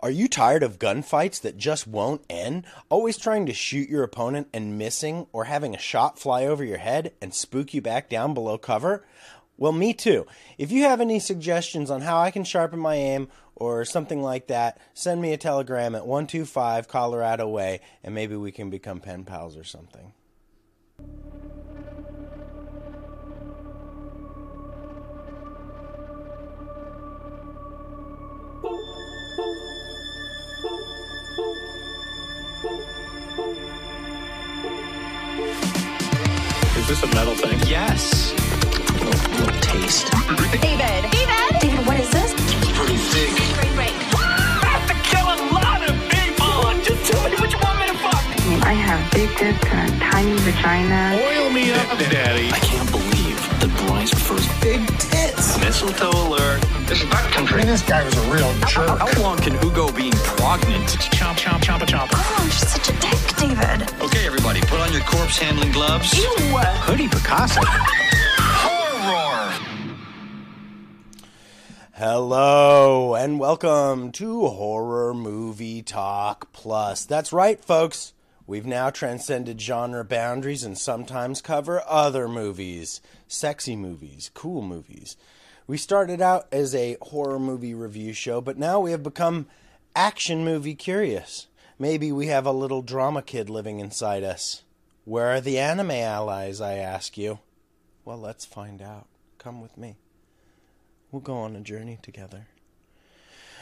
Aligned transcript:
Are 0.00 0.10
you 0.10 0.28
tired 0.28 0.62
of 0.62 0.78
gunfights 0.78 1.40
that 1.40 1.56
just 1.56 1.88
won't 1.88 2.22
end? 2.30 2.64
Always 2.88 3.16
trying 3.16 3.46
to 3.46 3.52
shoot 3.52 3.88
your 3.88 4.04
opponent 4.04 4.48
and 4.52 4.78
missing, 4.78 5.26
or 5.32 5.44
having 5.44 5.74
a 5.74 5.78
shot 5.78 6.20
fly 6.20 6.46
over 6.46 6.62
your 6.62 6.78
head 6.78 7.12
and 7.20 7.34
spook 7.34 7.74
you 7.74 7.82
back 7.82 8.08
down 8.08 8.32
below 8.32 8.58
cover? 8.58 9.04
Well, 9.56 9.72
me 9.72 9.92
too. 9.92 10.24
If 10.56 10.70
you 10.70 10.84
have 10.84 11.00
any 11.00 11.18
suggestions 11.18 11.90
on 11.90 12.02
how 12.02 12.20
I 12.20 12.30
can 12.30 12.44
sharpen 12.44 12.78
my 12.78 12.94
aim 12.94 13.28
or 13.56 13.84
something 13.84 14.22
like 14.22 14.46
that, 14.46 14.80
send 14.94 15.20
me 15.20 15.32
a 15.32 15.36
telegram 15.36 15.96
at 15.96 16.06
125 16.06 16.86
Colorado 16.86 17.48
Way 17.48 17.80
and 18.04 18.14
maybe 18.14 18.36
we 18.36 18.52
can 18.52 18.70
become 18.70 19.00
pen 19.00 19.24
pals 19.24 19.56
or 19.56 19.64
something. 19.64 20.12
Is 36.98 37.02
this 37.02 37.12
a 37.12 37.14
metal 37.14 37.34
thing? 37.36 37.60
Yes. 37.68 38.32
Little, 38.98 39.30
little 39.38 39.60
taste. 39.60 40.10
David. 40.60 41.06
David. 41.12 41.60
David, 41.60 41.86
what 41.86 42.00
is 42.00 42.10
this? 42.10 42.34
Pretty 42.74 42.96
thick. 42.96 43.30
Great, 43.54 43.74
great. 43.76 43.94
have 44.66 44.84
to 44.88 44.94
kill 45.06 45.22
a 45.22 45.38
lot 45.54 45.88
of 45.88 45.94
people. 46.10 46.82
Just 46.82 47.12
tell 47.12 47.30
me 47.30 47.36
what 47.36 47.52
you 47.52 47.58
want 47.62 47.78
me 47.78 47.86
to 47.86 47.98
fuck. 48.02 48.24
I 48.66 48.72
have 48.72 49.12
big 49.12 49.30
tits 49.36 49.64
and 49.66 49.94
a 49.94 49.98
tiny 50.10 50.32
vagina. 50.38 51.20
Oil 51.22 51.50
me 51.50 51.70
up, 51.70 51.98
daddy. 51.98 52.48
I 52.50 52.58
can't 52.58 52.90
believe 52.90 53.04
that 53.04 53.07
Bryce 54.28 54.46
prefers 54.46 54.60
big 54.60 54.86
tits. 54.98 55.58
Mistletoe 55.58 56.10
alert. 56.10 56.60
This 56.86 57.02
is 57.02 57.08
backcountry. 57.08 57.64
This 57.64 57.82
guy 57.82 58.04
was 58.04 58.16
a 58.16 58.32
real 58.32 58.52
jerk. 58.66 58.98
How 58.98 59.22
long 59.22 59.38
can 59.38 59.58
Hugo 59.58 59.90
be 59.92 60.10
pregnant? 60.12 60.88
Chomp, 60.88 61.36
chomp, 61.36 61.62
chomp, 61.62 61.82
a 61.82 61.86
chomp. 61.86 62.08
Oh, 62.12 62.38
you're 62.42 62.50
such 62.50 62.88
a 62.88 62.92
dick, 63.00 63.36
David. 63.36 64.02
Okay, 64.02 64.26
everybody, 64.26 64.60
put 64.62 64.80
on 64.80 64.92
your 64.92 65.02
corpse 65.02 65.38
handling 65.38 65.72
gloves. 65.72 66.16
Ew. 66.16 66.24
Hoodie 66.28 67.08
Picasso. 67.08 67.60
Horror. 67.64 69.54
Hello 71.94 73.14
and 73.14 73.40
welcome 73.40 74.12
to 74.12 74.46
Horror 74.46 75.14
Movie 75.14 75.82
Talk 75.82 76.52
Plus. 76.52 77.04
That's 77.04 77.32
right, 77.32 77.62
folks. 77.64 78.12
We've 78.46 78.64
now 78.64 78.88
transcended 78.88 79.60
genre 79.60 80.04
boundaries 80.04 80.64
and 80.64 80.78
sometimes 80.78 81.42
cover 81.42 81.82
other 81.86 82.28
movies, 82.28 83.02
sexy 83.28 83.76
movies, 83.76 84.30
cool 84.34 84.62
movies. 84.62 85.16
We 85.66 85.76
started 85.76 86.20
out 86.20 86.48
as 86.50 86.74
a 86.74 86.96
horror 87.02 87.38
movie 87.38 87.74
review 87.74 88.12
show, 88.12 88.40
but 88.40 88.58
now 88.58 88.80
we 88.80 88.90
have 88.90 89.02
become 89.02 89.46
action 89.94 90.44
movie 90.44 90.74
curious. 90.74 91.46
Maybe 91.78 92.10
we 92.10 92.26
have 92.26 92.46
a 92.46 92.52
little 92.52 92.82
drama 92.82 93.22
kid 93.22 93.48
living 93.48 93.78
inside 93.78 94.24
us. 94.24 94.62
Where 95.04 95.28
are 95.28 95.40
the 95.40 95.58
anime 95.58 95.92
allies, 95.92 96.60
I 96.60 96.74
ask 96.74 97.16
you? 97.16 97.38
Well, 98.04 98.18
let's 98.18 98.44
find 98.44 98.82
out. 98.82 99.06
Come 99.38 99.60
with 99.60 99.76
me. 99.76 99.96
We'll 101.12 101.20
go 101.20 101.36
on 101.36 101.54
a 101.54 101.60
journey 101.60 101.98
together. 102.02 102.48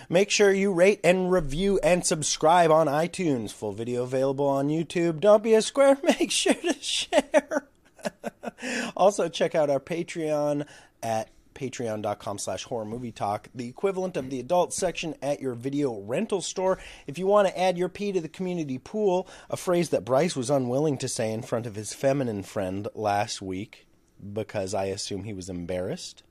Make 0.09 0.31
sure 0.31 0.53
you 0.53 0.73
rate 0.73 1.01
and 1.03 1.31
review 1.31 1.79
and 1.83 2.05
subscribe 2.05 2.71
on 2.71 2.87
iTunes. 2.87 3.53
Full 3.53 3.73
video 3.73 4.03
available 4.03 4.47
on 4.47 4.69
YouTube. 4.69 5.21
Don't 5.21 5.43
be 5.43 5.55
a 5.55 5.63
square. 5.63 5.99
Make 6.03 6.31
sure 6.31 6.55
to 6.55 6.75
share. 6.81 7.67
also, 8.97 9.29
check 9.29 9.55
out 9.55 9.71
our 9.71 9.81
Patreon 9.81 10.67
at 11.03 11.31
patreon.com 11.55 12.39
slash 12.39 12.65
horror 12.65 12.85
movie 12.85 13.11
talk 13.11 13.49
the 13.55 13.67
equivalent 13.67 14.15
of 14.19 14.29
the 14.29 14.39
adult 14.39 14.75
section 14.75 15.15
at 15.23 15.41
your 15.41 15.55
video 15.55 15.99
rental 16.01 16.43
store 16.43 16.79
if 17.07 17.19
you 17.19 17.27
want 17.27 17.49
to 17.49 17.59
add 17.59 17.79
your 17.79 17.89
pee 17.89 18.13
to 18.13 18.21
the 18.21 18.29
community 18.29 18.77
pool 18.77 19.27
a 19.49 19.57
phrase 19.57 19.89
that 19.89 20.05
bryce 20.05 20.37
was 20.37 20.51
unwilling 20.51 20.99
to 20.99 21.09
say 21.09 21.33
in 21.33 21.41
front 21.41 21.65
of 21.65 21.75
his 21.75 21.95
feminine 21.95 22.43
friend 22.43 22.87
last 22.95 23.41
week 23.41 23.87
because 24.35 24.75
i 24.75 24.85
assume 24.85 25.25
he 25.25 25.33
was 25.33 25.49
embarrassed 25.49 26.23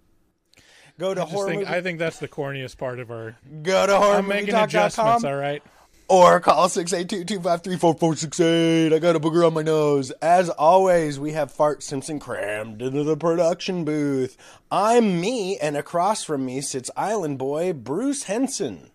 go 1.00 1.14
to 1.14 1.22
I 1.22 1.26
horror 1.26 1.48
think, 1.48 1.62
movie 1.62 1.74
I 1.74 1.82
think 1.82 2.00
that's 2.00 2.20
the 2.20 2.28
corniest 2.28 2.78
part 2.78 3.00
of 3.00 3.12
our. 3.12 3.36
Go 3.64 3.86
to 3.86 3.98
horror 3.98 4.18
I'm 4.18 4.28
making 4.28 4.56
adjustments. 4.56 5.24
All 5.24 5.36
right. 5.36 5.62
Or 6.08 6.40
call 6.40 6.68
682-253-4468. 6.68 8.94
I 8.94 9.00
got 9.00 9.16
a 9.16 9.20
booger 9.20 9.46
on 9.46 9.54
my 9.54 9.64
nose. 9.64 10.12
As 10.22 10.50
always, 10.50 11.20
we 11.20 11.34
have 11.34 11.52
Fart 11.52 11.84
Simpson 11.84 12.20
crammed 12.20 12.82
into 12.82 13.04
the 13.04 13.18
production 13.18 13.86
booth. 13.86 14.38
I'm 14.72 15.20
me, 15.20 15.58
and 15.58 15.78
across 15.78 16.24
from 16.24 16.46
me 16.46 16.62
sits 16.62 16.90
Island 16.96 17.38
Boy 17.38 17.74
Bruce 17.74 18.24
Henson. 18.24 18.92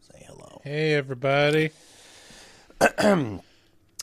Say 0.00 0.24
hello. 0.26 0.60
Hey 0.64 0.94
everybody. 0.94 1.70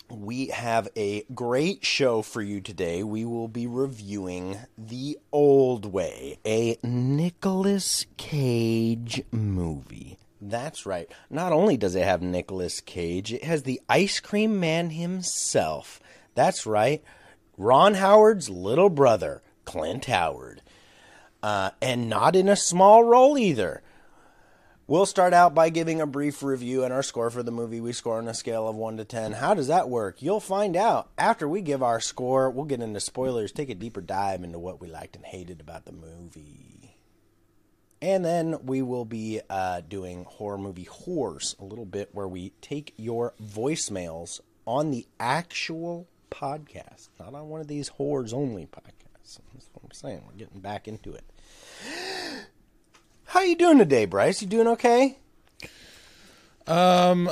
We 0.09 0.47
have 0.47 0.89
a 0.95 1.23
great 1.33 1.83
show 1.83 2.21
for 2.21 2.41
you 2.41 2.61
today. 2.61 3.01
We 3.01 3.25
will 3.25 3.47
be 3.47 3.65
reviewing 3.65 4.59
The 4.77 5.17
Old 5.31 5.91
Way, 5.91 6.37
a 6.45 6.77
Nicolas 6.83 8.05
Cage 8.17 9.23
movie. 9.31 9.92
That's 10.53 10.85
right. 10.85 11.11
Not 11.31 11.51
only 11.51 11.77
does 11.77 11.95
it 11.95 12.03
have 12.03 12.21
Nicolas 12.21 12.79
Cage, 12.79 13.33
it 13.33 13.43
has 13.43 13.63
the 13.63 13.81
ice 13.89 14.19
cream 14.19 14.59
man 14.59 14.91
himself. 14.91 15.99
That's 16.35 16.67
right. 16.67 17.03
Ron 17.57 17.95
Howard's 17.95 18.51
little 18.51 18.91
brother, 18.91 19.41
Clint 19.65 20.05
Howard. 20.05 20.61
Uh, 21.41 21.71
and 21.81 22.07
not 22.07 22.35
in 22.35 22.49
a 22.49 22.55
small 22.55 23.03
role 23.03 23.35
either. 23.35 23.81
We'll 24.85 25.07
start 25.07 25.33
out 25.33 25.55
by 25.55 25.71
giving 25.71 25.99
a 25.99 26.05
brief 26.05 26.43
review 26.43 26.83
and 26.83 26.93
our 26.93 27.01
score 27.01 27.31
for 27.31 27.41
the 27.41 27.49
movie. 27.49 27.81
We 27.81 27.91
score 27.91 28.19
on 28.19 28.27
a 28.27 28.33
scale 28.35 28.67
of 28.67 28.75
1 28.75 28.97
to 28.97 29.05
10. 29.05 29.31
How 29.31 29.55
does 29.55 29.69
that 29.69 29.89
work? 29.89 30.21
You'll 30.21 30.39
find 30.39 30.77
out. 30.77 31.09
After 31.17 31.49
we 31.49 31.61
give 31.61 31.81
our 31.81 31.99
score, 31.99 32.51
we'll 32.51 32.65
get 32.65 32.79
into 32.79 32.99
spoilers, 32.99 33.51
take 33.51 33.71
a 33.71 33.75
deeper 33.75 34.01
dive 34.01 34.43
into 34.43 34.59
what 34.59 34.79
we 34.79 34.87
liked 34.87 35.15
and 35.15 35.25
hated 35.25 35.61
about 35.61 35.85
the 35.85 35.93
movie. 35.93 36.82
And 38.03 38.25
then 38.25 38.65
we 38.65 38.81
will 38.81 39.05
be 39.05 39.39
uh, 39.49 39.79
doing 39.87 40.25
horror 40.25 40.57
movie 40.57 40.83
horrors 40.83 41.55
a 41.57 41.63
little 41.63 41.85
bit 41.85 42.09
where 42.11 42.27
we 42.27 42.51
take 42.59 42.93
your 42.97 43.33
voicemails 43.41 44.41
on 44.67 44.91
the 44.91 45.07
actual 45.21 46.09
podcast, 46.29 47.07
not 47.17 47.33
on 47.33 47.47
one 47.47 47.61
of 47.61 47.69
these 47.69 47.87
horrors 47.87 48.33
only 48.33 48.65
podcasts. 48.65 49.39
That's 49.53 49.69
what 49.71 49.85
I'm 49.85 49.91
saying. 49.93 50.21
We're 50.27 50.37
getting 50.37 50.59
back 50.59 50.89
into 50.89 51.13
it. 51.13 51.23
How 53.23 53.39
you 53.39 53.55
doing 53.55 53.77
today, 53.77 54.03
Bryce? 54.03 54.41
You 54.41 54.49
doing 54.49 54.67
okay? 54.67 55.17
Um, 56.67 57.29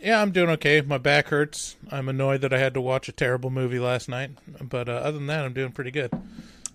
yeah, 0.00 0.22
I'm 0.22 0.30
doing 0.30 0.50
okay. 0.50 0.82
My 0.82 0.98
back 0.98 1.30
hurts. 1.30 1.74
I'm 1.90 2.08
annoyed 2.08 2.42
that 2.42 2.52
I 2.52 2.58
had 2.58 2.74
to 2.74 2.80
watch 2.80 3.08
a 3.08 3.12
terrible 3.12 3.50
movie 3.50 3.80
last 3.80 4.08
night, 4.08 4.30
but 4.60 4.88
uh, 4.88 4.92
other 4.92 5.18
than 5.18 5.26
that, 5.26 5.44
I'm 5.44 5.52
doing 5.52 5.72
pretty 5.72 5.90
good. 5.90 6.12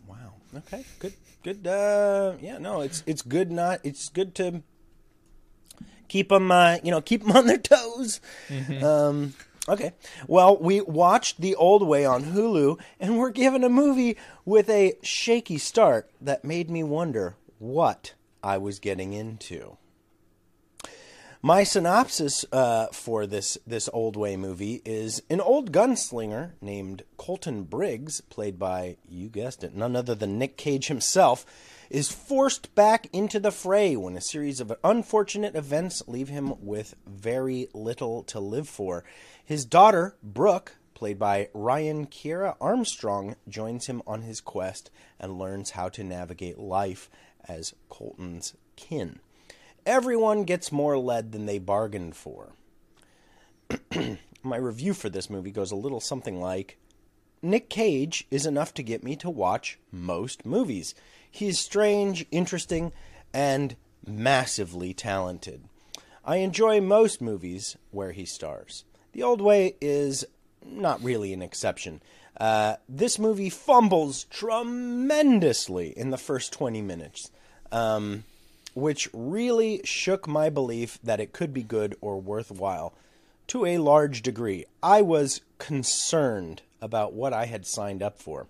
Wow. 0.05 0.33
Okay. 0.57 0.83
Good. 0.99 1.13
Good. 1.45 1.67
Uh, 1.67 2.33
yeah. 2.41 2.57
No. 2.57 2.81
It's 2.81 3.03
it's 3.05 3.21
good. 3.21 3.51
Not. 3.51 3.79
It's 3.83 4.09
good 4.09 4.33
to 4.35 4.63
keep 6.07 6.29
them. 6.29 6.51
Uh, 6.51 6.77
you 6.83 6.89
know, 6.89 7.01
keep 7.01 7.21
them 7.21 7.37
on 7.37 7.45
their 7.45 7.59
toes. 7.59 8.19
Um. 8.81 9.35
Okay. 9.69 9.93
Well, 10.27 10.57
we 10.57 10.81
watched 10.81 11.41
The 11.41 11.55
Old 11.55 11.87
Way 11.87 12.03
on 12.05 12.23
Hulu, 12.23 12.79
and 12.99 13.19
we're 13.19 13.29
given 13.31 13.63
a 13.63 13.69
movie 13.69 14.17
with 14.43 14.69
a 14.69 14.93
shaky 15.03 15.59
start 15.59 16.09
that 16.19 16.43
made 16.43 16.69
me 16.69 16.83
wonder 16.83 17.35
what 17.59 18.13
I 18.43 18.57
was 18.57 18.79
getting 18.79 19.13
into. 19.13 19.77
My 21.45 21.63
synopsis 21.63 22.43
uh, 22.51 22.87
for 22.87 23.27
this 23.27 23.55
this 23.67 23.87
old 23.93 24.15
way 24.15 24.35
movie 24.35 24.81
is 24.83 25.21
an 25.29 25.39
old 25.39 25.71
gunslinger 25.71 26.53
named 26.59 27.03
Colton 27.17 27.65
Briggs, 27.65 28.19
played 28.19 28.57
by 28.57 28.97
you 29.07 29.29
guessed 29.29 29.63
it, 29.63 29.75
none 29.75 29.95
other 29.95 30.15
than 30.15 30.39
Nic 30.39 30.57
Cage 30.57 30.87
himself, 30.87 31.45
is 31.91 32.11
forced 32.11 32.73
back 32.73 33.07
into 33.13 33.39
the 33.39 33.51
fray 33.51 33.95
when 33.95 34.17
a 34.17 34.21
series 34.21 34.59
of 34.59 34.75
unfortunate 34.83 35.55
events 35.55 36.01
leave 36.07 36.29
him 36.29 36.55
with 36.65 36.95
very 37.05 37.67
little 37.75 38.23
to 38.23 38.39
live 38.39 38.67
for. 38.67 39.03
His 39.45 39.65
daughter 39.65 40.15
Brooke, 40.23 40.77
played 40.95 41.19
by 41.19 41.49
Ryan 41.53 42.07
Kiera 42.07 42.55
Armstrong, 42.59 43.35
joins 43.47 43.85
him 43.85 44.01
on 44.07 44.23
his 44.23 44.41
quest 44.41 44.89
and 45.19 45.37
learns 45.37 45.69
how 45.69 45.89
to 45.89 46.03
navigate 46.03 46.57
life 46.57 47.07
as 47.47 47.75
Colton's 47.87 48.55
kin. 48.75 49.19
Everyone 49.85 50.43
gets 50.43 50.71
more 50.71 50.97
lead 50.97 51.31
than 51.31 51.45
they 51.45 51.59
bargained 51.59 52.15
for. 52.15 52.53
My 54.43 54.57
review 54.57 54.93
for 54.93 55.09
this 55.09 55.29
movie 55.29 55.51
goes 55.51 55.71
a 55.71 55.75
little 55.75 55.99
something 55.99 56.39
like 56.39 56.77
Nic 57.41 57.69
Cage 57.69 58.25
is 58.31 58.45
enough 58.45 58.73
to 58.75 58.83
get 58.83 59.03
me 59.03 59.15
to 59.17 59.29
watch 59.29 59.77
most 59.91 60.45
movies. 60.45 60.95
He's 61.29 61.59
strange, 61.59 62.25
interesting, 62.31 62.91
and 63.33 63.75
massively 64.05 64.93
talented. 64.93 65.65
I 66.23 66.37
enjoy 66.37 66.81
most 66.81 67.21
movies 67.21 67.77
where 67.91 68.11
he 68.11 68.25
stars. 68.25 68.83
The 69.11 69.21
Old 69.21 69.41
Way 69.41 69.75
is 69.79 70.25
not 70.65 71.03
really 71.03 71.31
an 71.33 71.43
exception. 71.43 72.01
Uh, 72.39 72.77
this 72.89 73.19
movie 73.19 73.51
fumbles 73.51 74.25
tremendously 74.25 75.89
in 75.89 76.09
the 76.09 76.17
first 76.17 76.51
20 76.51 76.81
minutes. 76.81 77.29
Um, 77.71 78.23
which 78.75 79.09
really 79.13 79.81
shook 79.83 80.27
my 80.27 80.49
belief 80.49 80.99
that 81.01 81.19
it 81.19 81.33
could 81.33 81.53
be 81.53 81.63
good 81.63 81.95
or 82.01 82.21
worthwhile 82.21 82.93
to 83.47 83.65
a 83.65 83.79
large 83.79 84.21
degree. 84.21 84.65
I 84.83 85.01
was 85.01 85.41
concerned 85.57 86.61
about 86.81 87.13
what 87.13 87.33
I 87.33 87.45
had 87.45 87.65
signed 87.65 88.03
up 88.03 88.19
for. 88.19 88.47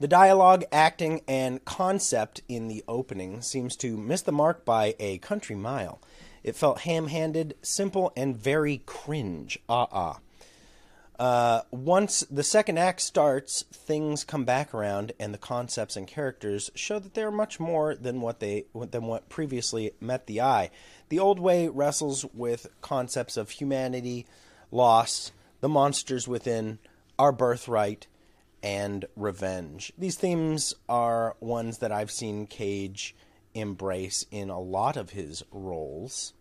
The 0.00 0.08
dialogue, 0.08 0.64
acting, 0.72 1.20
and 1.28 1.64
concept 1.64 2.42
in 2.48 2.68
the 2.68 2.82
opening 2.88 3.42
seems 3.42 3.76
to 3.76 3.96
miss 3.96 4.22
the 4.22 4.32
mark 4.32 4.64
by 4.64 4.94
a 4.98 5.18
country 5.18 5.56
mile. 5.56 6.00
It 6.42 6.56
felt 6.56 6.80
ham 6.80 7.08
handed, 7.08 7.54
simple, 7.62 8.12
and 8.16 8.36
very 8.36 8.82
cringe. 8.86 9.58
Ah 9.68 9.88
ah. 9.92 10.18
Uh, 11.18 11.62
once 11.70 12.20
the 12.30 12.42
second 12.42 12.78
act 12.78 13.00
starts, 13.00 13.62
things 13.72 14.24
come 14.24 14.44
back 14.44 14.74
around, 14.74 15.12
and 15.20 15.32
the 15.32 15.38
concepts 15.38 15.96
and 15.96 16.08
characters 16.08 16.70
show 16.74 16.98
that 16.98 17.14
they're 17.14 17.30
much 17.30 17.60
more 17.60 17.94
than 17.94 18.20
what 18.20 18.40
they 18.40 18.64
than 18.74 19.04
what 19.04 19.28
previously 19.28 19.92
met 20.00 20.26
the 20.26 20.40
eye. 20.40 20.70
The 21.10 21.20
old 21.20 21.38
way 21.38 21.68
wrestles 21.68 22.24
with 22.34 22.66
concepts 22.80 23.36
of 23.36 23.50
humanity, 23.50 24.26
loss, 24.72 25.30
the 25.60 25.68
monsters 25.68 26.26
within, 26.26 26.80
our 27.16 27.30
birthright, 27.30 28.08
and 28.62 29.04
revenge. 29.14 29.92
These 29.96 30.16
themes 30.16 30.74
are 30.88 31.36
ones 31.38 31.78
that 31.78 31.92
I've 31.92 32.10
seen 32.10 32.46
Cage 32.48 33.14
embrace 33.54 34.26
in 34.32 34.50
a 34.50 34.60
lot 34.60 34.96
of 34.96 35.10
his 35.10 35.44
roles. 35.52 36.32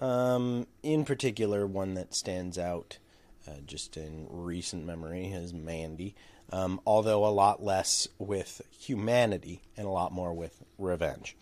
Um, 0.00 0.66
in 0.82 1.04
particular, 1.04 1.66
one 1.66 1.94
that 1.94 2.14
stands 2.14 2.58
out 2.58 2.98
uh, 3.48 3.60
just 3.66 3.96
in 3.96 4.26
recent 4.28 4.84
memory 4.84 5.26
is 5.26 5.52
Mandy, 5.52 6.14
um, 6.52 6.80
although 6.86 7.24
a 7.24 7.28
lot 7.28 7.62
less 7.62 8.08
with 8.18 8.60
humanity 8.70 9.62
and 9.76 9.86
a 9.86 9.90
lot 9.90 10.12
more 10.12 10.34
with 10.34 10.62
revenge. 10.78 11.36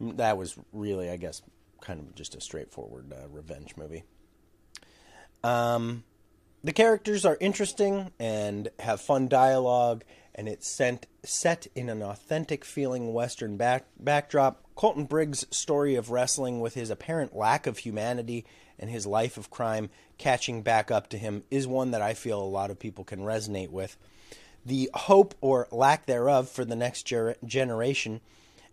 That 0.00 0.36
was 0.36 0.56
really, 0.72 1.10
I 1.10 1.16
guess, 1.16 1.42
kind 1.80 2.00
of 2.00 2.14
just 2.14 2.34
a 2.34 2.40
straightforward 2.40 3.12
uh, 3.12 3.28
revenge 3.28 3.76
movie. 3.76 4.04
Um, 5.42 6.04
the 6.64 6.72
characters 6.72 7.24
are 7.24 7.36
interesting 7.40 8.10
and 8.18 8.70
have 8.80 9.00
fun 9.00 9.28
dialogue, 9.28 10.02
and 10.34 10.48
it's 10.48 10.66
sent, 10.66 11.06
set 11.22 11.66
in 11.74 11.88
an 11.88 12.02
authentic 12.02 12.64
feeling 12.64 13.12
Western 13.12 13.56
back, 13.56 13.86
backdrop. 13.98 14.62
Colton 14.74 15.04
Briggs' 15.04 15.46
story 15.50 15.94
of 15.94 16.10
wrestling 16.10 16.60
with 16.60 16.74
his 16.74 16.90
apparent 16.90 17.36
lack 17.36 17.66
of 17.66 17.78
humanity 17.78 18.44
and 18.78 18.90
his 18.90 19.06
life 19.06 19.36
of 19.36 19.50
crime 19.50 19.90
catching 20.18 20.62
back 20.62 20.90
up 20.90 21.08
to 21.10 21.18
him 21.18 21.44
is 21.50 21.66
one 21.66 21.90
that 21.90 22.02
I 22.02 22.14
feel 22.14 22.40
a 22.40 22.44
lot 22.44 22.70
of 22.70 22.78
people 22.78 23.04
can 23.04 23.20
resonate 23.20 23.70
with. 23.70 23.96
The 24.66 24.90
hope 24.94 25.34
or 25.40 25.68
lack 25.70 26.06
thereof 26.06 26.48
for 26.48 26.64
the 26.64 26.76
next 26.76 27.04
ger- 27.04 27.36
generation 27.44 28.20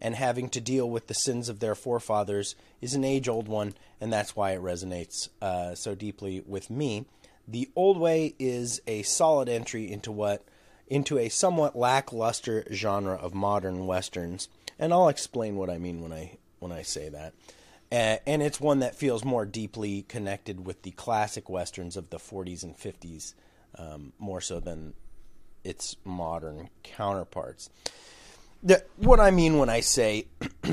and 0.02 0.16
having 0.16 0.50
to 0.50 0.60
deal 0.60 0.90
with 0.90 1.08
the 1.08 1.14
sins 1.14 1.48
of 1.48 1.60
their 1.60 1.76
forefathers 1.76 2.56
is 2.82 2.96
an 2.96 3.04
age 3.04 3.30
old 3.30 3.48
one, 3.48 3.76
and 4.00 4.12
that's 4.12 4.36
why 4.36 4.52
it 4.52 4.62
resonates 4.62 5.30
uh, 5.42 5.76
so 5.76 5.94
deeply 5.94 6.44
with 6.48 6.70
me. 6.70 7.06
The 7.48 7.70
Old 7.76 7.98
Way 8.00 8.34
is 8.40 8.82
a 8.88 9.04
solid 9.04 9.48
entry 9.48 9.92
into 9.92 10.12
what 10.12 10.44
into 10.88 11.18
a 11.18 11.30
somewhat 11.30 11.76
lackluster 11.76 12.66
genre 12.72 13.16
of 13.16 13.34
modern 13.34 13.86
westerns, 13.88 14.50
and 14.78 14.92
I'll 14.92 15.08
explain 15.08 15.56
what 15.56 15.70
I 15.70 15.78
mean 15.78 16.02
when 16.02 16.12
I 16.12 16.38
when 16.60 16.72
I 16.72 16.82
say 16.82 17.10
that. 17.10 17.34
Uh, 17.92 18.18
and 18.26 18.42
it's 18.42 18.60
one 18.60 18.80
that 18.80 18.96
feels 18.96 19.26
more 19.26 19.46
deeply 19.46 20.04
connected 20.04 20.66
with 20.66 20.82
the 20.84 20.92
classic 20.92 21.50
westerns 21.50 21.98
of 21.98 22.10
the 22.10 22.18
40s 22.18 22.64
and 22.64 22.78
50s, 22.78 23.34
um, 23.78 24.14
more 24.18 24.40
so 24.40 24.62
than 24.62 24.94
its 25.64 25.98
modern 26.06 26.70
counterparts. 26.84 27.70
The, 28.64 28.84
what 28.96 29.20
I 29.20 29.32
mean 29.32 29.58
when 29.58 29.70
I 29.70 29.82
say 29.82 30.28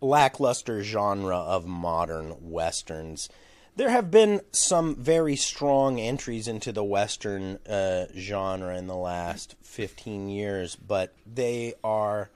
lackluster 0.00 0.82
genre 0.82 1.36
of 1.36 1.66
modern 1.66 2.34
westerns, 2.40 3.28
there 3.76 3.90
have 3.90 4.10
been 4.10 4.40
some 4.52 4.96
very 4.96 5.36
strong 5.36 6.00
entries 6.00 6.48
into 6.48 6.72
the 6.72 6.82
western 6.82 7.58
uh, 7.68 8.06
genre 8.16 8.76
in 8.76 8.86
the 8.86 8.96
last 8.96 9.54
15 9.62 10.28
years, 10.28 10.76
but 10.76 11.14
they 11.26 11.74
are 11.84 12.30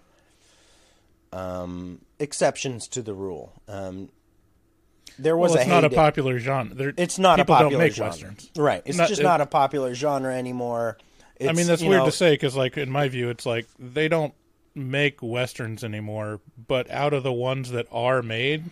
um, 1.32 2.00
exceptions 2.18 2.88
to 2.88 3.02
the 3.02 3.14
rule. 3.14 3.52
Um, 3.68 4.10
there 5.18 5.36
was 5.36 5.50
Well, 5.52 5.60
it's 5.60 5.66
a 5.66 5.70
not 5.70 5.84
a 5.84 5.90
popular 5.90 6.38
genre. 6.38 6.74
There, 6.74 6.94
It's 6.96 7.18
not 7.18 7.38
people 7.38 7.54
a 7.54 7.58
popular 7.58 7.70
don't 7.72 7.80
make 7.80 7.94
genre. 7.94 8.10
westerns. 8.10 8.50
right? 8.56 8.82
It's 8.84 8.96
Not- 8.98 9.08
just 9.08 9.20
it- 9.20 9.24
not 9.24 9.40
a 9.40 9.46
popular 9.46 9.94
genre 9.94 10.34
anymore. 10.34 10.98
It's, 11.36 11.48
I 11.48 11.52
mean, 11.52 11.66
that's 11.66 11.82
weird 11.82 12.00
know, 12.00 12.04
to 12.06 12.12
say 12.12 12.32
because, 12.34 12.54
like, 12.54 12.76
in 12.78 12.90
my 12.90 13.08
view, 13.08 13.28
it's 13.28 13.44
like 13.44 13.66
they 13.78 14.06
don't 14.08 14.32
make 14.74 15.20
westerns 15.22 15.82
anymore. 15.82 16.40
But 16.68 16.88
out 16.90 17.12
of 17.14 17.24
the 17.24 17.32
ones 17.32 17.72
that 17.72 17.86
are 17.90 18.22
made, 18.22 18.64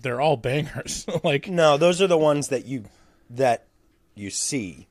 they're 0.00 0.20
all 0.20 0.36
bangers. 0.36 1.04
like, 1.24 1.48
No, 1.48 1.76
those 1.76 2.00
are 2.00 2.06
the 2.06 2.16
ones 2.18 2.48
that 2.48 2.64
you 2.64 2.84
that 3.30 3.66
you 4.14 4.30
see. 4.30 4.86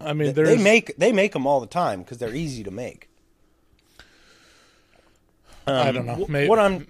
I 0.00 0.12
mean, 0.14 0.28
They 0.28 0.44
there's 0.44 0.62
make 0.62 0.96
they 0.98 1.12
make 1.12 1.32
them 1.32 1.46
all 1.46 1.60
the 1.60 1.66
time 1.66 2.02
because 2.02 2.18
they're 2.18 2.34
easy 2.34 2.62
to 2.64 2.70
make. 2.70 3.08
I 5.66 5.92
don't 5.92 6.06
know. 6.06 6.26
May- 6.28 6.48
What 6.48 6.58
I'm, 6.58 6.86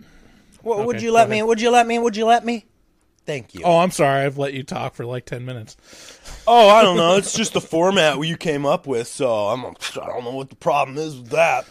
what, 0.62 0.86
would 0.86 1.02
you 1.02 1.12
let 1.12 1.28
me? 1.28 1.36
ahead. 1.36 1.48
Would 1.48 1.60
you 1.60 1.70
let 1.70 1.86
me? 1.86 1.98
Would 1.98 2.16
you 2.16 2.24
let 2.26 2.44
me? 2.44 2.66
Thank 3.24 3.54
you. 3.54 3.62
Oh, 3.64 3.78
I'm 3.78 3.90
sorry. 3.92 4.24
I've 4.24 4.38
let 4.38 4.52
you 4.52 4.62
talk 4.64 4.94
for 4.94 5.04
like 5.06 5.26
ten 5.26 5.44
minutes. 5.44 5.76
Oh, 6.46 6.68
I 6.68 6.82
don't 6.82 6.96
know. 6.98 7.16
It's 7.16 7.32
just 7.34 7.52
the 7.52 7.60
format 7.60 8.18
you 8.26 8.36
came 8.36 8.66
up 8.66 8.86
with, 8.86 9.06
so 9.08 9.30
I'm. 9.48 9.64
I 9.66 9.72
don't 10.06 10.24
know 10.24 10.32
what 10.34 10.50
the 10.50 10.56
problem 10.56 10.98
is 10.98 11.16
with 11.16 11.28
that. 11.30 11.66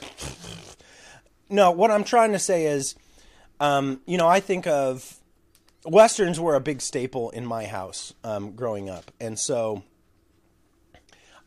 No, 1.49 1.71
what 1.71 1.91
I'm 1.91 2.05
trying 2.05 2.31
to 2.31 2.39
say 2.39 2.65
is, 2.67 2.95
um, 3.59 3.99
you 4.05 4.17
know, 4.17 4.27
I 4.27 4.39
think 4.39 4.65
of 4.67 5.17
westerns 5.85 6.39
were 6.39 6.55
a 6.55 6.61
big 6.61 6.79
staple 6.81 7.29
in 7.31 7.45
my 7.45 7.65
house 7.65 8.13
um, 8.23 8.51
growing 8.51 8.89
up, 8.89 9.11
and 9.19 9.37
so 9.37 9.83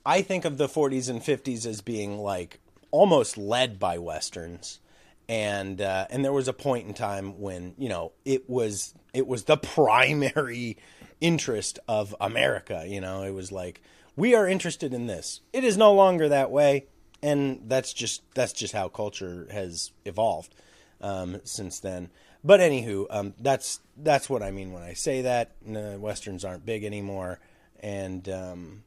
I 0.04 0.20
think 0.20 0.44
of 0.44 0.58
the 0.58 0.66
40s 0.68 1.08
and 1.08 1.22
50s 1.22 1.64
as 1.64 1.80
being 1.80 2.18
like 2.18 2.60
almost 2.90 3.38
led 3.38 3.78
by 3.78 3.96
westerns, 3.96 4.80
and 5.28 5.80
uh, 5.80 6.06
and 6.10 6.24
there 6.24 6.32
was 6.32 6.48
a 6.48 6.52
point 6.52 6.86
in 6.86 6.94
time 6.94 7.40
when 7.40 7.74
you 7.78 7.88
know 7.88 8.12
it 8.24 8.48
was 8.48 8.94
it 9.12 9.26
was 9.26 9.44
the 9.44 9.56
primary 9.74 10.76
interest 11.20 11.78
of 11.88 12.14
America. 12.20 12.84
You 12.86 13.00
know, 13.00 13.22
it 13.22 13.32
was 13.32 13.50
like 13.50 13.80
we 14.16 14.34
are 14.34 14.46
interested 14.46 14.92
in 14.92 15.06
this. 15.06 15.40
It 15.52 15.64
is 15.64 15.76
no 15.76 15.92
longer 15.92 16.28
that 16.28 16.50
way, 16.50 16.86
and 17.22 17.62
that's 17.66 17.92
just 17.92 18.22
that's 18.34 18.52
just 18.52 18.74
how 18.74 18.88
culture 18.88 19.48
has 19.50 19.92
evolved 20.04 20.54
um, 21.00 21.40
since 21.44 21.80
then. 21.80 22.10
But 22.42 22.60
anywho, 22.60 23.06
um, 23.08 23.34
that's 23.40 23.80
that's 23.96 24.28
what 24.28 24.42
I 24.42 24.50
mean 24.50 24.72
when 24.72 24.82
I 24.82 24.92
say 24.92 25.22
that 25.22 25.52
westerns 25.62 26.44
aren't 26.44 26.66
big 26.66 26.84
anymore, 26.84 27.40
and 27.80 28.28
um, 28.28 28.82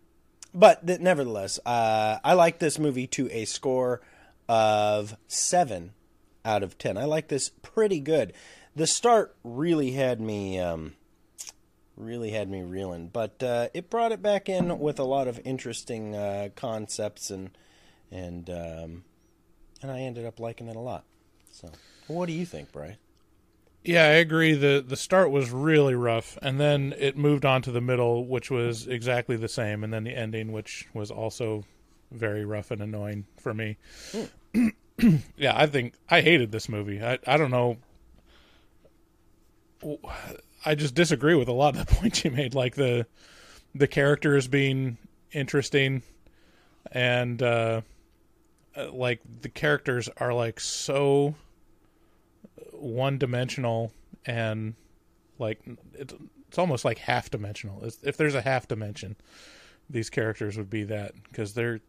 but 0.53 0.86
th- 0.86 1.00
nevertheless, 1.00 1.60
uh, 1.65 2.20
I 2.24 2.34
like 2.34 2.60
this 2.60 2.77
movie 2.77 3.08
to 3.08 3.27
a 3.32 3.46
score 3.46 4.01
of 4.48 5.17
seven 5.27 5.94
out 6.48 6.63
of 6.63 6.77
ten. 6.77 6.98
I 6.98 7.04
like 7.06 7.27
this 7.27 7.50
pretty 7.62 8.00
good. 8.00 8.34
The 8.75 8.88
start 8.88 9.36
really 9.44 9.92
had 9.92 10.22
me, 10.22 10.60
um, 10.60 10.94
really 11.96 12.32
had 12.32 12.50
me 12.50 12.62
reeling, 12.62 13.10
but 13.10 13.44
uh, 13.44 13.68
it 13.74 13.89
brought 13.89 14.12
it 14.12 14.22
back 14.22 14.48
in 14.48 14.80
with 14.80 15.00
a 15.00 15.04
lot 15.04 15.27
of 15.27 15.39
interesting 15.44 16.16
uh, 16.16 16.50
concepts 16.56 17.30
and 17.30 17.51
and 18.12 18.50
um, 18.50 19.04
and 19.82 19.92
I 19.92 20.00
ended 20.00 20.25
up 20.25 20.39
liking 20.39 20.68
it 20.68 20.75
a 20.75 20.80
lot. 20.80 21.04
So, 21.51 21.72
what 22.08 22.27
do 22.27 22.34
you 22.34 22.46
think, 22.46 22.72
Bry? 22.72 22.98
Yeah, 23.84 24.04
I 24.04 24.16
agree. 24.16 24.54
the 24.54 24.84
The 24.86 24.98
start 24.98 25.32
was 25.32 25.51
really 25.51 25.96
rough, 25.96 26.38
and 26.42 26.60
then 26.60 26.94
it 26.98 27.18
moved 27.18 27.46
on 27.46 27.62
to 27.63 27.72
the 27.72 27.82
middle, 27.82 28.25
which 28.25 28.51
was 28.51 28.88
exactly 28.88 29.38
the 29.38 29.48
same, 29.48 29.84
and 29.84 29.94
then 29.94 30.04
the 30.04 30.16
ending, 30.16 30.51
which 30.51 30.88
was 30.94 31.10
also 31.12 31.66
very 32.12 32.46
rough 32.46 32.72
and 32.72 32.82
annoying 32.82 33.25
for 33.39 33.54
me. 33.54 33.77
yeah, 35.38 35.54
I 35.56 35.68
think 35.68 35.94
I 36.10 36.22
hated 36.22 36.51
this 36.51 36.68
movie. 36.68 37.01
I 37.01 37.20
I 37.25 37.38
don't 37.38 37.51
know. 37.51 37.77
I 40.66 40.75
just 40.75 40.96
disagree 40.96 41.36
with 41.36 41.48
a 41.48 41.54
lot 41.54 41.75
of 41.77 41.86
the 41.86 41.96
points 41.96 42.24
you 42.24 42.32
made, 42.32 42.56
like 42.56 42.75
the 42.75 43.06
the 43.75 43.88
characters 43.88 44.48
being 44.48 44.98
interesting, 45.32 46.01
and 46.92 47.42
uh, 47.42 47.82
uh, 48.75 48.92
like 48.92 49.22
the 49.42 49.50
characters 49.50 50.10
are 50.18 50.34
like 50.34 50.60
so 50.60 51.36
one 52.72 53.18
dimensional 53.18 53.92
and 54.25 54.75
like 55.39 55.60
it's 55.94 56.13
it's 56.48 56.58
almost 56.58 56.86
like 56.86 56.98
half 56.98 57.30
dimensional. 57.30 57.84
If 57.84 57.96
if 58.04 58.18
there's 58.18 58.36
a 58.36 58.42
half 58.42 58.68
dimension, 58.68 59.16
these 59.89 60.10
characters 60.10 60.58
would 60.58 60.70
be 60.70 60.84
that 60.86 61.13
because 61.24 61.54
they're 61.54 61.82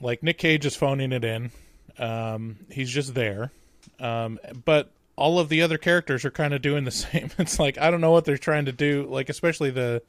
like 0.00 0.22
Nic 0.22 0.38
Cage 0.38 0.66
is 0.66 0.76
phoning 0.76 1.12
it 1.12 1.24
in. 1.24 1.50
Um, 1.98 2.56
he's 2.70 2.90
just 2.90 3.14
there, 3.14 3.52
um, 4.00 4.38
but 4.64 4.90
all 5.16 5.38
of 5.38 5.48
the 5.48 5.62
other 5.62 5.78
characters 5.78 6.24
are 6.24 6.30
kind 6.30 6.52
of 6.52 6.62
doing 6.62 6.84
the 6.84 6.90
same. 6.90 7.30
It's 7.38 7.58
like 7.58 7.78
I 7.78 7.90
don't 7.90 8.00
know 8.00 8.10
what 8.10 8.24
they're 8.24 8.38
trying 8.38 8.64
to 8.66 8.72
do. 8.72 9.06
Like 9.08 9.28
especially 9.28 9.70
the 9.70 10.02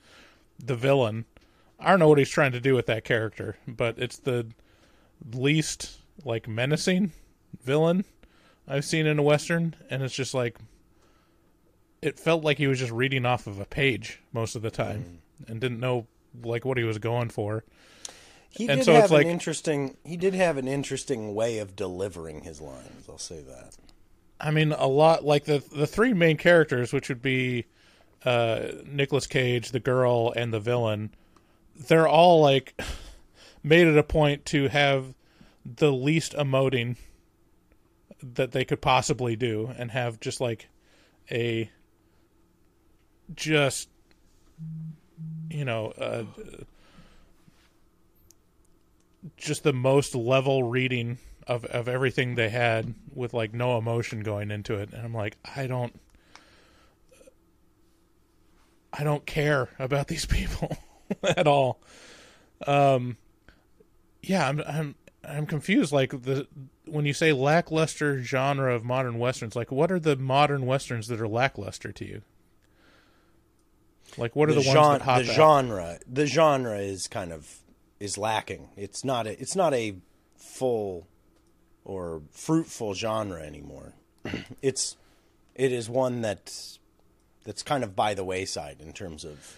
the 0.64 0.76
villain. 0.76 1.26
I 1.80 1.90
don't 1.90 2.00
know 2.00 2.08
what 2.08 2.18
he's 2.20 2.30
trying 2.30 2.54
to 2.54 2.62
do 2.62 2.74
with 2.74 2.86
that 2.86 3.04
character, 3.04 3.58
but 3.68 4.00
it's 4.00 4.18
the 4.18 4.48
least 5.34 5.98
like 6.24 6.48
menacing 6.48 7.12
villain 7.62 8.06
I've 8.68 8.86
seen 8.86 9.06
in 9.06 9.20
a 9.20 9.24
western, 9.24 9.76
and 9.90 10.02
it's 10.02 10.16
just 10.16 10.34
like 10.34 10.58
it 12.02 12.20
felt 12.20 12.44
like 12.44 12.58
he 12.58 12.68
was 12.68 12.80
just 12.80 12.92
reading 12.92 13.26
off 13.26 13.48
of 13.48 13.60
a 13.60 13.66
page 13.66 14.22
most 14.34 14.56
of 14.56 14.62
the 14.62 14.72
time, 14.72 15.20
and 15.48 15.60
didn't 15.60 15.80
know 15.80 16.08
like 16.44 16.66
what 16.66 16.78
he 16.78 16.84
was 16.84 16.98
going 16.98 17.30
for. 17.30 17.64
He 18.56 18.68
And 18.70 18.80
did 18.80 18.86
so 18.86 18.94
it's 18.94 19.02
have 19.02 19.12
like- 19.12 19.26
an 19.26 19.32
interesting. 19.32 19.98
He 20.06 20.16
did 20.18 20.34
have 20.34 20.58
an 20.58 20.68
interesting 20.68 21.36
way 21.36 21.58
of 21.60 21.76
delivering 21.76 22.42
his 22.42 22.62
lines. 22.62 23.06
I'll 23.10 23.18
say 23.18 23.42
that. 23.42 23.76
I 24.40 24.52
mean, 24.52 24.72
a 24.72 24.88
lot 24.88 25.24
like 25.26 25.46
the 25.46 25.60
the 25.76 25.88
three 25.88 26.14
main 26.14 26.38
characters, 26.38 26.92
which 26.94 27.10
would 27.10 27.22
be 27.22 27.66
uh, 28.24 28.68
Nicolas 28.86 29.28
Cage, 29.28 29.72
the 29.72 29.80
girl, 29.80 30.34
and 30.36 30.54
the 30.54 30.60
villain. 30.60 31.12
They're 31.76 32.08
all 32.08 32.42
like 32.42 32.80
made 33.64 33.88
it 33.88 33.98
a 33.98 34.04
point 34.04 34.46
to 34.48 34.68
have 34.70 35.14
the 35.66 35.92
least 35.92 36.34
emoting 36.34 36.96
that 38.22 38.52
they 38.52 38.64
could 38.66 38.82
possibly 38.82 39.36
do, 39.36 39.74
and 39.78 39.92
have 39.92 40.20
just 40.20 40.40
like 40.40 40.68
a 41.32 41.70
just 43.36 43.90
you 45.50 45.66
know 45.66 45.88
uh, 45.98 46.24
just 49.38 49.64
the 49.64 49.74
most 49.74 50.16
level 50.16 50.64
reading 50.64 51.18
of 51.48 51.66
of 51.66 51.88
everything 51.88 52.36
they 52.36 52.50
had 52.50 52.94
with 53.14 53.34
like 53.34 53.54
no 53.54 53.78
emotion 53.78 54.22
going 54.22 54.52
into 54.52 54.76
it. 54.76 54.92
And 54.94 55.06
i'm 55.06 55.14
like 55.14 55.38
i 55.56 55.68
don't 55.68 56.00
i 58.94 59.04
don't 59.04 59.26
care 59.26 59.70
about 59.78 60.08
these 60.08 60.26
people 60.26 60.78
at 61.24 61.48
all. 61.48 61.80
Um 62.66 63.18
yeah 64.22 64.48
i'm 64.48 64.62
i'm 64.68 64.96
i'm 65.24 65.46
confused. 65.46 65.92
Like 65.92 66.24
the 66.24 66.48
when 66.86 67.06
you 67.06 67.14
say 67.14 67.32
lackluster 67.34 68.22
genre 68.22 68.74
of 68.76 68.84
modern 68.84 69.18
westerns 69.18 69.56
like 69.56 69.72
what 69.72 69.92
are 69.92 70.00
the 70.00 70.16
modern 70.16 70.66
westerns 70.66 71.08
that 71.08 71.20
are 71.22 71.28
lackluster 71.28 71.92
to 71.92 72.06
you? 72.06 72.22
Like 74.18 74.36
what 74.36 74.50
are 74.50 74.54
the, 74.54 74.62
ones 74.62 74.74
gen- 74.74 74.92
that 74.94 75.02
hop 75.02 75.24
the 75.24 75.30
out? 75.30 75.36
genre 75.36 76.00
the 76.12 76.26
genre 76.26 76.78
is 76.80 77.08
kind 77.08 77.32
of 77.34 77.60
is 78.00 78.18
lacking. 78.18 78.70
It's 78.76 79.04
not 79.04 79.28
a 79.28 79.40
it's 79.42 79.56
not 79.56 79.74
a 79.74 79.96
full 80.38 81.08
or 81.84 82.22
fruitful 82.32 82.94
genre 82.94 83.42
anymore. 83.42 83.94
it's 84.62 84.98
it 85.56 85.72
is 85.72 85.90
one 85.90 86.22
that 86.22 86.78
that's 87.44 87.64
kind 87.64 87.84
of 87.84 87.96
by 87.96 88.14
the 88.14 88.24
wayside 88.24 88.78
in 88.82 88.92
terms 88.94 89.24
of 89.24 89.58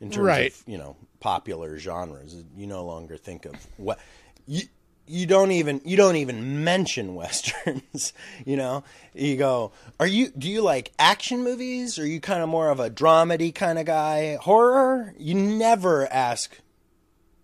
in 0.00 0.10
terms 0.10 0.26
Right. 0.26 0.52
of 0.52 0.62
you 0.66 0.78
know 0.78 0.96
popular 1.20 1.78
genres. 1.78 2.34
You 2.56 2.66
no 2.66 2.84
longer 2.84 3.16
think 3.16 3.44
of 3.44 3.54
what 3.76 3.98
you 4.46 4.62
you 5.06 5.26
don't 5.26 5.50
even 5.50 5.80
you 5.84 5.96
don't 5.96 6.16
even 6.16 6.64
mention 6.64 7.14
westerns 7.16 8.12
you 8.46 8.56
know 8.56 8.82
you 9.14 9.36
go 9.36 9.72
are 10.00 10.06
you 10.06 10.28
do 10.36 10.48
you 10.48 10.62
like 10.62 10.92
action 10.98 11.42
movies 11.44 11.98
are 11.98 12.06
you 12.06 12.20
kind 12.20 12.40
of 12.42 12.48
more 12.48 12.70
of 12.70 12.78
a 12.80 12.88
dramedy 12.88 13.52
kind 13.54 13.78
of 13.80 13.84
guy 13.86 14.36
horror 14.40 15.12
you 15.18 15.34
never 15.34 16.06
ask 16.12 16.56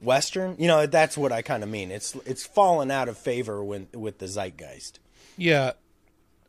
western 0.00 0.54
you 0.58 0.66
know 0.68 0.86
that's 0.86 1.18
what 1.18 1.32
i 1.32 1.42
kind 1.42 1.62
of 1.62 1.68
mean 1.68 1.90
it's 1.90 2.14
it's 2.24 2.46
fallen 2.46 2.90
out 2.90 3.08
of 3.08 3.18
favor 3.18 3.64
when 3.64 3.88
with 3.92 4.18
the 4.18 4.26
zeitgeist 4.26 5.00
Yeah, 5.36 5.72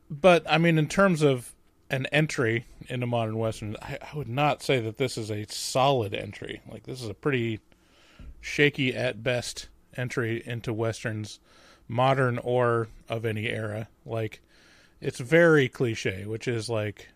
but 0.09 0.43
I 0.49 0.57
mean, 0.57 0.77
in 0.79 0.87
terms 0.87 1.21
of 1.21 1.53
an 1.91 2.07
entry 2.07 2.65
into 2.87 3.05
modern 3.05 3.37
western, 3.37 3.75
I, 3.81 3.99
I 4.01 4.17
would 4.17 4.27
not 4.27 4.63
say 4.63 4.79
that 4.79 4.97
this 4.97 5.17
is 5.17 5.29
a 5.29 5.45
solid 5.47 6.13
entry. 6.13 6.61
Like 6.69 6.83
this 6.83 7.01
is 7.01 7.09
a 7.09 7.13
pretty 7.13 7.59
shaky 8.41 8.95
at 8.95 9.23
best 9.23 9.67
entry 9.95 10.41
into 10.45 10.73
westerns, 10.73 11.39
modern 11.87 12.39
or 12.39 12.87
of 13.07 13.25
any 13.25 13.47
era. 13.47 13.87
Like 14.05 14.41
it's 15.01 15.19
very 15.19 15.69
cliche, 15.69 16.25
which 16.25 16.47
is 16.47 16.67
like 16.67 17.09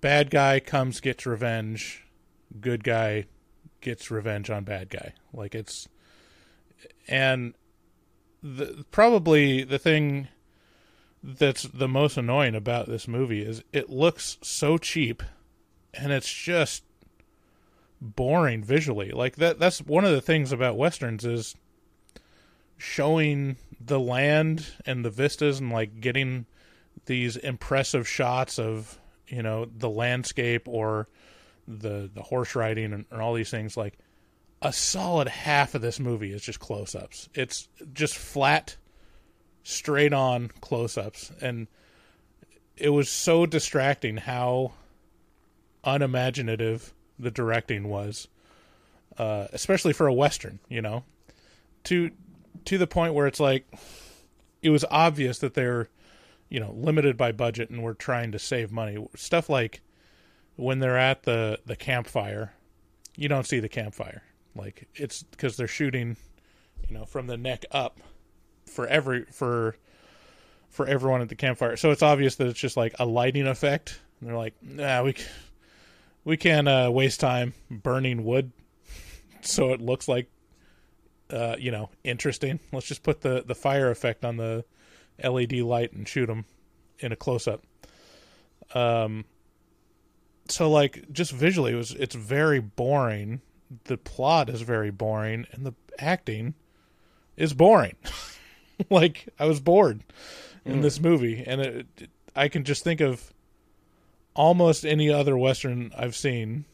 bad 0.00 0.30
guy 0.30 0.60
comes 0.60 1.00
gets 1.00 1.26
revenge, 1.26 2.04
good 2.60 2.84
guy 2.84 3.26
gets 3.82 4.10
revenge 4.10 4.48
on 4.48 4.64
bad 4.64 4.88
guy. 4.88 5.12
Like 5.32 5.54
it's 5.54 5.88
and 7.06 7.54
the 8.42 8.84
probably 8.90 9.64
the 9.64 9.78
thing 9.78 10.28
that's 11.22 11.62
the 11.62 11.88
most 11.88 12.16
annoying 12.16 12.54
about 12.54 12.88
this 12.88 13.06
movie 13.06 13.42
is 13.42 13.62
it 13.72 13.88
looks 13.88 14.38
so 14.42 14.76
cheap 14.76 15.22
and 15.94 16.10
it's 16.10 16.32
just 16.32 16.82
boring 18.00 18.64
visually 18.64 19.12
like 19.12 19.36
that 19.36 19.60
that's 19.60 19.80
one 19.80 20.04
of 20.04 20.10
the 20.10 20.20
things 20.20 20.50
about 20.50 20.76
westerns 20.76 21.24
is 21.24 21.54
showing 22.76 23.56
the 23.80 24.00
land 24.00 24.66
and 24.84 25.04
the 25.04 25.10
vistas 25.10 25.60
and 25.60 25.70
like 25.70 26.00
getting 26.00 26.44
these 27.06 27.36
impressive 27.36 28.08
shots 28.08 28.58
of 28.58 28.98
you 29.28 29.42
know 29.42 29.64
the 29.64 29.88
landscape 29.88 30.66
or 30.66 31.08
the 31.66 32.10
the 32.12 32.22
horse 32.22 32.54
riding 32.54 32.92
and, 32.92 33.04
and 33.10 33.20
all 33.20 33.34
these 33.34 33.50
things 33.50 33.76
like 33.76 33.98
a 34.60 34.72
solid 34.72 35.28
half 35.28 35.74
of 35.74 35.82
this 35.82 35.98
movie 35.98 36.32
is 36.32 36.42
just 36.42 36.60
close-ups. 36.60 37.28
It's 37.34 37.68
just 37.92 38.16
flat 38.16 38.76
straight 39.64 40.12
on 40.12 40.50
close-ups. 40.60 41.32
And 41.40 41.66
it 42.76 42.90
was 42.90 43.08
so 43.08 43.44
distracting 43.44 44.18
how 44.18 44.72
unimaginative 45.84 46.94
the 47.18 47.30
directing 47.30 47.88
was 47.88 48.28
uh, 49.18 49.46
especially 49.52 49.92
for 49.92 50.06
a 50.06 50.12
western 50.12 50.58
you 50.68 50.80
know? 50.80 51.04
To 51.84 52.10
to 52.64 52.78
the 52.78 52.86
point 52.86 53.14
where 53.14 53.26
it's 53.26 53.40
like 53.40 53.66
it 54.62 54.70
was 54.70 54.84
obvious 54.90 55.38
that 55.40 55.54
they're 55.54 55.88
you 56.48 56.60
know 56.60 56.72
limited 56.76 57.16
by 57.16 57.32
budget 57.32 57.70
and 57.70 57.82
we're 57.82 57.94
trying 57.94 58.32
to 58.32 58.38
save 58.38 58.70
money. 58.70 59.04
Stuff 59.16 59.48
like 59.50 59.82
when 60.56 60.78
they're 60.78 60.98
at 60.98 61.22
the 61.22 61.58
the 61.66 61.76
campfire 61.76 62.52
you 63.16 63.28
don't 63.28 63.46
see 63.46 63.60
the 63.60 63.68
campfire. 63.68 64.22
Like 64.54 64.88
it's 64.94 65.22
because 65.22 65.56
they're 65.56 65.66
shooting 65.66 66.16
you 66.88 66.94
know 66.96 67.04
from 67.04 67.26
the 67.26 67.36
neck 67.36 67.64
up 67.70 68.00
for 68.66 68.86
every 68.86 69.24
for 69.24 69.76
for 70.68 70.86
everyone 70.86 71.20
at 71.20 71.28
the 71.28 71.34
campfire. 71.34 71.76
So 71.76 71.90
it's 71.90 72.02
obvious 72.02 72.36
that 72.36 72.48
it's 72.48 72.60
just 72.60 72.76
like 72.76 72.94
a 72.98 73.06
lighting 73.06 73.46
effect. 73.46 74.00
And 74.20 74.28
they're 74.28 74.36
like 74.36 74.54
nah 74.62 75.02
we 75.02 75.16
we 76.24 76.36
can't 76.36 76.68
uh, 76.68 76.90
waste 76.92 77.20
time 77.20 77.54
burning 77.70 78.24
wood 78.24 78.52
so 79.40 79.72
it 79.72 79.80
looks 79.80 80.06
like 80.08 80.30
uh, 81.30 81.56
you 81.58 81.70
know 81.70 81.90
interesting. 82.04 82.60
Let's 82.72 82.86
just 82.86 83.02
put 83.02 83.20
the 83.22 83.42
the 83.46 83.54
fire 83.54 83.90
effect 83.90 84.24
on 84.24 84.36
the 84.36 84.64
led 85.22 85.52
light 85.52 85.92
and 85.92 86.06
shoot 86.06 86.26
them 86.26 86.44
in 86.98 87.12
a 87.12 87.16
close 87.16 87.48
up 87.48 87.64
um 88.74 89.24
so 90.52 90.70
like 90.70 91.10
just 91.12 91.32
visually 91.32 91.72
it 91.72 91.76
was 91.76 91.92
it's 91.92 92.14
very 92.14 92.60
boring. 92.60 93.40
The 93.84 93.96
plot 93.96 94.48
is 94.50 94.60
very 94.62 94.90
boring 94.90 95.46
and 95.52 95.64
the 95.66 95.74
acting 95.98 96.54
is 97.36 97.54
boring. 97.54 97.96
Like 98.90 99.28
i 99.38 99.44
was 99.44 99.60
bored 99.60 100.02
in 100.64 100.80
this 100.80 100.98
movie 100.98 101.44
and 101.46 101.60
it, 101.60 101.86
it- 101.98 102.10
i 102.34 102.48
can 102.48 102.64
just 102.64 102.82
think 102.82 103.00
of 103.00 103.32
almost 104.34 104.84
any 104.84 105.08
other 105.08 105.36
western 105.38 105.92
i've 105.96 106.16
seen 106.16 106.64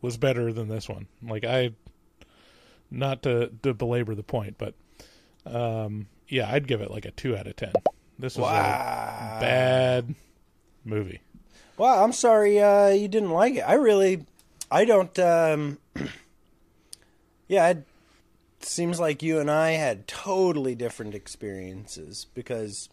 was 0.00 0.16
better 0.16 0.52
than 0.52 0.66
this 0.68 0.88
one. 0.88 1.06
Like 1.22 1.44
i 1.44 1.72
not 2.90 3.22
to, 3.22 3.52
to 3.62 3.72
belabor 3.72 4.14
the 4.16 4.24
point 4.24 4.56
but 4.58 4.74
um 5.46 6.06
yeah 6.28 6.50
i'd 6.52 6.66
give 6.66 6.80
it 6.80 6.90
like 6.90 7.04
a 7.04 7.10
2 7.12 7.36
out 7.36 7.46
of 7.46 7.54
10 7.54 7.72
this 8.18 8.36
was 8.36 8.50
a 8.50 9.40
bad 9.40 10.12
movie 10.84 11.20
Well, 11.82 12.04
I'm 12.04 12.12
sorry 12.12 12.60
uh, 12.60 12.90
you 12.90 13.08
didn't 13.08 13.32
like 13.32 13.56
it. 13.56 13.62
I 13.62 13.72
really, 13.74 14.24
I 14.70 14.84
don't. 14.84 15.18
Um, 15.18 15.78
yeah, 17.48 17.70
it 17.70 17.84
seems 18.60 19.00
like 19.00 19.20
you 19.20 19.40
and 19.40 19.50
I 19.50 19.70
had 19.72 20.06
totally 20.06 20.76
different 20.76 21.16
experiences 21.16 22.28
because 22.34 22.88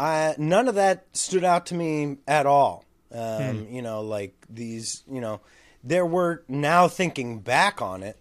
I 0.00 0.34
none 0.36 0.66
of 0.66 0.74
that 0.74 1.06
stood 1.12 1.44
out 1.44 1.66
to 1.66 1.76
me 1.76 2.16
at 2.26 2.44
all. 2.44 2.84
Um, 3.12 3.68
You 3.70 3.82
know, 3.82 4.00
like 4.00 4.34
these. 4.50 5.04
You 5.08 5.20
know, 5.20 5.42
there 5.84 6.04
were 6.04 6.42
now 6.48 6.88
thinking 6.88 7.38
back 7.38 7.80
on 7.80 8.02
it. 8.02 8.16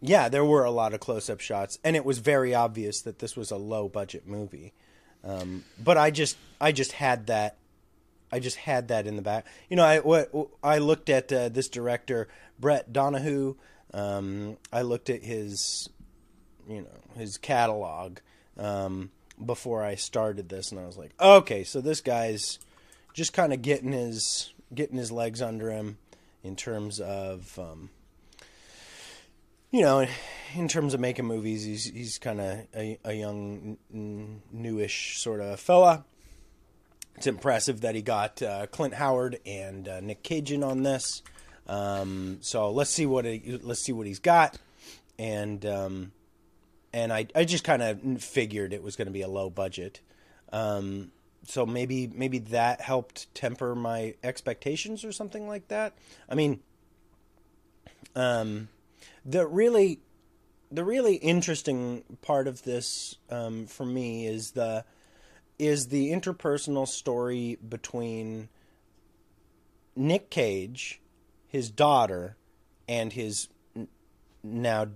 Yeah, 0.00 0.28
there 0.28 0.44
were 0.44 0.64
a 0.64 0.72
lot 0.72 0.94
of 0.94 0.98
close-up 0.98 1.38
shots, 1.38 1.78
and 1.84 1.94
it 1.94 2.04
was 2.04 2.18
very 2.18 2.56
obvious 2.56 3.02
that 3.02 3.20
this 3.20 3.36
was 3.36 3.52
a 3.52 3.56
low-budget 3.56 4.26
movie. 4.26 4.72
Um, 5.24 5.64
but 5.78 5.96
I 5.96 6.10
just, 6.10 6.36
I 6.62 6.72
just 6.72 6.92
had 6.92 7.26
that 7.26 7.58
I 8.32 8.38
just 8.38 8.56
had 8.56 8.88
that 8.88 9.06
in 9.06 9.16
the 9.16 9.22
back. 9.22 9.46
You 9.68 9.76
know, 9.76 9.84
I 9.84 9.98
what 9.98 10.30
I 10.62 10.78
looked 10.78 11.10
at 11.10 11.30
uh, 11.30 11.50
this 11.50 11.68
director 11.68 12.28
Brett 12.58 12.90
Donowho. 12.90 13.56
Um, 13.92 14.56
I 14.72 14.80
looked 14.80 15.10
at 15.10 15.22
his, 15.22 15.90
you 16.66 16.80
know, 16.80 17.20
his 17.20 17.36
catalog 17.36 18.18
um, 18.56 19.10
before 19.44 19.84
I 19.84 19.96
started 19.96 20.48
this, 20.48 20.70
and 20.72 20.80
I 20.80 20.86
was 20.86 20.96
like, 20.96 21.12
okay, 21.20 21.62
so 21.62 21.82
this 21.82 22.00
guy's 22.00 22.58
just 23.12 23.34
kind 23.34 23.52
of 23.52 23.60
getting 23.60 23.92
his 23.92 24.54
getting 24.74 24.96
his 24.96 25.12
legs 25.12 25.42
under 25.42 25.70
him 25.70 25.98
in 26.42 26.56
terms 26.56 27.00
of 27.00 27.58
um, 27.58 27.90
you 29.70 29.82
know, 29.82 30.06
in 30.54 30.68
terms 30.68 30.94
of 30.94 31.00
making 31.00 31.26
movies, 31.26 31.64
he's 31.64 31.84
he's 31.84 32.18
kind 32.18 32.40
of 32.40 32.66
a, 32.74 32.98
a 33.04 33.12
young, 33.12 33.76
n- 33.92 34.40
newish 34.50 35.18
sort 35.18 35.40
of 35.40 35.60
fella. 35.60 36.06
It's 37.16 37.26
impressive 37.26 37.82
that 37.82 37.94
he 37.94 38.02
got 38.02 38.42
uh, 38.42 38.66
Clint 38.66 38.94
Howard 38.94 39.38
and 39.46 39.86
uh, 39.86 40.00
Nic 40.00 40.22
Cage 40.22 40.50
in 40.50 40.64
on 40.64 40.82
this. 40.82 41.22
Um, 41.66 42.38
so 42.40 42.70
let's 42.70 42.90
see 42.90 43.06
what 43.06 43.24
he, 43.24 43.60
let's 43.62 43.84
see 43.84 43.92
what 43.92 44.06
he's 44.06 44.18
got, 44.18 44.58
and 45.18 45.64
um, 45.64 46.12
and 46.92 47.12
I 47.12 47.26
I 47.34 47.44
just 47.44 47.64
kind 47.64 47.82
of 47.82 48.22
figured 48.22 48.72
it 48.72 48.82
was 48.82 48.96
going 48.96 49.06
to 49.06 49.12
be 49.12 49.22
a 49.22 49.28
low 49.28 49.50
budget. 49.50 50.00
Um, 50.52 51.12
so 51.44 51.66
maybe 51.66 52.08
maybe 52.12 52.38
that 52.38 52.80
helped 52.80 53.32
temper 53.34 53.74
my 53.74 54.14
expectations 54.22 55.04
or 55.04 55.12
something 55.12 55.48
like 55.48 55.68
that. 55.68 55.94
I 56.28 56.34
mean, 56.34 56.60
um, 58.14 58.68
the 59.24 59.46
really 59.46 60.00
the 60.70 60.84
really 60.84 61.16
interesting 61.16 62.02
part 62.22 62.48
of 62.48 62.62
this 62.62 63.16
um, 63.30 63.66
for 63.66 63.84
me 63.84 64.26
is 64.26 64.52
the 64.52 64.84
is 65.62 65.86
the 65.86 66.10
interpersonal 66.10 66.88
story 66.88 67.56
between 67.66 68.48
Nic 69.94 70.28
Cage, 70.28 71.00
his 71.46 71.70
daughter, 71.70 72.36
and 72.88 73.12
his 73.12 73.48
now. 74.42 74.88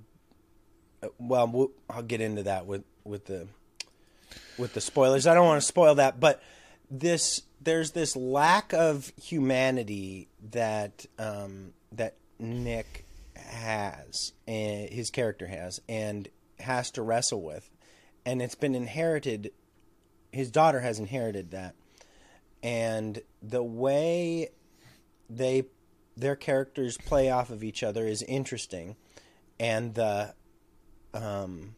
uh, 1.03 1.09
Well, 1.21 1.47
we'll- 1.47 1.73
I'll 1.89 2.03
get 2.03 2.21
into 2.21 2.43
that 2.45 2.67
with 2.67 2.83
with 3.05 3.27
the 3.27 3.47
with 4.59 4.73
the 4.75 4.81
spoilers. 4.81 5.27
I 5.27 5.35
don't 5.35 5.47
want 5.47 5.63
to 5.63 5.67
spoil 5.67 5.95
that, 5.97 6.19
but 6.19 6.43
this 6.91 7.43
there's 7.61 7.93
this 7.93 8.17
lack 8.17 8.73
of 8.73 9.13
humanity 9.23 10.29
that 10.51 11.07
um, 11.19 11.75
that 11.93 12.17
Nick 12.39 13.05
has 13.37 14.33
and 14.49 14.89
his 14.91 15.11
character 15.11 15.47
has 15.47 15.81
and 15.89 16.29
has 16.59 16.91
to 16.93 17.03
wrestle 17.03 17.43
with, 17.43 17.71
and 18.25 18.43
it's 18.43 18.55
been 18.57 18.75
inherited. 18.75 19.53
His 20.37 20.51
daughter 20.51 20.81
has 20.81 20.99
inherited 20.99 21.51
that, 21.51 21.75
and 22.63 23.21
the 23.43 23.63
way 23.63 24.51
they 25.29 25.65
their 26.17 26.37
characters 26.37 26.97
play 26.97 27.31
off 27.31 27.51
of 27.51 27.65
each 27.65 27.83
other 27.83 28.07
is 28.07 28.23
interesting, 28.23 28.97
and 29.59 29.95
the 29.95 30.35
um, 31.15 31.75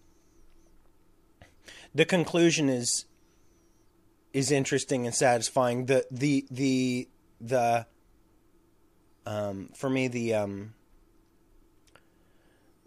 the 1.94 2.04
conclusion 2.04 2.68
is 2.68 3.04
is 4.32 4.50
interesting 4.50 5.06
and 5.06 5.14
satisfying. 5.14 5.86
The 5.86 6.06
the 6.10 6.46
the 6.50 7.08
the 7.40 7.86
um 9.26 9.70
for 9.74 9.88
me 9.88 10.08
the 10.08 10.34
um 10.34 10.74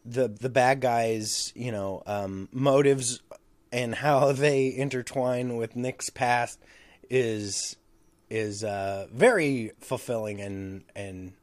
the 0.06 0.28
the 0.28 0.50
bad 0.50 0.82
guys, 0.82 1.52
you 1.56 1.72
know, 1.72 2.04
um 2.06 2.50
motives 2.52 3.22
and 3.72 3.96
how 3.96 4.32
they 4.32 4.76
intertwine 4.76 5.58
with 5.58 5.76
Nick's 5.76 6.10
past 6.10 6.60
is 7.10 7.76
is 8.30 8.64
uh 8.64 9.08
very 9.12 9.72
fulfilling 9.82 10.40
and 10.40 10.84
and 10.96 11.34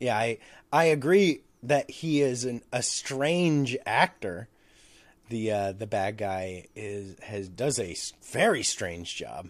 yeah, 0.00 0.16
I 0.16 0.38
I 0.72 0.84
agree 0.84 1.42
that 1.62 1.90
he 1.90 2.22
is 2.22 2.44
an, 2.44 2.62
a 2.72 2.82
strange 2.82 3.76
actor 3.84 4.48
the 5.30 5.52
uh, 5.52 5.72
the 5.72 5.86
bad 5.86 6.18
guy 6.18 6.66
is 6.76 7.16
has 7.20 7.48
does 7.48 7.78
a 7.78 7.96
very 8.30 8.62
strange 8.62 9.16
job. 9.16 9.48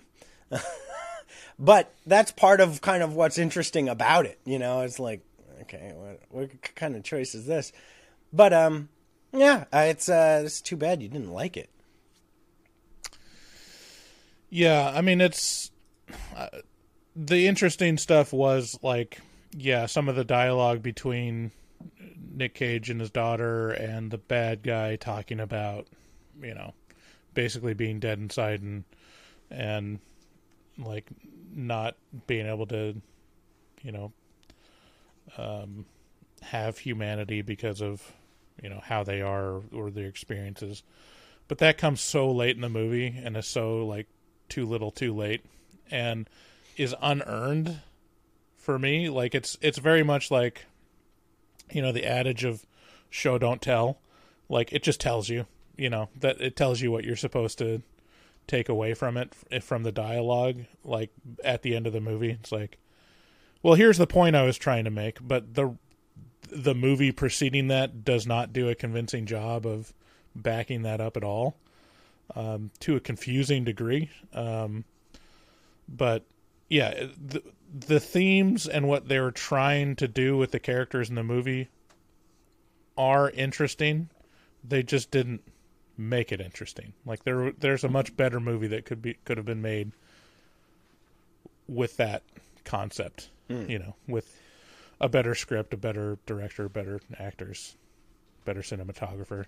but 1.58 1.92
that's 2.06 2.30
part 2.30 2.60
of 2.60 2.80
kind 2.80 3.02
of 3.02 3.14
what's 3.14 3.38
interesting 3.38 3.88
about 3.88 4.26
it, 4.26 4.38
you 4.44 4.58
know. 4.58 4.82
It's 4.82 5.00
like, 5.00 5.22
okay, 5.62 5.92
what 5.96 6.20
what 6.28 6.74
kind 6.76 6.94
of 6.94 7.02
choice 7.02 7.34
is 7.34 7.46
this? 7.46 7.72
But 8.32 8.52
um, 8.52 8.90
yeah, 9.32 9.64
it's 9.72 10.08
uh, 10.08 10.42
it's 10.44 10.60
too 10.60 10.76
bad 10.76 11.02
you 11.02 11.08
didn't 11.08 11.32
like 11.32 11.56
it. 11.56 11.70
Yeah, 14.50 14.92
I 14.94 15.00
mean 15.00 15.20
it's 15.20 15.70
uh, 16.36 16.48
the 17.16 17.46
interesting 17.46 17.96
stuff 17.96 18.32
was 18.32 18.78
like 18.82 19.20
yeah, 19.56 19.86
some 19.86 20.08
of 20.08 20.16
the 20.16 20.24
dialogue 20.24 20.82
between 20.82 21.50
Nic 22.32 22.54
Cage 22.54 22.90
and 22.90 23.00
his 23.00 23.10
daughter 23.10 23.70
and 23.70 24.10
the 24.10 24.18
bad 24.18 24.62
guy 24.62 24.96
talking 24.96 25.40
about, 25.40 25.88
you 26.40 26.54
know, 26.54 26.74
basically 27.34 27.74
being 27.74 27.98
dead 27.98 28.18
inside 28.18 28.62
and 28.62 28.84
and 29.50 29.98
like 30.78 31.06
not 31.52 31.96
being 32.26 32.46
able 32.46 32.66
to, 32.66 33.00
you 33.82 33.92
know, 33.92 34.12
um, 35.36 35.84
have 36.42 36.78
humanity 36.78 37.42
because 37.42 37.82
of 37.82 38.12
you 38.62 38.68
know 38.68 38.80
how 38.84 39.02
they 39.02 39.20
are 39.20 39.62
or 39.72 39.90
their 39.90 40.06
experiences. 40.06 40.82
But 41.48 41.58
that 41.58 41.78
comes 41.78 42.00
so 42.00 42.30
late 42.30 42.54
in 42.54 42.62
the 42.62 42.68
movie 42.68 43.12
and 43.24 43.36
is 43.36 43.46
so 43.46 43.84
like 43.84 44.06
too 44.50 44.66
little, 44.66 44.90
too 44.90 45.14
late, 45.14 45.44
and 45.90 46.28
is 46.76 46.94
unearned 47.00 47.80
for 48.56 48.78
me. 48.78 49.08
Like 49.08 49.34
it's 49.34 49.56
it's 49.60 49.78
very 49.78 50.02
much 50.02 50.30
like 50.30 50.66
you 51.70 51.82
know 51.82 51.92
the 51.92 52.04
adage 52.04 52.44
of 52.44 52.66
show 53.08 53.38
don't 53.38 53.62
tell. 53.62 53.98
Like 54.48 54.72
it 54.72 54.82
just 54.82 55.00
tells 55.00 55.28
you 55.28 55.46
you 55.76 55.88
know 55.88 56.08
that 56.18 56.40
it 56.40 56.56
tells 56.56 56.80
you 56.80 56.90
what 56.90 57.04
you're 57.04 57.16
supposed 57.16 57.58
to 57.58 57.82
take 58.46 58.68
away 58.68 58.94
from 58.94 59.16
it 59.16 59.32
from 59.62 59.84
the 59.84 59.92
dialogue 59.92 60.64
like 60.84 61.10
at 61.44 61.62
the 61.62 61.76
end 61.76 61.86
of 61.86 61.92
the 61.92 62.00
movie. 62.00 62.30
It's 62.30 62.52
like 62.52 62.78
well 63.62 63.74
here's 63.74 63.98
the 63.98 64.06
point 64.06 64.36
i 64.36 64.42
was 64.42 64.56
trying 64.56 64.84
to 64.84 64.90
make 64.90 65.18
but 65.20 65.54
the 65.54 65.76
the 66.50 66.74
movie 66.74 67.12
preceding 67.12 67.68
that 67.68 68.04
does 68.04 68.26
not 68.26 68.52
do 68.52 68.68
a 68.68 68.74
convincing 68.74 69.26
job 69.26 69.66
of 69.66 69.92
backing 70.34 70.82
that 70.82 71.00
up 71.00 71.16
at 71.16 71.24
all 71.24 71.56
um, 72.34 72.70
to 72.80 72.96
a 72.96 73.00
confusing 73.00 73.64
degree 73.64 74.10
um, 74.34 74.84
but 75.88 76.24
yeah 76.68 77.06
the, 77.22 77.42
the 77.72 78.00
themes 78.00 78.66
and 78.66 78.88
what 78.88 79.08
they 79.08 79.20
were 79.20 79.30
trying 79.32 79.96
to 79.96 80.08
do 80.08 80.36
with 80.36 80.50
the 80.50 80.58
characters 80.58 81.08
in 81.08 81.14
the 81.14 81.22
movie 81.22 81.68
are 83.00 83.30
interesting. 83.30 84.10
They 84.62 84.82
just 84.82 85.10
didn't 85.10 85.42
make 85.96 86.32
it 86.32 86.40
interesting. 86.40 86.92
Like 87.06 87.24
there, 87.24 87.52
there's 87.52 87.84
a 87.84 87.88
much 87.88 88.14
better 88.16 88.40
movie 88.40 88.66
that 88.68 88.84
could 88.84 89.00
be 89.00 89.14
could 89.24 89.38
have 89.38 89.46
been 89.46 89.62
made 89.62 89.92
with 91.66 91.96
that 91.96 92.22
concept. 92.64 93.30
You 93.68 93.78
know, 93.78 93.96
with 94.06 94.40
a 95.00 95.08
better 95.08 95.34
script, 95.34 95.72
a 95.74 95.76
better 95.76 96.18
director, 96.26 96.68
better 96.68 97.00
actors, 97.18 97.76
better 98.44 98.60
cinematographer. 98.60 99.46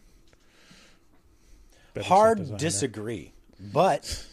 Better 1.95 2.07
Hard 2.07 2.57
disagree, 2.57 3.33
but 3.61 4.25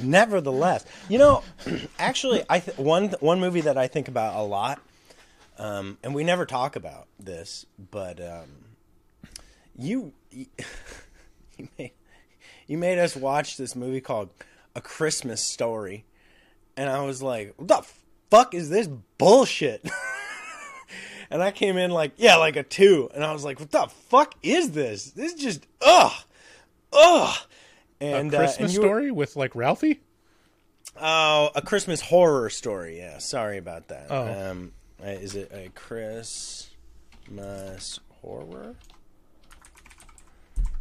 nevertheless, 0.00 0.84
you 1.08 1.18
know, 1.18 1.42
actually, 1.98 2.44
I 2.48 2.60
th- 2.60 2.78
one 2.78 3.10
one 3.20 3.40
movie 3.40 3.62
that 3.62 3.78
I 3.78 3.86
think 3.88 4.08
about 4.08 4.36
a 4.36 4.42
lot, 4.42 4.80
um, 5.58 5.98
and 6.02 6.14
we 6.14 6.24
never 6.24 6.46
talk 6.46 6.76
about 6.76 7.06
this, 7.18 7.66
but 7.90 8.20
um, 8.20 8.48
you 9.76 10.12
you 10.30 11.68
made 11.78 11.92
you 12.66 12.78
made 12.78 12.98
us 12.98 13.16
watch 13.16 13.56
this 13.56 13.76
movie 13.76 14.00
called 14.00 14.30
A 14.74 14.80
Christmas 14.80 15.42
Story, 15.42 16.04
and 16.76 16.90
I 16.90 17.02
was 17.02 17.22
like, 17.22 17.54
"What 17.56 17.68
the 17.68 17.86
fuck 18.30 18.54
is 18.54 18.70
this 18.70 18.88
bullshit?" 19.18 19.88
and 21.30 21.42
I 21.42 21.50
came 21.50 21.76
in 21.76 21.90
like, 21.90 22.12
"Yeah, 22.16 22.36
like 22.36 22.56
a 22.56 22.62
two. 22.62 23.10
and 23.14 23.24
I 23.24 23.32
was 23.32 23.44
like, 23.44 23.58
"What 23.60 23.70
the 23.70 23.86
fuck 24.08 24.34
is 24.42 24.70
this? 24.72 25.10
This 25.10 25.34
is 25.34 25.42
just 25.42 25.66
ugh, 25.80 26.12
ugh." 26.92 27.36
And 28.00 28.32
a 28.32 28.36
uh, 28.36 28.40
Christmas 28.40 28.58
and 28.58 28.72
you 28.74 28.80
were- 28.80 28.86
story 28.86 29.10
with 29.10 29.36
like 29.36 29.54
Ralphie. 29.54 30.00
Oh, 31.00 31.50
a 31.54 31.60
Christmas 31.62 32.00
horror 32.00 32.48
story. 32.48 32.98
Yeah, 32.98 33.18
sorry 33.18 33.58
about 33.58 33.88
that. 33.88 34.06
Oh. 34.10 34.50
Um, 34.50 34.72
uh, 35.04 35.08
is 35.10 35.34
it 35.34 35.50
a 35.52 35.68
Christmas 35.74 36.70
horror 38.22 38.76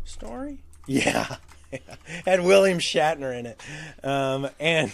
story? 0.04 0.60
Yeah. 0.88 1.38
Had 2.26 2.42
William 2.44 2.78
Shatner 2.78 3.36
in 3.38 3.48
it, 3.48 3.60
um, 4.04 4.48
and 4.60 4.94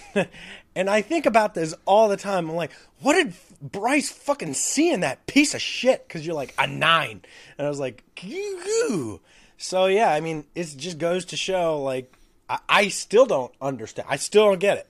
and 0.75 0.89
I 0.89 1.01
think 1.01 1.25
about 1.25 1.53
this 1.53 1.73
all 1.85 2.09
the 2.09 2.17
time. 2.17 2.49
I'm 2.49 2.55
like, 2.55 2.71
what 2.99 3.13
did 3.13 3.33
Bryce 3.61 4.09
fucking 4.09 4.53
see 4.53 4.91
in 4.91 5.01
that 5.01 5.25
piece 5.27 5.53
of 5.53 5.61
shit? 5.61 6.07
Because 6.07 6.25
you're 6.25 6.35
like 6.35 6.53
a 6.57 6.67
nine, 6.67 7.21
and 7.57 7.67
I 7.67 7.69
was 7.69 7.79
like, 7.79 8.03
"Goo." 8.15 9.19
so 9.57 9.85
yeah. 9.87 10.11
I 10.11 10.19
mean, 10.19 10.45
it 10.55 10.73
just 10.77 10.97
goes 10.97 11.25
to 11.25 11.37
show, 11.37 11.81
like, 11.81 12.13
I, 12.49 12.59
I 12.67 12.87
still 12.89 13.25
don't 13.25 13.53
understand. 13.61 14.07
I 14.09 14.17
still 14.17 14.45
don't 14.45 14.59
get 14.59 14.77
it 14.77 14.87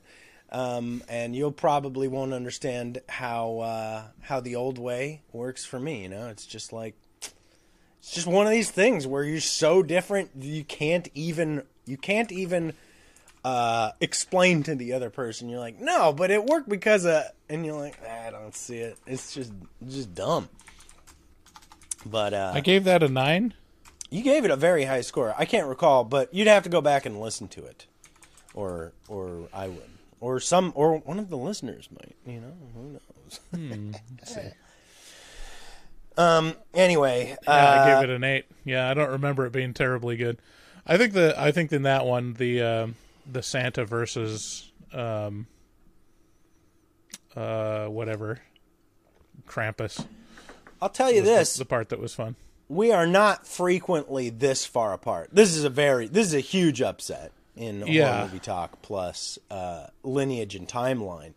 um, 0.51 1.01
and 1.07 1.35
you'll 1.35 1.51
probably 1.51 2.07
won't 2.07 2.33
understand 2.33 2.99
how 3.07 3.59
uh, 3.59 4.03
how 4.21 4.39
the 4.39 4.55
old 4.55 4.77
way 4.77 5.21
works 5.31 5.65
for 5.65 5.79
me. 5.79 6.03
You 6.03 6.09
know, 6.09 6.27
it's 6.27 6.45
just 6.45 6.73
like 6.73 6.95
it's 7.99 8.11
just 8.11 8.27
one 8.27 8.45
of 8.45 8.51
these 8.51 8.69
things 8.69 9.07
where 9.07 9.23
you're 9.23 9.39
so 9.39 9.81
different 9.81 10.31
you 10.37 10.63
can't 10.63 11.07
even 11.13 11.63
you 11.85 11.97
can't 11.97 12.31
even 12.31 12.73
uh, 13.43 13.91
explain 13.99 14.63
to 14.63 14.75
the 14.75 14.93
other 14.93 15.09
person. 15.09 15.49
You're 15.49 15.59
like, 15.59 15.79
no, 15.79 16.13
but 16.13 16.29
it 16.31 16.45
worked 16.45 16.69
because 16.69 17.05
of, 17.05 17.23
and 17.49 17.65
you're 17.65 17.79
like, 17.79 17.97
"Ah, 18.07 18.27
I 18.27 18.31
don't 18.31 18.55
see 18.55 18.77
it. 18.77 18.97
It's 19.07 19.33
just 19.33 19.51
just 19.87 20.13
dumb. 20.13 20.49
But 22.05 22.33
uh, 22.33 22.51
I 22.53 22.61
gave 22.61 22.83
that 22.85 23.03
a 23.03 23.07
nine. 23.09 23.53
you 24.09 24.23
gave 24.23 24.45
it 24.45 24.51
a 24.51 24.55
very 24.55 24.85
high 24.85 25.01
score. 25.01 25.33
I 25.37 25.45
can't 25.45 25.67
recall, 25.67 26.03
but 26.03 26.33
you'd 26.33 26.47
have 26.47 26.63
to 26.63 26.69
go 26.69 26.81
back 26.81 27.05
and 27.05 27.19
listen 27.19 27.47
to 27.49 27.65
it, 27.65 27.85
or 28.53 28.93
or 29.07 29.47
I 29.53 29.67
would, 29.67 29.89
or 30.19 30.39
some, 30.39 30.71
or 30.75 30.97
one 30.99 31.19
of 31.19 31.29
the 31.29 31.37
listeners 31.37 31.89
might. 31.91 32.15
You 32.25 32.41
know, 32.41 32.53
who 33.53 33.59
knows? 33.83 33.95
um. 36.17 36.53
Anyway, 36.73 37.35
Yeah, 37.43 37.51
uh, 37.51 37.81
I 37.81 37.85
gave 38.01 38.09
it 38.09 38.15
an 38.15 38.23
eight. 38.23 38.45
Yeah, 38.65 38.89
I 38.89 38.93
don't 38.93 39.11
remember 39.11 39.45
it 39.45 39.51
being 39.51 39.73
terribly 39.73 40.17
good. 40.17 40.37
I 40.85 40.97
think 40.97 41.13
the 41.13 41.39
I 41.39 41.51
think 41.51 41.71
in 41.71 41.83
that 41.83 42.05
one 42.05 42.33
the 42.33 42.61
um 42.61 42.95
the 43.29 43.41
Santa 43.43 43.85
versus 43.85 44.71
um 44.93 45.47
uh 47.35 47.85
whatever 47.85 48.39
Krampus 49.47 50.05
I'll 50.81 50.89
tell 50.89 51.11
you 51.11 51.21
was 51.21 51.29
the- 51.29 51.35
this: 51.35 51.55
the 51.55 51.65
part 51.65 51.89
that 51.89 51.99
was 51.99 52.13
fun. 52.13 52.35
we 52.67 52.91
are 52.91 53.05
not 53.07 53.45
frequently 53.47 54.29
this 54.29 54.65
far 54.65 54.93
apart. 54.93 55.29
This 55.31 55.55
is 55.55 55.63
a 55.63 55.69
very 55.69 56.07
this 56.07 56.27
is 56.27 56.33
a 56.33 56.39
huge 56.39 56.81
upset 56.81 57.31
in 57.55 57.85
Yeah. 57.87 58.11
horror 58.13 58.25
movie 58.27 58.39
talk 58.39 58.81
plus 58.81 59.37
uh, 59.49 59.87
lineage 60.03 60.55
and 60.55 60.67
timeline. 60.67 61.33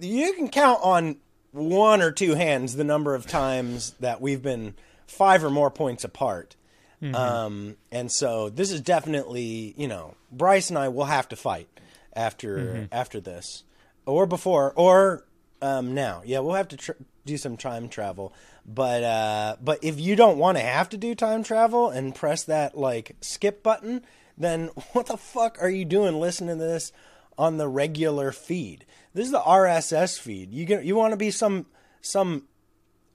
You 0.00 0.34
can 0.34 0.48
count 0.50 0.80
on 0.82 1.16
one 1.52 2.02
or 2.02 2.10
two 2.10 2.34
hands 2.34 2.76
the 2.76 2.84
number 2.84 3.14
of 3.14 3.26
times 3.26 3.92
that 4.00 4.20
we've 4.20 4.42
been 4.42 4.74
five 5.06 5.42
or 5.44 5.50
more 5.50 5.70
points 5.70 6.04
apart. 6.04 6.56
Um, 7.02 7.76
and 7.90 8.10
so 8.10 8.48
this 8.48 8.70
is 8.70 8.80
definitely, 8.80 9.74
you 9.76 9.88
know, 9.88 10.14
Bryce 10.30 10.70
and 10.70 10.78
I 10.78 10.88
will 10.88 11.04
have 11.04 11.28
to 11.30 11.36
fight 11.36 11.68
after 12.14 12.88
after 12.92 13.20
this, 13.20 13.64
or 14.06 14.26
before, 14.26 14.72
or 14.76 15.24
um, 15.60 15.94
now. 15.94 16.22
Yeah, 16.24 16.40
we'll 16.40 16.54
have 16.54 16.68
to 16.68 16.76
tr- 16.76 16.92
do 17.24 17.36
some 17.36 17.56
time 17.56 17.88
travel. 17.88 18.32
But 18.64 19.02
uh, 19.02 19.56
but 19.60 19.82
if 19.82 19.98
you 19.98 20.14
don't 20.14 20.38
want 20.38 20.58
to 20.58 20.64
have 20.64 20.88
to 20.90 20.96
do 20.96 21.14
time 21.14 21.42
travel 21.42 21.90
and 21.90 22.14
press 22.14 22.44
that 22.44 22.76
like 22.76 23.16
skip 23.20 23.62
button, 23.62 24.02
then 24.38 24.66
what 24.92 25.06
the 25.06 25.16
fuck 25.16 25.58
are 25.60 25.70
you 25.70 25.84
doing 25.84 26.20
listening 26.20 26.58
to 26.58 26.64
this 26.64 26.92
on 27.36 27.56
the 27.56 27.68
regular 27.68 28.30
feed? 28.30 28.84
This 29.14 29.26
is 29.26 29.32
the 29.32 29.40
RSS 29.40 30.18
feed. 30.18 30.52
You 30.52 30.64
get 30.64 30.84
you 30.84 30.94
want 30.94 31.12
to 31.12 31.16
be 31.16 31.30
some 31.30 31.66
some 32.00 32.44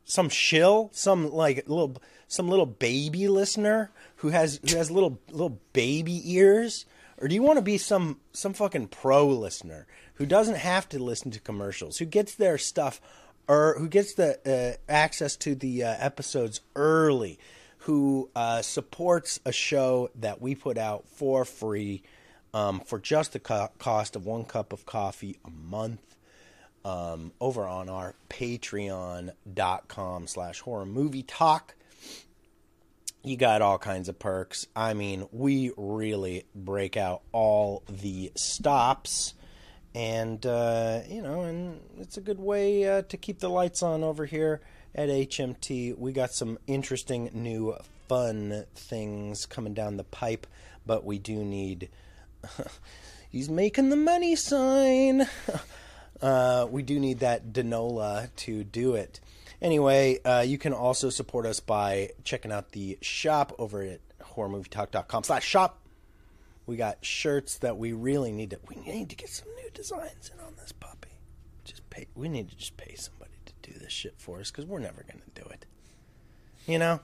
some 0.03 0.29
shill, 0.29 0.89
some 0.93 1.31
like 1.31 1.67
little 1.67 2.01
some 2.27 2.49
little 2.49 2.65
baby 2.65 3.27
listener 3.27 3.91
who 4.17 4.29
has 4.29 4.59
who 4.69 4.77
has 4.77 4.91
little 4.91 5.19
little 5.29 5.59
baby 5.73 6.33
ears, 6.33 6.85
or 7.17 7.27
do 7.27 7.35
you 7.35 7.43
want 7.43 7.57
to 7.57 7.63
be 7.63 7.77
some 7.77 8.19
some 8.33 8.53
fucking 8.53 8.87
pro 8.87 9.27
listener 9.27 9.87
who 10.15 10.25
doesn't 10.25 10.57
have 10.57 10.89
to 10.89 10.99
listen 10.99 11.31
to 11.31 11.39
commercials, 11.39 11.97
who 11.97 12.05
gets 12.05 12.35
their 12.35 12.57
stuff 12.57 12.99
or 13.47 13.75
who 13.77 13.87
gets 13.87 14.13
the 14.15 14.39
uh, 14.45 14.91
access 14.91 15.35
to 15.37 15.55
the 15.55 15.83
uh, 15.83 15.95
episodes 15.99 16.61
early, 16.75 17.39
who 17.79 18.29
uh, 18.35 18.61
supports 18.61 19.39
a 19.45 19.51
show 19.51 20.09
that 20.15 20.41
we 20.41 20.53
put 20.53 20.77
out 20.77 21.07
for 21.07 21.45
free 21.45 22.03
um, 22.53 22.81
for 22.81 22.99
just 22.99 23.33
the 23.33 23.39
co- 23.39 23.69
cost 23.77 24.15
of 24.15 24.25
one 24.25 24.43
cup 24.43 24.73
of 24.73 24.85
coffee 24.85 25.37
a 25.45 25.49
month 25.49 26.15
um, 26.83 27.31
over 27.39 27.65
on 27.65 27.89
our 27.89 28.15
patreon.com 28.29 30.27
slash 30.27 30.59
horror 30.61 30.85
movie 30.85 31.23
talk 31.23 31.75
you 33.27 33.37
got 33.37 33.61
all 33.61 33.77
kinds 33.77 34.09
of 34.09 34.19
perks. 34.19 34.67
I 34.75 34.93
mean 34.93 35.27
we 35.31 35.71
really 35.77 36.45
break 36.55 36.97
out 36.97 37.21
all 37.31 37.83
the 37.89 38.31
stops 38.35 39.33
and 39.95 40.45
uh, 40.45 41.01
you 41.07 41.21
know 41.21 41.41
and 41.41 41.81
it's 41.99 42.17
a 42.17 42.21
good 42.21 42.39
way 42.39 42.87
uh, 42.87 43.01
to 43.03 43.17
keep 43.17 43.39
the 43.39 43.49
lights 43.49 43.81
on 43.81 44.03
over 44.03 44.25
here 44.25 44.61
at 44.93 45.09
hmt 45.09 45.97
we 45.97 46.11
got 46.11 46.31
some 46.31 46.57
interesting 46.65 47.29
new 47.33 47.75
fun 48.07 48.65
things 48.75 49.45
coming 49.45 49.73
down 49.73 49.97
the 49.97 50.03
pipe 50.03 50.47
but 50.85 51.03
we 51.05 51.19
do 51.19 51.43
need 51.43 51.89
he's 53.29 53.49
making 53.49 53.89
the 53.89 53.95
money 53.95 54.35
sign. 54.35 55.27
Uh, 56.19 56.65
we 56.71 56.81
do 56.81 56.99
need 56.99 57.19
that 57.19 57.53
Denola 57.53 58.35
to 58.35 58.63
do 58.63 58.95
it. 58.95 59.19
Anyway, 59.61 60.21
uh, 60.23 60.41
you 60.45 60.57
can 60.57 60.73
also 60.73 61.09
support 61.09 61.45
us 61.45 61.59
by 61.59 62.11
checking 62.23 62.51
out 62.51 62.71
the 62.73 62.97
shop 63.01 63.55
over 63.57 63.81
at 63.81 64.01
horrormovietalk.com 64.19 65.23
slash 65.23 65.45
shop. 65.45 65.79
We 66.65 66.75
got 66.75 67.03
shirts 67.03 67.57
that 67.59 67.77
we 67.77 67.93
really 67.93 68.31
need 68.31 68.51
to. 68.51 68.59
We 68.67 68.75
need 68.75 69.09
to 69.09 69.15
get 69.15 69.29
some 69.29 69.47
new 69.55 69.69
designs 69.73 70.31
in 70.33 70.43
on 70.45 70.53
this 70.57 70.73
puppy. 70.73 71.09
Just 71.63 71.89
pay. 71.89 72.07
We 72.13 72.29
need 72.29 72.49
to 72.49 72.55
just 72.55 72.77
pay 72.77 72.95
somebody 72.95 73.31
to 73.45 73.71
do 73.71 73.79
this 73.79 73.91
shit 73.91 74.15
for 74.17 74.39
us 74.39 74.51
because 74.51 74.65
we're 74.65 74.79
never 74.79 75.03
going 75.03 75.21
to 75.23 75.41
do 75.41 75.49
it. 75.49 75.65
You 76.65 76.79
know. 76.79 76.99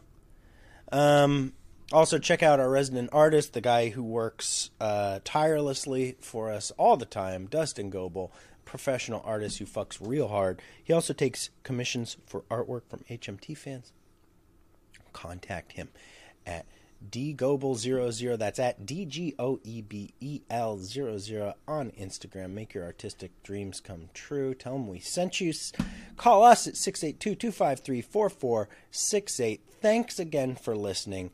Um. 0.91 1.53
Also, 1.91 2.17
check 2.17 2.41
out 2.41 2.59
our 2.59 2.69
resident 2.71 3.09
artist, 3.11 3.53
the 3.53 3.61
guy 3.61 3.89
who 3.89 4.01
works 4.01 4.71
uh, 4.79 5.19
tirelessly 5.23 6.15
for 6.21 6.49
us 6.49 6.71
all 6.71 6.97
the 6.97 7.05
time, 7.05 7.45
Dustin 7.45 7.91
Goebel, 7.91 8.31
professional 8.65 9.21
artist 9.25 9.59
who 9.59 9.65
fucks 9.65 9.97
real 9.99 10.27
hard. 10.27 10.61
He 10.83 10.93
also 10.93 11.13
takes 11.13 11.49
commissions 11.63 12.17
for 12.25 12.41
artwork 12.49 12.83
from 12.89 13.01
HMT 13.09 13.57
fans. 13.57 13.91
Contact 15.11 15.73
him 15.73 15.89
at 16.45 16.65
dgoebel00. 17.09 18.37
That's 18.37 18.59
at 18.59 18.85
D 18.85 19.05
G 19.05 19.33
O 19.37 19.59
E 19.63 19.81
B 19.81 20.13
E 20.19 20.41
L 20.49 20.77
00 20.77 21.53
on 21.67 21.91
Instagram. 21.91 22.51
Make 22.51 22.73
your 22.73 22.83
artistic 22.85 23.31
dreams 23.43 23.79
come 23.79 24.09
true. 24.13 24.53
Tell 24.53 24.75
him 24.75 24.87
we 24.87 24.99
sent 24.99 25.41
you. 25.41 25.53
Call 26.17 26.43
us 26.43 26.67
at 26.67 26.77
682 26.77 27.35
253 27.35 28.01
4468. 28.01 29.61
Thanks 29.81 30.19
again 30.19 30.55
for 30.55 30.75
listening. 30.75 31.31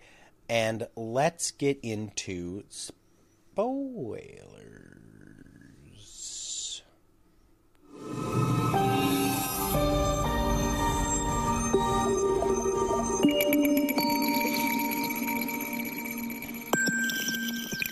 And 0.47 0.87
let's 0.95 1.51
get 1.51 1.79
into 1.83 2.63
spoilers. 3.55 4.88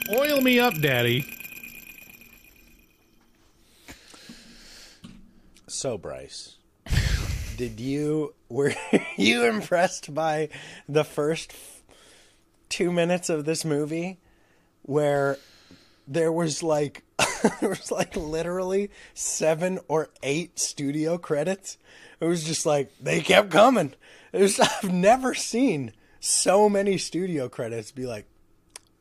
Oil 0.09 0.41
me 0.41 0.59
up, 0.59 0.73
Daddy. 0.79 1.25
So, 5.67 5.97
Bryce, 5.97 6.55
did 7.57 7.79
you 7.79 8.33
were 8.49 8.73
you 9.17 9.45
impressed 9.45 10.13
by 10.13 10.49
the 10.87 11.03
first 11.03 11.53
two 12.69 12.91
minutes 12.91 13.29
of 13.29 13.45
this 13.45 13.65
movie, 13.65 14.17
where 14.83 15.37
there 16.07 16.31
was 16.31 16.63
like 16.63 17.03
there 17.61 17.69
was 17.69 17.91
like 17.91 18.15
literally 18.15 18.91
seven 19.13 19.79
or 19.87 20.09
eight 20.23 20.59
studio 20.59 21.17
credits? 21.17 21.77
It 22.19 22.25
was 22.25 22.43
just 22.43 22.65
like 22.65 22.91
they 22.99 23.21
kept 23.21 23.51
coming. 23.51 23.93
It 24.33 24.41
was, 24.41 24.59
I've 24.83 24.91
never 24.91 25.33
seen 25.33 25.93
so 26.19 26.69
many 26.69 26.97
studio 26.97 27.49
credits 27.49 27.91
be 27.91 28.05
like, 28.05 28.25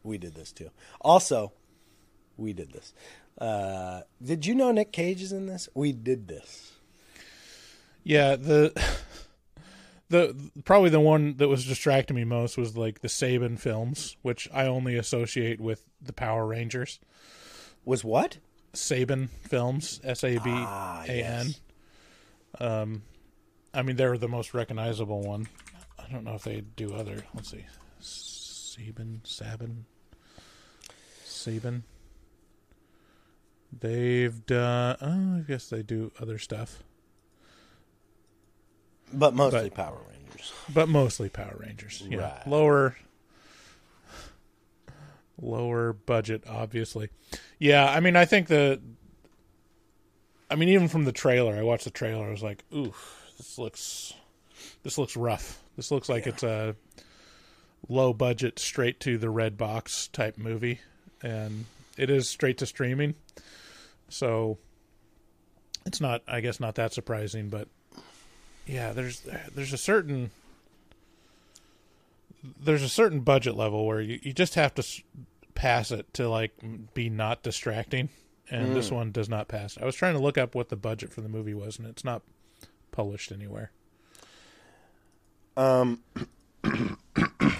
"We 0.03 0.19
did 0.19 0.35
this 0.35 0.53
too." 0.53 0.71
Also, 1.01 1.53
we 2.37 2.53
did 2.53 2.73
this. 2.73 2.93
Uh, 3.39 4.03
did 4.23 4.47
you 4.47 4.55
know 4.55 4.73
Nic 4.73 4.93
Cage 4.93 5.23
is 5.23 5.33
in 5.33 5.47
this? 5.47 5.69
We 5.75 5.93
did 5.93 6.29
this. 6.29 6.73
Yeah, 8.03 8.37
the 8.37 8.73
the 10.09 10.51
probably 10.65 10.91
the 10.91 11.01
one 11.01 11.37
that 11.37 11.49
was 11.49 11.67
distracting 11.67 12.17
me 12.17 12.25
most 12.25 12.57
was 12.57 12.77
like 12.77 13.01
the 13.01 13.09
Saban 13.09 13.59
films, 13.59 14.17
which 14.23 14.49
I 14.53 14.67
only 14.67 14.97
associate 14.97 15.61
with 15.61 15.83
the 16.01 16.13
Power 16.13 16.47
Rangers. 16.47 17.01
Was 17.87 18.05
what? 18.05 18.37
Saban 18.75 19.31
films, 19.49 20.01
S 20.05 20.23
A 20.23 20.37
B 20.39 20.51
A 20.51 21.05
N. 21.09 21.55
Um, 22.61 23.03
I 23.73 23.81
mean 23.83 23.97
they're 23.97 24.19
the 24.19 24.29
most 24.29 24.53
recognizable 24.53 25.23
one. 25.23 25.49
I 25.99 26.11
don't 26.13 26.25
know 26.25 26.35
if 26.35 26.43
they 26.45 26.61
do 26.61 26.95
other. 26.95 27.25
Let's 27.35 27.51
see, 27.51 27.65
Saban, 28.03 29.27
Sabin, 29.27 29.87
Saban. 31.25 31.83
They've 33.79 34.45
done. 34.47 34.97
Oh, 35.01 35.39
I 35.39 35.41
guess 35.47 35.69
they 35.69 35.83
do 35.83 36.13
other 36.21 36.39
stuff, 36.39 36.83
But 39.13 39.35
mostly 39.35 39.69
But- 39.71 39.75
Power 39.75 40.01
Rangers. 40.11 40.53
but 40.73 40.89
mostly 40.89 41.29
Power 41.29 41.57
Rangers. 41.61 42.03
Yeah, 42.09 42.19
Right. 42.39 42.47
lower, 42.47 42.97
lower 45.41 45.93
budget, 45.93 46.45
obviously. 46.49 47.11
Yeah, 47.59 47.85
I 47.89 48.01
mean, 48.01 48.17
I 48.17 48.25
think 48.25 48.49
the. 48.49 48.81
I 50.51 50.55
mean, 50.55 50.69
even 50.69 50.89
from 50.89 51.05
the 51.05 51.13
trailer, 51.13 51.57
I 51.57 51.63
watched 51.63 51.85
the 51.85 51.91
trailer. 51.91 52.27
I 52.27 52.31
was 52.31 52.43
like, 52.43 52.65
"Ooh, 52.73 52.95
this 53.37 53.59
looks, 53.59 54.15
this 54.83 54.97
looks 54.97 55.17
rough. 55.17 55.61
This 55.77 55.91
looks 55.91 56.09
like 56.09 56.27
it's 56.27 56.43
a 56.43 56.77
low 57.89 58.13
budget, 58.13 58.59
straight 58.59 59.01
to 59.01 59.19
the 59.19 59.31
red 59.31 59.57
box 59.57 60.09
type 60.09 60.39
movie, 60.39 60.81
and 61.23 61.67
it 61.97 62.11
is 62.11 62.29
straight 62.29 62.59
to 62.59 62.67
streaming. 62.67 63.15
So 64.09 64.59
it's 65.85 66.01
not, 66.01 66.23
I 66.29 66.41
guess, 66.41 66.61
not 66.61 66.77
that 66.77 66.93
surprising. 66.93 67.49
But 67.49 67.69
yeah, 68.67 68.93
there's 68.93 69.23
there's 69.55 69.73
a 69.73 69.79
certain 69.79 70.31
there's 72.61 72.83
a 72.83 72.89
certain 72.89 73.21
budget 73.21 73.57
level 73.57 73.87
where 73.87 74.01
you, 74.01 74.19
you 74.23 74.33
just 74.33 74.55
have 74.55 74.75
to 74.75 74.85
pass 75.55 75.91
it 75.91 76.13
to 76.15 76.29
like 76.29 76.53
be 76.95 77.09
not 77.09 77.43
distracting, 77.43 78.09
and 78.51 78.75
this 78.75 78.91
one 78.91 79.13
does 79.13 79.29
not 79.29 79.49
pass. 79.49 79.79
I 79.81 79.85
was 79.85 79.97
trying 79.97 80.15
to 80.15 80.21
look 80.21 80.39
up 80.39 80.55
what 80.55 80.69
the 80.69 80.77
budget 80.77 81.13
for 81.13 81.21
the 81.21 81.29
movie 81.29 81.55
was, 81.55 81.79
and 81.79 81.89
it's 81.89 82.05
not 82.05 82.23
published 82.93 83.33
anywhere. 83.33 83.71
Um 85.57 86.03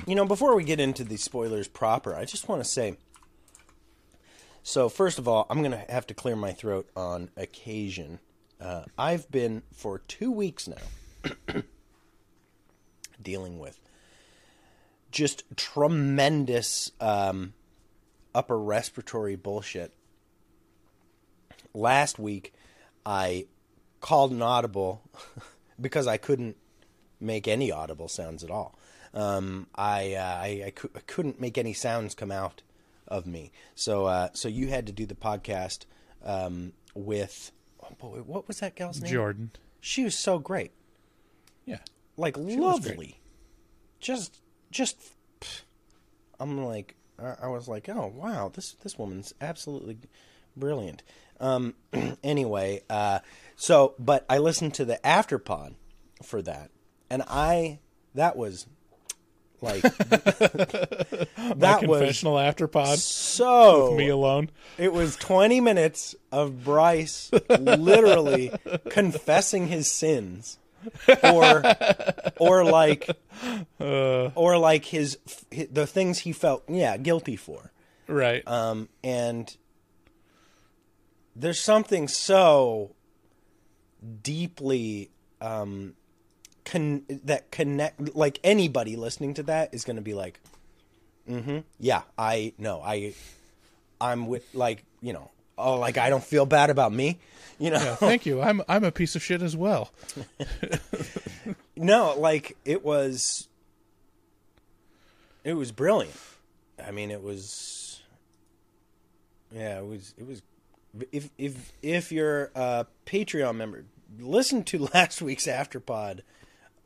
You 0.07 0.15
know, 0.15 0.25
before 0.25 0.55
we 0.55 0.63
get 0.63 0.79
into 0.79 1.03
the 1.03 1.17
spoilers 1.17 1.67
proper, 1.67 2.15
I 2.15 2.25
just 2.25 2.49
want 2.49 2.63
to 2.63 2.69
say. 2.69 2.97
So, 4.63 4.89
first 4.89 5.19
of 5.19 5.27
all, 5.27 5.47
I'm 5.51 5.59
going 5.59 5.73
to 5.73 5.85
have 5.89 6.07
to 6.07 6.15
clear 6.15 6.37
my 6.37 6.53
throat 6.53 6.89
on 6.97 7.31
occasion. 7.37 8.21
Uh, 8.61 8.85
I've 8.97 9.29
been 9.33 9.63
for 9.75 9.99
two 9.99 10.31
weeks 10.31 10.69
now 10.69 11.53
dealing 13.23 13.59
with 13.59 13.81
just 15.17 15.45
tremendous 15.57 16.93
um, 17.01 17.55
upper 18.35 18.59
respiratory 18.59 19.35
bullshit. 19.35 19.95
Last 21.73 22.19
week, 22.19 22.53
I 23.07 23.47
called 24.03 24.31
an 24.31 24.43
audible 24.43 25.01
because 25.81 26.07
I 26.07 26.19
couldn't 26.19 26.59
make 27.19 27.49
any 27.49 27.73
audible 27.73 28.09
sounds 28.09 28.45
at 28.45 28.51
all. 28.51 28.79
Um, 29.15 29.69
I, 29.75 30.13
uh, 30.13 30.21
I, 30.23 30.63
I, 30.67 30.73
cou- 30.75 30.91
I 30.95 31.01
couldn't 31.07 31.41
make 31.41 31.57
any 31.57 31.73
sounds 31.73 32.15
come 32.15 32.31
out 32.31 32.61
of 33.09 33.27
me. 33.27 33.53
So 33.75 34.05
uh, 34.05 34.29
so 34.35 34.49
you 34.49 34.69
had 34.69 34.87
to 34.87 34.93
do 34.93 35.07
the 35.07 35.15
podcast 35.15 35.87
um, 36.27 36.75
with 36.95 37.53
oh 37.83 37.95
boy, 37.99 38.19
what 38.19 38.47
was 38.47 38.61
that 38.61 38.75
gal's 38.75 39.01
name? 39.01 39.11
Jordan, 39.11 39.51
She 39.81 40.05
was 40.05 40.15
so 40.15 40.39
great, 40.39 40.73
yeah, 41.65 41.79
like 42.19 42.37
was 42.37 42.55
lovely. 42.57 43.21
Just 43.99 44.41
just. 44.71 44.97
I'm 46.39 46.65
like 46.65 46.95
I 47.19 47.49
was 47.49 47.67
like 47.67 47.89
oh 47.89 48.13
wow 48.15 48.51
this 48.55 48.73
this 48.83 48.99
woman's 48.99 49.35
absolutely 49.41 49.99
brilliant. 50.57 51.03
Um, 51.41 51.75
anyway, 52.25 52.83
uh, 52.89 53.21
so 53.57 53.95
but 53.99 54.25
I 54.29 54.39
listened 54.39 54.75
to 54.75 54.85
the 54.85 54.99
afterpod 55.05 55.75
for 56.23 56.43
that, 56.43 56.71
and 57.11 57.23
I 57.29 57.81
that 58.15 58.37
was 58.37 58.67
like 59.61 59.83
that 59.83 61.83
was 61.87 62.01
confessional 62.01 62.35
afterpod. 62.35 62.99
so 62.99 63.95
Me 63.97 64.09
alone. 64.09 64.51
it 64.79 64.93
was 64.93 65.17
20 65.17 65.61
minutes 65.61 66.15
of 66.31 66.65
Bryce 66.65 67.31
literally 67.49 68.53
confessing 68.91 69.69
his 69.69 69.91
sins 69.91 70.59
or 71.23 71.63
or 72.39 72.65
like 72.65 73.09
or 73.81 74.59
like 74.59 74.85
his, 74.87 75.19
hi 75.55 75.67
the 75.71 75.87
things 75.87 76.21
he 76.21 76.33
felt 76.33 76.65
yeah 76.69 76.97
guilty 76.97 77.37
for 77.37 77.73
Right. 78.09 78.47
um 78.47 78.89
and 79.03 79.57
there's 81.35 81.61
something 81.61 82.09
so 82.09 82.95
deeply 84.23 85.11
um 85.41 85.95
con- 86.65 87.05
that 87.25 87.51
connect 87.51 88.15
like 88.15 88.39
anybody 88.45 88.97
listening 88.97 89.35
to 89.35 89.43
that 89.45 89.73
is 89.75 89.85
going 89.85 89.97
to 89.97 90.03
be 90.03 90.15
like 90.15 90.41
mhm 91.29 91.65
yeah 91.81 92.03
i 92.17 92.53
know 92.59 92.81
i 92.83 93.13
i'm 94.01 94.27
with 94.29 94.45
like 94.55 94.85
you 95.01 95.13
know 95.13 95.31
oh 95.59 95.79
like 95.79 95.99
i 95.99 96.11
don't 96.11 96.25
feel 96.25 96.47
bad 96.47 96.71
about 96.71 96.93
me 96.93 97.19
you 97.59 97.71
know 97.71 97.79
Thank 97.99 98.27
you. 98.27 98.43
I'm 98.43 98.61
I'm 98.69 98.85
a 98.85 98.93
piece 98.93 99.17
of 99.17 99.23
shit 99.23 99.41
as 99.43 99.57
well. 99.57 99.91
no 101.77 102.15
like 102.19 102.57
it 102.65 102.85
was 102.85 103.49
it 105.45 105.55
was 105.55 105.73
brilliant 105.73 106.15
i 106.85 106.91
mean 106.91 107.11
it 107.11 107.23
was 107.23 108.01
yeah 109.53 109.79
it 109.79 109.87
was 109.87 110.15
it 110.19 110.27
was 110.27 110.43
if 111.13 111.31
if 111.39 111.73
if 111.83 112.13
you're 112.13 112.51
a 112.55 112.87
patreon 113.07 113.57
member 113.57 113.85
listen 114.19 114.63
to 114.65 114.79
last 114.95 115.23
week's 115.23 115.47
afterpod 115.47 116.21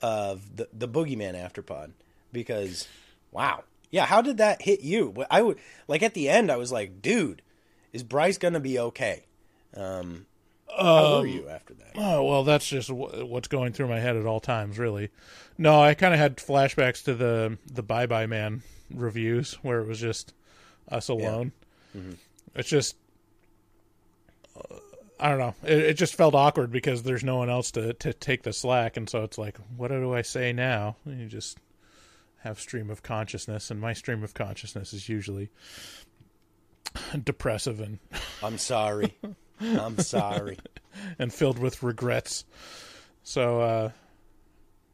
of 0.03 0.57
the 0.57 0.69
the 0.73 0.89
boogeyman 0.89 1.35
afterpod 1.35 1.91
because 2.33 2.87
wow 3.33 3.65
yeah 3.91 4.07
how 4.07 4.21
did 4.23 4.37
that 4.39 4.63
hit 4.63 4.81
you 4.81 5.15
i 5.31 5.43
would 5.43 5.59
like 5.89 6.03
at 6.03 6.15
the 6.15 6.29
end 6.29 6.51
i 6.51 6.57
was 6.57 6.71
like 6.73 7.03
dude 7.03 7.43
is 7.93 8.03
bryce 8.03 8.39
gonna 8.39 8.61
be 8.61 8.79
okay 8.79 9.25
um 9.77 10.27
how 10.69 11.21
were 11.21 11.27
you 11.27 11.49
after 11.49 11.75
that 11.75 11.91
Oh 11.97 12.23
well, 12.25 12.45
that's 12.45 12.67
just 12.69 12.89
wh- 12.89 13.29
what's 13.29 13.49
going 13.49 13.73
through 13.73 13.89
my 13.89 13.99
head 13.99 14.15
at 14.17 14.25
all 14.25 14.39
times, 14.39 14.79
really. 14.79 15.11
No, 15.59 15.83
I 15.83 15.95
kind 15.95 16.15
of 16.15 16.21
had 16.21 16.37
flashbacks 16.37 17.05
to 17.05 17.15
the 17.15 17.59
the 17.67 17.83
Bye 17.83 18.07
Bye 18.07 18.27
Man 18.27 18.63
reviews 18.95 19.55
where 19.63 19.81
it 19.81 19.89
was 19.89 19.99
just 19.99 20.33
us 20.89 21.09
alone. 21.09 21.51
It's 22.55 22.69
just 22.69 22.97
uh, 24.57 24.77
I 25.19 25.29
don't 25.29 25.39
know. 25.39 25.55
It, 25.65 25.79
it 25.79 25.95
just 25.95 26.15
felt 26.15 26.35
awkward 26.37 26.71
because 26.71 27.03
there's 27.03 27.25
no 27.25 27.37
one 27.37 27.51
else 27.51 27.73
to 27.73 27.93
to 27.95 28.13
take 28.13 28.45
the 28.45 28.53
slack, 28.53 28.97
and 28.97 29.11
so 29.11 29.25
it's 29.25 29.37
like, 29.39 29.59
what 29.77 29.89
do 29.89 30.15
I 30.15 30.23
say 30.23 30.53
now? 30.53 30.97
You 31.05 31.27
just 31.27 31.59
have 32.43 32.61
stream 32.61 32.89
of 32.91 33.03
consciousness, 33.03 33.71
and 33.73 33.81
my 33.81 33.93
stream 33.93 34.23
of 34.23 34.35
consciousness 34.35 34.93
is 34.93 35.09
usually 35.09 35.51
depressive 37.25 37.81
and 37.81 37.99
i'm 38.43 38.59
sorry 38.59 39.17
i'm 39.61 39.99
sorry 39.99 40.59
and 41.19 41.33
filled 41.33 41.59
with 41.59 41.83
regrets. 41.83 42.45
So 43.23 43.61
uh 43.61 43.91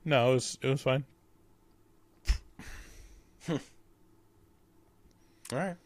no, 0.04 0.30
it 0.30 0.35
was 0.35 0.59
it 0.62 0.68
was 0.68 0.82
fine. 0.82 1.04
all 3.48 3.59
right 5.52 5.76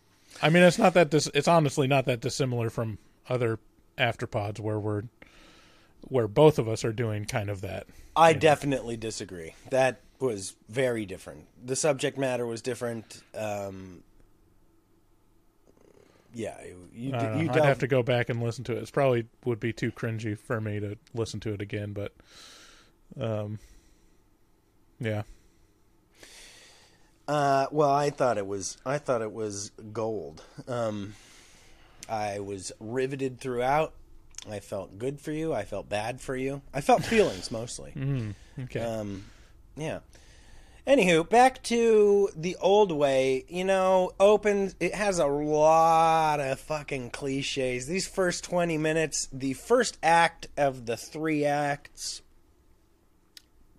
I 0.42 0.48
mean, 0.48 0.62
it's 0.62 0.78
not 0.78 0.94
that 0.94 1.10
dis- 1.10 1.30
it's 1.34 1.48
honestly 1.48 1.86
not 1.86 2.06
that 2.06 2.20
dissimilar 2.20 2.70
from 2.70 2.98
other 3.28 3.58
afterpods 3.98 4.58
where 4.58 4.78
we're 4.78 5.02
where 6.02 6.26
both 6.26 6.58
of 6.58 6.66
us 6.66 6.84
are 6.84 6.92
doing 6.92 7.26
kind 7.26 7.50
of 7.50 7.60
that. 7.60 7.86
I 8.16 8.32
definitely 8.32 8.96
disagree. 8.96 9.54
That 9.70 10.00
was 10.18 10.56
very 10.68 11.04
different. 11.04 11.46
The 11.62 11.76
subject 11.76 12.16
matter 12.16 12.46
was 12.46 12.62
different. 12.62 13.22
Um, 13.34 14.02
yeah, 16.34 16.56
you, 16.92 17.12
know. 17.12 17.36
you 17.36 17.50
I'd 17.50 17.64
have 17.64 17.80
to 17.80 17.86
go 17.86 18.02
back 18.02 18.28
and 18.28 18.42
listen 18.42 18.64
to 18.64 18.76
it. 18.76 18.78
It's 18.78 18.90
probably 18.90 19.26
would 19.44 19.60
be 19.60 19.72
too 19.72 19.90
cringy 19.92 20.38
for 20.38 20.60
me 20.60 20.80
to 20.80 20.96
listen 21.14 21.40
to 21.40 21.52
it 21.52 21.60
again, 21.60 21.92
but 21.92 22.12
um 23.20 23.58
yeah. 25.00 25.22
Uh, 27.26 27.66
well, 27.70 27.90
I 27.90 28.10
thought 28.10 28.38
it 28.38 28.46
was. 28.46 28.76
I 28.84 28.98
thought 28.98 29.22
it 29.22 29.32
was 29.32 29.70
gold. 29.92 30.42
Um, 30.66 31.14
I 32.08 32.40
was 32.40 32.72
riveted 32.80 33.40
throughout. 33.40 33.94
I 34.50 34.58
felt 34.58 34.98
good 34.98 35.20
for 35.20 35.30
you. 35.30 35.54
I 35.54 35.64
felt 35.64 35.88
bad 35.88 36.20
for 36.20 36.34
you. 36.34 36.62
I 36.74 36.80
felt 36.80 37.04
feelings 37.04 37.50
mostly. 37.50 37.92
Okay. 38.58 38.80
Um, 38.80 39.26
yeah. 39.76 40.00
Anywho, 40.86 41.28
back 41.28 41.62
to 41.64 42.30
the 42.34 42.56
old 42.60 42.90
way. 42.92 43.44
You 43.48 43.64
know, 43.64 44.12
opens. 44.18 44.74
It 44.80 44.94
has 44.94 45.18
a 45.18 45.26
lot 45.26 46.40
of 46.40 46.58
fucking 46.60 47.10
cliches. 47.10 47.86
These 47.86 48.08
first 48.08 48.44
twenty 48.44 48.78
minutes, 48.78 49.28
the 49.32 49.52
first 49.52 49.98
act 50.02 50.48
of 50.56 50.86
the 50.86 50.96
three 50.96 51.44
acts, 51.44 52.22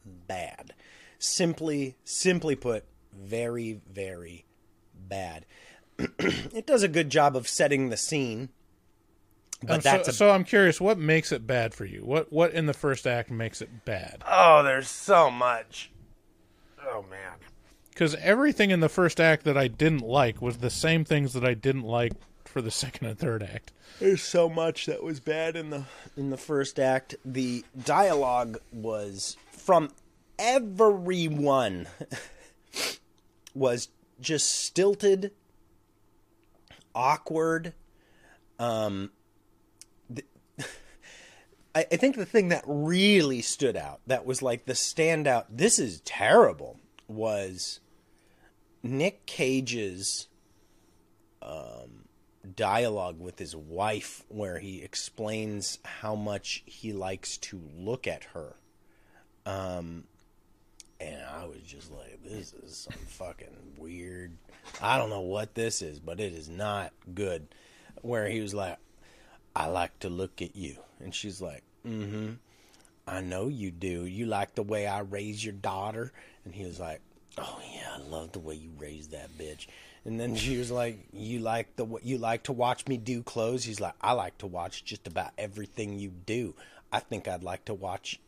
bad. 0.06 0.74
Simply, 1.20 1.98
simply 2.04 2.56
put, 2.56 2.86
very, 3.14 3.82
very 3.92 4.46
bad. 4.96 5.46
it 6.00 6.66
does 6.66 6.82
a 6.84 6.88
good 6.88 7.10
job 7.10 7.36
of 7.36 7.48
setting 7.48 7.90
the 7.90 7.98
scene, 7.98 8.50
but 9.62 9.76
Um, 9.76 9.82
so, 9.82 9.90
that's 9.92 10.08
a 10.08 10.14
so 10.14 10.32
I'm 10.32 10.44
curious, 10.44 10.82
what 10.82 10.98
makes 10.98 11.32
it 11.32 11.46
bad 11.46 11.76
for 11.76 11.86
you? 11.86 12.04
What 12.04 12.32
what 12.34 12.54
in 12.54 12.66
the 12.66 12.74
first 12.74 13.06
act 13.06 13.30
makes 13.30 13.62
it 13.62 13.86
bad? 13.86 14.24
oh, 14.28 14.64
there's 14.64 14.90
so 14.90 15.30
much. 15.30 15.92
Oh 16.90 17.06
man. 17.10 17.34
Because 17.90 18.16
everything 18.16 18.72
in 18.72 18.80
the 18.80 18.90
first 18.90 19.20
act 19.20 19.44
that 19.44 19.58
I 19.58 19.68
didn't 19.68 20.02
like 20.02 20.42
was 20.42 20.58
the 20.58 20.70
same 20.70 21.04
things 21.04 21.34
that 21.34 21.44
I 21.44 21.54
didn't 21.54 21.84
like 21.84 22.14
for 22.46 22.62
the 22.62 22.72
second 22.72 23.08
and 23.08 23.18
third 23.18 23.44
act. 23.44 23.72
There's 24.00 24.24
so 24.24 24.50
much 24.50 24.86
that 24.86 25.04
was 25.04 25.20
bad 25.20 25.56
in 25.56 25.70
the 25.70 25.84
in 26.18 26.30
the 26.30 26.38
first 26.38 26.80
act. 26.80 27.16
The 27.26 27.64
dialogue 27.84 28.60
was 28.72 29.38
from 29.52 29.92
everyone 30.40 31.88
was 33.54 33.90
just 34.20 34.50
stilted, 34.50 35.32
awkward. 36.96 37.74
Um, 38.60 39.12
the, 39.12 39.21
I, 41.74 41.86
I 41.92 41.98
think 41.98 42.16
the 42.16 42.26
thing 42.26 42.50
that 42.50 42.64
really 42.66 43.42
stood 43.42 43.78
out, 43.78 44.02
that 44.08 44.26
was 44.26 44.42
like 44.42 44.66
the 44.66 44.74
standout. 44.74 45.46
This 45.50 45.80
is 45.80 46.02
terrible. 46.02 46.80
Was 47.08 47.80
Nic 48.84 49.26
Cage's 49.26 50.28
dialogue 52.56 53.20
with 53.20 53.40
his 53.40 53.56
wife 53.56 54.24
where 54.28 54.60
he 54.60 54.82
explains 54.82 55.80
how 55.84 56.16
much 56.16 56.64
he 56.66 56.94
likes 56.94 57.38
to 57.38 57.62
look 57.76 58.08
at 58.08 58.24
her. 58.26 58.56
Um, 59.46 60.06
and 61.00 61.24
I 61.24 61.46
was 61.46 61.62
just 61.66 61.92
like, 61.92 62.24
this 62.24 62.54
is 62.54 62.88
some 62.90 63.00
fucking 63.08 63.76
weird. 63.78 64.38
I 64.82 64.98
don't 64.98 65.10
know 65.10 65.22
what 65.22 65.56
this 65.56 65.82
is, 65.82 66.00
but 66.00 66.20
it 66.20 66.34
is 66.34 66.50
not 66.50 66.94
good. 67.14 67.48
Where 68.02 68.28
he 68.28 68.42
was 68.42 68.54
like, 68.54 68.78
I 69.56 69.68
like 69.68 70.00
to 70.00 70.10
look 70.10 70.42
at 70.42 70.56
you. 70.56 70.78
And 71.04 71.14
she's 71.14 71.42
like, 71.42 71.64
mm 71.86 72.10
hmm. 72.10 72.30
I 73.08 73.22
know 73.22 73.48
you 73.48 73.72
do. 73.72 74.06
You 74.06 74.28
like 74.28 74.56
the 74.56 74.64
way 74.64 74.86
I 74.88 75.00
raise 75.00 75.44
your 75.44 75.56
daughter? 75.56 76.14
And 76.46 76.54
he 76.54 76.66
was 76.66 76.80
like, 76.80 77.02
Oh 77.38 77.60
yeah, 77.74 77.96
I 77.96 78.10
love 78.10 78.32
the 78.34 78.40
way 78.40 78.56
you 78.56 78.72
raise 78.78 79.10
that 79.10 79.38
bitch. 79.38 79.68
And 80.04 80.20
then 80.20 80.36
she 80.36 80.58
was 80.58 80.72
like, 80.72 81.00
"You 81.14 81.40
like 81.40 81.76
the 81.76 81.86
you 82.02 82.18
like 82.18 82.44
to 82.44 82.54
watch 82.54 82.88
me 82.88 82.98
do 82.98 83.22
clothes?" 83.22 83.64
He's 83.64 83.80
like, 83.80 83.94
"I 84.02 84.14
like 84.14 84.38
to 84.40 84.48
watch 84.48 84.84
just 84.84 85.08
about 85.08 85.32
everything 85.38 86.00
you 86.00 86.10
do. 86.10 86.56
I 86.92 87.00
think 87.00 87.28
I'd 87.28 87.44
like 87.44 87.66
to 87.66 87.74
watch 87.74 88.20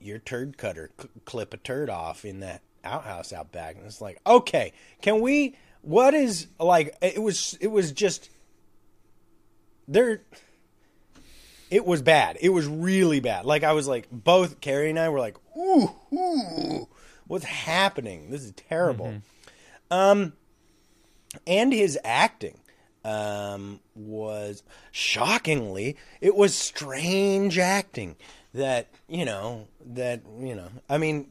your 0.00 0.18
turd 0.18 0.58
cutter 0.58 0.90
c- 1.00 1.08
clip 1.24 1.54
a 1.54 1.58
turd 1.58 1.88
off 1.88 2.24
in 2.24 2.40
that 2.40 2.62
outhouse 2.84 3.32
out 3.32 3.52
back." 3.52 3.76
And 3.76 3.86
it's 3.86 4.00
like, 4.00 4.20
"Okay, 4.26 4.72
can 5.00 5.20
we? 5.20 5.56
What 5.82 6.12
is 6.12 6.48
like? 6.58 6.96
It 7.00 7.22
was 7.22 7.56
it 7.60 7.68
was 7.68 7.92
just 7.92 8.28
there." 9.86 10.22
It 11.70 11.84
was 11.84 12.02
bad. 12.02 12.38
It 12.40 12.50
was 12.50 12.66
really 12.66 13.20
bad. 13.20 13.44
Like 13.44 13.64
I 13.64 13.72
was 13.72 13.88
like, 13.88 14.08
both 14.10 14.60
Carrie 14.60 14.90
and 14.90 14.98
I 14.98 15.08
were 15.08 15.18
like, 15.18 15.36
"Ooh, 15.56 15.90
ooh, 16.12 16.88
what's 17.26 17.44
happening? 17.44 18.30
This 18.30 18.42
is 18.44 18.52
terrible." 18.52 19.14
Um, 19.90 20.32
and 21.46 21.72
his 21.72 21.98
acting 22.04 22.58
um, 23.06 23.78
was 23.94 24.64
shockingly 24.90 25.96
it 26.20 26.34
was 26.34 26.54
strange 26.54 27.56
acting 27.56 28.16
that 28.52 28.88
you 29.08 29.24
know 29.24 29.68
that 29.84 30.22
you 30.40 30.56
know 30.56 30.68
i 30.88 30.98
mean 30.98 31.28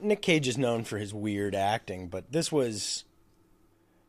nic 0.00 0.22
cage 0.22 0.48
is 0.48 0.56
known 0.56 0.84
for 0.84 0.96
his 0.96 1.12
weird 1.12 1.54
acting 1.54 2.08
but 2.08 2.32
this 2.32 2.50
was 2.50 3.04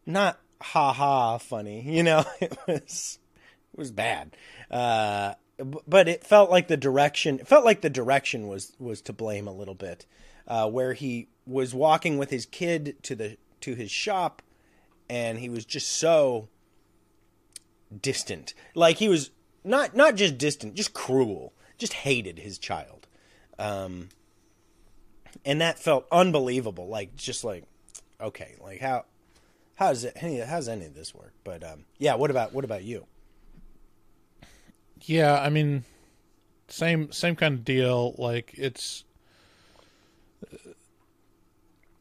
not 0.06 0.40
ha 0.62 0.94
ha 0.94 1.38
funny 1.38 1.82
you 1.86 2.04
know 2.04 2.24
it 2.40 2.58
was 2.68 3.20
it 3.74 3.80
was 3.80 3.92
bad 3.92 4.34
uh 4.72 5.34
but 5.88 6.08
it 6.08 6.24
felt 6.24 6.50
like 6.50 6.68
the 6.68 6.78
direction 6.78 7.40
it 7.40 7.48
felt 7.48 7.66
like 7.66 7.82
the 7.82 7.90
direction 7.90 8.48
was 8.48 8.74
was 8.80 9.02
to 9.02 9.14
blame 9.14 9.48
a 9.48 9.54
little 9.54 9.76
bit 9.76 10.06
uh 10.48 10.70
where 10.70 10.94
he 10.94 11.28
was 11.46 11.74
walking 11.74 12.18
with 12.18 12.30
his 12.30 12.46
kid 12.46 12.96
to 13.04 13.16
the 13.16 13.38
to 13.62 13.76
his 13.76 13.92
shop 13.92 14.42
and 15.10 15.40
he 15.40 15.50
was 15.50 15.66
just 15.66 15.92
so 15.92 16.48
distant. 18.02 18.54
Like 18.76 18.98
he 18.98 19.10
was 19.10 19.32
not 19.64 19.96
not 19.96 20.16
just 20.16 20.38
distant, 20.38 20.76
just 20.76 20.94
cruel. 20.94 21.54
Just 21.78 21.94
hated 21.94 22.40
his 22.40 22.58
child. 22.58 23.08
Um 23.58 24.10
and 25.46 25.62
that 25.62 25.80
felt 25.80 26.06
unbelievable. 26.12 26.88
Like 26.88 27.16
just 27.16 27.44
like 27.44 27.64
okay, 28.22 28.56
like 28.62 28.80
how 28.80 29.06
how 29.76 29.90
does 29.90 30.04
it 30.04 30.18
how's 30.18 30.68
any 30.68 30.86
of 30.86 30.94
this 30.94 31.16
work? 31.16 31.34
But 31.44 31.64
um 31.64 31.86
yeah, 31.98 32.16
what 32.16 32.30
about 32.30 32.54
what 32.54 32.64
about 32.66 32.84
you? 32.84 33.08
Yeah, 35.02 35.40
I 35.40 35.50
mean, 35.50 35.84
same 36.68 37.12
same 37.12 37.36
kind 37.36 37.56
of 37.56 37.66
deal. 37.66 38.16
Like 38.18 38.54
it's. 38.56 39.04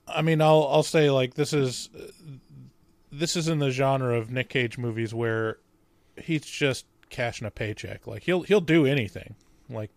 I 0.06 0.22
mean, 0.22 0.40
I'll 0.40 0.66
I'll 0.70 0.82
say 0.82 1.11
like 1.11 1.34
this 1.34 1.52
is 1.52 1.90
this 3.11 3.37
is 3.37 3.48
in 3.48 3.58
the 3.58 3.70
genre 3.70 4.16
of 4.16 4.30
Nic 4.30 4.48
Cage 4.48 4.78
movies 4.78 5.14
where 5.14 5.58
he's 6.16 6.44
just 6.44 6.87
cashing 7.11 7.46
a 7.46 7.50
paycheck. 7.50 8.06
Like 8.06 8.22
he'll 8.24 8.42
he'll 8.42 8.61
do 8.61 8.87
anything. 8.87 9.34
Like 9.68 9.90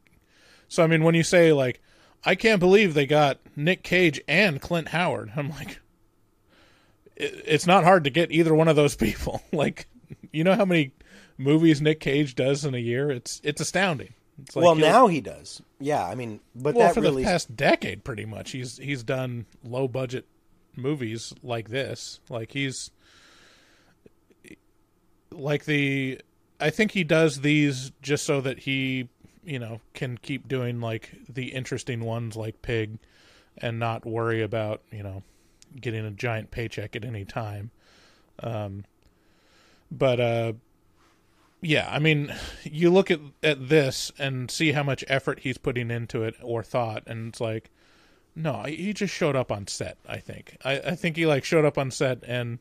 so 0.67 0.83
I 0.83 0.87
mean 0.87 1.03
when 1.03 1.15
you 1.15 1.23
say 1.23 1.53
like 1.53 1.81
I 2.23 2.35
can't 2.35 2.59
believe 2.59 2.93
they 2.93 3.05
got 3.05 3.39
Nic 3.55 3.83
Cage 3.83 4.21
and 4.27 4.61
Clint 4.61 4.89
Howard. 4.89 5.33
I'm 5.35 5.49
like 5.49 5.79
it, 7.15 7.43
it's 7.45 7.67
not 7.67 7.83
hard 7.83 8.03
to 8.05 8.09
get 8.09 8.31
either 8.31 8.53
one 8.53 8.67
of 8.67 8.75
those 8.75 8.95
people. 8.97 9.41
like 9.51 9.87
you 10.31 10.43
know 10.43 10.55
how 10.55 10.65
many 10.65 10.91
movies 11.41 11.81
Nic 11.81 11.99
Cage 11.99 12.35
does 12.35 12.65
in 12.65 12.73
a 12.73 12.79
year? 12.79 13.09
It's 13.09 13.41
it's 13.43 13.61
astounding. 13.61 14.13
It's 14.41 14.55
like 14.55 14.63
well, 14.63 14.75
now 14.75 15.07
he 15.07 15.21
does. 15.21 15.61
Yeah, 15.79 16.05
I 16.05 16.15
mean, 16.15 16.39
but 16.55 16.75
well 16.75 16.93
for 16.93 17.01
really 17.01 17.23
the 17.23 17.29
past 17.29 17.55
decade 17.55 18.03
pretty 18.03 18.25
much 18.25 18.51
he's 18.51 18.77
he's 18.77 19.03
done 19.03 19.45
low 19.63 19.87
budget 19.87 20.25
movies 20.75 21.33
like 21.43 21.69
this 21.69 22.19
like 22.29 22.51
he's 22.51 22.91
like 25.31 25.65
the 25.65 26.19
i 26.59 26.69
think 26.69 26.91
he 26.91 27.03
does 27.03 27.41
these 27.41 27.91
just 28.01 28.25
so 28.25 28.41
that 28.41 28.59
he 28.59 29.07
you 29.43 29.59
know 29.59 29.81
can 29.93 30.17
keep 30.17 30.47
doing 30.47 30.79
like 30.79 31.11
the 31.27 31.47
interesting 31.53 32.01
ones 32.01 32.35
like 32.35 32.61
pig 32.61 32.97
and 33.57 33.79
not 33.79 34.05
worry 34.05 34.41
about 34.41 34.81
you 34.91 35.03
know 35.03 35.23
getting 35.79 36.05
a 36.05 36.11
giant 36.11 36.51
paycheck 36.51 36.95
at 36.95 37.05
any 37.05 37.25
time 37.25 37.71
um 38.41 38.83
but 39.89 40.19
uh 40.19 40.53
yeah, 41.61 41.87
I 41.91 41.99
mean, 41.99 42.33
you 42.63 42.89
look 42.89 43.11
at 43.11 43.19
at 43.43 43.69
this 43.69 44.11
and 44.17 44.49
see 44.49 44.71
how 44.71 44.83
much 44.83 45.03
effort 45.07 45.39
he's 45.39 45.57
putting 45.57 45.91
into 45.91 46.23
it 46.23 46.35
or 46.41 46.63
thought, 46.63 47.03
and 47.05 47.29
it's 47.29 47.39
like, 47.39 47.69
no, 48.35 48.63
he 48.63 48.93
just 48.93 49.13
showed 49.13 49.35
up 49.35 49.51
on 49.51 49.67
set. 49.67 49.97
I 50.07 50.17
think. 50.17 50.57
I, 50.65 50.79
I 50.79 50.95
think 50.95 51.17
he 51.17 51.25
like 51.25 51.43
showed 51.43 51.65
up 51.65 51.77
on 51.77 51.91
set 51.91 52.19
and 52.25 52.59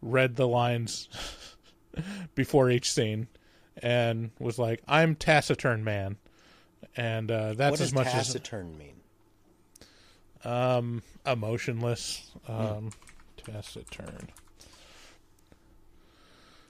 read 0.00 0.36
the 0.36 0.48
lines 0.48 1.08
before 2.34 2.68
each 2.68 2.92
scene, 2.92 3.28
and 3.80 4.30
was 4.40 4.58
like, 4.58 4.82
"I'm 4.88 5.14
taciturn, 5.14 5.84
man," 5.84 6.16
and 6.96 7.30
uh, 7.30 7.54
that's 7.54 7.80
as 7.80 7.92
much 7.92 8.08
taciturn 8.08 8.76
mean? 8.76 8.94
as 10.44 10.50
um 10.50 11.02
emotionless. 11.24 12.32
Hmm. 12.46 12.52
Um, 12.52 12.90
Taciturn. 13.44 14.28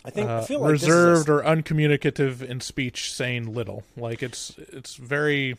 I 0.05 0.11
think 0.11 0.29
I 0.29 0.35
uh, 0.39 0.43
feel 0.45 0.61
like 0.61 0.75
is 0.75 0.83
a- 0.83 0.87
reserved 0.87 1.29
or 1.29 1.45
uncommunicative 1.45 2.43
in 2.43 2.61
speech, 2.61 3.13
saying 3.13 3.53
little. 3.55 3.85
Like 3.97 4.23
it's 4.23 4.55
it's 4.59 4.97
very 4.97 5.57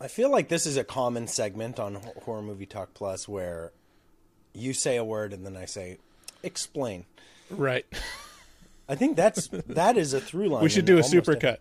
I 0.00 0.08
feel 0.08 0.30
like 0.30 0.48
this 0.48 0.64
is 0.66 0.76
a 0.76 0.84
common 0.84 1.26
segment 1.26 1.78
on 1.80 1.96
Horror 2.24 2.42
Movie 2.42 2.66
Talk 2.66 2.94
Plus 2.94 3.28
where 3.28 3.72
you 4.54 4.72
say 4.72 4.96
a 4.96 5.04
word 5.04 5.32
and 5.32 5.44
then 5.44 5.56
I 5.56 5.64
say 5.66 5.98
explain. 6.42 7.04
right. 7.50 7.84
I 8.88 8.94
think 8.96 9.16
that's 9.16 9.48
that 9.68 9.96
is 9.96 10.12
a 10.14 10.20
through 10.20 10.48
line. 10.48 10.62
we 10.62 10.68
should 10.68 10.84
do 10.84 10.98
a 10.98 11.02
supercut. 11.02 11.58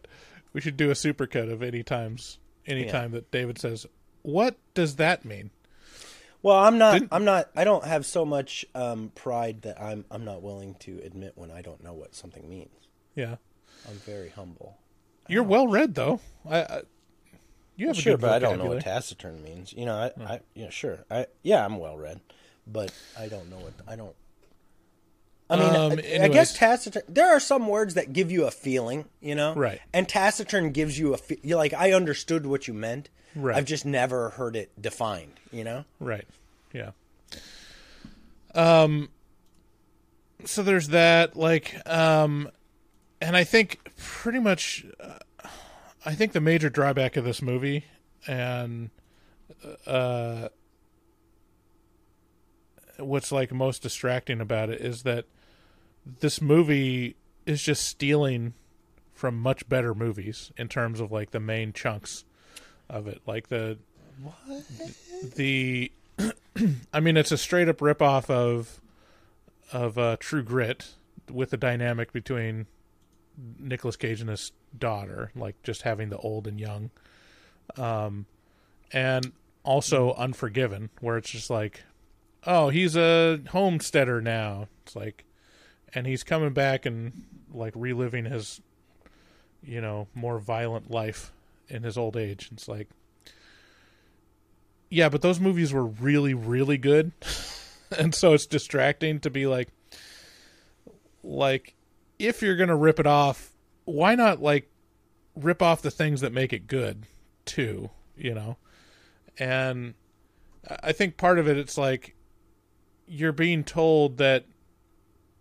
We 0.53 0.61
should 0.61 0.77
do 0.77 0.89
a 0.89 0.93
supercut 0.93 1.51
of 1.51 1.61
any 1.61 1.83
times 1.83 2.39
any 2.65 2.85
Yeah. 2.85 2.91
time 2.91 3.11
that 3.11 3.29
David 3.31 3.57
says, 3.59 3.85
"What 4.21 4.55
does 4.73 4.95
that 4.97 5.25
mean?" 5.25 5.49
Well, 6.41 6.57
I'm 6.57 6.77
not. 6.77 6.93
Didn't- 6.93 7.13
I'm 7.13 7.25
not. 7.25 7.49
I 7.55 7.63
don't 7.63 7.83
have 7.85 8.05
so 8.05 8.25
much 8.25 8.65
um, 8.73 9.11
pride 9.15 9.63
that 9.63 9.81
I'm. 9.81 10.05
I'm 10.09 10.23
not 10.25 10.41
willing 10.41 10.75
to 10.81 10.99
admit 11.03 11.33
when 11.35 11.51
I 11.51 11.61
don't 11.61 11.83
know 11.83 11.93
what 11.93 12.15
something 12.15 12.47
means. 12.49 12.87
Yeah, 13.15 13.35
I'm 13.87 13.95
very 14.05 14.29
humble. 14.29 14.77
you're 15.27 15.43
well 15.43 15.67
read 15.67 15.95
though. 15.95 16.21
I, 16.49 16.59
I 16.61 16.81
you 17.75 17.87
have 17.87 17.97
Sure, 17.97 18.13
a 18.13 18.17
good 18.17 18.21
but 18.21 18.31
I 18.31 18.39
don't 18.39 18.57
know 18.57 18.65
what 18.65 18.81
taciturn 18.81 19.43
means. 19.43 19.73
You 19.73 19.85
know, 19.85 19.95
I, 19.95 20.23
I 20.23 20.39
yeah, 20.53 20.69
sure. 20.69 20.99
I 21.11 21.27
yeah, 21.43 21.65
I'm 21.65 21.77
well 21.77 21.97
read, 21.97 22.21
but 22.65 22.93
I 23.17 23.27
don't 23.27 23.49
know 23.49 23.57
what 23.57 23.73
I 23.87 23.95
don't. 23.95 24.15
I 25.49 25.55
mean, 25.57 25.75
Um, 25.75 25.91
I, 26.21 26.25
I 26.25 26.27
guess 26.27 26.55
taciturn. 26.55 27.01
There 27.09 27.27
are 27.27 27.39
some 27.39 27.67
words 27.67 27.95
that 27.95 28.13
give 28.13 28.31
you 28.31 28.45
a 28.45 28.51
feeling, 28.51 29.05
you 29.19 29.33
know, 29.33 29.55
Right. 29.55 29.79
And 29.93 30.07
taciturn 30.07 30.71
gives 30.71 30.99
you 30.99 31.13
a 31.13 31.17
fe- 31.17 31.39
like 31.55 31.73
I 31.73 31.91
understood 31.91 32.45
what 32.45 32.67
you 32.67 32.73
meant. 32.73 33.09
Right. 33.35 33.55
I've 33.55 33.65
just 33.65 33.85
never 33.85 34.29
heard 34.29 34.55
it 34.55 34.71
defined. 34.81 35.39
You 35.51 35.63
know. 35.63 35.85
Right. 35.99 36.27
Yeah. 36.73 36.91
Um 38.53 39.09
so 40.45 40.63
there's 40.63 40.89
that 40.89 41.35
like 41.35 41.75
um 41.87 42.49
and 43.21 43.35
I 43.35 43.43
think 43.43 43.79
pretty 43.97 44.39
much 44.39 44.85
uh, 44.99 45.19
I 46.05 46.15
think 46.15 46.31
the 46.31 46.41
major 46.41 46.69
drawback 46.69 47.17
of 47.17 47.25
this 47.25 47.41
movie 47.41 47.85
and 48.27 48.89
uh 49.85 50.49
what's 52.97 53.31
like 53.31 53.51
most 53.51 53.81
distracting 53.81 54.41
about 54.41 54.69
it 54.69 54.81
is 54.81 55.03
that 55.03 55.25
this 56.19 56.41
movie 56.41 57.15
is 57.45 57.61
just 57.61 57.85
stealing 57.85 58.53
from 59.13 59.37
much 59.37 59.67
better 59.67 59.93
movies 59.93 60.51
in 60.57 60.67
terms 60.67 60.99
of 60.99 61.11
like 61.11 61.31
the 61.31 61.39
main 61.39 61.73
chunks 61.73 62.23
of 62.89 63.07
it. 63.07 63.21
Like 63.25 63.49
the 63.49 63.77
the 65.35 65.91
I 66.93 66.99
mean, 66.99 67.17
it's 67.17 67.31
a 67.31 67.37
straight 67.37 67.69
up 67.69 67.77
ripoff 67.77 68.29
of 68.29 68.81
of 69.71 69.97
uh, 69.97 70.17
True 70.19 70.43
Grit 70.43 70.93
with 71.31 71.51
the 71.51 71.57
dynamic 71.57 72.11
between 72.11 72.65
Nicolas 73.59 73.95
Cage 73.95 74.21
and 74.21 74.29
his 74.29 74.51
daughter, 74.77 75.31
like 75.35 75.61
just 75.63 75.83
having 75.83 76.09
the 76.09 76.17
old 76.17 76.47
and 76.47 76.59
young, 76.59 76.89
um, 77.77 78.25
and 78.91 79.31
also 79.63 80.13
Unforgiven, 80.15 80.89
where 81.01 81.17
it's 81.17 81.29
just 81.29 81.49
like, 81.49 81.83
oh, 82.45 82.69
he's 82.69 82.95
a 82.95 83.39
homesteader 83.49 84.21
now. 84.21 84.67
It's 84.83 84.95
like, 84.95 85.25
and 85.93 86.07
he's 86.07 86.23
coming 86.23 86.53
back 86.53 86.85
and 86.85 87.25
like 87.53 87.73
reliving 87.75 88.25
his, 88.25 88.61
you 89.63 89.81
know, 89.81 90.07
more 90.13 90.39
violent 90.39 90.89
life 90.89 91.31
in 91.69 91.83
his 91.83 91.97
old 91.97 92.17
age. 92.17 92.49
It's 92.51 92.67
like, 92.67 92.89
yeah, 94.89 95.09
but 95.09 95.21
those 95.21 95.39
movies 95.39 95.71
were 95.71 95.85
really, 95.85 96.33
really 96.33 96.77
good, 96.77 97.11
and 97.97 98.13
so 98.13 98.33
it's 98.33 98.45
distracting 98.45 99.19
to 99.21 99.29
be 99.29 99.45
like, 99.47 99.69
like, 101.23 101.75
if 102.17 102.41
you're 102.41 102.55
gonna 102.55 102.75
rip 102.75 102.99
it 102.99 103.07
off, 103.07 103.51
why 103.85 104.15
not 104.15 104.41
like 104.41 104.69
rip 105.35 105.61
off 105.61 105.81
the 105.81 105.91
things 105.91 106.21
that 106.21 106.33
make 106.33 106.53
it 106.53 106.67
good 106.67 107.05
too? 107.45 107.89
You 108.17 108.33
know, 108.33 108.57
and 109.37 109.93
I 110.83 110.91
think 110.91 111.17
part 111.17 111.39
of 111.39 111.47
it, 111.47 111.57
it's 111.57 111.77
like 111.77 112.15
you're 113.07 113.31
being 113.31 113.63
told 113.63 114.17
that 114.17 114.45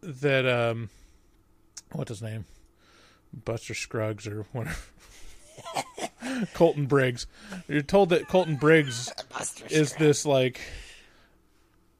that 0.02 0.46
um, 0.46 0.90
what's 1.92 2.08
his 2.08 2.22
name, 2.22 2.44
Buster 3.32 3.74
Scruggs 3.74 4.26
or 4.26 4.46
whatever. 4.52 4.76
Colton 6.54 6.86
Briggs. 6.86 7.26
You're 7.68 7.82
told 7.82 8.10
that 8.10 8.28
Colton 8.28 8.56
Briggs 8.56 9.12
is 9.70 9.94
this 9.94 10.24
like 10.24 10.60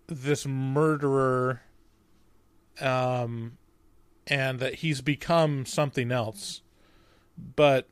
this 0.07 0.47
murderer 0.47 1.61
um 2.81 3.59
and 4.27 4.59
that 4.61 4.77
he's 4.77 5.01
become 5.01 5.65
something 5.67 6.13
else. 6.13 6.63
But 7.57 7.89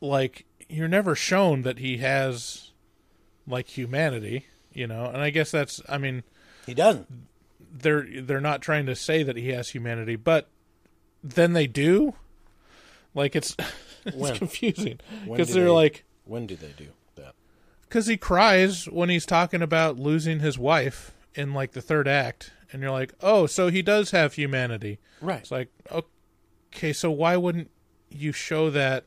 like 0.00 0.46
you're 0.68 0.88
never 0.88 1.14
shown 1.14 1.62
that 1.62 1.78
he 1.78 1.98
has 1.98 2.72
like 3.46 3.68
humanity, 3.68 4.46
you 4.72 4.86
know. 4.86 5.06
And 5.06 5.18
I 5.18 5.30
guess 5.30 5.50
that's 5.50 5.80
I 5.88 5.98
mean 5.98 6.22
He 6.66 6.74
doesn't. 6.74 7.06
they're 7.72 8.06
they're 8.22 8.40
not 8.40 8.62
trying 8.62 8.86
to 8.86 8.94
say 8.96 9.22
that 9.22 9.36
he 9.36 9.48
has 9.50 9.70
humanity, 9.70 10.16
but 10.16 10.48
then 11.22 11.52
they 11.52 11.66
do. 11.66 12.14
Like 13.14 13.36
it's 13.36 13.56
it's 14.06 14.16
When? 14.16 14.34
confusing 14.36 15.00
because 15.26 15.52
they're 15.52 15.64
they- 15.64 15.70
like 15.70 16.04
When 16.24 16.46
do 16.46 16.56
they 16.56 16.72
do 16.76 16.88
that? 17.16 17.34
because 17.82 18.06
he 18.06 18.16
cries 18.16 18.86
when 18.86 19.08
he's 19.08 19.26
talking 19.26 19.62
about 19.62 19.98
losing 19.98 20.40
his 20.40 20.58
wife 20.58 21.12
in 21.34 21.52
like 21.54 21.72
the 21.72 21.82
third 21.82 22.06
act, 22.08 22.52
and 22.72 22.80
you're 22.82 22.90
like, 22.90 23.12
oh, 23.20 23.46
so 23.46 23.68
he 23.68 23.82
does 23.82 24.10
have 24.12 24.34
humanity. 24.34 24.98
Right. 25.20 25.40
It's 25.40 25.50
like 25.50 25.68
okay, 25.90 26.92
so 26.92 27.10
why 27.10 27.36
wouldn't 27.36 27.70
you 28.10 28.32
show 28.32 28.70
that 28.70 29.04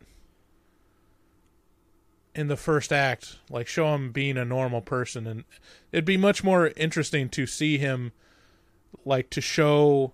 in 2.35 2.47
the 2.47 2.57
first 2.57 2.91
act? 2.93 3.37
Like 3.49 3.67
show 3.67 3.93
him 3.95 4.11
being 4.11 4.37
a 4.37 4.45
normal 4.45 4.81
person, 4.81 5.27
and 5.27 5.43
it'd 5.91 6.05
be 6.05 6.17
much 6.17 6.43
more 6.43 6.67
interesting 6.75 7.29
to 7.29 7.45
see 7.45 7.77
him 7.77 8.11
like 9.05 9.29
to 9.31 9.41
show 9.41 10.13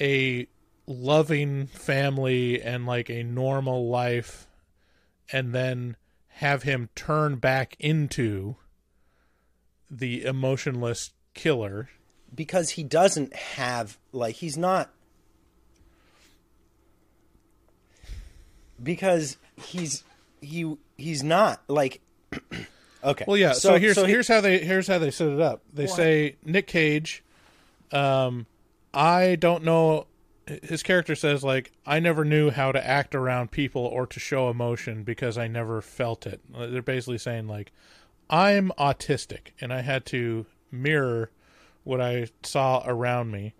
a 0.00 0.46
loving 0.86 1.66
family 1.66 2.62
and 2.62 2.86
like 2.86 3.10
a 3.10 3.22
normal 3.22 3.88
life 3.88 4.46
and 5.32 5.52
then 5.52 5.96
have 6.28 6.62
him 6.62 6.88
turn 6.94 7.36
back 7.36 7.76
into 7.78 8.56
the 9.90 10.24
emotionless 10.24 11.12
killer. 11.34 11.88
Because 12.34 12.70
he 12.70 12.82
doesn't 12.82 13.34
have 13.34 13.98
like 14.12 14.36
he's 14.36 14.56
not 14.56 14.90
because 18.82 19.36
he's 19.56 20.04
he 20.40 20.76
he's 20.96 21.22
not 21.22 21.62
like 21.68 22.00
okay. 23.04 23.24
Well 23.26 23.36
yeah 23.36 23.52
so, 23.52 23.78
here's 23.78 23.96
he- 23.96 24.06
here's 24.06 24.28
how 24.28 24.40
they 24.40 24.58
here's 24.58 24.86
how 24.86 24.98
they 24.98 25.10
set 25.10 25.28
it 25.28 25.40
up. 25.40 25.62
They 25.72 25.86
say 25.86 26.36
nic 26.44 26.66
cage 26.66 27.22
um 27.92 28.46
i 28.92 29.36
don't 29.36 29.62
know 29.62 30.06
his 30.62 30.82
character 30.82 31.14
says 31.14 31.42
like 31.42 31.72
i 31.84 31.98
never 31.98 32.24
knew 32.24 32.50
how 32.50 32.70
to 32.70 32.86
act 32.86 33.14
around 33.14 33.50
people 33.50 33.82
or 33.82 34.06
to 34.06 34.20
show 34.20 34.48
emotion 34.48 35.02
because 35.02 35.36
i 35.36 35.46
never 35.46 35.80
felt 35.80 36.26
it. 36.26 36.40
They're 36.52 36.82
basically 36.82 37.18
saying 37.18 37.48
like 37.48 37.72
i'm 38.30 38.72
autistic 38.78 39.48
and 39.60 39.72
i 39.72 39.82
had 39.82 40.06
to 40.06 40.46
mirror 40.70 41.30
what 41.84 42.00
i 42.00 42.28
saw 42.42 42.82
around 42.86 43.30
me. 43.30 43.54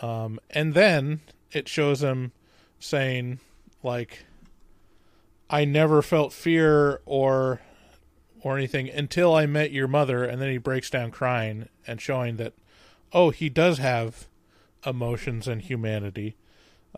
Um 0.00 0.40
and 0.50 0.74
then 0.74 1.20
it 1.52 1.68
shows 1.68 2.02
him 2.02 2.32
saying 2.78 3.40
like 3.82 4.24
i 5.48 5.64
never 5.64 6.02
felt 6.02 6.32
fear 6.32 7.00
or 7.06 7.60
or 8.46 8.56
anything 8.56 8.88
until 8.88 9.34
I 9.34 9.46
met 9.46 9.72
your 9.72 9.88
mother, 9.88 10.22
and 10.24 10.40
then 10.40 10.50
he 10.50 10.58
breaks 10.58 10.88
down 10.88 11.10
crying 11.10 11.68
and 11.84 12.00
showing 12.00 12.36
that, 12.36 12.52
oh, 13.12 13.30
he 13.30 13.48
does 13.48 13.78
have 13.78 14.28
emotions 14.84 15.48
and 15.48 15.62
humanity, 15.62 16.36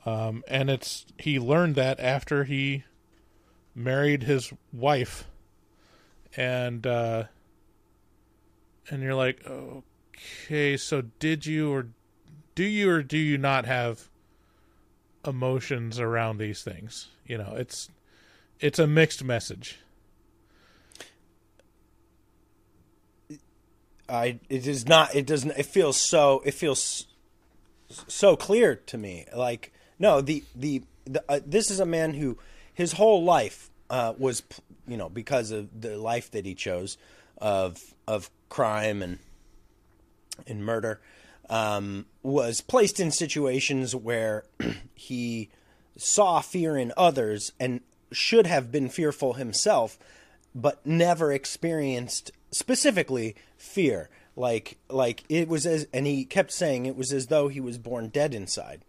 um, 0.05 0.43
and 0.49 0.70
it's 0.70 1.07
he 1.18 1.39
learned 1.39 1.74
that 1.76 2.01
after 2.01 2.45
he 2.45 2.85
married 3.74 4.24
his 4.24 4.53
wife, 4.72 5.26
and 6.37 6.87
uh, 6.87 7.24
and 8.91 9.03
you're 9.03 9.14
like, 9.14 9.47
okay, 9.47 10.76
so 10.76 11.03
did 11.18 11.47
you 11.47 11.72
or 11.72 11.89
do 12.55 12.64
you 12.64 12.91
or 12.91 13.03
do 13.03 13.18
you 13.18 13.39
not 13.39 13.66
have 13.66 14.09
emotions 15.26 16.01
around 16.01 16.39
these 16.39 16.62
things? 16.62 17.09
You 17.26 17.39
know, 17.39 17.55
it's 17.57 17.89
it's 18.61 18.79
a 18.79 18.87
mixed 18.87 19.22
message. 19.22 19.79
I 24.09 24.41
it 24.49 24.66
is 24.66 24.87
not 24.87 25.14
it 25.14 25.26
doesn't 25.26 25.53
it 25.53 25.66
feels 25.66 26.01
so 26.01 26.43
it 26.45 26.55
feels 26.55 27.07
so 27.89 28.36
clear 28.36 28.76
to 28.76 28.99
me. 28.99 29.26
Like 29.34 29.72
no 29.99 30.20
the 30.20 30.45
the, 30.55 30.82
the 31.05 31.24
uh, 31.28 31.41
this 31.45 31.70
is 31.70 31.80
a 31.80 31.86
man 31.86 32.14
who 32.14 32.39
his 32.72 32.93
whole 32.93 33.24
life 33.24 33.70
uh, 33.91 34.14
was 34.18 34.43
you 34.86 34.97
know 34.97 35.09
because 35.09 35.51
of 35.51 35.80
the 35.80 35.97
life 35.97 36.30
that 36.30 36.45
he 36.45 36.55
chose 36.55 36.97
of 37.39 37.95
of 38.07 38.30
crime 38.49 39.03
and 39.03 39.18
and 40.47 40.64
murder 40.64 41.01
um, 41.51 42.07
was 42.22 42.61
placed 42.61 43.01
in 43.01 43.11
situations 43.11 43.95
where 43.95 44.45
he 44.95 45.51
saw 45.97 46.41
fear 46.41 46.76
in 46.76 46.93
others 46.97 47.53
and 47.59 47.80
should 48.12 48.47
have 48.47 48.70
been 48.70 48.89
fearful 48.89 49.34
himself 49.34 49.99
but 50.55 50.84
never 50.86 51.32
experienced 51.32 52.30
specifically 52.51 53.34
fear 53.57 54.09
like 54.39 54.78
like 54.89 55.24
it 55.28 55.49
was 55.49 55.66
as 55.66 55.86
and 55.93 56.07
he 56.07 56.24
kept 56.24 56.53
saying 56.53 56.86
it 56.86 56.97
was 56.97 57.12
as 57.12 57.26
though 57.26 57.49
he 57.49 57.61
was 57.61 57.78
born 57.78 58.09
dead 58.09 58.34
inside. 58.34 58.84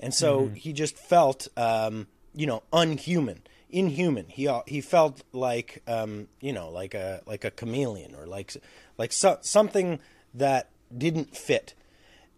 And 0.00 0.12
so 0.14 0.48
he 0.48 0.72
just 0.72 0.96
felt 0.96 1.48
um 1.56 2.06
you 2.34 2.46
know 2.46 2.62
unhuman 2.72 3.42
inhuman. 3.70 4.26
He 4.28 4.48
uh, 4.48 4.62
he 4.66 4.80
felt 4.80 5.22
like 5.32 5.82
um 5.86 6.28
you 6.40 6.52
know 6.52 6.70
like 6.70 6.94
a 6.94 7.22
like 7.26 7.44
a 7.44 7.50
chameleon 7.50 8.14
or 8.14 8.26
like 8.26 8.54
like 8.98 9.12
so, 9.12 9.38
something 9.40 9.98
that 10.34 10.70
didn't 10.96 11.36
fit. 11.36 11.74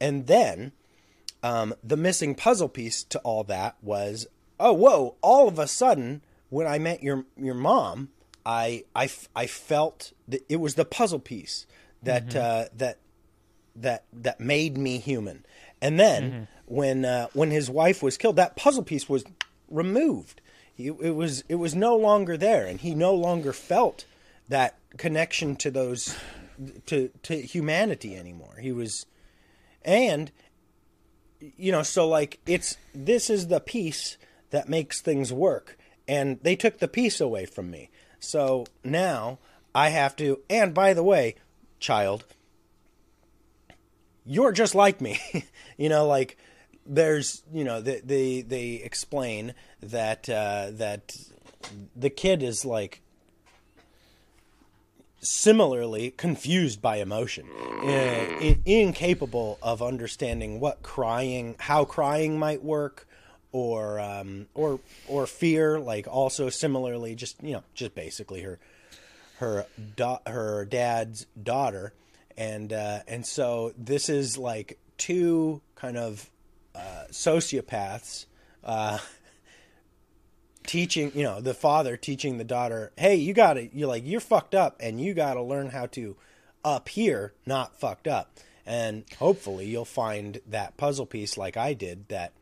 And 0.00 0.26
then 0.26 0.72
um, 1.42 1.74
the 1.84 1.96
missing 1.96 2.34
puzzle 2.34 2.68
piece 2.68 3.04
to 3.04 3.18
all 3.20 3.44
that 3.44 3.76
was, 3.82 4.26
oh, 4.58 4.72
whoa! 4.72 5.16
All 5.20 5.46
of 5.46 5.58
a 5.58 5.66
sudden, 5.66 6.22
when 6.48 6.66
I 6.66 6.78
met 6.78 7.02
your 7.02 7.26
your 7.36 7.54
mom, 7.54 8.08
I, 8.46 8.84
I, 8.94 9.10
I 9.36 9.46
felt 9.46 10.12
that 10.26 10.44
it 10.48 10.56
was 10.56 10.74
the 10.74 10.84
puzzle 10.84 11.18
piece 11.18 11.66
that 12.04 12.36
uh, 12.36 12.64
that 12.76 12.98
that 13.76 14.04
that 14.12 14.40
made 14.40 14.76
me 14.76 14.98
human. 14.98 15.44
And 15.80 15.98
then 15.98 16.48
when 16.66 17.04
uh, 17.04 17.28
when 17.32 17.50
his 17.50 17.68
wife 17.70 18.02
was 18.02 18.16
killed, 18.16 18.36
that 18.36 18.56
puzzle 18.56 18.82
piece 18.82 19.08
was 19.08 19.24
removed. 19.68 20.40
It, 20.76 20.92
it 21.00 21.10
was 21.10 21.44
it 21.48 21.56
was 21.56 21.74
no 21.74 21.96
longer 21.96 22.36
there, 22.36 22.66
and 22.66 22.80
he 22.80 22.94
no 22.94 23.14
longer 23.14 23.52
felt 23.52 24.06
that 24.48 24.78
connection 24.96 25.56
to 25.56 25.70
those 25.70 26.16
to 26.86 27.10
to 27.24 27.40
humanity 27.40 28.16
anymore. 28.16 28.56
He 28.60 28.72
was, 28.72 29.06
and 29.84 30.30
you 31.40 31.72
know, 31.72 31.82
so 31.82 32.08
like 32.08 32.40
it's 32.46 32.76
this 32.94 33.30
is 33.30 33.48
the 33.48 33.60
piece 33.60 34.16
that 34.50 34.68
makes 34.68 35.00
things 35.00 35.32
work, 35.32 35.76
and 36.08 36.38
they 36.42 36.56
took 36.56 36.78
the 36.78 36.88
piece 36.88 37.20
away 37.20 37.46
from 37.46 37.70
me. 37.70 37.90
So 38.18 38.66
now 38.82 39.38
I 39.74 39.90
have 39.90 40.16
to. 40.16 40.40
And 40.48 40.72
by 40.72 40.94
the 40.94 41.02
way, 41.02 41.34
child, 41.84 42.24
you're 44.24 44.52
just 44.52 44.74
like 44.74 45.00
me. 45.00 45.20
you 45.76 45.88
know, 45.88 46.06
like 46.06 46.36
there's 46.86 47.42
you 47.52 47.64
know 47.64 47.80
they 47.80 48.00
they, 48.00 48.40
they 48.40 48.72
explain 48.74 49.54
that 49.82 50.28
uh, 50.28 50.68
that 50.72 51.16
the 51.94 52.10
kid 52.10 52.42
is 52.42 52.64
like 52.64 53.02
similarly 55.20 56.10
confused 56.10 56.82
by 56.82 56.96
emotion, 56.96 57.46
uh, 57.82 58.38
in, 58.40 58.62
incapable 58.64 59.58
of 59.62 59.82
understanding 59.82 60.60
what 60.60 60.82
crying, 60.82 61.54
how 61.58 61.84
crying 61.84 62.38
might 62.38 62.62
work, 62.62 63.06
or 63.52 64.00
um, 64.00 64.46
or 64.54 64.80
or 65.06 65.26
fear. 65.26 65.78
Like 65.78 66.06
also 66.08 66.48
similarly, 66.48 67.14
just 67.14 67.42
you 67.42 67.52
know, 67.52 67.62
just 67.74 67.94
basically 67.94 68.40
her 68.40 68.58
her 69.38 69.66
da- 69.96 70.20
her 70.26 70.64
dad's 70.64 71.26
daughter, 71.40 71.92
and 72.36 72.72
uh, 72.72 73.00
and 73.06 73.26
so 73.26 73.72
this 73.76 74.08
is 74.08 74.38
like 74.38 74.78
two 74.96 75.60
kind 75.74 75.96
of 75.96 76.30
uh, 76.74 77.04
sociopaths. 77.10 78.26
Uh, 78.62 78.98
teaching, 80.66 81.12
you 81.14 81.22
know, 81.22 81.40
the 81.40 81.54
father 81.54 81.96
teaching 81.96 82.38
the 82.38 82.44
daughter, 82.44 82.92
"Hey, 82.96 83.16
you 83.16 83.34
got 83.34 83.54
to 83.54 83.74
you're 83.76 83.88
like 83.88 84.06
you're 84.06 84.20
fucked 84.20 84.54
up 84.54 84.76
and 84.80 85.00
you 85.00 85.14
got 85.14 85.34
to 85.34 85.42
learn 85.42 85.70
how 85.70 85.86
to 85.86 86.16
up 86.64 86.88
here, 86.88 87.32
not 87.46 87.78
fucked 87.78 88.08
up." 88.08 88.30
And 88.66 89.04
hopefully 89.18 89.66
you'll 89.66 89.84
find 89.84 90.40
that 90.46 90.76
puzzle 90.76 91.06
piece 91.06 91.36
like 91.36 91.56
I 91.56 91.74
did 91.74 92.08
that 92.08 92.32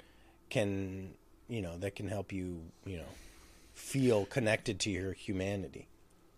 can, 0.50 1.14
you 1.48 1.60
know, 1.60 1.76
that 1.78 1.96
can 1.96 2.08
help 2.08 2.32
you, 2.32 2.60
you 2.84 2.98
know, 2.98 3.10
feel 3.74 4.26
connected 4.26 4.78
to 4.80 4.90
your 4.90 5.14
humanity. 5.14 5.88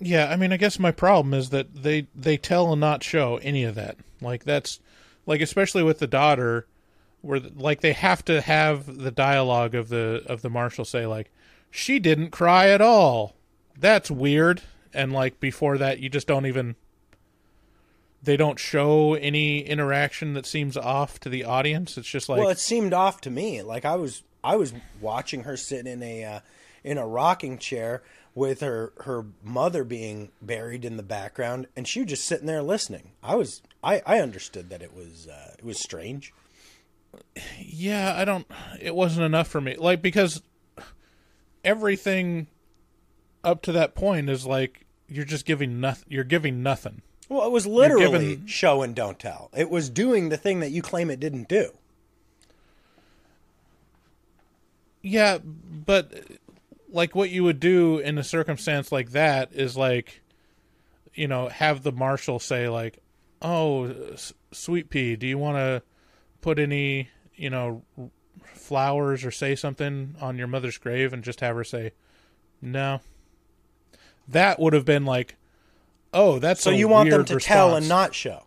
Yeah, 0.05 0.29
I 0.31 0.37
mean, 0.37 0.53
I 0.53 0.59
guess 0.59 0.79
my 0.79 0.91
problem 0.91 1.33
is 1.33 1.51
that 1.51 1.75
they 1.75 2.07
they 2.15 2.37
tell 2.37 2.73
and 2.73 2.81
not 2.81 3.03
show 3.03 3.39
any 3.39 3.65
of 3.65 3.75
that. 3.77 3.97
Like 4.21 4.45
that's 4.45 4.79
like 5.25 5.41
especially 5.41 5.83
with 5.83 5.99
the 5.99 6.07
daughter, 6.07 6.67
where 7.23 7.41
like 7.41 7.81
they 7.81 7.95
have 7.95 8.23
to 8.27 8.43
have 8.43 8.99
the 8.99 9.11
dialogue 9.11 9.75
of 9.75 9.89
the 9.89 10.23
of 10.27 10.43
the 10.43 10.51
marshal 10.51 10.85
say 10.85 11.07
like, 11.07 11.31
she 11.71 11.99
didn't 11.99 12.31
cry 12.31 12.69
at 12.69 12.83
all. 12.83 13.35
That's 13.79 14.11
weird. 14.11 14.63
And 14.93 15.13
like 15.13 15.41
before 15.41 15.79
that, 15.79 16.01
you 16.01 16.09
just 16.09 16.27
don't 16.27 16.47
even. 16.47 16.77
They 18.23 18.37
don't 18.39 18.59
show 18.59 19.15
any 19.15 19.61
interaction 19.61 20.33
that 20.33 20.47
seems 20.47 20.79
off 20.79 21.21
to 21.21 21.29
the 21.29 21.45
audience. 21.45 21.99
It's 21.99 22.09
just 22.09 22.29
like 22.29 22.41
well, 22.41 22.49
it 22.49 22.59
seemed 22.59 22.93
off 22.93 23.21
to 23.23 23.31
me. 23.31 23.63
Like 23.63 23.85
I 23.85 23.97
was 23.97 24.23
I 24.43 24.57
was 24.57 24.75
watching 25.01 25.45
her 25.45 25.57
sitting 25.57 25.91
in 25.91 26.03
a 26.03 26.25
uh, 26.25 26.41
in 26.85 26.99
a 26.99 27.07
rocking 27.07 27.59
chair 27.59 28.03
with 28.35 28.61
her 28.61 28.93
her 29.05 29.27
mother 29.43 29.85
being 29.85 30.33
buried 30.43 30.85
in 30.85 30.97
the 30.97 31.03
background, 31.03 31.67
and 31.77 31.87
she 31.87 32.01
was 32.01 32.11
just 32.11 32.25
sitting 32.25 32.47
there 32.47 32.63
listening. 32.63 33.13
I 33.23 33.35
was 33.37 33.63
I 33.83 34.03
I 34.07 34.19
understood 34.19 34.71
that 34.71 34.83
it 34.83 34.95
was 34.95 35.29
uh, 35.29 35.55
it 35.59 35.65
was 35.65 35.79
strange. 35.81 36.33
yeah, 37.61 38.15
I 38.17 38.25
don't. 38.25 38.47
It 38.81 38.95
wasn't 38.95 39.25
enough 39.27 39.49
for 39.49 39.61
me. 39.61 39.77
Like 39.77 40.03
because 40.03 40.43
everything 41.65 42.49
up 43.45 43.63
to 43.63 43.73
that 43.73 43.95
point 43.95 44.29
is 44.29 44.47
like 44.47 44.85
you're 45.09 45.25
just 45.25 45.45
giving 45.47 45.81
nothing. 45.81 46.07
You're 46.09 46.25
giving 46.25 46.63
nothing. 46.63 47.03
Well, 47.29 47.47
it 47.47 47.53
was 47.53 47.67
literally 47.67 48.35
given- 48.37 48.47
show 48.47 48.83
and 48.83 48.95
don't 48.95 49.19
tell. 49.19 49.51
It 49.57 49.71
was 49.71 49.89
doing 49.89 50.29
the 50.29 50.37
thing 50.37 50.61
that 50.61 50.73
you 50.73 50.83
claim 50.83 51.09
it 51.11 51.21
didn't 51.21 51.49
do. 51.49 51.71
Yeah, 55.03 55.39
but 55.39 56.13
like 56.95 57.15
what 57.15 57.29
you 57.29 57.43
would 57.43 57.59
do 57.59 57.99
in 57.99 58.19
a 58.19 58.25
circumstance 58.25 58.93
like 58.93 59.11
that 59.11 59.53
is 59.53 59.77
like, 59.77 60.23
you 61.13 61.27
know, 61.27 61.49
have 61.49 61.83
the 61.83 61.91
marshal 61.93 62.39
say 62.39 62.69
like, 62.69 63.01
"Oh, 63.43 63.93
Sweet 64.53 64.91
Pea, 64.91 65.17
do 65.17 65.27
you 65.27 65.37
want 65.37 65.57
to 65.57 65.83
put 66.41 66.59
any, 66.61 67.11
you 67.35 67.51
know, 67.51 67.83
flowers 68.45 69.25
or 69.25 69.33
say 69.33 69.57
something 69.57 70.15
on 70.21 70.39
your 70.39 70.47
mother's 70.47 70.79
grave?" 70.79 71.13
And 71.13 71.25
just 71.25 71.41
have 71.41 71.57
her 71.57 71.65
say, 71.65 71.93
"No." 72.63 73.01
That 74.29 74.61
would 74.61 74.73
have 74.73 74.85
been 74.85 75.05
like, 75.05 75.37
"Oh, 76.13 76.39
that's 76.39 76.63
So 76.63 76.71
you 76.71 76.87
want 76.87 77.11
them 77.11 77.25
to 77.25 77.41
tell 77.41 77.75
and 77.75 77.89
not 77.89 78.15
show. 78.15 78.45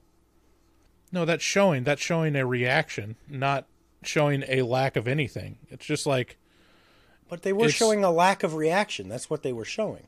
No, 1.12 1.26
that's 1.26 1.44
showing. 1.44 1.84
That's 1.84 2.02
showing 2.02 2.36
a 2.36 2.46
reaction, 2.46 3.18
not 3.28 3.66
showing 4.04 4.44
a 4.48 4.62
lack 4.62 4.96
of 4.96 5.08
anything. 5.08 5.58
It's 5.70 5.86
just 5.86 6.06
like, 6.06 6.38
But 7.30 7.42
they 7.44 7.54
were 7.54 7.70
showing 7.70 8.04
a 8.04 8.12
lack 8.12 8.44
of 8.44 8.56
reaction. 8.56 9.10
That's 9.10 9.30
what 9.30 9.44
they 9.44 9.54
were 9.54 9.66
showing. 9.66 10.08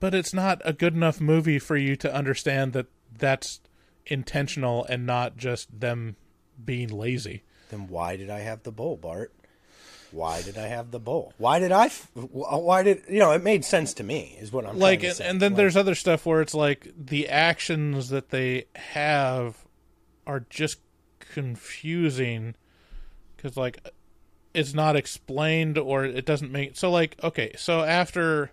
but 0.00 0.14
it's 0.14 0.34
not 0.34 0.60
a 0.64 0.72
good 0.72 0.94
enough 0.94 1.20
movie 1.20 1.58
for 1.58 1.76
you 1.76 1.96
to 1.96 2.14
understand 2.14 2.72
that 2.74 2.86
that's 3.16 3.60
intentional 4.06 4.84
and 4.84 5.06
not 5.06 5.36
just 5.36 5.80
them 5.80 6.16
being 6.62 6.88
lazy. 6.88 7.42
Then 7.70 7.88
why 7.88 8.16
did 8.16 8.28
I 8.30 8.40
have 8.40 8.62
the 8.64 8.70
bowl, 8.72 8.96
Bart? 8.96 9.32
Why 10.12 10.42
did 10.42 10.56
I 10.58 10.66
have 10.68 10.90
the 10.92 11.00
bowl? 11.00 11.32
Why 11.38 11.58
did 11.58 11.72
I? 11.72 11.88
Why 12.14 12.82
did 12.84 13.02
you 13.08 13.18
know? 13.18 13.32
It 13.32 13.42
made 13.42 13.64
sense 13.64 13.94
to 13.94 14.04
me. 14.04 14.36
Is 14.38 14.52
what 14.52 14.64
I'm 14.64 14.72
saying? 14.78 14.80
like, 14.80 15.02
and, 15.02 15.20
and 15.20 15.42
then 15.42 15.52
Like, 15.52 15.56
there's 15.56 15.76
other 15.76 15.94
stuff 15.96 16.24
where 16.26 16.40
it's 16.40 16.54
like 16.54 16.92
the 16.96 17.28
actions 17.28 18.10
that 18.10 18.28
they 18.30 18.66
have 18.76 19.56
are 20.26 20.44
just 20.50 20.78
confusing 21.18 22.54
because 23.36 23.56
like 23.56 23.78
it's 24.54 24.72
not 24.72 24.96
explained 24.96 25.76
or 25.76 26.04
it 26.04 26.24
doesn't 26.24 26.52
make 26.52 26.76
so 26.76 26.90
like 26.90 27.16
okay 27.22 27.52
so 27.56 27.82
after 27.82 28.50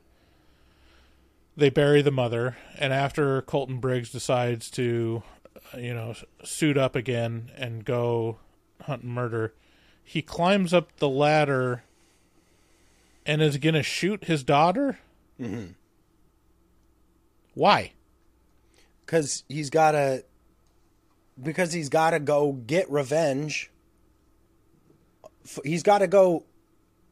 they 1.56 1.70
bury 1.70 2.02
the 2.02 2.12
mother 2.12 2.58
and 2.78 2.92
after 2.92 3.42
colton 3.44 3.80
briggs 3.80 4.12
decides 4.12 4.70
to 4.70 5.24
you 5.78 5.94
know 5.94 6.14
suit 6.44 6.78
up 6.78 6.96
again 6.96 7.52
and 7.56 7.86
go 7.86 8.38
hunt 8.82 9.04
and 9.04 9.14
murder 9.14 9.54
he 10.04 10.22
climbs 10.22 10.74
up 10.74 10.98
the 10.98 11.08
ladder 11.08 11.84
and 13.26 13.42
is 13.42 13.58
gonna 13.58 13.84
shoot 13.84 14.26
his 14.26 14.44
daughter? 14.44 15.00
Mm-hmm. 15.40 15.72
Why? 17.54 17.94
Because 19.06 19.44
he's 19.48 19.70
got 19.70 19.92
to 19.92 20.26
because 21.42 21.74
he's 21.74 21.90
got 21.90 22.12
to 22.12 22.20
go 22.20 22.52
get 22.52 22.90
revenge 22.92 23.71
he's 25.64 25.84
got 25.84 26.00
to 26.00 26.08
go 26.08 26.44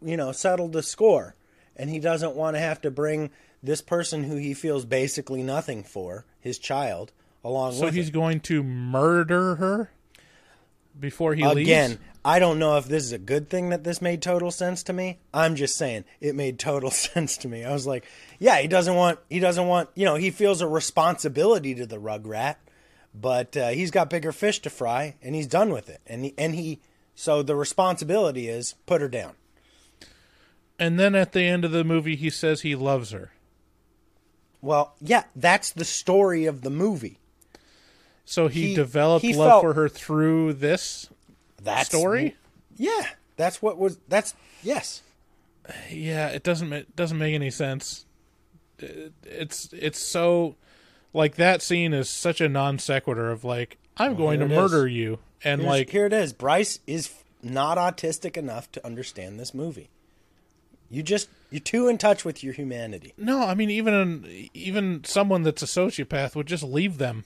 you 0.02 0.18
know 0.18 0.32
settle 0.32 0.68
the 0.68 0.84
score. 0.84 1.36
And 1.76 1.90
he 1.90 2.00
doesn't 2.00 2.36
want 2.36 2.58
to 2.58 2.60
have 2.60 2.82
to 2.82 2.92
bring 2.92 3.30
this 3.64 3.82
person 3.82 4.26
who 4.26 4.36
he 4.36 4.54
feels 4.54 4.84
basically 4.84 5.42
nothing 5.44 5.84
for 5.84 6.26
his 6.42 6.60
child 6.60 7.14
along 7.42 7.72
so 7.74 7.86
with 7.86 7.94
So 7.94 7.96
he's 7.96 8.08
him. 8.08 8.14
going 8.14 8.40
to 8.42 8.64
murder 8.64 9.56
her 9.56 9.92
before 11.00 11.36
he 11.36 11.42
again 11.42 11.56
leaves? 11.56 11.70
Again, 11.70 12.00
i 12.26 12.38
don't 12.38 12.60
know 12.60 12.76
if 12.76 12.86
this 12.86 13.06
is 13.06 13.14
a 13.14 13.18
good 13.18 13.50
thing 13.50 13.70
that 13.70 13.86
this 13.86 14.02
made 14.02 14.22
total 14.22 14.52
sense 14.52 14.84
to 14.84 14.94
me. 14.94 15.20
I'm 15.34 15.56
just 15.56 15.78
saying 15.78 16.04
it 16.20 16.36
made 16.36 16.60
total 16.60 16.92
sense 17.08 17.38
to 17.38 17.48
me. 17.48 17.64
I 17.64 17.72
was 17.72 17.88
like 17.88 18.06
yeah 18.40 18.60
he 18.60 18.68
doesn't 18.68 18.96
want 18.96 19.20
he 19.30 19.40
doesn't 19.40 19.68
want 19.68 19.90
you 19.96 20.04
know 20.04 20.16
he 20.16 20.32
feels 20.32 20.60
a 20.60 20.68
responsibility 20.68 21.76
to 21.76 21.86
the 21.86 21.98
rugrat 21.98 22.58
but 23.14 23.56
uh, 23.58 23.70
he's 23.70 23.92
got 23.92 24.10
bigger 24.10 24.32
fish 24.32 24.60
to 24.62 24.70
fry 24.70 25.16
and 25.22 25.34
he's 25.36 25.48
done 25.48 25.72
with 25.72 25.90
it. 25.90 26.02
And 26.06 26.26
he, 26.26 26.34
and 26.38 26.56
he 26.56 26.80
so 27.20 27.44
the 27.44 27.54
responsibility 27.54 28.48
is 28.48 28.76
put 28.86 29.02
her 29.02 29.10
down. 29.10 29.34
And 30.80 30.98
then 30.98 31.16
at 31.16 31.34
the 31.34 31.44
end 31.44 31.66
of 31.66 31.72
the 31.72 31.84
movie 31.84 32.16
he 32.16 32.30
says 32.30 32.62
he 32.62 32.76
loves 32.76 33.12
her. 33.12 33.34
Well 34.62 34.96
yeah 35.02 35.26
that's 35.36 35.74
the 35.74 35.84
story 35.84 36.46
of 36.46 36.62
the 36.62 36.70
movie. 36.70 37.20
So 38.24 38.48
he, 38.48 38.68
He- 38.70 38.76
developed 38.76 39.26
he 39.26 39.34
love 39.34 39.50
felt- 39.50 39.64
for 39.64 39.74
her 39.74 39.90
through 39.90 40.54
this 40.54 41.10
that's 41.62 41.90
story? 41.90 42.38
Yeah 42.78 43.06
that's 43.36 43.62
what 43.62 43.78
was 43.78 43.98
that's 44.08 44.34
yes. 44.64 45.02
Yeah 45.92 46.30
it 46.30 46.44
doesn't 46.44 46.72
it 46.72 46.96
doesn't 46.96 47.18
make 47.18 47.36
any 47.36 47.52
sense. 47.52 48.06
It's 48.78 49.74
it's 49.74 50.00
so 50.00 50.56
like 51.12 51.36
that 51.36 51.62
scene 51.62 51.92
is 51.94 52.08
such 52.10 52.40
a 52.40 52.48
non 52.48 52.80
sequitur 52.80 53.30
of 53.30 53.44
like 53.44 53.78
i'm 53.98 54.14
oh, 54.14 54.16
going 54.16 54.40
to 54.40 54.46
it 54.46 54.52
is. 54.52 54.58
murder 54.58 54.88
you 54.88 55.20
and 55.44 55.62
Here's- 55.62 55.72
like 55.72 55.90
here 55.90 56.06
it 56.06 56.14
is. 56.14 56.34
Bryce 56.34 56.80
is 56.88 57.12
not 57.42 57.78
autistic 57.78 58.36
enough 58.38 58.72
to 58.74 58.86
understand 58.86 59.40
this 59.40 59.54
movie. 59.54 59.90
You 60.90 61.04
just 61.04 61.30
you're 61.52 61.60
too 61.62 61.88
in 61.88 61.98
touch 61.98 62.26
with 62.26 62.44
your 62.44 62.54
humanity. 62.54 63.14
no 63.18 63.44
i 63.44 63.54
mean 63.56 63.70
even 63.72 63.94
an, 63.94 64.50
even 64.54 65.04
someone 65.04 65.44
that's 65.44 65.62
a 65.64 65.66
sociopath 65.66 66.36
would 66.36 66.46
just 66.48 66.64
leave 66.64 66.98
them 67.00 67.24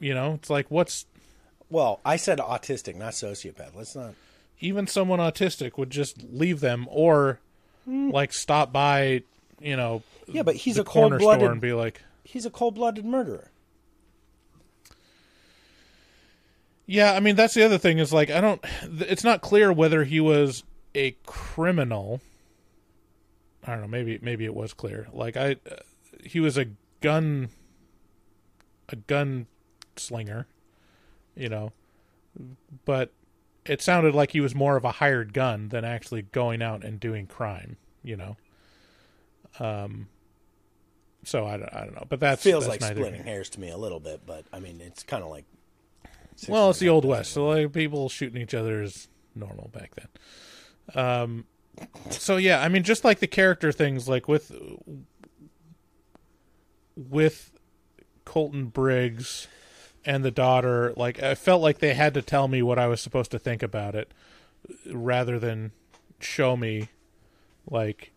you 0.00 0.14
know 0.14 0.34
it's 0.34 0.48
like 0.50 0.70
what's 0.70 1.04
Well, 1.68 2.00
I 2.04 2.16
said 2.16 2.38
autistic, 2.38 2.94
not 2.96 3.12
sociopath. 3.12 3.74
Let's 3.74 3.94
not. 3.96 4.14
even 4.60 4.86
someone 4.86 5.18
autistic 5.18 5.76
would 5.78 5.90
just 5.90 6.22
leave 6.32 6.60
them 6.60 6.86
or 6.90 7.38
hmm. 7.84 8.10
like 8.10 8.32
stop 8.32 8.72
by 8.72 9.22
you 9.60 9.76
know 9.76 10.02
Yeah, 10.28 10.42
but 10.42 10.56
he's 10.56 10.78
a 10.78 10.84
corner 10.84 11.18
store 11.18 11.32
cold-blooded- 11.32 11.50
and 11.52 11.60
be 11.60 11.72
like 11.72 12.02
He's 12.24 12.44
a 12.46 12.50
cold-blooded 12.50 13.04
murderer. 13.04 13.50
Yeah, 16.86 17.12
I 17.14 17.20
mean 17.20 17.34
that's 17.34 17.54
the 17.54 17.64
other 17.64 17.78
thing 17.78 17.98
is 17.98 18.12
like 18.12 18.30
I 18.30 18.40
don't. 18.40 18.64
It's 18.82 19.24
not 19.24 19.40
clear 19.40 19.72
whether 19.72 20.04
he 20.04 20.20
was 20.20 20.62
a 20.94 21.16
criminal. 21.26 22.20
I 23.64 23.72
don't 23.72 23.80
know. 23.80 23.88
Maybe 23.88 24.18
maybe 24.22 24.44
it 24.44 24.54
was 24.54 24.72
clear. 24.72 25.08
Like 25.12 25.36
I, 25.36 25.56
uh, 25.70 25.76
he 26.22 26.38
was 26.38 26.56
a 26.56 26.66
gun, 27.00 27.48
a 28.88 28.96
gun 28.96 29.46
slinger, 29.96 30.46
you 31.34 31.48
know, 31.48 31.72
but 32.84 33.12
it 33.64 33.82
sounded 33.82 34.14
like 34.14 34.30
he 34.30 34.40
was 34.40 34.54
more 34.54 34.76
of 34.76 34.84
a 34.84 34.92
hired 34.92 35.32
gun 35.32 35.70
than 35.70 35.84
actually 35.84 36.22
going 36.22 36.62
out 36.62 36.84
and 36.84 37.00
doing 37.00 37.26
crime. 37.26 37.76
You 38.04 38.16
know. 38.16 38.36
Um. 39.58 40.06
So 41.24 41.44
I 41.44 41.56
don't, 41.56 41.74
I 41.74 41.80
don't 41.80 41.94
know, 41.96 42.06
but 42.08 42.20
that 42.20 42.38
Feels 42.38 42.68
that's 42.68 42.80
like 42.80 42.92
splitting 42.92 43.24
hairs 43.24 43.50
to 43.50 43.60
me 43.60 43.70
a 43.70 43.76
little 43.76 43.98
bit, 43.98 44.20
but 44.24 44.44
I 44.52 44.60
mean, 44.60 44.80
it's 44.80 45.02
kind 45.02 45.24
of 45.24 45.30
like. 45.30 45.44
Well, 46.48 46.70
it's 46.70 46.78
the 46.78 46.88
old 46.88 47.04
west, 47.04 47.32
so 47.32 47.48
like 47.48 47.72
people 47.72 48.08
shooting 48.08 48.40
each 48.40 48.54
other 48.54 48.82
is 48.82 49.08
normal 49.34 49.70
back 49.72 49.92
then. 49.94 51.04
Um, 51.04 51.44
so 52.10 52.36
yeah, 52.36 52.62
I 52.62 52.68
mean, 52.68 52.82
just 52.82 53.04
like 53.04 53.20
the 53.20 53.26
character 53.26 53.72
things, 53.72 54.08
like 54.08 54.28
with 54.28 54.52
with 56.96 57.52
Colton 58.24 58.66
Briggs 58.66 59.48
and 60.04 60.24
the 60.24 60.30
daughter, 60.30 60.92
like 60.96 61.22
I 61.22 61.34
felt 61.34 61.62
like 61.62 61.78
they 61.78 61.94
had 61.94 62.14
to 62.14 62.22
tell 62.22 62.48
me 62.48 62.62
what 62.62 62.78
I 62.78 62.86
was 62.86 63.00
supposed 63.00 63.30
to 63.32 63.38
think 63.38 63.62
about 63.62 63.94
it, 63.94 64.12
rather 64.92 65.38
than 65.38 65.72
show 66.20 66.56
me 66.56 66.88
like 67.68 68.12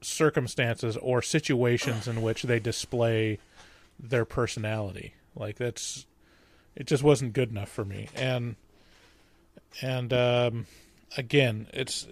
circumstances 0.00 0.96
or 0.98 1.22
situations 1.22 2.06
in 2.06 2.20
which 2.22 2.42
they 2.42 2.60
display 2.60 3.38
their 3.98 4.24
personality. 4.24 5.14
Like 5.34 5.56
that's 5.56 6.06
it 6.76 6.86
just 6.86 7.02
wasn't 7.02 7.32
good 7.32 7.50
enough 7.50 7.68
for 7.68 7.84
me. 7.84 8.08
And 8.14 8.56
and 9.80 10.12
um, 10.12 10.66
again, 11.16 11.68
it's 11.72 12.06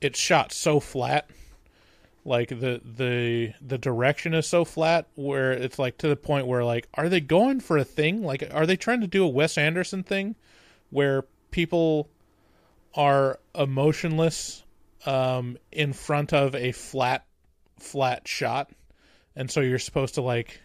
it's 0.00 0.18
shot 0.18 0.52
so 0.52 0.80
flat. 0.80 1.28
Like 2.24 2.48
the 2.48 2.80
the 2.84 3.52
the 3.60 3.78
direction 3.78 4.34
is 4.34 4.46
so 4.46 4.64
flat 4.64 5.06
where 5.14 5.52
it's 5.52 5.78
like 5.78 5.98
to 5.98 6.08
the 6.08 6.16
point 6.16 6.46
where 6.46 6.64
like 6.64 6.88
are 6.94 7.08
they 7.08 7.20
going 7.20 7.60
for 7.60 7.78
a 7.78 7.84
thing? 7.84 8.22
Like 8.22 8.48
are 8.52 8.66
they 8.66 8.76
trying 8.76 9.00
to 9.02 9.06
do 9.06 9.24
a 9.24 9.28
Wes 9.28 9.56
Anderson 9.56 10.02
thing 10.02 10.34
where 10.90 11.24
people 11.50 12.08
are 12.94 13.38
emotionless 13.54 14.64
um, 15.04 15.56
in 15.70 15.92
front 15.92 16.32
of 16.32 16.54
a 16.54 16.72
flat 16.72 17.24
flat 17.78 18.26
shot 18.26 18.70
and 19.36 19.50
so 19.50 19.60
you're 19.60 19.78
supposed 19.78 20.14
to 20.14 20.22
like 20.22 20.60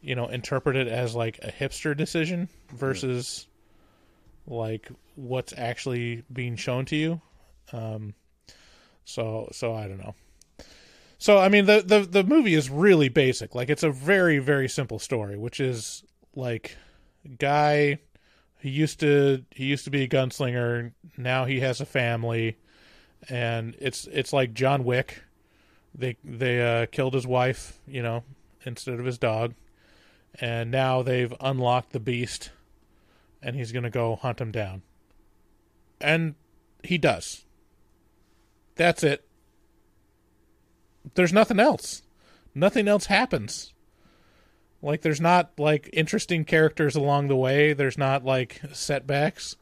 you 0.00 0.14
know 0.14 0.26
interpret 0.26 0.76
it 0.76 0.88
as 0.88 1.14
like 1.14 1.38
a 1.42 1.50
hipster 1.50 1.96
decision 1.96 2.48
versus 2.74 3.46
like 4.46 4.88
what's 5.16 5.52
actually 5.56 6.22
being 6.32 6.56
shown 6.56 6.84
to 6.86 6.96
you. 6.96 7.20
Um 7.72 8.14
so 9.04 9.48
so 9.52 9.74
i 9.74 9.86
don't 9.86 9.98
know. 9.98 10.14
So 11.18 11.38
i 11.38 11.48
mean 11.48 11.66
the 11.66 11.82
the 11.84 12.00
the 12.00 12.24
movie 12.24 12.54
is 12.54 12.70
really 12.70 13.08
basic. 13.08 13.54
Like 13.54 13.70
it's 13.70 13.82
a 13.82 13.90
very 13.90 14.38
very 14.38 14.68
simple 14.68 14.98
story 14.98 15.36
which 15.36 15.60
is 15.60 16.04
like 16.34 16.76
guy 17.38 17.98
he 18.58 18.70
used 18.70 19.00
to 19.00 19.44
he 19.50 19.64
used 19.64 19.84
to 19.84 19.90
be 19.90 20.02
a 20.02 20.08
gunslinger. 20.08 20.92
Now 21.16 21.44
he 21.44 21.60
has 21.60 21.80
a 21.80 21.86
family. 21.86 22.56
And 23.28 23.74
it's 23.78 24.06
it's 24.12 24.32
like 24.32 24.54
john 24.54 24.84
wick. 24.84 25.22
They 25.94 26.16
they 26.24 26.60
uh, 26.82 26.86
killed 26.86 27.14
his 27.14 27.26
wife, 27.26 27.78
you 27.86 28.02
know, 28.02 28.22
instead 28.64 29.00
of 29.00 29.06
his 29.06 29.18
dog, 29.18 29.54
and 30.40 30.70
now 30.70 31.02
they've 31.02 31.32
unlocked 31.40 31.92
the 31.92 32.00
beast, 32.00 32.50
and 33.42 33.56
he's 33.56 33.72
gonna 33.72 33.90
go 33.90 34.16
hunt 34.16 34.40
him 34.40 34.50
down. 34.50 34.82
And 36.00 36.34
he 36.82 36.98
does. 36.98 37.44
That's 38.74 39.02
it. 39.02 39.26
There's 41.14 41.32
nothing 41.32 41.58
else. 41.58 42.02
Nothing 42.54 42.88
else 42.88 43.06
happens. 43.06 43.72
Like 44.82 45.02
there's 45.02 45.20
not 45.20 45.52
like 45.58 45.90
interesting 45.92 46.44
characters 46.44 46.94
along 46.94 47.28
the 47.28 47.36
way. 47.36 47.72
There's 47.72 47.98
not 47.98 48.24
like 48.24 48.60
setbacks. 48.72 49.56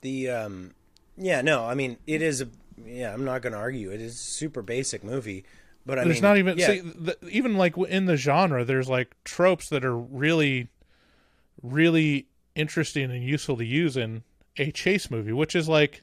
The 0.00 0.30
um, 0.30 0.74
yeah, 1.16 1.42
no, 1.42 1.64
I 1.64 1.74
mean 1.74 1.98
it 2.06 2.22
is 2.22 2.40
a 2.40 2.48
yeah. 2.84 3.12
I'm 3.12 3.24
not 3.24 3.42
going 3.42 3.52
to 3.52 3.58
argue. 3.58 3.90
It 3.90 4.00
is 4.00 4.14
a 4.14 4.18
super 4.18 4.62
basic 4.62 5.02
movie, 5.02 5.44
but 5.88 5.98
I 5.98 6.04
there's 6.04 6.16
mean, 6.16 6.22
not 6.22 6.36
even 6.36 6.58
yeah, 6.58 6.66
see, 6.66 6.80
the, 6.80 7.16
even 7.30 7.56
like 7.56 7.76
in 7.76 8.04
the 8.04 8.16
genre 8.16 8.64
there's 8.64 8.88
like 8.88 9.16
tropes 9.24 9.70
that 9.70 9.84
are 9.84 9.96
really 9.96 10.68
really 11.62 12.26
interesting 12.54 13.10
and 13.10 13.24
useful 13.24 13.56
to 13.56 13.64
use 13.64 13.96
in 13.96 14.22
a 14.58 14.70
chase 14.70 15.10
movie 15.10 15.32
which 15.32 15.56
is 15.56 15.66
like 15.66 16.02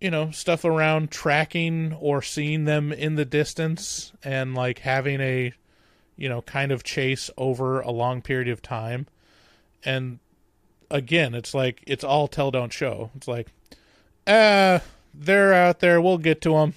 you 0.00 0.12
know 0.12 0.30
stuff 0.30 0.64
around 0.64 1.10
tracking 1.10 1.92
or 1.94 2.22
seeing 2.22 2.64
them 2.66 2.92
in 2.92 3.16
the 3.16 3.24
distance 3.24 4.12
and 4.22 4.54
like 4.54 4.78
having 4.78 5.20
a 5.20 5.52
you 6.16 6.28
know 6.28 6.40
kind 6.42 6.70
of 6.70 6.84
chase 6.84 7.30
over 7.36 7.80
a 7.80 7.90
long 7.90 8.22
period 8.22 8.48
of 8.48 8.62
time. 8.62 9.06
And 9.84 10.20
again 10.90 11.34
it's 11.34 11.52
like 11.52 11.82
it's 11.86 12.04
all 12.04 12.28
tell 12.28 12.50
don't 12.50 12.72
show 12.72 13.10
it's 13.16 13.28
like 13.28 13.48
uh 14.26 14.78
they're 15.12 15.52
out 15.52 15.80
there. 15.80 16.00
We'll 16.00 16.18
get 16.18 16.40
to 16.42 16.52
them 16.52 16.74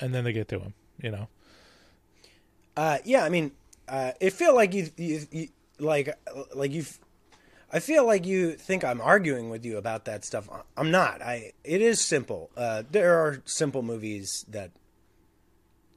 and 0.00 0.14
then 0.14 0.24
they 0.24 0.32
get 0.32 0.48
to 0.48 0.58
him. 0.58 0.74
You 1.02 1.10
know, 1.10 1.28
Uh, 2.76 2.98
yeah, 3.04 3.24
I 3.24 3.28
mean, 3.28 3.52
uh, 3.88 4.12
it 4.20 4.32
feel 4.32 4.54
like 4.54 4.72
you, 4.74 4.88
you, 4.96 5.26
you 5.30 5.48
like, 5.78 6.14
like 6.54 6.72
you. 6.72 6.84
I 7.72 7.80
feel 7.80 8.06
like 8.06 8.26
you 8.26 8.52
think 8.52 8.84
I'm 8.84 9.00
arguing 9.00 9.48
with 9.50 9.64
you 9.64 9.78
about 9.78 10.04
that 10.04 10.24
stuff. 10.24 10.48
I'm 10.76 10.90
not. 10.90 11.22
I. 11.22 11.52
It 11.64 11.80
is 11.80 12.00
simple. 12.04 12.50
Uh, 12.56 12.82
there 12.90 13.18
are 13.18 13.42
simple 13.46 13.82
movies 13.82 14.44
that 14.48 14.70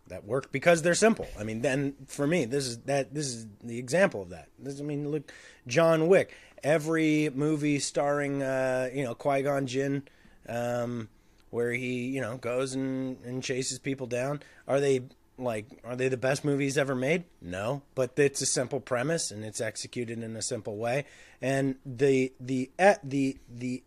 that 0.08 0.24
work 0.26 0.52
because 0.52 0.82
they're 0.82 0.96
simple. 0.96 1.28
I 1.38 1.44
mean, 1.44 1.62
then 1.62 1.96
for 2.08 2.26
me, 2.26 2.46
this 2.46 2.66
is 2.66 2.80
that. 2.86 3.14
This 3.14 3.28
is 3.28 3.48
the 3.64 3.78
example 3.78 4.22
of 4.22 4.30
that. 4.30 4.48
This, 4.58 4.80
I 4.80 4.84
mean, 4.84 5.10
look, 5.12 5.32
John 5.68 6.08
Wick. 6.08 6.34
Every 6.64 7.30
movie 7.30 7.78
starring, 7.78 8.42
uh, 8.42 8.90
you 8.92 9.04
know, 9.04 9.14
Qui 9.14 9.44
Gon 9.44 9.68
Jinn, 9.68 10.02
um, 10.50 11.10
where 11.56 11.72
he, 11.72 12.08
you 12.08 12.20
know, 12.20 12.36
goes 12.36 12.76
and, 12.76 13.18
and 13.24 13.42
chases 13.42 13.80
people 13.80 14.08
down. 14.08 14.42
Are 14.68 14.82
they 14.82 15.04
like 15.38 15.66
are 15.86 15.96
they 15.96 16.10
the 16.10 16.18
best 16.18 16.44
movies 16.44 16.78
ever 16.78 16.96
made? 16.96 17.24
No, 17.42 17.82
but 17.96 18.12
it's 18.18 18.42
a 18.42 18.46
simple 18.46 18.82
premise 18.82 19.32
and 19.32 19.44
it's 19.46 19.62
executed 19.62 20.22
in 20.22 20.36
a 20.36 20.42
simple 20.42 20.76
way. 20.76 21.06
And 21.42 21.78
the 21.86 22.34
the 22.40 22.70
the 23.04 23.38
the 23.50 23.84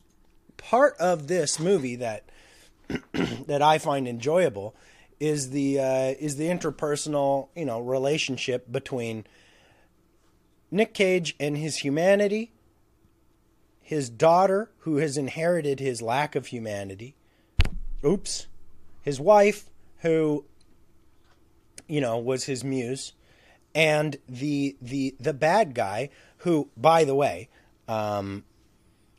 part 0.57 0.97
of 0.99 1.29
this 1.29 1.61
movie 1.61 1.97
that 1.97 2.25
that 3.47 3.61
I 3.61 3.77
find 3.77 4.09
enjoyable 4.09 4.75
is 5.21 5.51
the 5.51 5.79
uh, 5.79 6.15
is 6.19 6.37
the 6.37 6.47
interpersonal, 6.47 7.49
you 7.55 7.67
know, 7.67 7.81
relationship 7.81 8.73
between 8.73 9.27
Nic 10.71 10.95
Cage 10.95 11.37
and 11.39 11.57
his 11.57 11.79
humanity, 11.79 12.53
his 13.83 14.09
daughter 14.09 14.71
who 14.81 14.97
has 14.97 15.19
inherited 15.19 15.81
his 15.81 16.01
lack 16.01 16.35
of 16.35 16.47
humanity, 16.47 17.15
oops, 18.05 18.47
his 19.03 19.21
wife 19.21 19.71
who 19.99 20.45
you 21.87 22.01
know 22.01 22.19
was 22.19 22.45
his 22.45 22.63
muse 22.63 23.13
and 23.75 24.17
the 24.29 24.77
the 24.81 25.15
the 25.19 25.33
bad 25.33 25.75
guy 25.75 26.11
who 26.39 26.69
by 26.77 27.05
the 27.05 27.15
way 27.15 27.49
um 27.89 28.45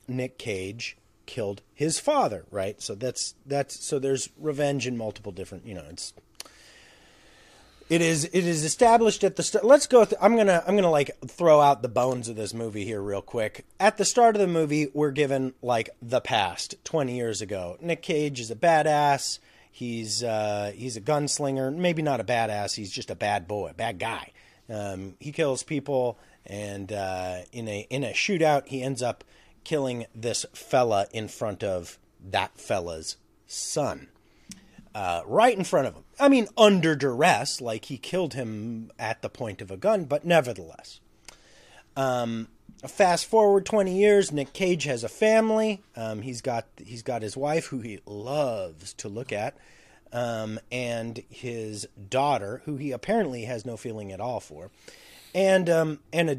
Nic 0.07 0.38
Cage 0.38 0.97
killed 1.25 1.61
his 1.73 1.99
father 1.99 2.45
right? 2.51 2.82
So 2.82 2.95
that's 2.95 3.36
that's 3.45 3.86
so 3.86 3.99
there's 3.99 4.30
revenge 4.38 4.88
in 4.88 4.97
multiple 4.97 5.32
different 5.32 5.65
you 5.65 5.73
know 5.73 5.86
it's 5.89 6.13
it 7.89 8.01
is 8.01 8.25
it 8.25 8.45
is 8.45 8.63
established 8.63 9.23
at 9.23 9.35
the 9.35 9.43
start 9.43 9.65
let's 9.65 9.87
go 9.87 10.05
th- 10.05 10.19
i'm 10.21 10.37
gonna 10.37 10.63
i'm 10.67 10.75
gonna 10.75 10.91
like 10.91 11.11
throw 11.27 11.59
out 11.59 11.81
the 11.81 11.89
bones 11.89 12.29
of 12.29 12.35
this 12.35 12.53
movie 12.53 12.85
here 12.85 13.01
real 13.01 13.21
quick. 13.21 13.65
At 13.79 13.97
the 13.97 14.05
start 14.05 14.35
of 14.35 14.39
the 14.39 14.47
movie 14.47 14.87
we're 14.93 15.11
given 15.11 15.53
like 15.61 15.89
the 16.01 16.21
past 16.21 16.75
20 16.83 17.15
years 17.15 17.41
ago. 17.41 17.77
Nic 17.81 18.01
cage 18.01 18.39
is 18.39 18.51
a 18.51 18.55
badass. 18.55 19.39
He's 19.71 20.23
uh 20.23 20.71
he's 20.75 20.95
a 20.97 21.01
gunslinger. 21.01 21.75
Maybe 21.75 22.01
not 22.01 22.19
a 22.19 22.23
badass. 22.23 22.75
He's 22.75 22.91
just 22.91 23.09
a 23.09 23.15
bad 23.15 23.47
boy 23.47 23.73
bad 23.75 23.99
guy. 23.99 24.31
Um 24.69 25.15
he 25.19 25.31
kills 25.31 25.63
people 25.63 26.17
and 26.45 26.91
uh 26.91 27.39
in 27.51 27.67
a 27.67 27.87
in 27.89 28.03
a 28.03 28.13
shootout 28.13 28.67
he 28.67 28.83
ends 28.83 29.01
up 29.01 29.23
killing 29.63 30.05
this 30.13 30.45
fella 30.53 31.07
in 31.11 31.27
front 31.27 31.63
of 31.63 31.97
that 32.23 32.57
fella's 32.59 33.17
son 33.47 34.07
uh, 34.95 35.21
right 35.25 35.57
in 35.57 35.63
front 35.63 35.87
of 35.87 35.95
him. 35.95 36.03
I 36.19 36.29
mean, 36.29 36.47
under 36.57 36.95
duress, 36.95 37.61
like 37.61 37.85
he 37.85 37.97
killed 37.97 38.33
him 38.33 38.91
at 38.97 39.21
the 39.21 39.29
point 39.29 39.61
of 39.61 39.71
a 39.71 39.77
gun, 39.77 40.05
but 40.05 40.25
nevertheless. 40.25 40.99
Um, 41.95 42.47
fast 42.87 43.25
forward 43.25 43.65
20 43.65 43.95
years, 43.97 44.31
Nic 44.31 44.53
Cage 44.53 44.85
has 44.85 45.03
a 45.03 45.09
family. 45.09 45.81
Um, 45.95 46.21
he's 46.21 46.41
got 46.41 46.65
he's 46.77 47.03
got 47.03 47.21
his 47.21 47.35
wife, 47.35 47.67
who 47.67 47.79
he 47.79 47.99
loves 48.05 48.93
to 48.93 49.09
look 49.09 49.31
at, 49.31 49.57
um, 50.13 50.59
and 50.71 51.23
his 51.29 51.87
daughter, 52.09 52.61
who 52.65 52.77
he 52.77 52.91
apparently 52.91 53.43
has 53.45 53.65
no 53.65 53.77
feeling 53.77 54.11
at 54.11 54.21
all 54.21 54.39
for, 54.39 54.71
and 55.35 55.69
um, 55.69 55.99
and 56.13 56.29
a 56.29 56.37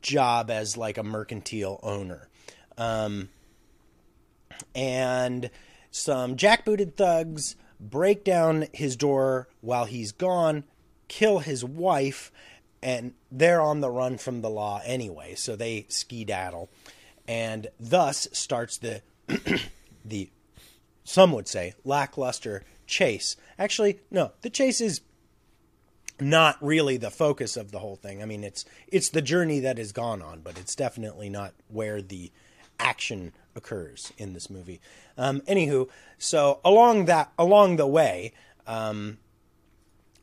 job 0.00 0.50
as 0.50 0.76
like 0.76 0.98
a 0.98 1.02
mercantile 1.02 1.80
owner. 1.82 2.28
Um, 2.76 3.28
and 4.74 5.50
some 5.90 6.36
jackbooted 6.36 6.94
thugs 6.94 7.56
break 7.80 8.24
down 8.24 8.66
his 8.72 8.96
door 8.96 9.48
while 9.60 9.84
he's 9.84 10.12
gone, 10.12 10.64
kill 11.08 11.40
his 11.40 11.64
wife, 11.64 12.32
and 12.82 13.14
they're 13.30 13.60
on 13.60 13.80
the 13.80 13.90
run 13.90 14.18
from 14.18 14.40
the 14.40 14.50
law 14.50 14.80
anyway, 14.84 15.34
so 15.34 15.56
they 15.56 15.86
skedaddle. 15.88 16.68
And 17.26 17.68
thus 17.78 18.28
starts 18.32 18.78
the 18.78 19.02
the 20.04 20.30
some 21.04 21.32
would 21.32 21.48
say 21.48 21.74
lackluster 21.84 22.64
chase. 22.86 23.36
Actually, 23.58 24.00
no, 24.10 24.32
the 24.42 24.50
chase 24.50 24.80
is 24.80 25.00
not 26.20 26.56
really 26.60 26.96
the 26.96 27.10
focus 27.10 27.56
of 27.56 27.70
the 27.70 27.78
whole 27.78 27.96
thing. 27.96 28.22
I 28.22 28.26
mean, 28.26 28.44
it's 28.44 28.64
it's 28.88 29.10
the 29.10 29.22
journey 29.22 29.60
that 29.60 29.78
is 29.78 29.92
gone 29.92 30.22
on, 30.22 30.40
but 30.40 30.58
it's 30.58 30.74
definitely 30.74 31.28
not 31.28 31.54
where 31.68 32.00
the 32.00 32.32
action 32.78 33.32
occurs 33.58 34.12
in 34.16 34.32
this 34.32 34.48
movie. 34.48 34.80
Um, 35.18 35.42
anywho, 35.42 35.88
so 36.16 36.60
along 36.64 37.04
that 37.04 37.30
along 37.38 37.76
the 37.76 37.86
way, 37.86 38.32
um, 38.66 39.18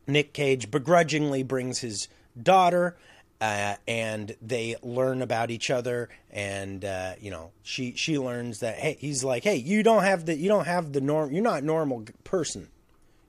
Nic 0.07 0.33
Cage 0.33 0.71
begrudgingly 0.71 1.43
brings 1.43 1.79
his 1.79 2.07
daughter 2.41 2.97
uh, 3.41 3.75
and 3.87 4.35
they 4.41 4.75
learn 4.81 5.21
about 5.21 5.51
each 5.51 5.69
other 5.69 6.09
and 6.31 6.85
uh, 6.85 7.13
you 7.19 7.31
know 7.31 7.51
she 7.63 7.93
she 7.95 8.17
learns 8.17 8.59
that 8.59 8.77
hey 8.77 8.97
he's 8.99 9.23
like 9.23 9.43
hey 9.43 9.55
you 9.55 9.83
don't 9.83 10.03
have 10.03 10.25
the 10.25 10.35
you 10.35 10.47
don't 10.47 10.65
have 10.65 10.93
the 10.93 11.01
norm 11.01 11.31
you're 11.31 11.43
not 11.43 11.63
normal 11.63 12.05
person. 12.23 12.69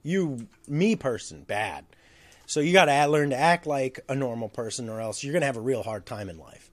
You 0.03 0.47
me 0.67 0.95
person 0.95 1.43
bad. 1.43 1.85
So 2.45 2.61
you 2.61 2.71
got 2.71 2.85
to 2.85 3.05
learn 3.07 3.31
to 3.31 3.35
act 3.35 3.67
like 3.67 3.99
a 4.07 4.15
normal 4.15 4.47
person 4.47 4.87
or 4.87 5.01
else 5.01 5.21
you're 5.21 5.33
to 5.41 5.45
have 5.45 5.57
a 5.57 5.61
real 5.61 5.83
hard 5.83 6.05
time 6.05 6.29
in 6.29 6.39
life. 6.39 6.71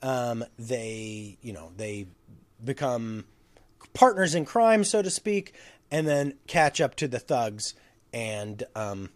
Um, 0.00 0.44
they 0.58 1.38
you 1.42 1.52
know 1.52 1.72
they 1.76 2.06
become 2.62 3.24
partners 3.94 4.34
in 4.34 4.44
crime 4.44 4.84
so 4.84 5.02
to 5.02 5.10
speak 5.10 5.54
and 5.90 6.06
then 6.06 6.34
catch 6.46 6.80
up 6.80 6.94
to 6.94 7.08
the 7.08 7.18
thugs 7.18 7.74
and 8.12 8.64
um, 8.74 9.10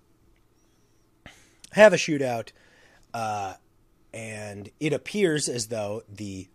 have 1.72 1.93
a 1.93 1.97
shootout 1.97 2.51
uh, 3.14 3.55
and 4.14 4.70
it 4.80 4.93
appears 4.93 5.49
as 5.49 5.68
though 5.68 6.03
the 6.09 6.49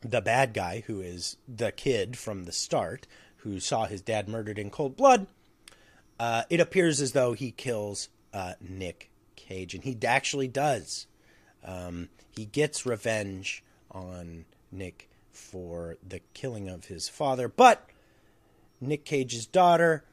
the 0.00 0.20
bad 0.20 0.54
guy 0.54 0.84
who 0.86 1.00
is 1.00 1.36
the 1.48 1.72
kid 1.72 2.16
from 2.16 2.44
the 2.44 2.52
start 2.52 3.06
who 3.38 3.58
saw 3.58 3.86
his 3.86 4.00
dad 4.00 4.28
murdered 4.28 4.58
in 4.58 4.70
cold 4.70 4.96
blood 4.96 5.26
uh, 6.18 6.42
it 6.50 6.60
appears 6.60 7.00
as 7.00 7.12
though 7.12 7.32
he 7.32 7.50
kills 7.50 8.08
uh, 8.32 8.54
Nic 8.60 9.10
Cage 9.36 9.74
and 9.74 9.84
he 9.84 9.96
actually 10.06 10.48
does. 10.48 11.06
Um, 11.64 12.08
he 12.30 12.44
gets 12.44 12.86
revenge 12.86 13.62
on 13.90 14.44
Nic 14.72 15.08
for 15.32 15.96
the 16.06 16.20
killing 16.34 16.68
of 16.68 16.86
his 16.86 17.08
father 17.08 17.48
but 17.48 17.88
Nic 18.80 19.04
Cage's 19.04 19.46
daughter 19.46 20.04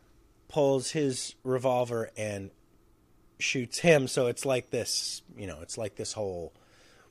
pulls 0.48 0.92
his 0.92 1.36
revolver 1.44 2.12
and 2.18 2.52
shoots 3.40 3.80
him. 3.80 4.08
So 4.08 4.28
it's 4.28 4.46
like 4.46 4.70
this, 4.70 5.22
you 5.38 5.48
know, 5.48 5.60
it's 5.62 5.78
like 5.78 5.96
this 5.96 6.14
whole, 6.14 6.54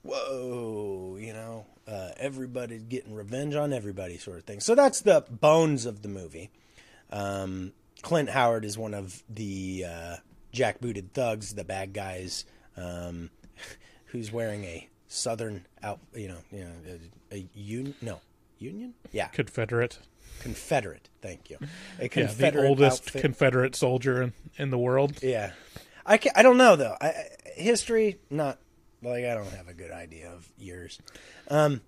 whoa, 0.03 1.17
you 1.21 1.33
know, 1.33 1.67
uh, 1.87 2.11
everybody's 2.17 2.83
getting 2.83 3.15
revenge 3.15 3.55
on 3.55 3.73
everybody 3.73 4.17
sort 4.19 4.39
of 4.39 4.45
thing. 4.45 4.61
So 4.61 4.75
that's 4.75 5.01
the 5.03 5.25
bones 5.31 5.87
of 5.87 6.03
the 6.03 6.09
movie. 6.09 6.51
Um, 7.11 7.73
Clint 8.03 8.31
Howard 8.31 8.65
is 8.65 8.77
one 8.77 8.95
of 8.95 9.23
the 9.29 9.85
uh, 9.89 10.17
jackbooted 10.53 11.11
thugs, 11.13 11.55
the 11.55 11.65
bad 11.65 11.93
guys, 11.93 12.45
um, 12.77 13.31
who's 14.07 14.33
wearing 14.33 14.65
a 14.65 14.89
southern 15.15 15.67
out, 15.83 16.01
you 16.15 16.29
know, 16.29 16.39
you 16.51 16.65
know, 16.65 16.73
a, 17.31 17.37
a 17.37 17.49
union, 17.55 17.95
no, 18.03 18.21
union, 18.59 18.95
yeah, 19.13 19.29
Confederate. 19.29 19.99
Confederate. 20.41 21.09
Thank 21.23 21.51
you, 21.51 21.59
a 22.01 22.11
Yeah, 22.15 22.27
the 22.27 22.67
oldest 22.67 23.05
outfit. 23.05 23.23
Confederate 23.23 23.77
soldier 23.77 24.23
in, 24.23 24.33
in 24.57 24.71
the 24.71 24.79
world. 24.79 25.23
Yeah, 25.23 25.53
I 26.05 26.19
can, 26.19 26.33
I 26.35 26.43
don't 26.43 26.59
know 26.59 26.77
though. 26.77 26.97
I, 27.01 27.15
history, 27.57 28.19
not 28.31 28.59
like 29.03 29.25
I 29.25 29.35
don't 29.35 29.51
have 29.53 29.69
a 29.69 29.75
good 29.75 29.91
idea 29.91 30.31
of 30.31 30.49
years. 30.59 30.99
Um, 31.49 31.83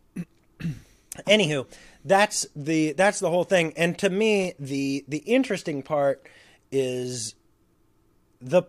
anywho, 1.26 1.66
that's 2.04 2.46
the 2.54 2.92
that's 2.92 3.20
the 3.20 3.30
whole 3.30 3.44
thing. 3.44 3.72
And 3.76 3.98
to 3.98 4.10
me, 4.10 4.54
the 4.58 5.04
the 5.08 5.18
interesting 5.18 5.82
part 5.82 6.26
is 6.70 7.34
the 8.40 8.62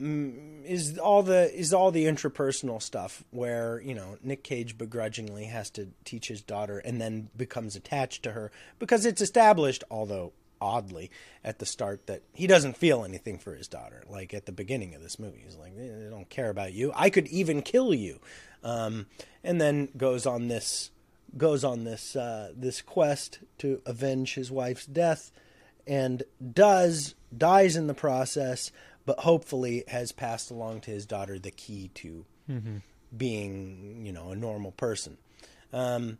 is 0.00 0.96
all 0.98 1.22
the 1.22 1.52
is 1.52 1.74
all 1.74 1.90
the 1.90 2.04
intrapersonal 2.04 2.80
stuff 2.80 3.24
where 3.30 3.80
you 3.80 3.94
know 3.94 4.16
Nic 4.22 4.44
Cage 4.44 4.78
begrudgingly 4.78 5.46
has 5.46 5.70
to 5.70 5.88
teach 6.04 6.28
his 6.28 6.40
daughter 6.40 6.78
and 6.78 7.00
then 7.00 7.30
becomes 7.36 7.74
attached 7.74 8.22
to 8.22 8.32
her 8.32 8.52
because 8.78 9.04
it's 9.04 9.20
established, 9.20 9.82
although 9.90 10.32
oddly 10.60 11.10
at 11.44 11.58
the 11.58 11.66
start, 11.66 12.06
that 12.06 12.22
he 12.32 12.46
doesn't 12.46 12.76
feel 12.76 13.04
anything 13.04 13.38
for 13.38 13.54
his 13.54 13.68
daughter. 13.68 14.02
Like 14.08 14.34
at 14.34 14.46
the 14.46 14.52
beginning 14.52 14.94
of 14.94 15.02
this 15.02 15.18
movie, 15.18 15.42
he's 15.44 15.56
like, 15.56 15.72
"Eh, 15.76 16.06
"I 16.06 16.10
don't 16.10 16.30
care 16.30 16.50
about 16.50 16.72
you. 16.72 16.92
I 16.94 17.10
could 17.10 17.26
even 17.28 17.62
kill 17.62 17.92
you," 17.92 18.20
um, 18.62 19.06
and 19.42 19.60
then 19.60 19.88
goes 19.96 20.26
on 20.26 20.46
this 20.46 20.90
goes 21.36 21.64
on 21.64 21.82
this 21.82 22.14
uh, 22.14 22.52
this 22.56 22.82
quest 22.82 23.40
to 23.58 23.82
avenge 23.84 24.34
his 24.34 24.50
wife's 24.50 24.86
death 24.86 25.32
and 25.88 26.22
does 26.52 27.14
dies 27.36 27.74
in 27.74 27.86
the 27.86 27.94
process 27.94 28.70
but 29.08 29.20
hopefully 29.20 29.84
has 29.88 30.12
passed 30.12 30.50
along 30.50 30.82
to 30.82 30.90
his 30.90 31.06
daughter 31.06 31.38
the 31.38 31.50
key 31.50 31.90
to 31.94 32.26
being 33.16 34.02
you 34.04 34.12
know 34.12 34.32
a 34.32 34.36
normal 34.36 34.70
person. 34.72 35.16
Um, 35.72 36.18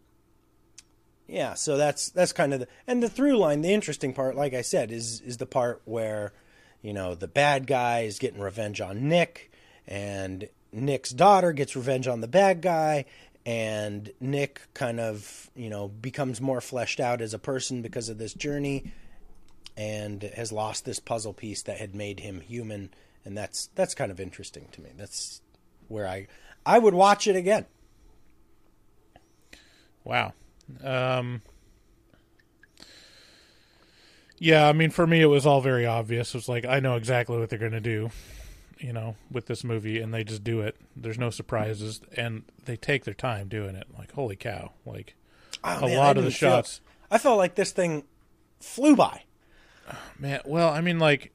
yeah 1.26 1.52
so 1.52 1.76
that's 1.76 2.08
that's 2.10 2.32
kind 2.32 2.54
of 2.54 2.60
the 2.60 2.68
and 2.86 3.02
the 3.02 3.08
through 3.08 3.36
line 3.36 3.60
the 3.60 3.70
interesting 3.72 4.14
part 4.14 4.34
like 4.34 4.54
i 4.54 4.62
said 4.62 4.90
is 4.90 5.20
is 5.20 5.36
the 5.36 5.44
part 5.44 5.82
where 5.84 6.32
you 6.80 6.94
know 6.94 7.14
the 7.14 7.28
bad 7.28 7.66
guy 7.66 8.00
is 8.00 8.18
getting 8.18 8.40
revenge 8.40 8.80
on 8.80 9.08
nick 9.08 9.52
and 9.86 10.48
nick's 10.72 11.10
daughter 11.10 11.52
gets 11.52 11.76
revenge 11.76 12.08
on 12.08 12.22
the 12.22 12.28
bad 12.28 12.62
guy 12.62 13.04
and 13.44 14.10
nick 14.20 14.62
kind 14.72 14.98
of 14.98 15.50
you 15.54 15.68
know 15.68 15.88
becomes 15.88 16.40
more 16.40 16.62
fleshed 16.62 16.98
out 16.98 17.20
as 17.20 17.34
a 17.34 17.38
person 17.38 17.82
because 17.82 18.08
of 18.08 18.16
this 18.16 18.32
journey 18.32 18.90
and 19.78 20.22
has 20.34 20.50
lost 20.52 20.84
this 20.84 20.98
puzzle 20.98 21.32
piece 21.32 21.62
that 21.62 21.78
had 21.78 21.94
made 21.94 22.20
him 22.20 22.40
human 22.40 22.90
and 23.24 23.38
that's 23.38 23.70
that's 23.76 23.94
kind 23.94 24.10
of 24.10 24.18
interesting 24.20 24.66
to 24.72 24.80
me 24.82 24.90
that's 24.96 25.40
where 25.86 26.06
i 26.06 26.26
i 26.66 26.78
would 26.78 26.94
watch 26.94 27.26
it 27.26 27.36
again 27.36 27.64
Wow. 30.04 30.32
Um, 30.82 31.42
yeah, 34.38 34.68
I 34.68 34.72
mean, 34.72 34.88
for 34.90 35.06
me, 35.06 35.20
it 35.20 35.26
was 35.26 35.44
all 35.46 35.60
very 35.60 35.84
obvious. 35.84 36.30
It 36.30 36.38
was 36.38 36.48
like, 36.48 36.64
I 36.64 36.80
know 36.80 36.96
exactly 36.96 37.38
what 37.38 37.50
they're 37.50 37.58
going 37.58 37.72
to 37.72 37.80
do, 37.80 38.10
you 38.78 38.92
know, 38.94 39.16
with 39.30 39.46
this 39.46 39.64
movie, 39.64 40.00
and 40.00 40.14
they 40.14 40.24
just 40.24 40.42
do 40.44 40.60
it. 40.60 40.76
There's 40.96 41.18
no 41.18 41.28
surprises, 41.30 42.00
and 42.16 42.44
they 42.64 42.76
take 42.76 43.04
their 43.04 43.12
time 43.14 43.48
doing 43.48 43.74
it. 43.74 43.86
Like, 43.98 44.12
holy 44.12 44.36
cow. 44.36 44.72
Like, 44.86 45.14
Oh, 45.64 45.78
a 45.78 45.88
man, 45.88 45.96
lot 45.98 46.16
of 46.16 46.24
the 46.24 46.30
didn't 46.30 46.38
feel- 46.40 46.50
shots. 46.50 46.80
i 47.10 47.18
felt 47.18 47.36
like 47.36 47.56
this 47.56 47.72
thing 47.72 48.04
flew 48.60 48.94
by 48.96 49.24
Man, 50.18 50.40
well, 50.44 50.70
I 50.70 50.80
mean, 50.80 50.98
like, 50.98 51.32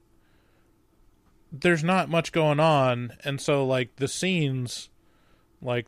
there's 1.51 1.83
not 1.83 2.09
much 2.09 2.31
going 2.31 2.59
on, 2.59 3.13
and 3.23 3.39
so 3.39 3.65
like 3.65 3.95
the 3.97 4.07
scenes, 4.07 4.89
like, 5.61 5.85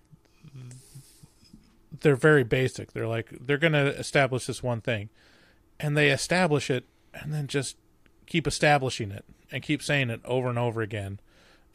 they're 2.02 2.16
very 2.16 2.44
basic. 2.44 2.94
They're 2.94 3.08
like 3.08 3.30
they're 3.42 3.58
gonna 3.58 3.86
establish 3.86 4.46
this 4.46 4.62
one 4.62 4.82
thing, 4.82 5.10
and 5.80 5.98
they 5.98 6.12
establish 6.12 6.70
it, 6.70 6.86
and 7.14 7.34
then 7.34 7.48
just 7.48 7.78
keep 8.26 8.48
establishing 8.48 9.12
it 9.12 9.26
and 9.52 9.64
keep 9.64 9.82
saying 9.82 10.10
it 10.10 10.22
over 10.24 10.50
and 10.50 10.60
over 10.60 10.82
again, 10.82 11.20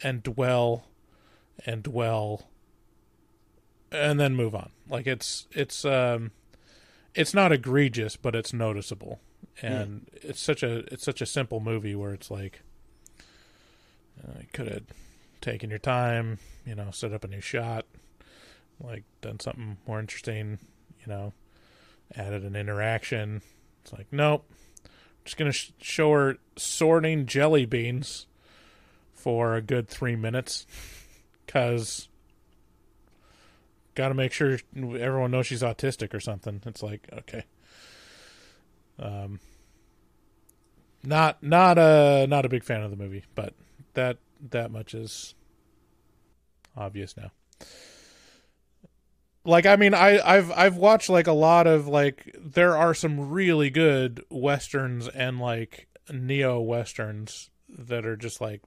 and 0.03 0.23
dwell, 0.23 0.87
and 1.67 1.83
dwell, 1.83 2.49
and 3.91 4.21
then 4.21 4.37
move 4.37 4.55
on. 4.55 4.71
Like 4.89 5.07
it's 5.07 5.49
it's 5.51 5.85
um, 5.85 6.31
it's 7.15 7.35
not 7.35 7.53
egregious, 7.53 8.17
but 8.17 8.35
it's 8.35 8.53
noticeable 8.53 9.21
and 9.63 10.07
it's 10.13 10.41
such 10.41 10.63
a 10.63 10.79
it's 10.93 11.05
such 11.05 11.21
a 11.21 11.27
simple 11.27 11.61
movie 11.61 11.95
where 11.95 12.13
it's 12.13 12.31
like 12.31 12.61
uh, 14.23 14.41
could 14.53 14.69
have 14.69 14.83
taken 15.41 15.71
your 15.71 15.79
time, 15.79 16.39
you 16.67 16.75
know, 16.75 16.91
set 16.91 17.13
up 17.13 17.25
a 17.25 17.29
new 17.29 17.41
shot, 17.41 17.87
like 18.81 19.05
done 19.21 19.41
something 19.41 19.79
more 19.87 20.01
interesting, 20.01 20.59
you 21.01 21.07
know, 21.07 21.33
added 22.15 22.45
an 22.45 22.57
interaction. 22.57 23.43
It's 23.83 23.93
like 23.93 24.07
nope, 24.13 24.51
just 25.25 25.37
gonna 25.37 25.53
sh- 25.53 25.73
show 25.81 26.13
her 26.13 26.37
sorting 26.57 27.27
jelly 27.27 27.67
beans 27.67 28.27
for 29.13 29.55
a 29.55 29.63
good 29.63 29.89
three 29.89 30.17
minutes, 30.17 30.67
cause 31.47 32.09
got 33.95 34.09
to 34.09 34.15
make 34.15 34.33
sure 34.33 34.59
everyone 34.77 35.31
knows 35.31 35.47
she's 35.47 35.63
autistic 35.63 36.15
or 36.15 36.21
something. 36.21 36.63
It's 36.65 36.83
like 36.83 37.09
okay. 37.13 37.45
Um, 38.99 39.41
not 41.03 41.43
not 41.43 41.79
a 41.79 42.27
not 42.29 42.45
a 42.45 42.49
big 42.49 42.65
fan 42.65 42.83
of 42.83 42.91
the 42.91 42.97
movie, 42.97 43.25
but 43.35 43.55
that 43.95 44.19
that 44.51 44.71
much 44.71 44.95
is 44.95 45.35
obvious 46.77 47.17
now. 47.17 47.31
Like 49.45 49.67
I 49.67 49.77
mean, 49.77 49.95
I 49.95 50.21
I've 50.21 50.51
I've 50.53 50.77
watched 50.77 51.09
like 51.09 51.27
a 51.27 51.33
lot 51.33 51.67
of 51.67 51.89
like 51.89 52.37
there 52.39 52.77
are 52.77 52.95
some 52.95 53.31
really 53.31 53.71
good 53.71 54.25
westerns 54.31 55.09
and 55.09 55.41
like 55.41 55.89
neo 56.13 56.61
westerns 56.61 57.51
that 57.69 58.05
are 58.05 58.17
just 58.17 58.41
like 58.41 58.63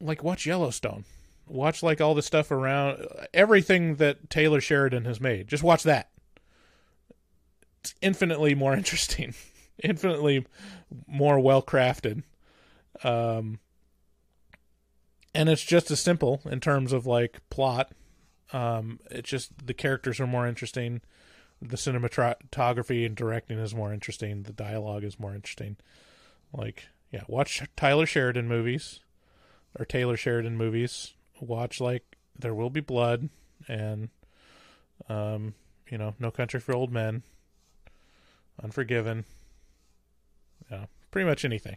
like 0.00 0.24
watch 0.24 0.46
Yellowstone. 0.46 1.04
Watch 1.46 1.82
like 1.82 2.00
all 2.00 2.14
the 2.14 2.22
stuff 2.22 2.50
around 2.50 3.06
everything 3.34 3.96
that 3.96 4.30
Taylor 4.30 4.60
Sheridan 4.60 5.04
has 5.04 5.20
made. 5.20 5.48
Just 5.48 5.62
watch 5.64 5.82
that 5.82 6.10
infinitely 8.00 8.54
more 8.54 8.74
interesting, 8.76 9.34
infinitely 9.82 10.46
more 11.06 11.38
well 11.38 11.62
crafted. 11.62 12.22
Um, 13.02 13.58
and 15.34 15.48
it's 15.48 15.64
just 15.64 15.90
as 15.90 16.00
simple 16.00 16.40
in 16.44 16.60
terms 16.60 16.92
of 16.92 17.06
like 17.06 17.40
plot. 17.50 17.92
Um, 18.52 18.98
it's 19.10 19.30
just 19.30 19.66
the 19.66 19.74
characters 19.74 20.18
are 20.18 20.26
more 20.26 20.46
interesting. 20.46 21.00
The 21.62 21.76
cinematography 21.76 23.06
and 23.06 23.14
directing 23.14 23.58
is 23.58 23.74
more 23.74 23.92
interesting. 23.92 24.42
The 24.42 24.52
dialogue 24.52 25.04
is 25.04 25.20
more 25.20 25.34
interesting. 25.34 25.76
Like, 26.52 26.88
yeah, 27.12 27.22
watch 27.28 27.62
Tyler 27.76 28.06
Sheridan 28.06 28.48
movies. 28.48 29.00
or 29.78 29.84
Taylor 29.84 30.16
Sheridan 30.16 30.56
movies, 30.56 31.14
watch 31.40 31.80
like 31.80 32.16
There 32.38 32.54
Will 32.54 32.70
Be 32.70 32.80
Blood 32.80 33.28
and 33.68 34.08
um, 35.08 35.54
you 35.88 35.98
know, 35.98 36.14
No 36.18 36.30
Country 36.30 36.60
for 36.60 36.74
Old 36.74 36.92
Men, 36.92 37.22
Unforgiven. 38.62 39.24
Yeah, 40.70 40.86
pretty 41.10 41.28
much 41.28 41.44
anything. 41.44 41.76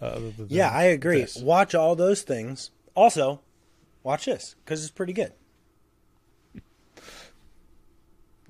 Other 0.00 0.30
than 0.30 0.46
Yeah, 0.50 0.70
I 0.70 0.84
agree. 0.84 1.20
this. 1.22 1.36
Watch 1.36 1.74
all 1.74 1.94
those 1.96 2.22
things. 2.22 2.70
Also, 2.94 3.40
watch 4.02 4.26
this 4.26 4.54
because 4.64 4.82
it's 4.82 4.90
pretty 4.92 5.12
good. 5.12 5.32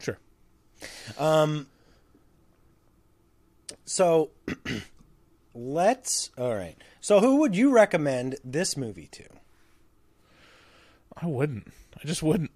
Sure. 0.01 0.19
Um. 1.19 1.67
So 3.85 4.31
let's. 5.55 6.31
All 6.37 6.55
right. 6.55 6.77
So 7.01 7.21
who 7.21 7.37
would 7.37 7.55
you 7.57 7.71
recommend 7.73 8.37
this 8.45 8.77
movie 8.77 9.09
to? 9.13 9.25
I 11.17 11.27
wouldn't. 11.27 11.69
I 12.03 12.07
just 12.07 12.23
wouldn't 12.23 12.51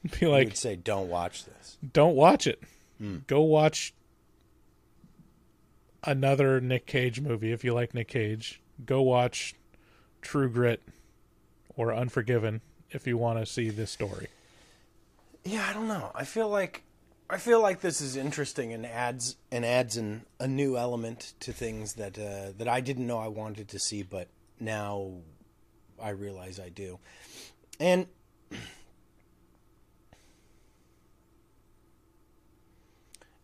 be 0.20 0.26
like, 0.26 0.48
would 0.48 0.56
say 0.56 0.76
don't 0.76 1.08
watch 1.08 1.44
this. 1.44 1.78
don't 1.92 2.16
watch 2.16 2.46
it. 2.46 2.60
Hmm. 2.98 3.18
Go 3.26 3.40
watch 3.42 3.94
another 6.04 6.60
Nic 6.60 6.86
Cage 6.86 7.20
movie 7.20 7.52
if 7.52 7.64
you 7.64 7.74
like 7.74 7.94
Nic 7.94 8.08
Cage. 8.08 8.60
Go 8.84 9.02
watch 9.02 9.54
True 10.22 10.48
Grit 10.48 10.82
or 11.76 11.94
Unforgiven 11.94 12.60
if 12.90 13.06
you 13.06 13.16
want 13.16 13.38
to 13.38 13.46
see 13.46 13.70
this 13.70 13.90
story. 13.90 14.28
Yeah, 15.44 15.66
I 15.68 15.72
don't 15.72 15.88
know. 15.88 16.10
I 16.14 16.24
feel 16.24 16.48
like 16.48 16.82
I 17.28 17.38
feel 17.38 17.60
like 17.60 17.80
this 17.80 18.00
is 18.00 18.16
interesting 18.16 18.72
and 18.72 18.84
adds 18.84 19.36
and 19.52 19.64
adds 19.64 19.96
an, 19.96 20.26
a 20.38 20.48
new 20.48 20.76
element 20.76 21.34
to 21.40 21.52
things 21.52 21.94
that 21.94 22.18
uh, 22.18 22.52
that 22.58 22.68
I 22.68 22.80
didn't 22.80 23.06
know 23.06 23.18
I 23.18 23.28
wanted 23.28 23.68
to 23.68 23.78
see, 23.78 24.02
but 24.02 24.28
now 24.58 25.12
I 26.00 26.10
realize 26.10 26.58
I 26.60 26.68
do. 26.68 26.98
And 27.78 28.06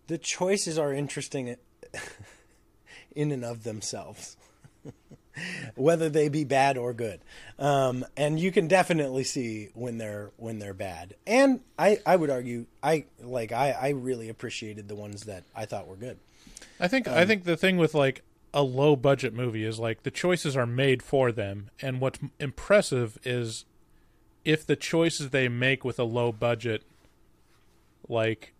the 0.06 0.18
choices 0.18 0.78
are 0.78 0.92
interesting 0.92 1.56
in 3.16 3.32
and 3.32 3.44
of 3.44 3.64
themselves. 3.64 4.36
whether 5.74 6.08
they 6.08 6.28
be 6.28 6.44
bad 6.44 6.78
or 6.78 6.94
good. 6.94 7.20
Um, 7.58 8.04
and 8.16 8.38
you 8.38 8.50
can 8.52 8.68
definitely 8.68 9.24
see 9.24 9.68
when 9.74 9.98
they're 9.98 10.30
when 10.36 10.58
they're 10.58 10.74
bad. 10.74 11.14
And 11.26 11.60
I, 11.78 11.98
I 12.06 12.16
would 12.16 12.30
argue 12.30 12.66
I 12.82 13.06
like 13.20 13.52
I, 13.52 13.72
I 13.72 13.88
really 13.90 14.28
appreciated 14.28 14.88
the 14.88 14.94
ones 14.94 15.24
that 15.24 15.44
I 15.54 15.66
thought 15.66 15.86
were 15.86 15.96
good. 15.96 16.18
I 16.80 16.88
think 16.88 17.08
Um, 17.08 17.14
I 17.14 17.26
think 17.26 17.44
the 17.44 17.56
thing 17.56 17.76
with 17.76 17.94
like 17.94 18.22
a 18.54 18.62
low 18.62 18.96
budget 18.96 19.34
movie 19.34 19.64
is 19.64 19.78
like 19.78 20.02
the 20.02 20.10
choices 20.10 20.56
are 20.56 20.66
made 20.66 21.02
for 21.02 21.32
them, 21.32 21.70
and 21.82 22.00
what's 22.00 22.18
impressive 22.40 23.18
is 23.24 23.64
if 24.46 24.64
the 24.64 24.76
choices 24.76 25.30
they 25.30 25.48
make 25.48 25.84
with 25.84 25.98
a 25.98 26.04
low 26.04 26.30
budget, 26.30 26.84
like, 28.08 28.54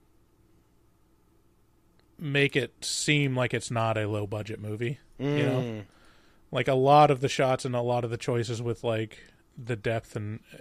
make 2.19 2.57
it 2.57 2.85
seem 2.85 3.37
like 3.37 3.53
it's 3.55 3.71
not 3.71 3.97
a 3.99 4.09
low 4.09 4.27
budget 4.27 4.61
movie. 4.61 4.99
You 5.19 5.27
know, 5.47 5.61
Mm. 5.62 5.83
like 6.53 6.69
a 6.69 6.75
lot 6.75 7.11
of 7.11 7.21
the 7.21 7.29
shots 7.29 7.64
and 7.64 7.75
a 7.75 7.81
lot 7.81 8.05
of 8.05 8.11
the 8.11 8.17
choices 8.17 8.61
with 8.62 8.85
like 8.85 9.19
the 9.57 9.77
depth 9.77 10.14
and 10.17 10.41
uh, 10.53 10.59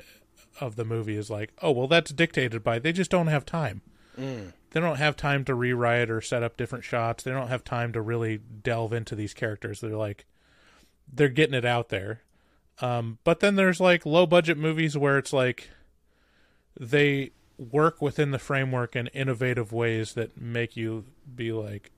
of 0.65 0.75
the 0.77 0.85
movie 0.85 1.17
is 1.17 1.29
like, 1.29 1.51
oh 1.61 1.71
well, 1.71 1.87
that's 1.87 2.11
dictated 2.11 2.63
by 2.63 2.79
they 2.79 2.93
just 2.93 3.11
don't 3.11 3.27
have 3.27 3.45
time 3.45 3.81
they 4.17 4.79
don't 4.79 4.95
have 4.95 5.17
time 5.17 5.43
to 5.43 5.53
rewrite 5.53 6.09
or 6.09 6.21
set 6.21 6.41
up 6.41 6.55
different 6.55 6.85
shots. 6.85 7.21
They 7.23 7.31
don't 7.31 7.49
have 7.49 7.65
time 7.65 7.91
to 7.91 8.01
really 8.01 8.37
delve 8.37 8.93
into 8.93 9.13
these 9.13 9.33
characters. 9.33 9.81
They're 9.81 9.91
like 9.97 10.25
they're 11.11 11.27
getting 11.27 11.53
it 11.53 11.65
out 11.65 11.89
there. 11.89 12.21
Um, 12.79 13.17
but 13.25 13.41
then 13.41 13.55
there's 13.55 13.81
like 13.81 14.05
low 14.05 14.25
budget 14.25 14.57
movies 14.57 14.97
where 14.97 15.17
it's 15.17 15.33
like 15.33 15.69
they 16.79 17.31
work 17.57 18.01
within 18.01 18.31
the 18.31 18.39
framework 18.39 18.95
in 18.95 19.07
innovative 19.07 19.71
ways 19.71 20.13
that 20.13 20.39
make 20.39 20.75
you 20.75 21.05
be 21.35 21.51
like, 21.51 21.91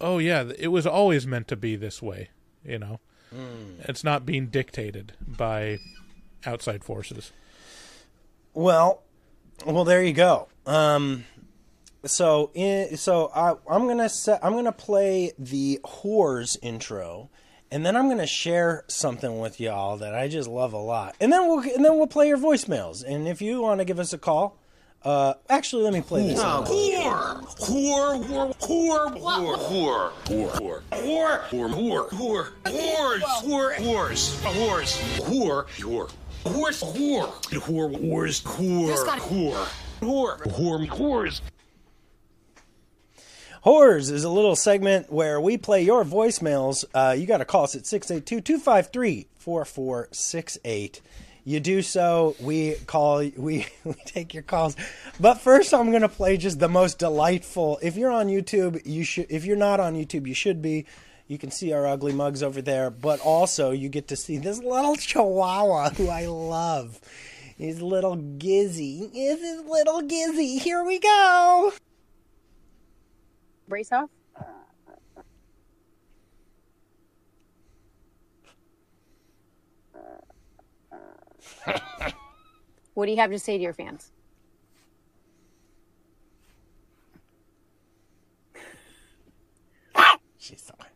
"Oh 0.00 0.18
yeah, 0.18 0.50
it 0.58 0.68
was 0.68 0.86
always 0.86 1.26
meant 1.26 1.48
to 1.48 1.56
be 1.56 1.76
this 1.76 2.02
way." 2.02 2.30
You 2.64 2.78
know, 2.78 3.00
it's 3.80 4.04
not 4.04 4.26
being 4.26 4.46
dictated 4.48 5.14
by 5.26 5.78
outside 6.44 6.84
forces. 6.84 7.32
Well, 8.52 9.02
well, 9.64 9.84
there 9.84 10.02
you 10.02 10.12
go. 10.12 10.48
Um, 10.66 11.24
so 12.04 12.50
in, 12.54 12.96
so 12.96 13.30
I, 13.34 13.54
I'm 13.70 13.86
gonna 13.86 14.08
set, 14.08 14.44
I'm 14.44 14.54
gonna 14.54 14.72
play 14.72 15.32
the 15.38 15.80
whores 15.84 16.56
intro, 16.62 17.30
and 17.70 17.84
then 17.84 17.96
I'm 17.96 18.08
gonna 18.08 18.26
share 18.26 18.84
something 18.88 19.38
with 19.38 19.60
y'all 19.60 19.96
that 19.98 20.14
I 20.14 20.28
just 20.28 20.48
love 20.48 20.72
a 20.72 20.78
lot, 20.78 21.14
and 21.20 21.32
then 21.32 21.46
we'll 21.46 21.60
and 21.60 21.84
then 21.84 21.96
we'll 21.96 22.06
play 22.06 22.28
your 22.28 22.38
voicemails. 22.38 23.04
And 23.04 23.28
if 23.28 23.40
you 23.42 23.60
want 23.60 23.80
to 23.80 23.84
give 23.84 23.98
us 23.98 24.12
a 24.12 24.18
call, 24.18 24.58
uh, 25.02 25.34
actually, 25.48 25.82
let 25.84 25.92
me 25.94 26.02
play 26.02 26.26
this. 26.28 26.40
Whore. 26.40 26.64
Whore. 26.66 28.24
Whore. 28.26 28.54
Whore. 28.58 29.10
Whore. 29.16 30.12
Whore. 30.12 30.12
Whore. 30.26 30.82
Whore. 30.90 31.40
Whore. 31.50 32.08
Whore. 32.10 32.10
Whore. 32.10 32.48
Whores. 32.64 33.22
Whore. 33.42 33.74
Whores. 33.76 34.40
Whores. 34.42 34.90
Whore. 35.22 35.66
Whore. 35.66 36.10
Horse. 36.44 36.82
Whore. 36.82 37.28
Whore. 37.50 37.90
Whores. 37.98 38.42
Whore. 38.42 38.96
Whore. 39.20 39.66
Whore. 40.00 40.38
Whore. 40.42 40.88
Whores. 40.88 41.40
Whores 43.64 44.10
is 44.10 44.24
a 44.24 44.30
little 44.30 44.56
segment 44.56 45.12
where 45.12 45.38
we 45.40 45.58
play 45.58 45.82
your 45.82 46.02
voicemails. 46.02 46.84
Uh, 46.94 47.14
you 47.16 47.26
got 47.26 47.38
to 47.38 47.44
call 47.44 47.64
us 47.64 47.74
at 47.74 47.84
682 47.86 48.40
253 48.40 49.28
4468. 49.36 51.00
You 51.50 51.58
do 51.58 51.82
so, 51.82 52.36
we 52.38 52.76
call, 52.86 53.28
we, 53.36 53.66
we 53.84 53.94
take 54.04 54.32
your 54.34 54.44
calls. 54.44 54.76
But 55.18 55.40
first, 55.40 55.74
I'm 55.74 55.90
going 55.90 56.02
to 56.02 56.08
play 56.08 56.36
just 56.36 56.60
the 56.60 56.68
most 56.68 57.00
delightful. 57.00 57.80
If 57.82 57.96
you're 57.96 58.12
on 58.12 58.28
YouTube, 58.28 58.80
you 58.86 59.02
should, 59.02 59.26
if 59.28 59.44
you're 59.44 59.56
not 59.56 59.80
on 59.80 59.96
YouTube, 59.96 60.28
you 60.28 60.34
should 60.34 60.62
be. 60.62 60.86
You 61.26 61.38
can 61.38 61.50
see 61.50 61.72
our 61.72 61.88
ugly 61.88 62.12
mugs 62.12 62.44
over 62.44 62.62
there, 62.62 62.88
but 62.88 63.18
also 63.18 63.72
you 63.72 63.88
get 63.88 64.06
to 64.08 64.16
see 64.16 64.38
this 64.38 64.60
little 64.60 64.94
chihuahua 64.94 65.90
who 65.90 66.08
I 66.08 66.26
love. 66.26 67.00
His 67.58 67.82
little 67.82 68.16
Gizzy. 68.16 69.10
Is 69.12 69.40
his 69.40 69.64
little 69.64 70.02
Gizzy. 70.02 70.60
Here 70.60 70.84
we 70.84 71.00
go. 71.00 71.72
brace 73.66 73.90
off. 73.90 74.08
what 82.94 83.06
do 83.06 83.12
you 83.12 83.18
have 83.18 83.30
to 83.30 83.38
say 83.38 83.56
to 83.56 83.62
your 83.62 83.72
fans? 83.72 84.10
She's 90.38 90.62
so, 90.62 90.74
happy. 90.78 90.90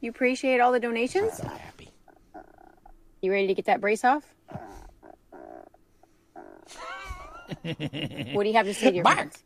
You 0.00 0.10
appreciate 0.10 0.60
all 0.60 0.72
the 0.72 0.80
donations? 0.80 1.34
so 1.34 1.46
happy. 1.46 1.90
You 3.20 3.32
ready 3.32 3.46
to 3.48 3.54
get 3.54 3.66
that 3.66 3.80
brace 3.80 4.04
off? 4.04 4.34
what 7.62 7.78
do 7.78 8.48
you 8.48 8.54
have 8.54 8.66
to 8.66 8.74
say 8.74 8.90
to 8.90 8.96
your 8.96 9.04
fans? 9.04 9.42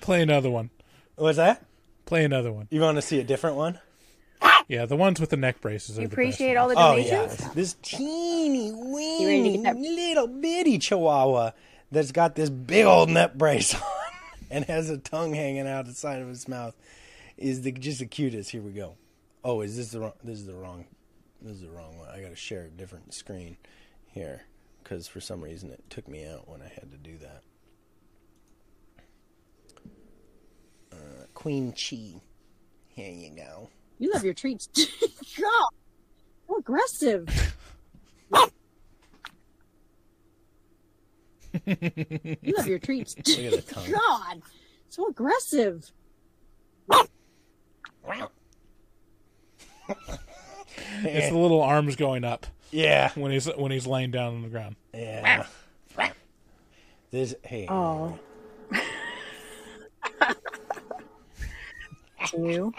Play 0.00 0.22
another 0.22 0.50
one. 0.50 0.70
What's 1.16 1.36
that? 1.36 1.64
Play 2.06 2.24
another 2.24 2.52
one. 2.52 2.68
You 2.70 2.80
want 2.80 2.96
to 2.96 3.02
see 3.02 3.18
a 3.18 3.24
different 3.24 3.56
one? 3.56 3.80
Yeah, 4.68 4.84
the 4.84 4.96
ones 4.96 5.18
with 5.18 5.30
the 5.30 5.36
neck 5.38 5.60
braces. 5.62 5.98
Are 5.98 6.02
You 6.02 6.08
the 6.08 6.12
appreciate 6.14 6.54
best 6.54 6.62
all 6.62 6.68
the 6.68 6.74
donations. 6.74 7.12
Oh 7.12 7.16
donations? 7.16 7.40
yeah, 7.46 7.52
this 7.54 7.76
teeny 7.82 8.66
You 8.68 8.76
weeny 8.94 9.58
little 9.58 10.26
bitty 10.28 10.78
chihuahua 10.78 11.52
that's 11.90 12.12
got 12.12 12.34
this 12.34 12.50
big 12.50 12.84
old 12.84 13.08
neck 13.08 13.34
brace 13.34 13.74
on 13.74 13.80
and 14.50 14.64
has 14.66 14.90
a 14.90 14.98
tongue 14.98 15.32
hanging 15.34 15.66
out 15.66 15.86
the 15.86 15.94
side 15.94 16.20
of 16.20 16.28
his 16.28 16.46
mouth 16.46 16.74
is 17.38 17.62
the 17.62 17.72
just 17.72 18.00
the 18.00 18.06
cutest. 18.06 18.50
Here 18.50 18.60
we 18.60 18.72
go. 18.72 18.96
Oh, 19.42 19.62
is 19.62 19.76
this 19.76 19.90
the 19.92 20.00
wrong? 20.00 20.12
This 20.22 20.38
is 20.40 20.46
the 20.46 20.54
wrong. 20.54 20.84
This 21.40 21.52
is 21.56 21.62
the 21.62 21.70
wrong 21.70 21.96
one. 21.98 22.08
I 22.10 22.20
got 22.20 22.30
to 22.30 22.36
share 22.36 22.64
a 22.64 22.68
different 22.68 23.14
screen 23.14 23.56
here 24.06 24.42
because 24.82 25.06
for 25.08 25.20
some 25.20 25.40
reason 25.40 25.70
it 25.70 25.82
took 25.88 26.08
me 26.08 26.26
out 26.26 26.46
when 26.48 26.60
I 26.60 26.68
had 26.68 26.90
to 26.90 26.98
do 26.98 27.16
that. 27.18 27.42
Uh, 30.92 31.24
Queen 31.34 31.72
Chi. 31.72 32.20
Here 32.88 33.12
you 33.12 33.30
go. 33.36 33.70
You 33.98 34.12
love 34.12 34.24
your 34.24 34.34
treats. 34.34 34.68
God, 35.40 35.68
so 36.46 36.56
aggressive. 36.58 37.54
you 41.66 42.54
love 42.56 42.66
your 42.66 42.78
treats. 42.78 43.16
Look 43.26 43.28
at 43.52 43.66
the 43.66 43.74
tongue. 43.74 43.90
God, 43.90 44.42
so 44.88 45.08
aggressive. 45.08 45.90
It's 51.02 51.28
the 51.30 51.38
little 51.38 51.62
arms 51.62 51.96
going 51.96 52.24
up 52.24 52.46
Yeah. 52.70 53.10
when 53.14 53.32
he's 53.32 53.46
when 53.56 53.70
he's 53.72 53.86
laying 53.86 54.10
down 54.10 54.34
on 54.34 54.42
the 54.42 54.48
ground. 54.48 54.76
Yeah. 54.94 55.46
This 57.10 57.34
hey. 57.42 57.66
Oh. 57.68 58.18
You. 62.36 62.72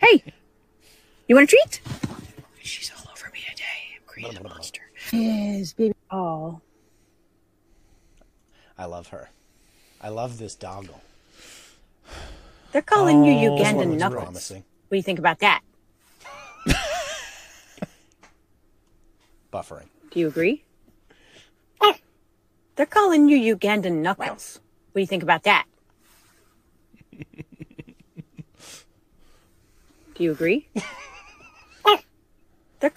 Hey, 0.00 0.22
you 1.26 1.34
want 1.34 1.44
a 1.44 1.56
treat? 1.56 1.80
She's 2.62 2.90
all 2.96 3.10
over 3.12 3.30
me 3.32 3.40
today. 3.50 3.64
I'm 3.96 4.02
creating 4.06 4.38
a 4.38 4.42
monster. 4.48 4.82
Yes, 5.12 5.72
baby. 5.72 5.94
Oh, 6.10 6.60
I 8.76 8.84
love 8.84 9.08
her. 9.08 9.28
I 10.00 10.08
love 10.10 10.38
this 10.38 10.54
doggle. 10.54 11.00
They're 12.72 12.82
calling 12.82 13.24
you 13.24 13.32
Oh, 13.50 13.56
This 13.56 13.66
Ugandan 13.66 13.76
one 13.88 13.98
knuckles. 13.98 14.22
promising. 14.24 14.64
What 14.88 14.90
do 14.90 14.96
you 14.96 15.02
think 15.02 15.18
about 15.18 15.38
that? 15.40 15.60
Buffering. 19.52 19.88
Do 20.10 20.20
you 20.20 20.28
agree? 20.28 20.64
They're 22.76 22.86
calling 22.86 23.28
you 23.28 23.56
Ugandan 23.56 24.02
knuckles. 24.02 24.60
What 24.92 24.98
do 24.98 25.00
you 25.00 25.06
think 25.08 25.24
about 25.24 25.42
that? 25.42 25.64
Do 30.18 30.24
you 30.24 30.32
agree? 30.32 30.68
They're 32.80 32.92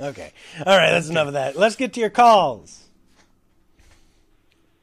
Okay. 0.00 0.32
All 0.64 0.76
right, 0.76 0.92
that's 0.92 1.08
enough 1.08 1.26
of 1.26 1.32
that. 1.34 1.56
Let's 1.56 1.74
get 1.74 1.94
to 1.94 2.00
your 2.00 2.10
calls. 2.10 2.88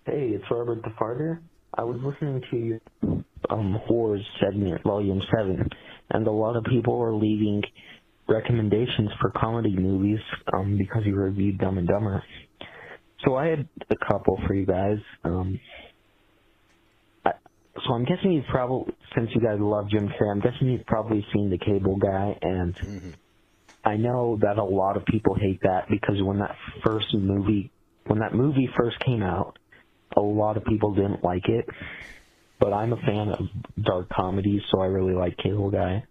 Hey, 0.06 0.32
it's 0.34 0.44
Robert 0.52 0.84
the 0.84 0.90
Farter. 0.90 1.40
I 1.78 1.84
was 1.84 1.98
listening 2.04 2.44
to 2.52 2.58
your 2.58 2.82
um, 3.50 3.80
Horrors 3.86 4.26
segment, 4.42 4.84
Volume 4.84 5.22
7, 5.34 5.70
and 6.12 6.28
a 6.28 6.32
lot 6.32 6.58
of 6.58 6.66
people 6.66 6.98
were 6.98 7.14
leaving 7.14 7.64
recommendations 8.28 9.10
for 9.22 9.32
comedy 9.32 9.76
movies 9.78 10.20
um, 10.54 10.78
because 10.78 11.04
you 11.06 11.16
reviewed 11.16 11.58
Dumb 11.58 11.78
and 11.78 11.88
Dumber. 11.88 12.22
So 13.26 13.36
I 13.36 13.48
had 13.48 13.68
a 13.90 13.96
couple 14.12 14.40
for 14.46 14.54
you 14.54 14.66
guys. 14.66 14.98
Um, 15.24 15.60
I, 15.64 15.89
so 17.86 17.94
I'm 17.94 18.06
guessing 18.06 18.32
you've 18.32 18.46
probably, 18.48 18.94
since 19.16 19.30
you 19.34 19.42
guys 19.42 19.60
love 19.60 19.90
Jim 19.90 20.10
Carrey, 20.10 20.32
I'm 20.32 20.40
guessing 20.40 20.68
you've 20.70 20.86
probably 20.86 21.26
seen 21.34 21.50
The 21.50 21.58
Cable 21.58 21.98
Guy, 21.98 22.38
and 22.42 23.16
I 23.84 23.98
know 23.98 24.38
that 24.42 24.58
a 24.58 24.64
lot 24.64 24.98
of 24.98 25.06
people 25.06 25.36
hate 25.36 25.62
that 25.64 25.90
because 25.90 26.22
when 26.22 26.40
that 26.40 26.56
first 26.84 27.14
movie, 27.14 27.72
when 28.08 28.20
that 28.20 28.34
movie 28.34 28.70
first 28.78 29.00
came 29.00 29.24
out, 29.24 29.58
a 30.18 30.22
lot 30.22 30.58
of 30.58 30.66
people 30.66 30.94
didn't 30.94 31.24
like 31.24 31.48
it. 31.48 31.68
But 32.60 32.74
I'm 32.74 32.92
a 32.92 32.98
fan 32.98 33.30
of 33.30 33.48
dark 33.82 34.10
comedies, 34.10 34.62
so 34.70 34.82
I 34.82 34.88
really 34.88 35.14
like 35.14 35.38
Cable 35.38 35.72
Guy. 35.72 36.04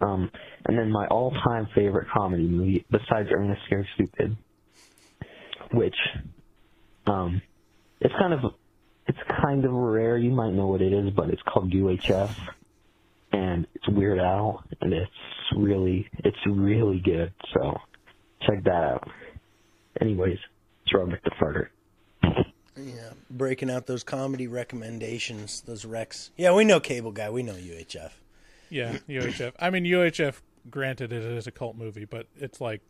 Um, 0.00 0.30
and 0.66 0.78
then 0.78 0.92
my 0.92 1.06
all-time 1.08 1.68
favorite 1.74 2.08
comedy 2.16 2.46
movie, 2.46 2.84
besides 2.90 3.28
Ernest 3.34 3.62
Scared 3.66 3.86
Stupid, 3.94 4.36
which, 5.72 5.96
um, 7.06 7.42
it's 8.00 8.14
kind 8.18 8.32
of, 8.32 8.52
it's 9.16 9.40
kind 9.42 9.64
of 9.64 9.72
rare. 9.72 10.16
You 10.18 10.30
might 10.30 10.52
know 10.52 10.66
what 10.66 10.80
it 10.82 10.92
is, 10.92 11.10
but 11.10 11.30
it's 11.30 11.42
called 11.42 11.70
UHF, 11.72 12.30
and 13.32 13.66
it's 13.74 13.88
Weird 13.88 14.18
Al, 14.18 14.64
and 14.80 14.92
it's 14.92 15.10
really, 15.56 16.08
it's 16.18 16.36
really 16.46 17.00
good. 17.00 17.32
So 17.54 17.76
check 18.46 18.64
that 18.64 18.70
out. 18.72 19.08
Anyways, 20.00 20.38
it's 20.84 20.94
Robert 20.94 21.20
the 21.24 21.30
Farter. 21.32 21.68
Yeah, 22.74 23.10
breaking 23.30 23.70
out 23.70 23.86
those 23.86 24.02
comedy 24.02 24.46
recommendations, 24.46 25.60
those 25.62 25.84
recs. 25.84 26.30
Yeah, 26.36 26.54
we 26.54 26.64
know 26.64 26.80
Cable 26.80 27.12
Guy. 27.12 27.28
We 27.28 27.42
know 27.42 27.52
UHF. 27.52 28.12
Yeah, 28.70 28.96
UHF. 29.08 29.52
I 29.58 29.70
mean, 29.70 29.84
UHF. 29.84 30.40
Granted, 30.70 31.12
it 31.12 31.22
is 31.24 31.46
a 31.46 31.50
cult 31.50 31.76
movie, 31.76 32.04
but 32.04 32.26
it's 32.36 32.60
like 32.60 32.80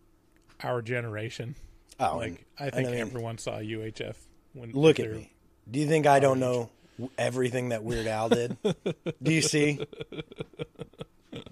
our 0.63 0.83
generation. 0.83 1.57
Oh, 1.99 2.17
like 2.17 2.45
I 2.59 2.71
think 2.71 2.89
I 2.89 2.93
mean- 2.93 3.01
everyone 3.01 3.39
saw 3.39 3.59
UHF. 3.59 4.15
When 4.55 4.71
Look 4.73 5.01
at 5.01 5.11
me. 5.11 5.33
Do 5.71 5.79
you 5.81 5.87
think 5.87 6.07
I 6.07 6.21
don't 6.21 6.41
know 6.41 6.71
everything 7.17 7.71
that 7.71 7.83
Weird 7.83 8.07
Al 8.07 8.29
did? 8.29 8.57
Do 9.23 9.33
you 9.33 9.43
see? 9.43 9.81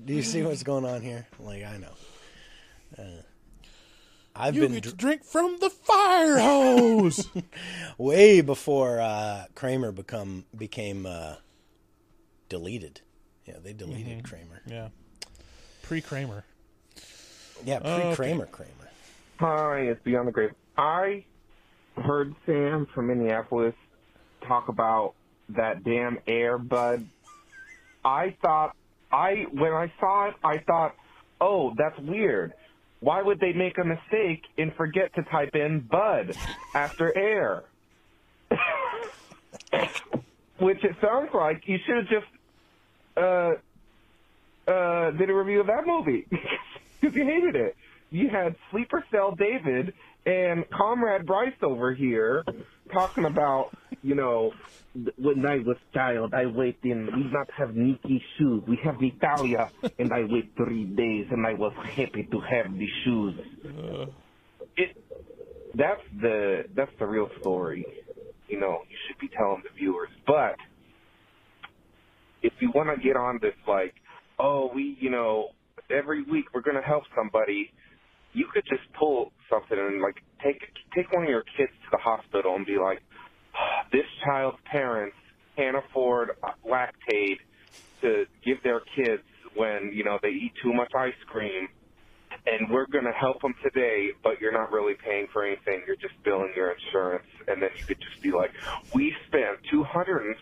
Do 0.04 0.12
you 0.14 0.22
see 0.22 0.42
what's 0.42 0.62
going 0.62 0.84
on 0.84 1.00
here? 1.02 1.26
Like 1.38 1.64
I 1.64 1.76
know. 1.78 1.92
Uh, 2.98 3.02
I've 4.34 4.54
You 4.54 4.62
been 4.62 4.72
get 4.74 4.84
to 4.84 4.92
drink 4.94 5.24
from 5.24 5.58
the 5.60 5.70
fire 5.70 6.38
hose. 6.38 7.28
way 7.98 8.40
before 8.40 9.00
uh, 9.00 9.44
Kramer 9.54 9.92
become 9.92 10.44
became 10.56 11.06
uh, 11.06 11.36
deleted. 12.48 13.00
Yeah, 13.46 13.56
they 13.62 13.72
deleted 13.72 14.18
Mhm. 14.18 14.24
Kramer. 14.24 14.62
yeah, 14.66 14.88
pre 15.82 16.00
Kramer. 16.00 16.44
Yeah, 17.64 17.78
pre 17.80 18.14
Kramer 18.14 18.46
Kramer. 18.46 18.70
Hi, 19.38 19.80
it's 19.80 20.02
Beyond 20.04 20.28
the 20.28 20.32
Grave. 20.32 20.50
I 20.76 21.24
heard 21.96 22.34
Sam 22.46 22.86
from 22.94 23.06
Minneapolis 23.08 23.74
talk 24.46 24.68
about 24.68 25.14
that 25.50 25.84
damn 25.84 26.18
Air 26.26 26.58
Bud. 26.58 27.06
I 28.04 28.36
thought 28.42 28.74
I 29.12 29.46
when 29.52 29.72
I 29.72 29.92
saw 29.98 30.28
it, 30.28 30.34
I 30.42 30.58
thought, 30.58 30.94
oh, 31.40 31.74
that's 31.76 31.98
weird. 31.98 32.52
Why 33.00 33.22
would 33.22 33.40
they 33.40 33.52
make 33.52 33.78
a 33.78 33.84
mistake 33.84 34.42
and 34.58 34.74
forget 34.74 35.14
to 35.14 35.22
type 35.22 35.54
in 35.54 35.80
Bud 35.80 36.36
after 36.74 37.16
Air? 37.16 37.64
Which 40.58 40.84
it 40.84 40.96
sounds 41.00 41.30
like 41.32 41.66
you 41.66 41.78
should 41.86 41.96
have 41.96 42.08
just 42.08 42.26
uh, 43.16 43.52
uh, 44.70 45.10
did 45.12 45.30
a 45.30 45.34
review 45.34 45.60
of 45.60 45.66
that 45.68 45.86
movie 45.86 46.26
because 47.00 47.16
you 47.16 47.24
hated 47.24 47.56
it. 47.56 47.74
You 48.10 48.28
had 48.28 48.54
Sleeper 48.70 49.02
Cell 49.10 49.34
David 49.34 49.94
and 50.30 50.68
Comrade 50.70 51.26
Bryce 51.26 51.60
over 51.62 51.92
here 51.92 52.44
talking 52.92 53.24
about, 53.24 53.70
you 54.02 54.14
know, 54.14 54.52
when 55.18 55.44
I 55.44 55.58
was 55.58 55.76
child, 55.92 56.34
I 56.34 56.46
wait 56.46 56.78
in, 56.84 57.06
we 57.06 57.24
not 57.32 57.50
have 57.56 57.74
Nike 57.74 58.22
shoes. 58.36 58.62
We 58.66 58.78
have 58.84 58.96
Italia, 59.02 59.70
and 59.98 60.12
I 60.12 60.24
wait 60.24 60.52
three 60.56 60.84
days, 60.84 61.26
and 61.30 61.46
I 61.46 61.54
was 61.54 61.72
happy 61.84 62.28
to 62.30 62.40
have 62.40 62.72
the 62.72 62.88
shoes. 63.04 63.34
It, 64.76 64.96
that's 65.74 66.02
the, 66.20 66.64
that's 66.74 66.92
the 66.98 67.06
real 67.06 67.28
story. 67.40 67.84
You 68.48 68.58
know, 68.60 68.82
you 68.88 68.96
should 69.06 69.18
be 69.18 69.28
telling 69.28 69.62
the 69.64 69.70
viewers. 69.76 70.10
But, 70.26 70.56
if 72.42 72.52
you 72.60 72.70
want 72.74 72.88
to 72.94 73.02
get 73.02 73.16
on 73.16 73.38
this, 73.40 73.54
like, 73.66 73.94
oh, 74.38 74.70
we, 74.74 74.96
you 75.00 75.10
know, 75.10 75.50
every 75.90 76.22
week 76.22 76.46
we're 76.54 76.62
going 76.62 76.76
to 76.76 76.82
help 76.82 77.04
somebody, 77.16 77.70
you 78.32 78.46
could 78.52 78.64
just 78.68 78.84
pull 78.98 79.32
something 79.50 79.78
and, 79.78 80.02
like, 80.02 80.16
take 80.44 80.60
take 80.94 81.12
one 81.12 81.24
of 81.24 81.30
your 81.30 81.44
kids 81.56 81.72
to 81.84 81.88
the 81.92 81.98
hospital 81.98 82.56
and 82.56 82.66
be 82.66 82.78
like, 82.78 83.00
this 83.92 84.06
child's 84.24 84.58
parents 84.70 85.16
can't 85.56 85.76
afford 85.76 86.30
uh, 86.44 86.52
Lactaid 86.66 87.36
to 88.02 88.24
give 88.44 88.58
their 88.64 88.80
kids 88.96 89.22
when, 89.56 89.90
you 89.92 90.04
know, 90.04 90.18
they 90.22 90.30
eat 90.30 90.52
too 90.62 90.72
much 90.72 90.92
ice 90.96 91.14
cream. 91.28 91.68
And 92.46 92.70
we're 92.70 92.86
going 92.86 93.04
to 93.04 93.12
help 93.12 93.42
them 93.42 93.54
today, 93.62 94.10
but 94.22 94.40
you're 94.40 94.52
not 94.52 94.72
really 94.72 94.94
paying 95.04 95.26
for 95.32 95.44
anything. 95.46 95.82
You're 95.86 95.96
just 96.00 96.14
billing 96.24 96.52
your 96.56 96.72
insurance. 96.72 97.26
And 97.48 97.62
then 97.62 97.70
you 97.78 97.84
could 97.88 97.98
just 98.00 98.22
be 98.22 98.30
like, 98.32 98.50
we 98.94 99.12
spent 99.28 99.58
$250,000 99.72 100.34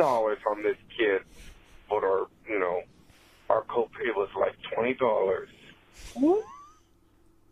on 0.00 0.62
this 0.62 0.76
kid, 0.98 1.22
but 1.88 2.04
our, 2.04 2.26
you 2.48 2.58
know, 2.60 2.82
our 3.50 3.64
copay 3.66 4.10
was 4.16 4.30
like 4.40 4.54
$20. 4.78 4.96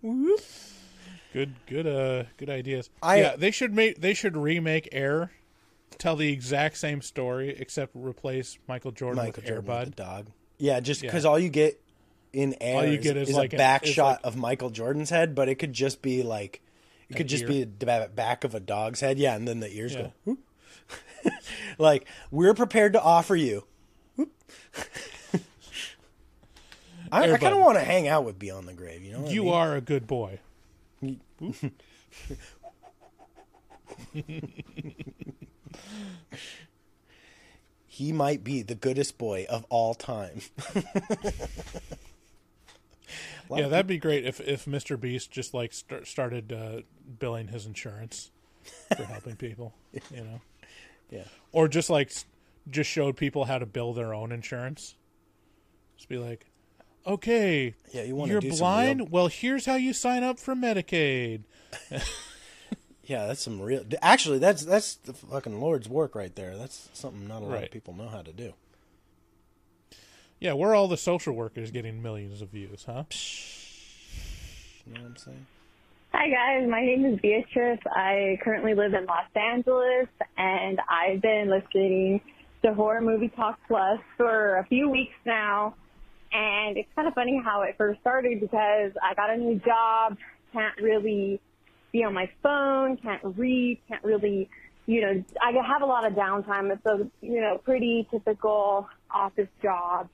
Good, 0.03 1.55
good, 1.67 1.87
uh, 1.87 2.25
good 2.37 2.51
ideas. 2.51 2.91
I- 3.03 3.21
yeah, 3.21 3.37
they 3.37 3.51
should 3.51 3.73
make 3.75 4.01
they 4.01 4.15
should 4.15 4.37
remake 4.37 4.89
Air, 4.93 5.31
tell 5.99 6.17
the 6.17 6.31
exact 6.31 6.77
same 6.77 7.01
story 7.03 7.51
except 7.59 7.93
replace 7.95 8.59
Michael 8.69 8.91
Jordan 8.91 9.17
Michael 9.17 9.41
with 9.43 9.47
Jordan 9.47 9.67
with 9.67 9.85
the 9.91 10.03
dog. 10.03 10.27
Yeah, 10.59 10.81
just 10.81 11.03
Yeah. 11.03 11.09
because 11.11 11.25
all 11.25 11.39
you 11.39 11.49
get 11.49 11.81
in 12.33 12.55
air 12.61 12.77
All 12.79 12.85
you 12.87 12.99
is, 12.99 13.03
get 13.05 13.17
is 13.17 13.29
is 13.31 13.35
like 13.35 13.53
a 13.53 13.57
an- 13.57 13.59
back 13.59 13.85
is 13.87 13.91
shot 13.95 14.19
like- 14.25 14.27
of 14.27 14.37
Michael 14.37 14.71
Jordan's 14.71 15.11
head, 15.11 15.35
but 15.35 15.49
it 15.49 15.55
could 15.57 15.73
just 15.73 16.03
be 16.03 16.23
like 16.23 16.61
it 17.09 17.17
could 17.17 17.29
just 17.29 17.43
ear. 17.45 17.49
be 17.49 17.65
the 17.65 18.11
back 18.15 18.45
of 18.45 18.55
a 18.55 18.61
dog's 18.61 19.01
head. 19.01 19.19
Yeah, 19.19 19.35
and 19.37 19.47
then 19.49 19.61
the 19.61 19.71
ears 19.75 19.95
Yeah. 19.95 20.09
go. 20.27 20.39
Like 21.79 22.07
we're 22.31 22.55
prepared 22.55 22.93
to 22.95 23.03
offer 23.03 23.37
you. 23.37 23.65
I, 27.13 27.33
I 27.33 27.39
kind 27.39 27.55
of 27.55 27.61
want 27.61 27.77
to 27.79 27.85
hang 27.85 28.09
out 28.09 28.25
with 28.25 28.39
Beyond 28.39 28.67
the 28.67 28.73
Grave. 28.73 29.03
You 29.05 29.13
know, 29.13 29.21
what 29.21 29.31
I 29.31 29.33
You 29.35 29.45
mean? 29.45 29.53
are 29.53 29.77
a 29.77 29.81
good 29.81 30.07
boy. 30.07 30.41
He 37.87 38.13
might 38.13 38.43
be 38.43 38.63
the 38.63 38.75
goodest 38.75 39.19
boy 39.19 39.47
of 39.49 39.65
all 39.69 39.95
time. 39.95 40.41
Yeah, 43.55 43.69
that'd 43.69 43.87
be 43.87 43.99
great 43.99 44.25
if 44.25 44.41
if 44.41 44.65
Mr. 44.65 44.99
Beast 44.99 45.31
just 45.31 45.53
like 45.53 45.75
st- 45.75 46.07
started 46.07 46.55
uh, 46.55 46.81
billing 47.19 47.49
his 47.49 47.67
insurance 47.67 48.31
for 48.97 49.05
helping 49.05 49.37
people. 49.37 49.75
You 49.93 50.25
know, 50.25 50.41
Yeah. 51.11 51.25
or 51.51 51.69
just 51.69 51.91
like 51.91 52.11
just 52.71 52.89
showed 52.89 53.19
people 53.19 53.45
how 53.45 53.59
to 53.59 53.67
bill 53.67 53.93
their 53.93 54.15
own 54.15 54.33
insurance. 54.33 54.95
Just 55.99 56.09
be 56.09 56.17
like, 56.17 56.47
okay, 57.07 57.75
Yeah, 57.93 58.03
you 58.03 58.15
wanna 58.17 58.33
you're 58.33 58.41
do 58.41 58.51
some 58.51 58.59
blind. 58.59 59.01
real- 59.01 59.09
Well, 59.11 59.27
here's 59.29 59.67
how 59.67 59.75
you 59.77 59.93
sign 59.93 60.23
up 60.23 60.39
for 60.39 60.55
Medicaid. 60.55 61.43
Yeah, 63.05 63.27
that's 63.27 63.43
some 63.43 63.61
real. 63.61 63.85
Actually, 64.01 64.39
that's 64.39 64.65
that's 64.65 64.95
the 64.95 65.13
fucking 65.13 65.61
Lord's 65.61 65.89
work 65.89 66.15
right 66.15 66.35
there. 66.37 66.57
That's 66.57 66.89
something 66.95 67.27
not 67.27 67.43
a 67.43 67.47
lot 67.47 67.55
Right. 67.55 67.65
of 67.65 67.71
people 67.73 67.95
know 67.95 68.07
how 68.09 68.23
to 68.23 68.33
do. 68.33 68.55
Yeah, 70.39 70.53
we're 70.55 70.75
all 70.77 70.87
the 70.87 70.97
social 70.97 71.35
workers 71.35 71.73
getting 71.73 72.01
millions 72.01 72.41
of 72.41 72.51
views, 72.51 72.85
huh? 72.87 73.03
You 74.87 74.95
know 74.95 75.01
what 75.01 75.07
I'm 75.11 75.17
saying? 75.17 75.47
Hi 76.13 76.29
guys, 76.31 76.69
my 76.71 76.81
name 76.81 77.05
is 77.07 77.19
Beatrice. 77.21 77.81
I 77.91 78.39
currently 78.43 78.75
live 78.75 78.95
in 78.95 79.05
Los 79.07 79.25
Angeles 79.35 80.07
and 80.39 80.81
I've 80.89 81.21
been 81.21 81.51
listening 81.51 82.21
to 82.63 82.73
Horror 82.73 83.01
Movie 83.01 83.31
Talk 83.31 83.59
Plus 83.67 83.99
for 84.17 84.59
a 84.59 84.65
few 84.67 84.89
weeks 84.89 85.15
now. 85.27 85.75
And 86.33 86.79
it's 86.79 86.89
kind 86.97 87.07
of 87.07 87.15
funny 87.15 87.41
how 87.45 87.63
it 87.63 87.75
first 87.77 88.01
started 88.01 88.41
because 88.41 88.93
I 89.03 89.15
got 89.15 89.31
a 89.31 89.37
new 89.37 89.61
job, 89.61 90.17
can't 90.53 90.77
really 90.81 91.41
be 91.93 92.05
on 92.05 92.15
my 92.15 92.31
phone, 92.43 92.97
can't 92.97 93.23
read, 93.37 93.81
can't 93.89 94.03
really, 94.03 94.49
you 94.87 95.03
know, 95.03 95.25
I 95.43 95.53
have 95.67 95.83
a 95.83 95.87
lot 95.87 96.07
of 96.07 96.15
downtime. 96.15 96.73
It's 96.73 96.87
a, 96.87 97.07
you 97.21 97.41
know, 97.41 97.61
pretty 97.63 98.09
typical 98.11 98.89
office 99.11 99.49
job. 99.63 100.09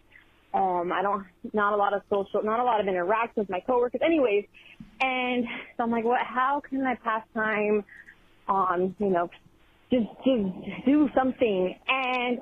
Um, 0.53 0.93
I 0.93 1.03
don't, 1.03 1.25
not 1.53 1.73
a 1.73 1.77
lot 1.77 1.95
of 1.95 2.03
social, 2.11 2.43
not 2.43 2.59
a 2.59 2.65
lot 2.65 2.81
of 2.81 2.89
interaction 2.89 3.35
with 3.37 3.51
my 3.51 3.61
coworkers. 3.61 4.01
Anyways, 4.05 4.45
and 5.01 5.45
so 5.77 5.85
I'm 5.85 5.91
like, 5.91 6.05
what? 6.05 6.21
How 6.23 6.63
can 6.69 6.85
I 6.85 6.95
pass 6.97 7.23
time 7.35 7.85
on, 8.49 8.97
you 8.99 9.11
know, 9.11 9.31
just 9.91 10.07
just 10.25 10.85
do 10.87 11.09
something? 11.15 11.75
And 11.87 12.41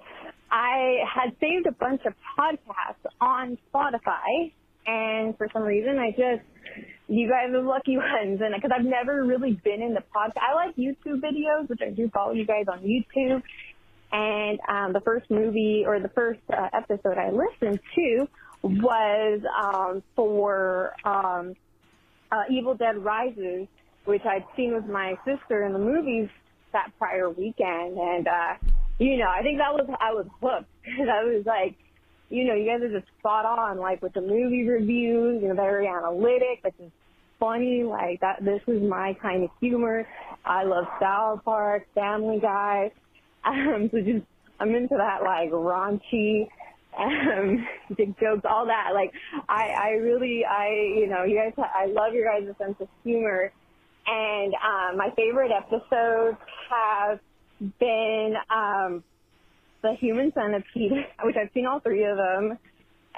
I 0.51 0.99
had 1.13 1.37
saved 1.41 1.67
a 1.67 1.73
bunch 1.73 2.03
of 2.07 2.15
podcasts 2.39 3.11
on 3.21 3.59
Spotify, 3.73 4.53
and 4.87 5.37
for 5.37 5.49
some 5.53 5.63
reason, 5.63 5.99
I 5.99 6.11
just 6.11 6.43
you 7.09 7.29
guys 7.29 7.53
are 7.53 7.63
lucky 7.63 7.97
ones, 7.97 8.41
and 8.41 8.55
because 8.55 8.71
I've 8.75 8.85
never 8.85 9.25
really 9.25 9.53
been 9.53 9.83
in 9.83 9.95
the 9.95 10.03
podcast, 10.15 10.41
I 10.41 10.55
like 10.55 10.77
YouTube 10.77 11.21
videos, 11.21 11.69
which 11.69 11.81
I 11.83 11.91
do 11.91 12.09
follow 12.11 12.33
you 12.33 12.47
guys 12.47 12.67
on 12.71 12.81
YouTube. 12.81 13.43
And 14.13 14.61
um, 14.69 14.93
the 14.93 15.01
first 15.01 15.31
movie 15.31 15.83
or 15.85 15.99
the 15.99 16.09
first 16.11 16.41
uh, 16.51 16.69
episode 16.73 17.19
I 17.19 17.31
listened 17.31 17.81
to 17.97 18.29
was 18.63 19.41
um, 19.63 20.03
for 20.15 20.93
um, 21.05 21.55
uh, 22.31 22.43
Evil 22.51 22.75
Dead 22.75 22.97
Rises, 23.05 23.67
which 24.05 24.23
I'd 24.25 24.45
seen 24.57 24.75
with 24.75 24.87
my 24.87 25.15
sister 25.25 25.67
in 25.67 25.73
the 25.73 25.79
movies 25.79 26.29
that 26.73 26.93
prior 26.99 27.31
weekend, 27.31 27.99
and 27.99 28.29
uh, 28.29 28.55
you 28.99 29.19
know, 29.19 29.29
I 29.29 29.43
think 29.43 29.59
that 29.59 29.73
was 29.73 29.87
I 30.01 30.13
was 30.13 30.27
hooked 30.41 30.71
because 30.85 31.09
I 31.11 31.25
was 31.25 31.45
like, 31.47 31.77
you 32.31 32.45
know, 32.45 32.55
you 32.55 32.67
guys 32.67 32.83
are 32.83 33.01
just 33.01 33.11
spot 33.19 33.45
on, 33.45 33.79
like 33.79 34.03
with 34.03 34.15
the 34.15 34.21
movie 34.21 34.67
reviews, 34.69 35.43
you 35.43 35.49
know, 35.49 35.55
very 35.55 35.87
analytic, 35.87 36.61
but 36.63 36.77
just 36.79 36.93
funny, 37.39 37.83
like 37.83 38.21
that. 38.21 38.45
This 38.45 38.63
is 38.67 38.83
my 38.83 39.17
kind 39.21 39.45
of 39.45 39.51
humor. 39.61 40.07
I 40.45 40.65
love 40.65 40.85
South 41.01 41.45
Park, 41.45 41.87
Family 41.95 42.39
Guy, 42.41 42.91
um, 43.45 43.89
so 43.93 44.01
just 44.01 44.25
I'm 44.59 44.75
into 44.75 44.97
that 44.97 45.23
like 45.23 45.51
raunchy 45.51 46.49
um, 46.99 47.67
jokes, 48.21 48.45
all 48.49 48.67
that. 48.67 48.91
Like, 48.95 49.13
I, 49.49 49.69
I 49.69 49.89
really, 49.91 50.45
I, 50.45 50.69
you 50.97 51.07
know, 51.07 51.25
you 51.25 51.37
guys, 51.37 51.53
I 51.59 51.87
love 51.87 52.15
your 52.15 52.25
guys' 52.25 52.55
sense 52.59 52.77
of 52.81 52.89
humor. 53.05 53.53
And, 54.07 54.55
um, 54.55 54.97
my 54.97 55.11
favorite 55.17 55.51
episodes 55.51 56.39
have 56.71 57.19
been, 57.79 58.35
um, 58.51 59.05
the 59.83 59.95
human 59.95 60.33
centipede, 60.33 60.93
which 61.23 61.37
I've 61.37 61.51
seen 61.55 61.67
all 61.67 61.81
three 61.81 62.05
of 62.05 62.17
them. 62.17 62.59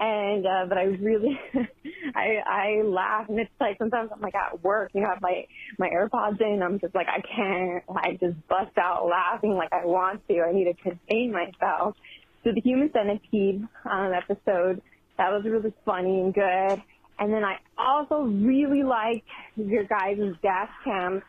And, 0.01 0.47
uh, 0.47 0.67
but 0.69 0.79
I 0.79 0.85
really, 0.85 1.39
I, 2.15 2.37
I 2.47 2.83
laugh 2.85 3.29
and 3.29 3.41
it's 3.41 3.51
like 3.61 3.79
sometimes 3.79 4.11
I'm 4.15 4.21
like 4.21 4.37
at 4.37 4.63
work, 4.63 4.91
you 4.95 5.05
have 5.05 5.21
my, 5.21 5.45
my 5.77 5.89
AirPods 5.89 6.41
in, 6.41 6.63
I'm 6.63 6.79
just 6.79 6.95
like, 6.95 7.09
I 7.09 7.21
can't, 7.21 7.83
like 7.89 8.21
just 8.21 8.37
bust 8.47 8.79
out 8.79 9.09
laughing 9.09 9.55
like 9.55 9.73
I 9.73 9.85
want 9.85 10.27
to. 10.29 10.41
I 10.41 10.53
need 10.53 10.67
to 10.67 10.75
contain 10.75 11.33
myself. 11.33 11.97
So 12.45 12.53
the 12.55 12.61
human 12.61 12.93
centipede 12.93 13.67
um, 13.91 14.13
episode, 14.13 14.81
that 15.17 15.33
was 15.33 15.43
really 15.45 15.75
funny 15.85 16.21
and 16.21 16.33
good. 16.33 16.83
And 17.19 17.33
then 17.33 17.43
I 17.45 17.57
also 17.77 18.23
really 18.23 18.85
liked 18.85 19.27
your 19.57 19.85
guys' 19.85 20.35
dash 20.43 20.71
cam 20.85 21.23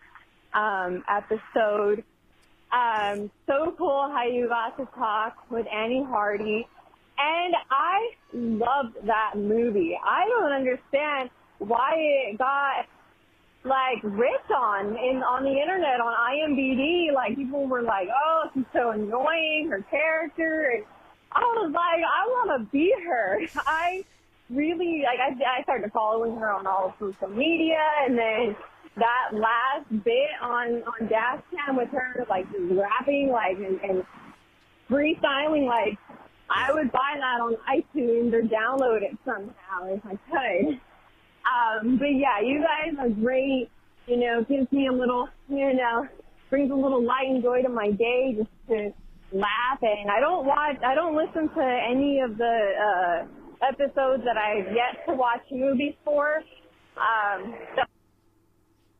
um, 0.53 1.03
episode. 1.09 2.03
Um, 2.71 3.31
so 3.47 3.73
cool 3.77 4.09
how 4.13 4.23
you 4.23 4.47
got 4.47 4.77
to 4.77 4.85
talk 4.95 5.35
with 5.49 5.65
Annie 5.67 6.03
Hardy. 6.07 6.67
And 7.17 7.55
I 7.69 8.11
loved 8.33 8.95
that 9.05 9.33
movie. 9.35 9.97
I 10.03 10.25
don't 10.27 10.51
understand 10.51 11.29
why 11.57 11.95
it 11.97 12.37
got 12.37 12.85
like 13.63 13.99
ripped 14.03 14.51
on 14.51 14.95
in 14.95 15.21
on 15.21 15.43
the 15.43 15.51
internet 15.51 15.99
on 15.99 16.13
IMDb. 16.31 17.13
Like 17.13 17.35
people 17.35 17.67
were 17.67 17.81
like, 17.81 18.07
"Oh, 18.07 18.49
she's 18.53 18.63
so 18.71 18.91
annoying, 18.91 19.67
her 19.69 19.81
character," 19.89 20.71
and 20.75 20.85
I 21.31 21.41
was 21.41 21.71
like, 21.73 22.03
I 22.03 22.25
want 22.27 22.61
to 22.61 22.71
be 22.71 22.93
her. 23.05 23.41
I 23.67 24.05
really 24.49 25.03
like. 25.03 25.19
I 25.19 25.59
I 25.59 25.63
started 25.63 25.91
following 25.91 26.37
her 26.37 26.51
on 26.51 26.65
all 26.67 26.95
social 26.99 27.27
media, 27.27 27.81
and 28.05 28.17
then 28.17 28.55
that 28.97 29.29
last 29.33 30.03
bit 30.03 30.29
on 30.41 30.83
on 30.83 31.07
Dash 31.07 31.41
Cam 31.51 31.77
with 31.77 31.89
her 31.89 32.25
like 32.29 32.45
just 32.51 32.71
rapping 32.71 33.29
like 33.31 33.57
and, 33.57 33.79
and 33.81 34.03
freestyling 34.89 35.65
like 35.67 35.97
I 36.49 36.71
would 36.73 36.91
buy 36.91 37.15
that 37.15 37.41
on 37.41 37.55
iTunes 37.69 38.33
or 38.33 38.41
download 38.41 39.03
it 39.03 39.17
somehow 39.23 39.85
if 39.85 40.01
I 40.05 40.17
could. 40.31 40.79
Um, 41.45 41.97
but 41.97 42.07
yeah, 42.07 42.41
you 42.43 42.61
guys 42.61 42.95
are 42.99 43.09
great. 43.09 43.69
You 44.07 44.17
know, 44.17 44.43
gives 44.43 44.71
me 44.71 44.87
a 44.87 44.91
little, 44.91 45.29
you 45.47 45.73
know, 45.73 46.07
brings 46.49 46.71
a 46.71 46.75
little 46.75 47.03
light 47.03 47.27
and 47.27 47.43
joy 47.43 47.61
to 47.61 47.69
my 47.69 47.91
day 47.91 48.35
just 48.35 48.49
to 48.69 48.91
laugh. 49.31 49.79
And 49.81 50.09
I 50.09 50.19
don't 50.19 50.45
watch, 50.45 50.77
I 50.83 50.95
don't 50.95 51.15
listen 51.15 51.49
to 51.49 51.81
any 51.89 52.19
of 52.21 52.37
the 52.37 52.71
uh, 52.81 53.67
episodes 53.67 54.23
that 54.25 54.37
I've 54.37 54.73
yet 54.73 55.05
to 55.07 55.13
watch 55.13 55.41
movies 55.51 55.93
for. 56.03 56.37
Um, 56.97 57.53
so 57.75 57.83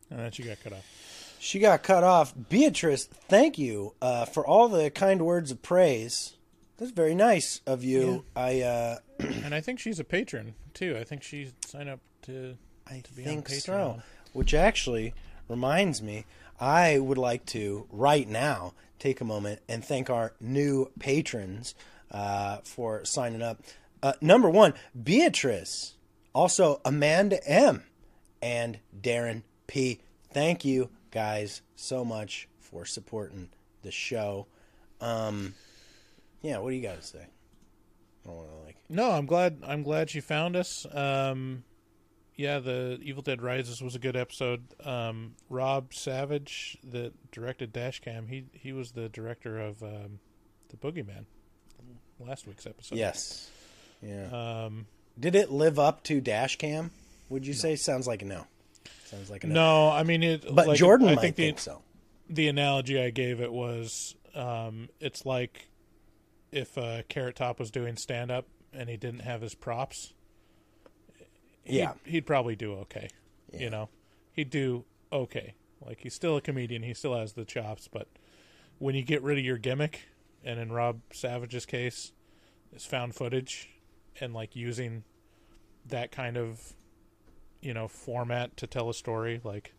And 0.10 0.20
then 0.20 0.32
she 0.32 0.44
got 0.44 0.62
cut 0.64 0.74
off. 0.74 0.86
She 1.40 1.60
got 1.60 1.84
cut 1.84 2.04
off. 2.04 2.34
Beatrice, 2.50 3.06
thank 3.06 3.58
you 3.58 3.94
uh, 4.02 4.26
for 4.26 4.46
all 4.46 4.68
the 4.68 4.90
kind 4.90 5.26
words 5.26 5.52
of 5.52 5.62
praise. 5.62 6.34
That's 6.78 6.92
very 6.92 7.16
nice 7.16 7.62
of 7.66 7.84
you. 7.84 8.26
I 8.36 8.62
uh, 8.62 8.98
and 9.20 9.54
I 9.54 9.62
think 9.62 9.80
she's 9.80 10.00
a 10.00 10.04
patron 10.04 10.56
too. 10.74 10.98
I 11.00 11.04
think 11.04 11.24
she 11.24 11.52
signed 11.66 11.90
up 11.90 12.00
to 12.24 12.58
I 12.88 13.00
to 13.02 13.14
be 13.14 13.24
think 13.24 13.50
on 13.50 13.56
Patreon. 13.56 13.62
so. 13.62 14.02
Which 14.34 14.54
actually 14.54 15.14
reminds 15.48 16.02
me, 16.02 16.26
I 16.60 17.00
would 17.00 17.18
like 17.18 17.46
to 17.48 17.88
right 17.92 18.28
now 18.28 18.74
take 19.00 19.22
a 19.22 19.26
moment 19.26 19.62
and 19.68 19.84
thank 19.84 20.10
our 20.10 20.34
new 20.40 20.92
patrons 21.00 21.74
uh, 22.12 22.58
for 22.64 23.04
signing 23.06 23.42
up. 23.42 23.62
Uh, 24.04 24.14
number 24.22 24.50
one, 24.50 24.74
Beatrice. 25.02 25.96
Also, 26.34 26.80
Amanda 26.86 27.46
M. 27.50 27.84
and 28.42 28.80
Darren 29.02 29.44
P. 29.70 30.00
Thank 30.34 30.66
you 30.66 30.90
guys 31.12 31.62
so 31.76 32.04
much 32.04 32.48
for 32.60 32.86
supporting 32.86 33.50
the 33.84 33.92
show. 33.92 34.48
Um, 35.00 35.54
yeah, 36.42 36.58
what 36.58 36.72
do 36.72 36.76
you 36.76 36.82
got 36.82 37.00
to 37.00 37.06
say? 37.08 37.20
I 38.26 38.28
don't 38.28 38.36
want 38.36 38.50
to 38.50 38.66
like. 38.66 38.76
No, 38.90 39.12
I'm 39.12 39.28
glad. 39.28 39.62
I'm 39.66 39.84
glad 39.84 40.14
you 40.14 40.22
found 40.22 40.56
us. 40.56 40.88
Um, 40.92 41.64
yeah, 42.36 42.60
the 42.60 43.00
Evil 43.04 43.22
Dead 43.22 43.42
Rises 43.42 43.82
was 43.82 43.96
a 43.96 44.00
good 44.00 44.16
episode. 44.16 44.64
Um, 44.84 45.36
Rob 45.50 45.94
Savage, 45.94 46.78
that 46.92 47.14
directed 47.32 47.72
Dashcam, 47.72 48.28
he 48.28 48.46
he 48.52 48.74
was 48.74 48.92
the 48.92 49.08
director 49.10 49.60
of 49.60 49.84
um, 49.84 50.20
the 50.70 50.78
Boogeyman, 50.78 51.26
last 52.20 52.48
week's 52.48 52.66
episode. 52.66 52.98
Yes. 52.98 53.50
Yeah. 54.02 54.66
Um, 54.66 54.88
Did 55.20 55.36
it 55.36 55.52
live 55.52 55.78
up 55.78 56.04
to 56.06 56.22
Dashcam? 56.22 56.90
Would 57.30 57.46
you 57.46 57.54
say? 57.54 57.76
Sounds 57.76 58.08
like 58.08 58.26
no. 58.26 58.46
Sounds 59.10 59.30
like 59.30 59.44
a 59.44 59.48
no. 59.48 59.90
I 59.90 60.04
mean 60.04 60.24
it. 60.24 60.44
But 60.54 60.68
like, 60.68 60.78
Jordan 60.78 61.08
I 61.10 61.16
think, 61.16 61.36
think 61.36 61.58
the, 61.58 61.62
so. 61.62 61.82
The 62.30 62.48
analogy 62.48 63.02
I 63.02 63.10
gave 63.10 63.42
it 63.42 63.52
was, 63.52 64.16
um, 64.36 64.90
it's 65.00 65.26
like 65.26 65.68
if 66.52 66.78
uh, 66.78 67.02
Carrot 67.10 67.36
Top 67.36 67.60
was 67.60 67.72
doing 67.72 67.96
stand 67.98 68.30
up 68.32 68.46
and 68.72 68.88
he 68.90 68.98
didn't 68.98 69.22
have 69.22 69.42
his 69.42 69.56
props. 69.56 70.14
he'd- 71.64 71.78
Yeah. 71.78 71.94
he'd 72.06 72.26
probably 72.26 72.56
do 72.56 72.74
okay. 72.82 73.08
You 73.52 73.72
know, 73.72 73.90
he'd 74.32 74.52
do 74.52 74.86
okay. 75.12 75.56
Like 75.84 76.02
he's 76.02 76.14
still 76.14 76.38
a 76.38 76.42
comedian, 76.42 76.84
he 76.84 76.94
still 76.94 77.16
has 77.18 77.34
the 77.34 77.46
chops, 77.46 77.88
but 77.92 78.08
when 78.78 78.94
you 78.94 79.02
get 79.02 79.24
rid 79.24 79.40
of 79.40 79.44
your 79.46 79.58
gimmick, 79.58 80.04
and 80.44 80.60
in 80.60 80.72
Rob 80.72 81.02
Savage's 81.12 81.66
case, 81.66 82.12
is 82.76 82.86
found 82.86 83.16
footage 83.16 83.70
and 84.22 84.34
like 84.36 84.56
using 84.56 85.04
that 85.88 86.12
kind 86.12 86.38
of 86.38 86.74
you 87.62 87.74
know 87.74 87.88
format 87.88 88.56
to 88.58 88.68
tell 88.68 88.90
a 88.90 88.94
story, 88.94 89.42
like 89.44 89.74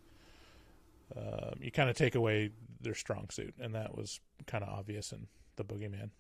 uh, 1.17 1.53
you 1.61 1.71
kind 1.71 1.91
of 1.91 1.97
take 1.97 2.15
away 2.15 2.51
their 2.81 2.95
strong 2.95 3.29
suit, 3.31 3.55
and 3.61 3.75
that 3.75 3.97
was 3.97 4.21
kind 4.47 4.65
of 4.65 4.71
obvious 4.71 5.13
in 5.13 5.27
the 5.57 5.65
Boogeyman. 5.65 6.11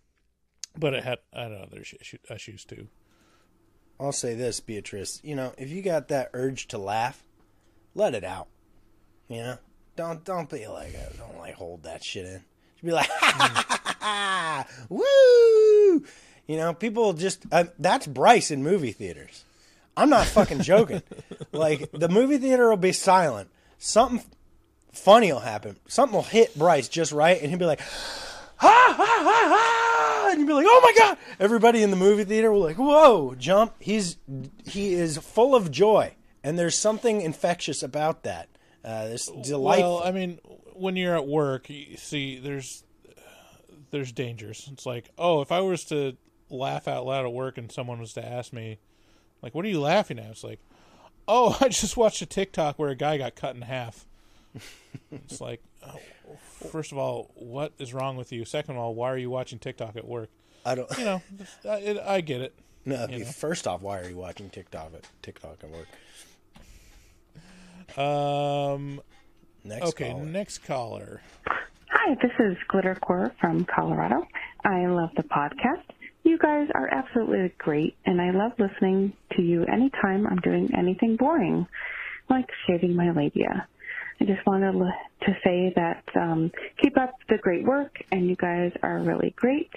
But 0.78 0.95
it 0.95 1.05
had 1.05 1.19
I 1.35 1.45
had 1.45 1.53
other 1.53 1.81
issue, 1.81 2.19
issues 2.31 2.65
too. 2.65 2.89
I'll 3.99 4.12
say 4.12 4.35
this, 4.35 4.61
Beatrice. 4.61 5.20
You 5.23 5.37
know, 5.37 5.53
if 5.59 5.70
you 5.70 5.82
got 5.82 6.09
that 6.09 6.31
urge 6.32 6.69
to 6.69 6.78
laugh, 6.78 7.23
let 7.95 8.15
it 8.15 8.24
out. 8.24 8.49
You 9.28 9.39
know, 9.39 9.59
don't 9.97 10.24
don't 10.24 10.49
be 10.49 10.66
like 10.66 10.95
uh, 10.95 11.16
don't 11.19 11.39
like 11.39 11.55
hold 11.55 11.82
that 11.82 12.03
shit 12.03 12.27
in. 12.27 12.43
Just 12.74 12.85
be 12.85 12.93
like, 12.93 13.11
woo. 14.89 16.05
You 16.47 16.57
know, 16.57 16.73
people 16.73 17.12
just 17.12 17.45
uh, 17.53 17.65
that's 17.78 18.07
Bryce 18.07 18.51
in 18.51 18.62
movie 18.62 18.93
theaters. 18.93 19.45
I'm 20.01 20.09
not 20.09 20.27
fucking 20.27 20.63
joking. 20.63 21.03
like 21.53 21.93
the 21.93 22.09
movie 22.09 22.39
theater 22.39 22.71
will 22.71 22.79
be 22.79 22.93
silent. 22.93 23.51
Something 23.77 24.25
funny 24.93 25.31
will 25.31 25.41
happen. 25.41 25.77
Something 25.89 26.15
will 26.17 26.23
hit 26.23 26.57
Bryce 26.59 26.89
just 26.89 27.13
right, 27.13 27.39
and 27.39 27.51
he'll 27.51 27.59
be 27.59 27.67
like, 27.67 27.81
ha 27.81 27.87
ha 28.57 28.95
ha 28.97 29.25
ha, 29.27 30.29
and 30.31 30.41
you'll 30.41 30.49
be 30.49 30.55
like, 30.55 30.67
oh 30.67 30.81
my 30.83 30.95
god! 30.99 31.19
Everybody 31.39 31.83
in 31.83 31.91
the 31.91 31.99
movie 31.99 32.25
theater 32.25 32.51
will 32.51 32.63
like, 32.63 32.79
whoa, 32.79 33.35
jump. 33.35 33.75
He's 33.79 34.17
he 34.65 34.95
is 34.95 35.19
full 35.19 35.55
of 35.55 35.71
joy, 35.71 36.15
and 36.43 36.59
there's 36.59 36.79
something 36.79 37.21
infectious 37.21 37.83
about 37.83 38.23
that. 38.23 38.49
Uh, 38.83 39.09
this 39.09 39.27
delightful. 39.27 39.97
Well, 39.97 40.03
I 40.03 40.13
mean, 40.13 40.39
when 40.73 40.97
you're 40.97 41.15
at 41.15 41.27
work, 41.27 41.69
you 41.69 41.99
see, 41.99 42.39
there's 42.39 42.85
there's 43.91 44.13
dangers. 44.13 44.67
It's 44.73 44.87
like, 44.87 45.11
oh, 45.19 45.43
if 45.43 45.53
I 45.53 45.61
was 45.61 45.85
to 45.87 46.17
laugh 46.49 46.89
out 46.89 47.05
loud 47.05 47.27
at 47.27 47.33
work 47.33 47.59
and 47.59 47.71
someone 47.71 48.01
was 48.01 48.15
to 48.15 48.25
ask 48.25 48.51
me, 48.53 48.79
like, 49.43 49.55
what 49.55 49.65
are 49.65 49.69
you 49.69 49.81
laughing 49.81 50.19
at? 50.19 50.27
It's 50.31 50.45
like, 50.45 50.61
oh, 51.29 51.57
I 51.61 51.69
just 51.69 51.97
watched 51.97 52.23
a 52.23 52.27
TikTok 52.27 52.79
where 52.79 52.91
a 52.91 52.97
guy 52.97 53.19
got 53.19 53.35
cut 53.35 53.55
in 53.55 53.62
half. 53.62 54.07
it's 55.12 55.41
like, 55.41 55.62
oh, 55.87 55.99
first 56.71 56.93
of 56.93 56.99
all, 56.99 57.31
what 57.35 57.73
is 57.79 57.95
wrong 57.95 58.17
with 58.17 58.33
you? 58.33 58.45
Second 58.45 58.75
of 58.77 58.81
all, 58.81 58.95
why 58.95 59.11
are 59.11 59.19
you 59.19 59.31
watching 59.31 59.59
TikTok 59.59 59.97
at 59.97 60.07
work? 60.07 60.31
I 60.65 60.75
don't. 60.75 60.99
You 60.99 61.05
know, 61.05 61.23
I, 61.69 61.77
it, 61.79 61.99
I 61.99 62.21
get 62.21 62.41
it. 62.43 62.55
No, 62.85 63.03
you 63.03 63.09
be 63.09 63.19
know. 63.21 63.27
first 63.27 63.67
off, 63.67 63.83
why 63.83 64.01
are 64.01 64.09
you 64.09 64.17
watching 64.17 64.51
TikTok 64.51 64.93
at 64.95 65.07
TikTok 65.23 65.59
at 65.62 65.71
work? 65.71 65.89
Um. 67.99 69.01
Next 69.62 69.89
okay, 69.89 70.11
caller. 70.11 70.25
next 70.25 70.59
caller. 70.59 71.21
Hi, 71.91 72.15
this 72.23 72.33
is 72.39 72.57
Glittercore 72.71 73.33
from 73.41 73.67
Colorado. 73.67 74.27
I 74.65 74.87
love 74.87 75.11
the 75.17 75.23
podcast. 75.25 75.83
You 76.23 76.39
guys 76.39 76.69
are 76.75 76.89
absolutely 76.93 77.53
great, 77.59 77.97
and 78.05 78.21
I 78.21 78.31
love 78.31 78.53
listening 78.59 79.15
to 79.37 79.43
you 79.43 79.65
anytime 79.65 80.27
I'm 80.27 80.39
doing 80.39 80.71
anything 80.77 81.17
boring, 81.17 81.67
like 82.29 82.47
shaving 82.67 82.95
my 82.95 83.11
labia. 83.11 83.67
I 84.21 84.25
just 84.25 84.45
wanted 84.47 84.73
to 84.73 85.37
say 85.43 85.73
that 85.77 86.05
um, 86.15 86.53
keep 86.81 86.99
up 86.99 87.15
the 87.29 87.39
great 87.39 87.65
work, 87.65 87.97
and 88.13 88.29
you 88.29 88.37
guys 88.37 88.73
are 88.83 89.01
really 89.01 89.33
great. 89.35 89.71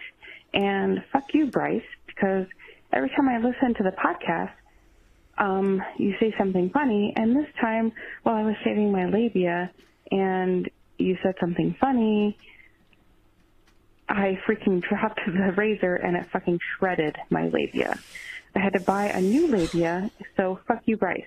And 0.53 1.01
fuck 1.13 1.33
you, 1.33 1.47
Bryce, 1.47 1.81
because 2.07 2.45
every 2.91 3.09
time 3.09 3.29
I 3.29 3.37
listen 3.37 3.73
to 3.75 3.83
the 3.83 3.91
podcast, 3.91 4.51
um, 5.37 5.81
you 5.97 6.13
say 6.19 6.33
something 6.37 6.69
funny, 6.71 7.13
and 7.15 7.35
this 7.35 7.47
time 7.61 7.93
while 8.23 8.35
I 8.35 8.43
was 8.43 8.55
shaving 8.65 8.91
my 8.91 9.05
labia, 9.05 9.71
and 10.11 10.69
you 10.97 11.17
said 11.23 11.35
something 11.39 11.75
funny, 11.79 12.37
I 14.13 14.39
freaking 14.47 14.81
dropped 14.81 15.19
the 15.25 15.53
razor 15.57 15.95
and 15.95 16.15
it 16.15 16.27
fucking 16.31 16.59
shredded 16.77 17.17
my 17.29 17.47
labia. 17.47 17.97
I 18.55 18.59
had 18.59 18.73
to 18.73 18.79
buy 18.79 19.05
a 19.05 19.19
new 19.19 19.47
labia, 19.47 20.11
so 20.37 20.59
fuck 20.67 20.83
you, 20.85 20.97
Bryce, 20.97 21.25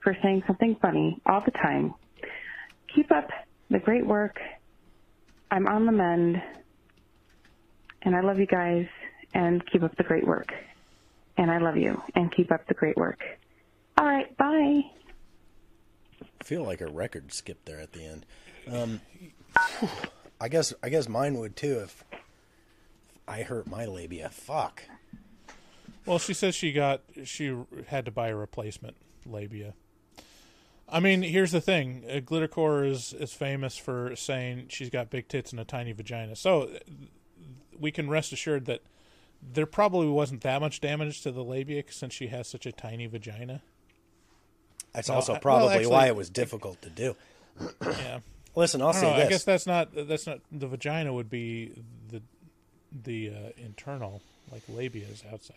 for 0.00 0.16
saying 0.20 0.42
something 0.46 0.76
funny 0.82 1.20
all 1.24 1.40
the 1.40 1.52
time. 1.52 1.94
Keep 2.92 3.12
up 3.12 3.30
the 3.70 3.78
great 3.78 4.04
work. 4.04 4.40
I'm 5.52 5.68
on 5.68 5.86
the 5.86 5.92
mend, 5.92 6.42
and 8.02 8.16
I 8.16 8.20
love 8.22 8.40
you 8.40 8.46
guys, 8.46 8.86
and 9.32 9.64
keep 9.70 9.84
up 9.84 9.96
the 9.96 10.02
great 10.02 10.26
work. 10.26 10.52
And 11.36 11.48
I 11.48 11.58
love 11.58 11.76
you, 11.76 12.02
and 12.16 12.34
keep 12.34 12.50
up 12.50 12.66
the 12.66 12.74
great 12.74 12.96
work. 12.96 13.20
All 13.96 14.06
right, 14.06 14.36
bye. 14.36 14.82
I 16.20 16.44
feel 16.44 16.64
like 16.64 16.80
a 16.80 16.88
record 16.88 17.32
skipped 17.32 17.66
there 17.66 17.78
at 17.78 17.92
the 17.92 18.04
end. 18.04 18.26
Um, 18.68 19.00
I 20.40 20.48
guess 20.48 20.74
I 20.82 20.88
guess 20.88 21.08
mine 21.08 21.38
would 21.38 21.54
too 21.54 21.80
if 21.80 22.04
I 23.26 23.42
hurt 23.42 23.66
my 23.66 23.84
labia. 23.86 24.28
Fuck. 24.30 24.82
Well, 26.06 26.18
she 26.18 26.34
says 26.34 26.54
she 26.54 26.72
got 26.72 27.00
she 27.24 27.56
had 27.88 28.04
to 28.04 28.10
buy 28.10 28.28
a 28.28 28.36
replacement 28.36 28.96
labia. 29.26 29.74
I 30.88 31.00
mean, 31.00 31.22
here's 31.22 31.50
the 31.52 31.62
thing: 31.62 32.04
uh, 32.08 32.14
Glittercore 32.16 32.86
is 32.88 33.14
is 33.14 33.32
famous 33.32 33.76
for 33.76 34.14
saying 34.14 34.66
she's 34.68 34.90
got 34.90 35.08
big 35.10 35.28
tits 35.28 35.50
and 35.50 35.60
a 35.60 35.64
tiny 35.64 35.92
vagina. 35.92 36.36
So 36.36 36.62
uh, 36.64 36.78
we 37.78 37.90
can 37.90 38.10
rest 38.10 38.32
assured 38.32 38.66
that 38.66 38.82
there 39.42 39.66
probably 39.66 40.08
wasn't 40.08 40.42
that 40.42 40.60
much 40.60 40.80
damage 40.80 41.22
to 41.22 41.30
the 41.32 41.42
labia 41.42 41.82
since 41.88 42.12
she 42.12 42.26
has 42.28 42.46
such 42.48 42.66
a 42.66 42.72
tiny 42.72 43.06
vagina. 43.06 43.62
That's 44.92 45.08
No, 45.08 45.14
also 45.16 45.32
I- 45.32 45.34
well, 45.36 45.40
probably 45.40 45.68
actually- 45.74 45.86
why 45.90 46.06
it 46.08 46.16
was 46.16 46.28
difficult 46.30 46.82
to 46.82 46.90
do. 46.90 47.16
Yeah. 47.82 48.20
Listen, 48.56 48.82
I'll 48.82 48.88
I 48.88 48.92
say 48.92 49.00
know, 49.10 49.16
this. 49.16 49.26
I 49.26 49.28
guess 49.30 49.44
that's 49.44 49.66
not 49.66 49.88
that's 49.94 50.26
not 50.26 50.40
the 50.52 50.68
vagina 50.68 51.12
would 51.12 51.28
be 51.30 51.72
the 53.02 53.30
uh, 53.30 53.50
internal 53.56 54.22
like 54.52 54.62
labia 54.68 55.06
is 55.06 55.24
outside. 55.32 55.56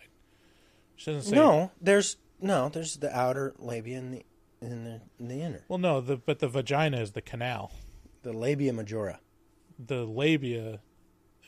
She 0.95 1.11
doesn't 1.11 1.29
say 1.29 1.35
no, 1.35 1.71
there's 1.79 2.17
no, 2.41 2.69
there's 2.69 2.97
the 2.97 3.15
outer 3.15 3.53
labia 3.59 3.97
and 3.99 4.13
the 4.13 4.25
in 4.61 4.83
the, 4.83 5.01
in 5.19 5.27
the 5.27 5.41
inner. 5.41 5.63
Well, 5.67 5.77
no, 5.79 6.01
the 6.01 6.17
but 6.17 6.39
the 6.39 6.47
vagina 6.47 6.99
is 6.99 7.11
the 7.11 7.21
canal. 7.21 7.71
The 8.23 8.33
labia 8.33 8.73
majora. 8.73 9.19
The 9.79 10.05
labia, 10.05 10.79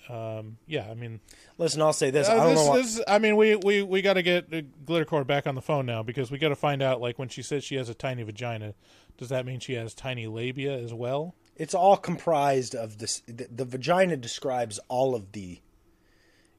um, 0.08 0.58
yeah. 0.68 0.88
I 0.90 0.94
mean, 0.94 1.20
Listen, 1.58 1.82
I'll 1.82 1.94
say 1.94 2.12
this. 2.12 2.30
uh, 2.30 2.34
I 2.34 2.36
don't 2.36 2.50
this, 2.50 2.60
know 2.60 2.70
what. 2.70 2.76
this- 2.78 3.02
I 3.08 3.18
mean, 3.18 3.36
we 3.36 3.56
we 3.56 3.82
we 3.82 4.02
got 4.04 4.14
to 4.14 4.22
get 4.22 4.46
uh, 4.54 4.62
Glittercore 4.86 5.26
back 5.26 5.48
on 5.48 5.56
the 5.56 5.62
phone 5.62 5.88
now 5.88 6.04
because 6.04 6.30
we 6.30 6.38
got 6.38 6.50
to 6.50 6.56
find 6.56 6.84
out. 6.84 7.02
Like 7.02 7.18
when 7.18 7.30
she 7.30 7.42
says 7.42 7.64
she 7.64 7.76
has 7.76 7.90
a 7.90 7.96
tiny 7.96 8.22
vagina, 8.22 8.76
does 9.18 9.30
that 9.30 9.46
mean 9.46 9.60
she 9.60 9.74
has 9.74 9.96
tiny 9.96 10.28
labia 10.28 10.78
as 10.78 10.94
well? 10.94 11.34
It's 11.56 11.74
all 11.74 11.98
comprised 11.98 12.76
of 12.76 13.00
this. 13.00 13.22
The, 13.28 13.48
the 13.52 13.66
vagina 13.66 14.16
describes 14.16 14.80
all 14.88 15.16
of 15.16 15.32
the 15.32 15.60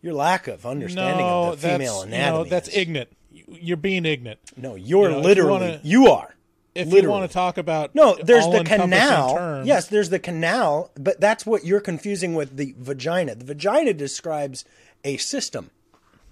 your 0.02 0.14
lack 0.14 0.48
of 0.48 0.64
understanding 0.66 1.26
no, 1.26 1.52
of 1.52 1.60
the 1.60 1.68
female 1.68 2.02
anatomy. 2.02 2.38
No, 2.44 2.44
that's 2.44 2.68
ignorant. 2.74 3.10
You- 3.30 3.44
You're 3.48 3.76
being 3.76 4.04
ignorant. 4.06 4.40
No, 4.56 4.74
you're 4.74 5.10
You 5.10 5.10
know, 5.10 5.18
if 5.18 5.22
you 5.22 5.28
literally 5.28 5.50
wanna- 5.50 5.80
you 5.82 6.06
are. 6.08 6.34
If 6.72 6.92
you 6.92 7.08
want 7.10 7.28
to 7.28 7.32
talk 7.34 7.58
about 7.58 7.94
No, 7.96 8.16
there's 8.22 8.46
the 8.48 8.62
canal. 8.62 9.34
terms- 9.34 9.66
Yes, 9.66 9.88
there's 9.88 10.08
the 10.10 10.20
canal, 10.20 10.92
but 10.94 11.20
that's 11.20 11.44
what 11.44 11.64
you're 11.64 11.80
confusing 11.80 12.34
with 12.34 12.56
the 12.56 12.74
vagina. 12.78 13.34
The 13.34 13.44
vagina 13.44 13.92
describes 13.92 14.64
a 15.04 15.16
system. 15.16 15.70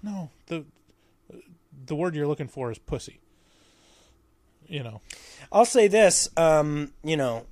No, 0.01 0.29
the 0.47 0.63
the 1.85 1.95
word 1.95 2.15
you're 2.15 2.27
looking 2.27 2.47
for 2.47 2.71
is 2.71 2.77
pussy. 2.77 3.19
You 4.67 4.83
know, 4.83 5.01
I'll 5.51 5.65
say 5.65 5.87
this, 5.87 6.29
um, 6.37 6.93
you 7.03 7.17
know, 7.17 7.45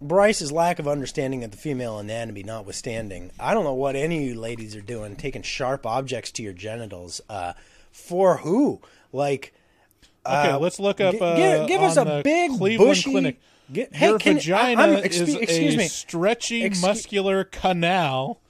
Bryce's 0.00 0.52
lack 0.52 0.78
of 0.78 0.86
understanding 0.86 1.42
of 1.42 1.50
the 1.50 1.56
female 1.56 1.98
anatomy 1.98 2.42
notwithstanding, 2.42 3.30
I 3.40 3.54
don't 3.54 3.64
know 3.64 3.72
what 3.74 3.96
any 3.96 4.18
of 4.18 4.22
you 4.24 4.38
ladies 4.40 4.76
are 4.76 4.80
doing, 4.82 5.16
taking 5.16 5.42
sharp 5.42 5.86
objects 5.86 6.30
to 6.32 6.42
your 6.42 6.52
genitals. 6.52 7.20
Uh, 7.28 7.54
for 7.90 8.38
who? 8.38 8.80
Like, 9.12 9.54
Okay, 10.26 10.50
uh, 10.50 10.58
let's 10.58 10.78
look 10.80 11.00
up. 11.00 11.14
gi- 11.14 11.20
Uh, 11.20 11.66
give, 11.66 11.80
us 11.82 11.96
a 11.96 12.20
big 12.24 12.50
Cleveland 12.58 12.90
bushy. 12.90 13.10
Clinic. 13.12 13.40
Gi- 13.72 13.86
hey, 13.92 14.08
Your 14.08 14.18
can- 14.18 14.34
vagina 14.34 14.86
is 14.98 15.34
excuse 15.34 15.74
a 15.74 15.78
me. 15.78 15.88
stretchy, 15.88 16.68
muscular 16.80 17.44
canal. 17.44 18.40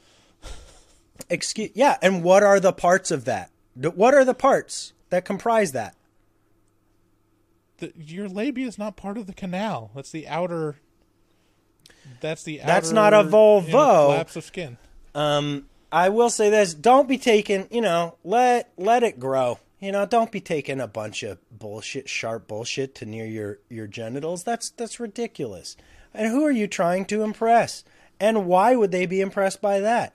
Excuse, 1.30 1.70
yeah, 1.74 1.96
and 2.02 2.22
what 2.22 2.42
are 2.42 2.58
the 2.60 2.72
parts 2.72 3.10
of 3.10 3.24
that? 3.26 3.50
What 3.74 4.14
are 4.14 4.24
the 4.24 4.34
parts 4.34 4.94
that 5.10 5.24
comprise 5.24 5.72
that? 5.72 5.94
The, 7.78 7.92
your 7.96 8.28
labia 8.28 8.66
is 8.66 8.78
not 8.78 8.96
part 8.96 9.16
of 9.18 9.26
the 9.26 9.32
canal. 9.34 9.90
That's 9.94 10.10
the 10.10 10.26
outer. 10.28 10.76
That's 12.20 12.42
the. 12.42 12.60
That's 12.64 12.88
outer, 12.88 12.94
not 12.94 13.14
a 13.14 13.22
you 13.24 13.30
know, 13.30 13.60
flaps 14.06 14.36
of 14.36 14.44
skin. 14.44 14.78
Um, 15.14 15.66
I 15.90 16.08
will 16.08 16.30
say 16.30 16.50
this: 16.50 16.74
don't 16.74 17.08
be 17.08 17.18
taking, 17.18 17.68
you 17.70 17.80
know, 17.80 18.16
let 18.24 18.72
let 18.76 19.02
it 19.02 19.18
grow. 19.18 19.58
You 19.80 19.92
know, 19.92 20.06
don't 20.06 20.32
be 20.32 20.40
taking 20.40 20.80
a 20.80 20.88
bunch 20.88 21.22
of 21.22 21.38
bullshit, 21.50 22.08
sharp 22.08 22.48
bullshit 22.48 22.94
to 22.96 23.06
near 23.06 23.26
your 23.26 23.58
your 23.68 23.86
genitals. 23.86 24.44
That's 24.44 24.70
that's 24.70 24.98
ridiculous. 24.98 25.76
And 26.14 26.30
who 26.30 26.44
are 26.44 26.50
you 26.50 26.66
trying 26.66 27.04
to 27.06 27.22
impress? 27.22 27.84
And 28.18 28.46
why 28.46 28.74
would 28.74 28.90
they 28.90 29.04
be 29.06 29.20
impressed 29.20 29.60
by 29.60 29.80
that? 29.80 30.14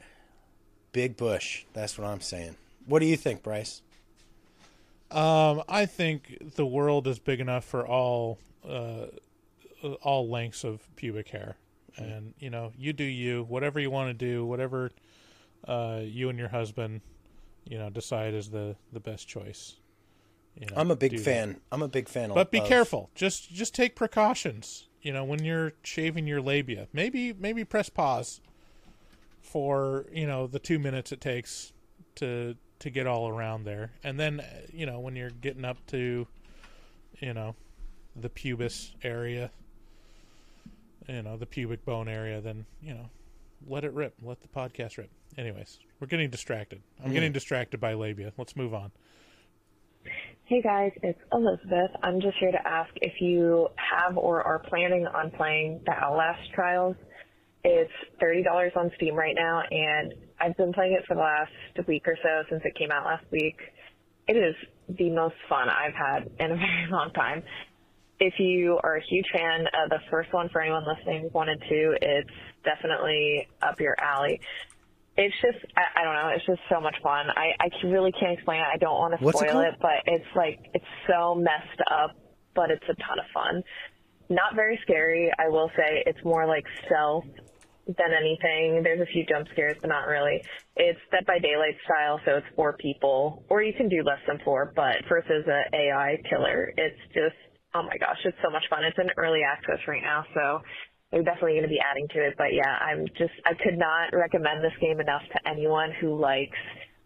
Big 0.92 1.16
Bush. 1.16 1.66
That's 1.74 1.98
what 1.98 2.08
I'm 2.08 2.22
saying. 2.22 2.56
What 2.86 3.00
do 3.00 3.06
you 3.06 3.16
think, 3.16 3.44
Bryce? 3.44 3.82
Um, 5.12 5.64
I 5.68 5.86
think 5.86 6.56
the 6.56 6.66
world 6.66 7.06
is 7.08 7.20
big 7.20 7.40
enough 7.40 7.66
for 7.66 7.86
all 7.86 8.40
uh, 8.68 9.08
all 10.02 10.30
lengths 10.30 10.64
of 10.64 10.88
pubic 10.96 11.30
hair, 11.30 11.56
and 11.98 12.34
you 12.40 12.50
know, 12.50 12.72
you 12.78 12.94
do 12.94 13.04
you. 13.04 13.44
Whatever 13.44 13.80
you 13.80 13.90
want 13.92 14.10
to 14.10 14.14
do, 14.14 14.46
whatever 14.46 14.92
uh, 15.68 16.00
you 16.04 16.30
and 16.30 16.38
your 16.40 16.48
husband, 16.50 17.02
you 17.66 17.78
know, 17.78 17.90
decide 17.90 18.34
is 18.34 18.50
the 18.50 18.76
the 18.92 19.00
best 19.00 19.28
choice. 19.28 19.76
You 20.56 20.68
know, 20.68 20.74
I'm 20.76 20.92
a 20.92 20.96
big 20.96 21.12
do 21.12 21.18
that. 21.18 21.24
fan. 21.24 21.62
I'm 21.72 21.82
a 21.82 21.88
big 21.88 22.10
fan. 22.10 22.30
Of 22.32 22.36
But 22.36 22.52
be 22.52 22.60
of- 22.60 22.68
careful. 22.68 23.10
Just 23.16 23.52
just 23.52 23.74
take 23.74 23.96
precautions. 23.96 24.88
You 25.02 25.14
know, 25.14 25.24
when 25.24 25.44
you're 25.44 25.74
shaving 25.84 26.28
your 26.28 26.42
labia, 26.42 26.88
maybe 26.94 27.34
maybe 27.34 27.64
press 27.64 27.90
pause 27.90 28.42
for 29.42 30.06
you 30.12 30.28
know 30.28 30.48
the 30.48 30.60
two 30.60 30.80
minutes 30.80 31.12
it 31.12 31.22
takes 31.22 31.74
to 32.16 32.56
to 32.80 32.90
get 32.90 33.08
all 33.08 33.28
around 33.28 33.64
there, 33.64 33.92
and 34.04 34.20
then 34.20 34.44
you 34.74 34.86
know 34.86 35.00
when 35.00 35.16
you're 35.16 35.30
getting 35.30 35.66
up 35.66 35.78
to 35.88 36.28
you 37.20 37.34
know 37.34 37.56
the 38.16 38.30
pubis 38.30 38.92
area, 39.04 39.50
you 41.08 41.22
know 41.22 41.38
the 41.38 41.46
pubic 41.46 41.84
bone 41.86 42.08
area, 42.08 42.42
then 42.42 42.66
you 42.82 42.94
know 42.94 43.10
let 43.68 43.84
it 43.84 43.94
rip, 43.94 44.16
let 44.24 44.42
the 44.42 44.48
podcast 44.48 44.98
rip. 44.98 45.10
Anyways, 45.38 45.80
we're 46.00 46.08
getting 46.08 46.30
distracted. 46.30 46.82
I'm 47.04 47.12
Mm. 47.12 47.14
getting 47.14 47.32
distracted 47.32 47.80
by 47.80 47.94
labia. 47.94 48.34
Let's 48.38 48.56
move 48.56 48.74
on. 48.74 48.92
Hey 50.46 50.62
guys, 50.62 50.92
it's 51.04 51.20
Elizabeth. 51.32 51.92
I'm 52.04 52.20
just 52.20 52.38
here 52.40 52.52
to 52.52 52.68
ask 52.68 52.90
if 52.96 53.22
you 53.22 53.70
have 53.78 54.18
or 54.18 54.42
are 54.44 54.60
planning 54.60 55.06
on 55.08 55.32
playing 55.32 55.82
the 55.86 55.92
Outlast 55.94 56.52
Trials. 56.54 56.96
It's 57.64 57.92
$30 58.20 58.76
on 58.76 58.92
Steam 58.96 59.16
right 59.16 59.36
now, 59.36 59.62
and 59.62 60.14
I've 60.40 60.58
been 60.58 60.74
playing 60.74 60.94
it 60.94 61.06
for 61.08 61.14
the 61.16 61.22
last 61.22 61.52
week 61.88 62.08
or 62.08 62.18
so 62.22 62.44
since 62.50 62.64
it 62.66 62.76
came 62.76 62.92
out 62.92 63.06
last 63.06 63.24
week. 63.32 63.58
It 64.28 64.36
is 64.36 64.56
the 64.90 65.10
most 65.12 65.36
fun 65.48 65.70
I've 65.70 65.94
had 65.94 66.30
in 66.40 66.52
a 66.52 66.56
very 66.58 66.88
long 66.90 67.12
time. 67.14 67.44
If 68.24 68.36
you 68.38 68.80
are 68.84 68.98
a 68.98 69.04
huge 69.04 69.26
fan 69.34 69.62
of 69.84 69.90
the 69.90 69.98
first 70.12 70.32
one, 70.32 70.48
for 70.50 70.62
anyone 70.62 70.84
listening, 70.86 71.32
and 71.34 71.62
two, 71.68 71.96
it's 72.00 72.30
definitely 72.64 73.48
up 73.64 73.80
your 73.82 74.00
alley. 74.00 74.40
It's 75.18 75.34
just, 75.42 75.58
I, 75.76 76.02
I 76.02 76.04
don't 76.04 76.14
know, 76.14 76.30
it's 76.36 76.46
just 76.46 76.62
so 76.70 76.80
much 76.80 76.94
fun. 77.02 77.26
I, 77.36 77.54
I 77.60 77.70
really 77.88 78.12
can't 78.12 78.34
explain 78.34 78.60
it. 78.62 78.68
I 78.72 78.78
don't 78.78 78.94
want 78.94 79.18
to 79.18 79.26
What's 79.26 79.42
it 79.42 79.50
spoil 79.50 79.64
called? 79.64 79.74
it, 79.74 79.80
but 79.82 80.06
it's 80.06 80.36
like, 80.36 80.60
it's 80.76 80.86
so 81.10 81.34
messed 81.34 81.82
up, 81.90 82.12
but 82.54 82.70
it's 82.70 82.84
a 82.84 82.94
ton 82.94 83.18
of 83.18 83.26
fun. 83.34 83.64
Not 84.30 84.54
very 84.54 84.80
scary, 84.84 85.32
I 85.40 85.50
will 85.50 85.72
say. 85.76 86.04
It's 86.06 86.24
more 86.24 86.46
like 86.46 86.66
stealth 86.86 87.26
than 87.88 88.14
anything. 88.16 88.84
There's 88.84 89.02
a 89.02 89.08
few 89.12 89.26
jump 89.26 89.48
scares, 89.52 89.78
but 89.82 89.88
not 89.90 90.06
really. 90.06 90.44
It's 90.76 91.00
Dead 91.10 91.26
by 91.26 91.40
Daylight 91.40 91.76
style, 91.86 92.22
so 92.24 92.38
it's 92.38 92.48
four 92.56 92.78
people, 92.78 93.44
or 93.50 93.64
you 93.64 93.74
can 93.74 93.90
do 93.90 94.04
less 94.04 94.22
than 94.28 94.38
four, 94.46 94.74
but 94.76 94.98
versus 95.10 95.44
a 95.48 95.76
AI 95.76 96.22
killer, 96.30 96.72
it's 96.78 97.02
just, 97.16 97.36
oh 97.74 97.84
my 97.84 97.98
gosh, 97.98 98.18
it's 98.26 98.38
so 98.44 98.50
much 98.50 98.64
fun. 98.70 98.84
It's 98.84 98.98
in 98.98 99.10
early 99.18 99.42
access 99.44 99.80
right 99.88 100.02
now, 100.02 100.26
so 100.34 100.62
they're 101.12 101.24
definitely 101.24 101.54
going 101.54 101.64
to 101.64 101.70
be 101.70 101.80
adding 101.80 102.08
to 102.10 102.20
it. 102.26 102.36
But 102.38 102.54
yeah, 102.54 102.72
I'm 102.82 103.08
just, 103.18 103.34
I 103.46 103.54
could 103.54 103.78
not 103.78 104.14
recommend 104.14 104.64
this 104.64 104.76
game 104.80 105.00
enough 105.00 105.24
to 105.34 105.50
anyone 105.50 105.92
who 106.00 106.20
likes 106.20 106.58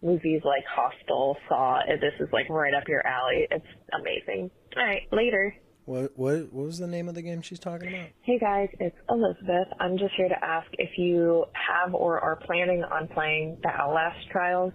movies 0.01 0.41
like 0.43 0.63
Hostel, 0.69 1.37
Saw. 1.49 1.79
This 1.87 2.13
is 2.19 2.29
like 2.31 2.49
right 2.49 2.73
up 2.73 2.87
your 2.87 3.05
alley. 3.05 3.47
It's 3.49 3.65
amazing. 3.93 4.51
All 4.77 4.85
right, 4.85 5.03
later. 5.11 5.55
What 5.85 6.17
what 6.17 6.51
what 6.51 6.65
was 6.65 6.79
the 6.79 6.87
name 6.87 7.07
of 7.09 7.13
the 7.13 7.21
game 7.21 7.43
she's 7.43 7.59
talking 7.59 7.89
about? 7.89 8.07
Hey 8.21 8.39
guys, 8.39 8.69
it's 8.79 8.95
Elizabeth. 9.07 9.67
I'm 9.79 9.99
just 9.99 10.15
here 10.17 10.27
to 10.27 10.43
ask 10.43 10.67
if 10.79 10.97
you 10.97 11.45
have 11.53 11.93
or 11.93 12.19
are 12.19 12.37
planning 12.37 12.83
on 12.83 13.07
playing 13.07 13.59
the 13.61 13.69
LS 13.69 14.15
Trials. 14.31 14.73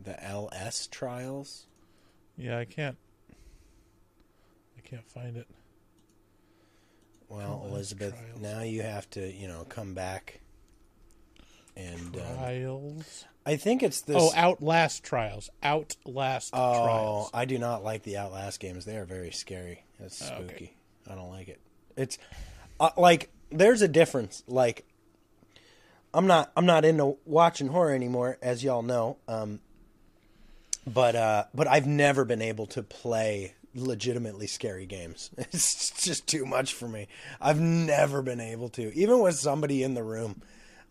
The 0.00 0.22
LS 0.22 0.86
Trials. 0.86 1.66
Yeah, 2.36 2.58
I 2.58 2.64
can't. 2.64 2.96
Can't 4.86 5.08
find 5.10 5.36
it. 5.36 5.46
Well, 7.28 7.64
Elizabeth, 7.68 8.14
now 8.40 8.62
you 8.62 8.82
have 8.82 9.08
to 9.10 9.30
you 9.32 9.48
know 9.48 9.64
come 9.68 9.94
back. 9.94 10.40
And 11.76 12.16
um, 12.16 12.36
Trials. 12.36 13.24
I 13.44 13.56
think 13.56 13.82
it's 13.82 14.00
this. 14.00 14.16
Oh, 14.18 14.30
Outlast 14.34 15.04
Trials. 15.04 15.50
Outlast 15.62 16.50
Oh, 16.54 16.84
Trials. 16.84 17.30
I 17.34 17.44
do 17.44 17.58
not 17.58 17.84
like 17.84 18.02
the 18.02 18.16
Outlast 18.16 18.60
games. 18.60 18.84
They 18.84 18.96
are 18.96 19.04
very 19.04 19.30
scary. 19.30 19.84
That's 20.00 20.22
Oh, 20.22 20.26
spooky. 20.26 20.54
okay. 20.54 20.72
I 21.10 21.14
don't 21.14 21.30
like 21.30 21.48
it. 21.48 21.60
It's 21.96 22.18
uh, 22.80 22.90
like 22.96 23.30
there's 23.50 23.82
a 23.82 23.88
difference. 23.88 24.42
Like 24.46 24.84
I'm 26.14 26.26
not 26.26 26.50
I'm 26.56 26.66
not 26.66 26.84
into 26.84 27.18
watching 27.26 27.68
horror 27.68 27.92
anymore, 27.92 28.38
as 28.40 28.62
y'all 28.64 28.82
know. 28.82 29.18
Um, 29.28 29.60
but 30.86 31.14
uh, 31.16 31.44
but 31.54 31.66
I've 31.66 31.86
never 31.86 32.24
been 32.24 32.42
able 32.42 32.66
to 32.68 32.82
play 32.82 33.54
legitimately 33.76 34.46
scary 34.46 34.86
games. 34.86 35.30
It's 35.38 35.90
just 36.02 36.26
too 36.26 36.44
much 36.46 36.72
for 36.74 36.88
me. 36.88 37.06
I've 37.40 37.60
never 37.60 38.22
been 38.22 38.40
able 38.40 38.68
to, 38.70 38.92
even 38.94 39.20
with 39.20 39.36
somebody 39.36 39.82
in 39.82 39.94
the 39.94 40.02
room, 40.02 40.42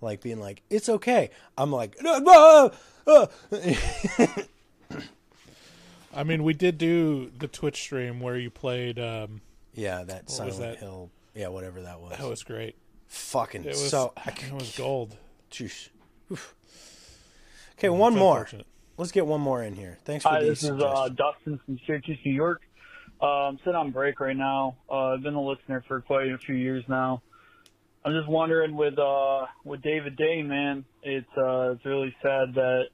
like 0.01 0.21
being 0.21 0.39
like, 0.39 0.61
"It's 0.69 0.87
okay." 0.89 1.31
I'm 1.57 1.71
like, 1.71 1.95
"Ah, 2.05 2.71
ah." 3.07 3.27
I 6.13 6.23
mean, 6.23 6.43
we 6.43 6.53
did 6.53 6.77
do 6.77 7.31
the 7.37 7.47
Twitch 7.47 7.81
stream 7.81 8.19
where 8.21 8.37
you 8.37 8.49
played. 8.49 8.97
Um, 8.99 9.41
Yeah, 9.73 10.03
that 10.03 10.29
Silent 10.29 10.59
that? 10.59 10.77
Hill. 10.77 11.09
Yeah, 11.33 11.49
whatever 11.49 11.81
that 11.81 11.99
was. 11.99 12.17
That 12.17 12.27
was 12.27 12.43
great. 12.43 12.75
Fucking 13.07 13.65
It 13.65 13.69
was 13.69 13.89
so. 13.89 14.13
it 14.25 14.51
was 14.53 14.75
gold. 14.77 15.17
Jeez. 15.51 15.89
Okay, 17.77 17.89
one 17.89 18.15
more. 18.15 18.47
Let's 18.97 19.11
get 19.11 19.25
one 19.27 19.41
more 19.41 19.61
in 19.61 19.75
here. 19.75 19.97
Thanks 20.05 20.23
for 20.23 20.29
Hi, 20.29 20.39
these 20.41 20.61
this 20.61 20.63
is 20.63 20.81
uh. 20.81 21.09
Dustin 21.09 21.59
from 21.65 21.77
Syracuse, 21.85 22.17
New 22.23 22.31
York. 22.31 22.61
Uh, 23.21 23.47
I'm 23.47 23.57
sitting 23.59 23.75
on 23.75 23.91
break 23.91 24.19
right 24.19 24.35
now. 24.35 24.77
Uh, 24.89 25.13
I've 25.13 25.23
been 25.23 25.35
a 25.35 25.41
listener 25.41 25.83
for 25.87 26.01
quite 26.01 26.29
a 26.31 26.37
few 26.37 26.55
years 26.55 26.83
now. 26.87 27.21
I'm 28.03 28.13
just 28.13 28.27
wondering 28.27 28.75
with 28.75 28.99
uh, 28.99 29.47
with 29.63 29.81
David 29.81 30.15
Day, 30.15 30.43
man, 30.43 30.85
it's 31.01 31.27
uh, 31.37 31.71
it's 31.71 31.85
really 31.85 32.15
sad 32.21 32.53
that 32.53 32.89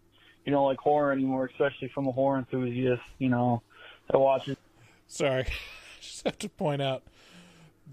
you 0.46 0.54
don't 0.54 0.66
like 0.66 0.78
horror 0.80 1.12
anymore, 1.12 1.50
especially 1.52 1.90
from 1.94 2.08
a 2.08 2.12
horror 2.12 2.38
enthusiast. 2.38 3.02
You 3.20 3.28
know, 3.28 3.62
that 4.10 4.18
watches. 4.18 4.56
Sorry, 5.08 5.48
just 6.00 6.24
have 6.24 6.38
to 6.40 6.50
point 6.50 6.82
out 6.82 7.04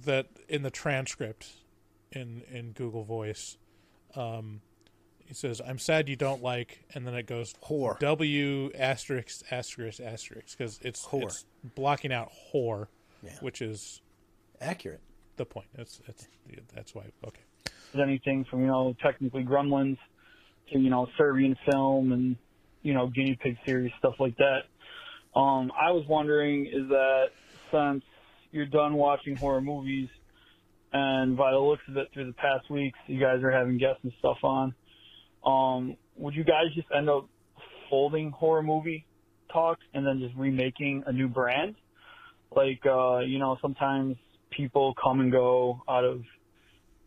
that 0.04 0.28
in 0.48 0.62
the 0.62 0.70
transcript 0.70 1.48
in 2.12 2.42
in 2.52 2.70
Google 2.70 3.02
Voice, 3.02 3.58
um, 4.14 4.60
it 5.28 5.36
says, 5.36 5.60
"I'm 5.64 5.78
sad 5.78 6.08
you 6.08 6.16
don't 6.16 6.42
like," 6.42 6.84
and 6.94 7.06
then 7.06 7.14
it 7.14 7.26
goes 7.26 7.54
whore 7.64 7.98
W 8.00 8.70
asterisk 8.74 9.44
asterisk 9.50 10.00
asterisk 10.00 10.56
because 10.56 10.78
it's 10.82 11.06
Whore. 11.06 11.22
it's 11.24 11.44
blocking 11.74 12.12
out 12.12 12.30
whore, 12.52 12.88
Yeah. 13.22 13.32
which 13.40 13.60
is 13.62 14.00
accurate. 14.60 15.00
The 15.36 15.44
point. 15.46 15.68
That's 15.74 15.98
that's 16.06 16.26
that's 16.74 16.94
why. 16.94 17.04
Okay. 17.26 17.40
anything 18.00 18.44
from 18.50 18.60
you 18.62 18.66
know 18.66 18.94
technically 19.02 19.44
Gremlins 19.44 19.98
to 20.72 20.78
you 20.78 20.90
know 20.90 21.06
Serbian 21.16 21.56
film 21.70 22.12
and 22.12 22.36
you 22.82 22.92
know 22.94 23.06
guinea 23.08 23.38
pig 23.40 23.56
series 23.64 23.92
stuff 23.98 24.14
like 24.18 24.36
that. 24.38 24.62
Um, 25.38 25.70
I 25.80 25.92
was 25.92 26.04
wondering 26.08 26.66
is 26.66 26.88
that 26.88 27.26
since 27.70 28.02
you're 28.50 28.66
done 28.66 28.94
watching 28.94 29.36
horror 29.36 29.60
movies, 29.60 30.08
and 30.92 31.36
by 31.36 31.52
the 31.52 31.58
looks 31.58 31.82
of 31.88 31.96
it, 31.98 32.08
through 32.12 32.26
the 32.26 32.32
past 32.32 32.68
weeks, 32.70 32.98
you 33.06 33.20
guys 33.20 33.42
are 33.42 33.50
having 33.50 33.76
guests 33.78 34.00
and 34.02 34.12
stuff 34.18 34.38
on. 34.42 34.74
Um, 35.44 35.96
would 36.16 36.34
you 36.34 36.44
guys 36.44 36.66
just 36.74 36.88
end 36.94 37.08
up 37.08 37.28
folding 37.88 38.30
horror 38.30 38.62
movie 38.62 39.06
talk 39.52 39.78
and 39.94 40.06
then 40.06 40.20
just 40.20 40.34
remaking 40.36 41.04
a 41.06 41.12
new 41.12 41.28
brand? 41.28 41.74
Like, 42.54 42.80
uh, 42.86 43.18
you 43.18 43.38
know, 43.38 43.56
sometimes 43.60 44.16
people 44.50 44.94
come 45.02 45.20
and 45.20 45.30
go 45.30 45.82
out 45.88 46.04
of 46.04 46.22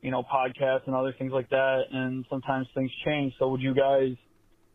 you 0.02 0.10
know, 0.10 0.24
podcasts 0.24 0.88
and 0.88 0.96
other 0.96 1.14
things 1.18 1.32
like 1.32 1.50
that, 1.50 1.84
and 1.92 2.26
sometimes 2.30 2.68
things 2.74 2.92
change. 3.06 3.34
So 3.38 3.50
would 3.50 3.62
you 3.62 3.74
guys 3.74 4.14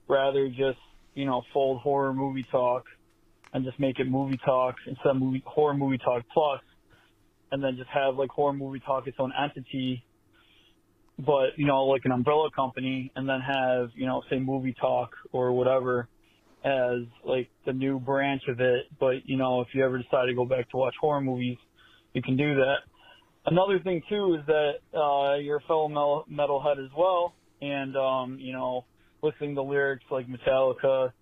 rather 0.09 0.49
just, 0.49 0.79
you 1.15 1.25
know, 1.25 1.43
fold 1.53 1.81
horror 1.81 2.15
movie 2.15 2.47
talk 2.51 2.85
and 3.53 3.65
just 3.65 3.79
make 3.81 3.99
it 3.99 4.09
movie 4.09 4.39
talk 4.45 4.77
instead 4.87 5.09
of 5.09 5.17
movie, 5.17 5.43
horror 5.45 5.75
movie 5.75 5.99
talk 5.99 6.23
plus, 6.33 6.61
and 7.51 7.63
then 7.63 7.77
just 7.77 7.91
have 7.91 8.17
like 8.17 8.31
horror 8.31 8.53
movie 8.53 8.81
talk 8.81 9.07
its 9.09 9.17
own 9.19 9.33
entity, 9.37 10.05
but, 11.19 11.57
you 11.57 11.67
know, 11.67 11.85
like 11.85 12.03
an 12.05 12.13
umbrella 12.13 12.51
company, 12.55 13.11
and 13.17 13.29
then 13.29 13.41
have, 13.41 13.91
you 13.95 14.07
know, 14.07 14.23
say 14.31 14.39
movie 14.39 14.75
talk 14.79 15.13
or 15.33 15.53
whatever 15.53 16.09
as 16.65 17.03
like 17.25 17.49
the 17.65 17.73
new 17.73 17.99
branch 17.99 18.43
of 18.49 18.61
it. 18.61 18.87
But, 18.99 19.27
you 19.27 19.37
know, 19.37 19.61
if 19.61 19.69
you 19.73 19.85
ever 19.85 19.99
decide 19.99 20.27
to 20.27 20.35
go 20.35 20.45
back 20.45 20.71
to 20.71 20.77
watch 20.77 20.95
horror 21.01 21.21
movies, 21.21 21.59
you 22.13 22.23
can 22.23 22.37
do 22.37 22.57
that. 22.57 22.77
Another 23.47 23.79
thing 23.79 24.03
too 24.09 24.39
is 24.41 24.47
that 24.47 24.99
uh, 24.99 25.37
you're 25.37 25.59
a 25.59 25.67
fellow 25.69 25.89
metal, 25.89 26.25
metalhead 26.31 26.85
as 26.85 26.91
well, 26.97 27.33
and 27.63 27.97
um, 27.97 28.39
you 28.41 28.53
know, 28.53 28.85
listening 29.23 29.55
to 29.55 29.63
lyrics 29.63 30.05
like 30.11 30.27
Metallica 30.27 31.13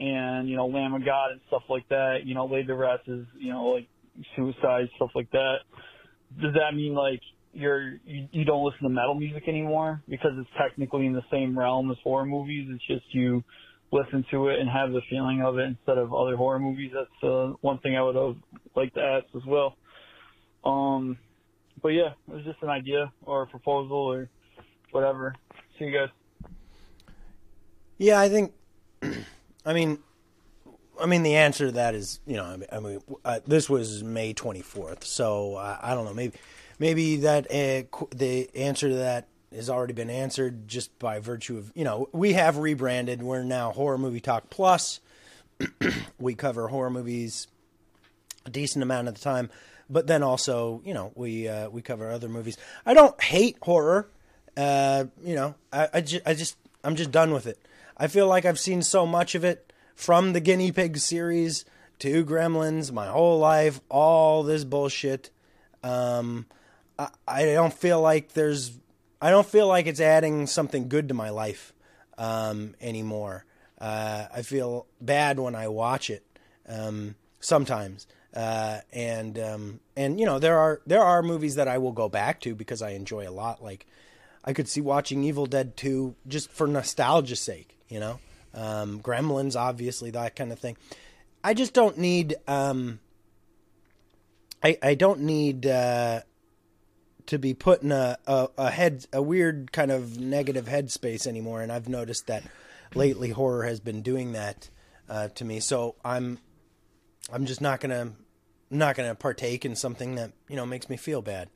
and 0.00 0.48
you 0.48 0.56
know 0.56 0.66
Lamb 0.66 0.94
of 0.94 1.04
God 1.04 1.30
and 1.30 1.40
stuff 1.46 1.62
like 1.68 1.88
that. 1.88 2.20
You 2.24 2.34
know, 2.34 2.46
laid 2.46 2.66
to 2.66 2.74
rest 2.74 3.04
is 3.06 3.26
you 3.38 3.52
know 3.52 3.66
like 3.66 3.88
suicide 4.34 4.88
stuff 4.96 5.10
like 5.14 5.30
that. 5.30 5.58
Does 6.40 6.54
that 6.54 6.74
mean 6.74 6.94
like 6.94 7.20
you're 7.52 7.98
you, 8.04 8.28
you 8.32 8.44
don't 8.44 8.64
listen 8.64 8.82
to 8.82 8.88
metal 8.88 9.14
music 9.14 9.48
anymore 9.48 10.02
because 10.08 10.32
it's 10.36 10.50
technically 10.58 11.06
in 11.06 11.12
the 11.12 11.24
same 11.30 11.58
realm 11.58 11.90
as 11.90 11.96
horror 12.02 12.26
movies? 12.26 12.68
It's 12.70 12.86
just 12.86 13.14
you 13.14 13.42
listen 13.92 14.24
to 14.30 14.48
it 14.48 14.58
and 14.58 14.68
have 14.68 14.92
the 14.92 15.02
feeling 15.10 15.42
of 15.42 15.58
it 15.58 15.64
instead 15.64 15.98
of 15.98 16.14
other 16.14 16.36
horror 16.36 16.58
movies. 16.58 16.92
That's 16.94 17.22
uh, 17.22 17.52
one 17.60 17.78
thing 17.78 17.96
I 17.96 18.02
would 18.02 18.16
have 18.16 18.36
liked 18.74 18.94
to 18.94 19.02
ask 19.02 19.26
as 19.36 19.44
well. 19.46 19.76
Um, 20.64 21.18
but 21.82 21.88
yeah, 21.88 22.12
it 22.28 22.34
was 22.34 22.44
just 22.44 22.62
an 22.62 22.70
idea 22.70 23.12
or 23.24 23.42
a 23.42 23.46
proposal 23.46 23.96
or 23.96 24.28
whatever. 24.92 25.34
See 25.78 25.86
you 25.86 25.92
guys. 25.92 26.08
Yeah, 27.98 28.20
I 28.20 28.28
think. 28.28 28.52
I 29.64 29.72
mean, 29.72 29.98
I 31.00 31.06
mean, 31.06 31.22
the 31.22 31.36
answer 31.36 31.66
to 31.66 31.72
that 31.72 31.94
is, 31.94 32.20
you 32.26 32.36
know, 32.36 32.44
I 32.44 32.80
mean, 32.80 33.00
I 33.24 33.28
uh, 33.28 33.40
this 33.46 33.68
was 33.68 34.02
May 34.02 34.32
twenty 34.32 34.62
fourth, 34.62 35.04
so 35.04 35.56
uh, 35.56 35.78
I 35.80 35.94
don't 35.94 36.04
know. 36.04 36.14
Maybe, 36.14 36.34
maybe 36.82 37.18
that 37.18 37.46
uh, 37.46 38.06
the 38.12 38.50
answer 38.56 38.88
to 38.88 38.96
that 38.96 39.28
has 39.54 39.70
already 39.70 39.92
been 39.92 40.10
answered 40.10 40.66
just 40.66 40.98
by 40.98 41.20
virtue 41.20 41.56
of, 41.56 41.70
you 41.76 41.84
know, 41.84 42.08
we 42.10 42.32
have 42.32 42.56
rebranded. 42.56 43.22
We're 43.22 43.44
now 43.44 43.70
Horror 43.70 43.98
Movie 43.98 44.18
Talk 44.18 44.50
Plus. 44.50 44.98
we 46.18 46.34
cover 46.34 46.66
horror 46.66 46.90
movies 46.90 47.46
a 48.44 48.50
decent 48.50 48.82
amount 48.82 49.06
of 49.06 49.14
the 49.14 49.20
time, 49.20 49.48
but 49.88 50.08
then 50.08 50.24
also, 50.24 50.82
you 50.84 50.92
know, 50.92 51.12
we 51.14 51.46
uh, 51.46 51.70
we 51.70 51.82
cover 51.82 52.10
other 52.10 52.28
movies. 52.28 52.56
I 52.84 52.94
don't 52.94 53.20
hate 53.22 53.58
horror. 53.62 54.08
Uh, 54.56 55.04
you 55.22 55.36
know, 55.36 55.54
I, 55.72 55.88
I, 55.94 56.00
ju- 56.00 56.20
I 56.26 56.34
just 56.34 56.56
I'm 56.82 56.96
just 56.96 57.12
done 57.12 57.30
with 57.32 57.46
it. 57.46 57.60
I 57.96 58.08
feel 58.08 58.26
like 58.26 58.44
I've 58.44 58.58
seen 58.58 58.82
so 58.82 59.06
much 59.06 59.36
of 59.36 59.44
it 59.44 59.72
from 59.94 60.32
the 60.32 60.40
guinea 60.40 60.72
pig 60.72 60.96
series 60.96 61.64
to 62.00 62.24
Gremlins, 62.24 62.90
my 62.90 63.06
whole 63.06 63.38
life, 63.38 63.80
all 63.88 64.42
this 64.42 64.64
bullshit. 64.64 65.30
Um, 65.84 66.46
I, 66.98 67.08
I 67.26 67.44
don't 67.46 67.72
feel 67.72 68.00
like 68.00 68.32
there's, 68.32 68.72
I 69.20 69.30
don't 69.30 69.46
feel 69.46 69.66
like 69.66 69.86
it's 69.86 70.00
adding 70.00 70.46
something 70.46 70.88
good 70.88 71.08
to 71.08 71.14
my 71.14 71.30
life 71.30 71.72
um, 72.18 72.74
anymore. 72.80 73.44
Uh, 73.78 74.26
I 74.32 74.42
feel 74.42 74.86
bad 75.00 75.40
when 75.40 75.54
I 75.54 75.68
watch 75.68 76.08
it 76.10 76.24
um, 76.68 77.16
sometimes, 77.40 78.06
uh, 78.34 78.78
and 78.92 79.36
um, 79.40 79.80
and 79.96 80.20
you 80.20 80.24
know 80.24 80.38
there 80.38 80.56
are 80.56 80.80
there 80.86 81.02
are 81.02 81.20
movies 81.20 81.56
that 81.56 81.66
I 81.66 81.78
will 81.78 81.90
go 81.90 82.08
back 82.08 82.40
to 82.42 82.54
because 82.54 82.80
I 82.80 82.90
enjoy 82.90 83.28
a 83.28 83.32
lot. 83.32 83.60
Like 83.60 83.86
I 84.44 84.52
could 84.52 84.68
see 84.68 84.80
watching 84.80 85.22
Evil 85.24 85.46
Dead 85.46 85.76
2 85.76 86.14
just 86.26 86.50
for 86.50 86.66
nostalgia's 86.66 87.40
sake, 87.40 87.78
you 87.88 88.00
know? 88.00 88.18
Um, 88.54 89.00
Gremlins, 89.00 89.56
obviously, 89.56 90.10
that 90.10 90.36
kind 90.36 90.52
of 90.52 90.58
thing. 90.58 90.76
I 91.44 91.54
just 91.54 91.72
don't 91.72 91.98
need, 91.98 92.34
um, 92.48 93.00
I, 94.62 94.78
I 94.82 94.94
don't 94.94 95.20
need, 95.20 95.66
uh, 95.66 96.20
to 97.26 97.38
be 97.38 97.54
put 97.54 97.82
in 97.82 97.92
a, 97.92 98.18
a, 98.26 98.48
a 98.58 98.70
head, 98.70 99.06
a 99.12 99.22
weird 99.22 99.72
kind 99.72 99.90
of 99.90 100.18
negative 100.18 100.66
headspace 100.66 101.26
anymore. 101.26 101.62
And 101.62 101.70
I've 101.70 101.88
noticed 101.88 102.26
that 102.26 102.42
lately 102.94 103.30
horror 103.30 103.64
has 103.64 103.80
been 103.80 104.02
doing 104.02 104.32
that, 104.32 104.68
uh, 105.08 105.28
to 105.28 105.44
me. 105.44 105.60
So 105.60 105.94
I'm, 106.04 106.38
I'm 107.32 107.46
just 107.46 107.60
not 107.60 107.80
gonna, 107.80 108.12
not 108.70 108.96
gonna 108.96 109.14
partake 109.14 109.64
in 109.64 109.76
something 109.76 110.16
that, 110.16 110.32
you 110.48 110.56
know, 110.56 110.66
makes 110.66 110.88
me 110.88 110.96
feel 110.96 111.22
bad. 111.22 111.48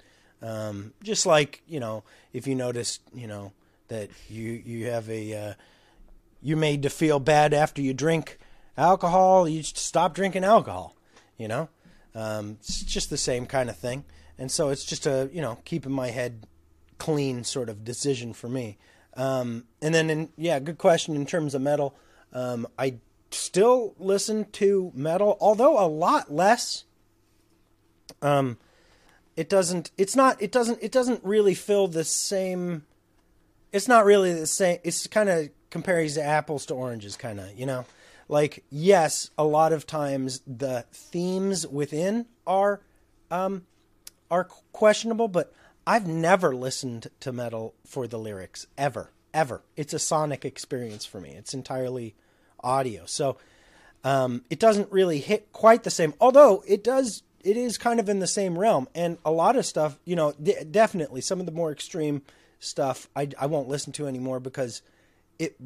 Um, 0.42 0.92
just 1.02 1.26
like 1.26 1.62
you 1.66 1.80
know, 1.80 2.04
if 2.32 2.46
you 2.46 2.54
notice, 2.54 3.00
you 3.14 3.26
know 3.26 3.52
that 3.88 4.10
you 4.28 4.62
you 4.64 4.86
have 4.90 5.08
a 5.08 5.34
uh, 5.34 5.54
you're 6.42 6.58
made 6.58 6.82
to 6.82 6.90
feel 6.90 7.18
bad 7.18 7.54
after 7.54 7.80
you 7.80 7.94
drink 7.94 8.38
alcohol, 8.76 9.48
you 9.48 9.62
stop 9.62 10.14
drinking 10.14 10.44
alcohol. 10.44 10.94
You 11.38 11.48
know, 11.48 11.68
um, 12.14 12.58
it's 12.60 12.82
just 12.82 13.10
the 13.10 13.16
same 13.16 13.46
kind 13.46 13.70
of 13.70 13.76
thing. 13.76 14.04
And 14.38 14.50
so 14.50 14.68
it's 14.70 14.84
just 14.84 15.06
a 15.06 15.30
you 15.32 15.40
know 15.40 15.58
keeping 15.64 15.92
my 15.92 16.08
head 16.08 16.46
clean 16.98 17.44
sort 17.44 17.68
of 17.68 17.84
decision 17.84 18.32
for 18.32 18.48
me. 18.48 18.78
Um, 19.14 19.64
and 19.80 19.94
then 19.94 20.10
in 20.10 20.28
yeah, 20.36 20.58
good 20.58 20.78
question 20.78 21.16
in 21.16 21.26
terms 21.26 21.54
of 21.54 21.62
metal. 21.62 21.94
Um, 22.32 22.66
I 22.78 22.96
still 23.30 23.94
listen 23.98 24.50
to 24.52 24.92
metal, 24.94 25.36
although 25.40 25.78
a 25.78 25.88
lot 25.88 26.32
less. 26.32 26.84
Um, 28.22 28.58
it 29.36 29.48
doesn't 29.48 29.90
it's 29.96 30.16
not 30.16 30.40
it 30.40 30.50
doesn't 30.50 30.78
it 30.82 30.90
doesn't 30.90 31.22
really 31.22 31.54
fill 31.54 31.86
the 31.86 32.04
same 32.04 32.84
it's 33.72 33.86
not 33.86 34.04
really 34.04 34.32
the 34.32 34.46
same 34.46 34.78
it's 34.82 35.06
kind 35.06 35.28
of 35.28 35.50
compares 35.70 36.14
to 36.14 36.22
apples 36.22 36.66
to 36.66 36.74
oranges 36.74 37.16
kind 37.16 37.38
of 37.38 37.52
you 37.58 37.66
know 37.66 37.84
like 38.28 38.64
yes 38.70 39.30
a 39.36 39.44
lot 39.44 39.72
of 39.72 39.86
times 39.86 40.40
the 40.46 40.86
themes 40.90 41.66
within 41.66 42.24
are 42.46 42.80
um 43.30 43.66
are 44.30 44.44
questionable 44.72 45.28
but 45.28 45.52
i've 45.86 46.06
never 46.06 46.54
listened 46.54 47.08
to 47.20 47.32
metal 47.32 47.74
for 47.84 48.06
the 48.06 48.18
lyrics 48.18 48.66
ever 48.76 49.10
ever. 49.36 49.60
It's 49.76 49.92
a 49.92 49.98
sonic 49.98 50.46
experience 50.46 51.04
for 51.04 51.20
me. 51.20 51.30
It's 51.30 51.52
entirely 51.52 52.14
audio. 52.64 53.04
So 53.04 53.36
um, 54.02 54.42
it 54.48 54.58
doesn't 54.58 54.90
really 54.90 55.18
hit 55.18 55.52
quite 55.52 55.84
the 55.84 55.90
same 55.90 56.14
although 56.20 56.64
it 56.66 56.82
does 56.82 57.22
it 57.44 57.56
is 57.56 57.78
kind 57.78 58.00
of 58.00 58.08
in 58.08 58.18
the 58.18 58.26
same 58.26 58.58
realm. 58.58 58.88
And 58.94 59.18
a 59.24 59.30
lot 59.30 59.56
of 59.56 59.66
stuff 59.66 59.98
you 60.04 60.16
know 60.16 60.34
d- 60.42 60.56
definitely 60.68 61.20
some 61.20 61.38
of 61.38 61.46
the 61.46 61.52
more 61.52 61.70
extreme 61.70 62.22
stuff 62.58 63.08
I, 63.14 63.28
I 63.38 63.46
won't 63.46 63.68
listen 63.68 63.92
to 63.94 64.06
anymore 64.06 64.40
because 64.40 64.80
it 65.38 65.56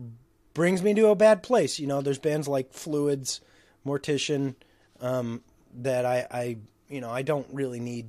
brings 0.52 0.82
me 0.82 0.92
to 0.94 1.06
a 1.06 1.14
bad 1.14 1.42
place. 1.42 1.78
You 1.78 1.86
know 1.86 2.00
there's 2.00 2.18
bands 2.18 2.48
like 2.48 2.72
fluids 2.72 3.40
mortician 3.86 4.56
um, 5.00 5.42
that 5.74 6.04
I, 6.04 6.26
I 6.30 6.56
you 6.88 7.00
know 7.00 7.08
i 7.08 7.22
don't 7.22 7.46
really 7.52 7.78
need 7.78 8.06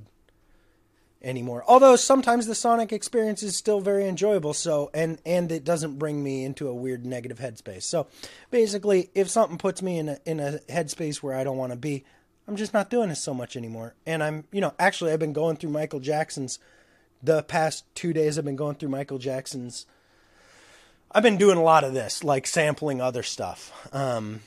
anymore 1.22 1.64
although 1.66 1.96
sometimes 1.96 2.46
the 2.46 2.54
sonic 2.54 2.92
experience 2.92 3.42
is 3.42 3.56
still 3.56 3.80
very 3.80 4.06
enjoyable 4.08 4.52
so 4.52 4.90
and 4.92 5.18
and 5.24 5.52
it 5.52 5.64
doesn't 5.64 5.98
bring 5.98 6.22
me 6.22 6.44
into 6.44 6.68
a 6.68 6.74
weird 6.74 7.06
negative 7.06 7.38
headspace 7.38 7.82
so 7.82 8.06
basically 8.50 9.10
if 9.14 9.28
something 9.28 9.58
puts 9.58 9.82
me 9.82 9.98
in 9.98 10.08
a 10.08 10.18
in 10.24 10.40
a 10.40 10.58
headspace 10.68 11.16
where 11.16 11.36
i 11.36 11.44
don't 11.44 11.56
want 11.56 11.72
to 11.72 11.78
be 11.78 12.04
I'm 12.46 12.56
just 12.56 12.74
not 12.74 12.90
doing 12.90 13.10
it 13.10 13.16
so 13.16 13.32
much 13.32 13.56
anymore. 13.56 13.94
And 14.06 14.22
I'm, 14.22 14.44
you 14.50 14.60
know, 14.60 14.74
actually, 14.78 15.12
I've 15.12 15.20
been 15.20 15.32
going 15.32 15.56
through 15.56 15.70
Michael 15.70 16.00
Jackson's. 16.00 16.58
The 17.22 17.42
past 17.44 17.84
two 17.94 18.12
days, 18.12 18.36
I've 18.36 18.44
been 18.44 18.56
going 18.56 18.74
through 18.74 18.88
Michael 18.88 19.18
Jackson's. 19.18 19.86
I've 21.12 21.22
been 21.22 21.36
doing 21.36 21.56
a 21.56 21.62
lot 21.62 21.84
of 21.84 21.94
this, 21.94 22.24
like 22.24 22.46
sampling 22.46 23.00
other 23.00 23.22
stuff, 23.22 23.88
um, 23.94 24.40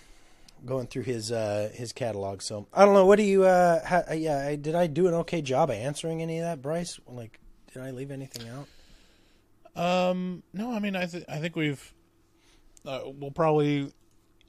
going 0.66 0.88
through 0.88 1.04
his 1.04 1.32
uh, 1.32 1.70
his 1.74 1.94
catalog. 1.94 2.42
So 2.42 2.68
I 2.74 2.86
don't 2.86 2.94
know. 2.94 3.06
What 3.06 3.18
do 3.18 3.24
you? 3.24 3.44
Uh, 3.44 3.86
ha- 3.86 4.14
yeah, 4.14 4.40
I, 4.48 4.56
did 4.56 4.76
I 4.76 4.88
do 4.88 5.08
an 5.08 5.14
okay 5.16 5.42
job 5.42 5.70
of 5.70 5.76
answering 5.76 6.22
any 6.22 6.40
of 6.40 6.46
that, 6.46 6.62
Bryce? 6.62 7.00
Like, 7.08 7.40
did 7.74 7.82
I 7.82 7.92
leave 7.92 8.12
anything 8.12 8.48
out? 8.50 8.68
Um, 9.76 10.44
no, 10.54 10.72
I 10.72 10.80
mean, 10.80 10.96
I 10.96 11.06
th- 11.06 11.26
I 11.28 11.40
think 11.40 11.56
we've 11.56 11.94
uh, 12.86 13.02
we'll 13.06 13.32
probably 13.32 13.92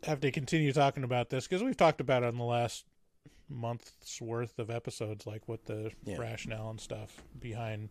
have 0.04 0.20
to 0.20 0.30
continue 0.30 0.72
talking 0.72 1.02
about 1.04 1.30
this 1.30 1.46
because 1.48 1.62
we've 1.62 1.76
talked 1.76 2.00
about 2.00 2.22
it 2.22 2.26
in 2.26 2.36
the 2.38 2.44
last 2.44 2.84
month's 3.48 4.20
worth 4.20 4.58
of 4.58 4.70
episodes, 4.70 5.26
like 5.26 5.48
what 5.48 5.64
the 5.66 5.90
Yeah. 6.04 6.16
rationale 6.18 6.70
and 6.70 6.80
stuff 6.80 7.22
behind, 7.38 7.88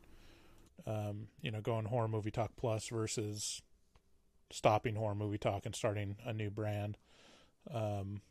um, 0.85 1.27
you 1.41 1.51
know, 1.51 1.61
going 1.61 1.85
horror 1.85 2.07
movie 2.07 2.31
talk 2.31 2.51
plus 2.57 2.87
versus 2.89 3.61
stopping 4.51 4.95
horror 4.95 5.15
movie 5.15 5.37
talk 5.37 5.65
and 5.65 5.75
starting 5.75 6.15
a 6.25 6.31
new 6.33 6.49
brand. 6.49 6.97
Um, 7.73 8.21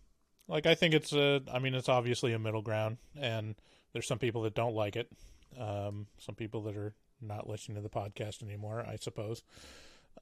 like 0.49 0.67
I 0.67 0.75
think 0.75 0.95
it's 0.95 1.13
a, 1.13 1.43
I 1.53 1.59
mean, 1.59 1.75
it's 1.75 1.89
obviously 1.89 2.33
a 2.33 2.39
middle 2.39 2.63
ground, 2.63 2.99
and 3.19 3.55
there's 3.93 4.07
some 4.07 4.19
people 4.19 4.43
that 4.43 4.55
don't 4.55 4.75
like 4.75 4.97
it. 4.97 5.11
Um, 5.59 6.07
some 6.19 6.35
people 6.35 6.63
that 6.63 6.77
are 6.77 6.95
not 7.21 7.49
listening 7.49 7.77
to 7.77 7.83
the 7.83 7.89
podcast 7.89 8.43
anymore, 8.43 8.85
I 8.87 8.97
suppose. 8.97 9.43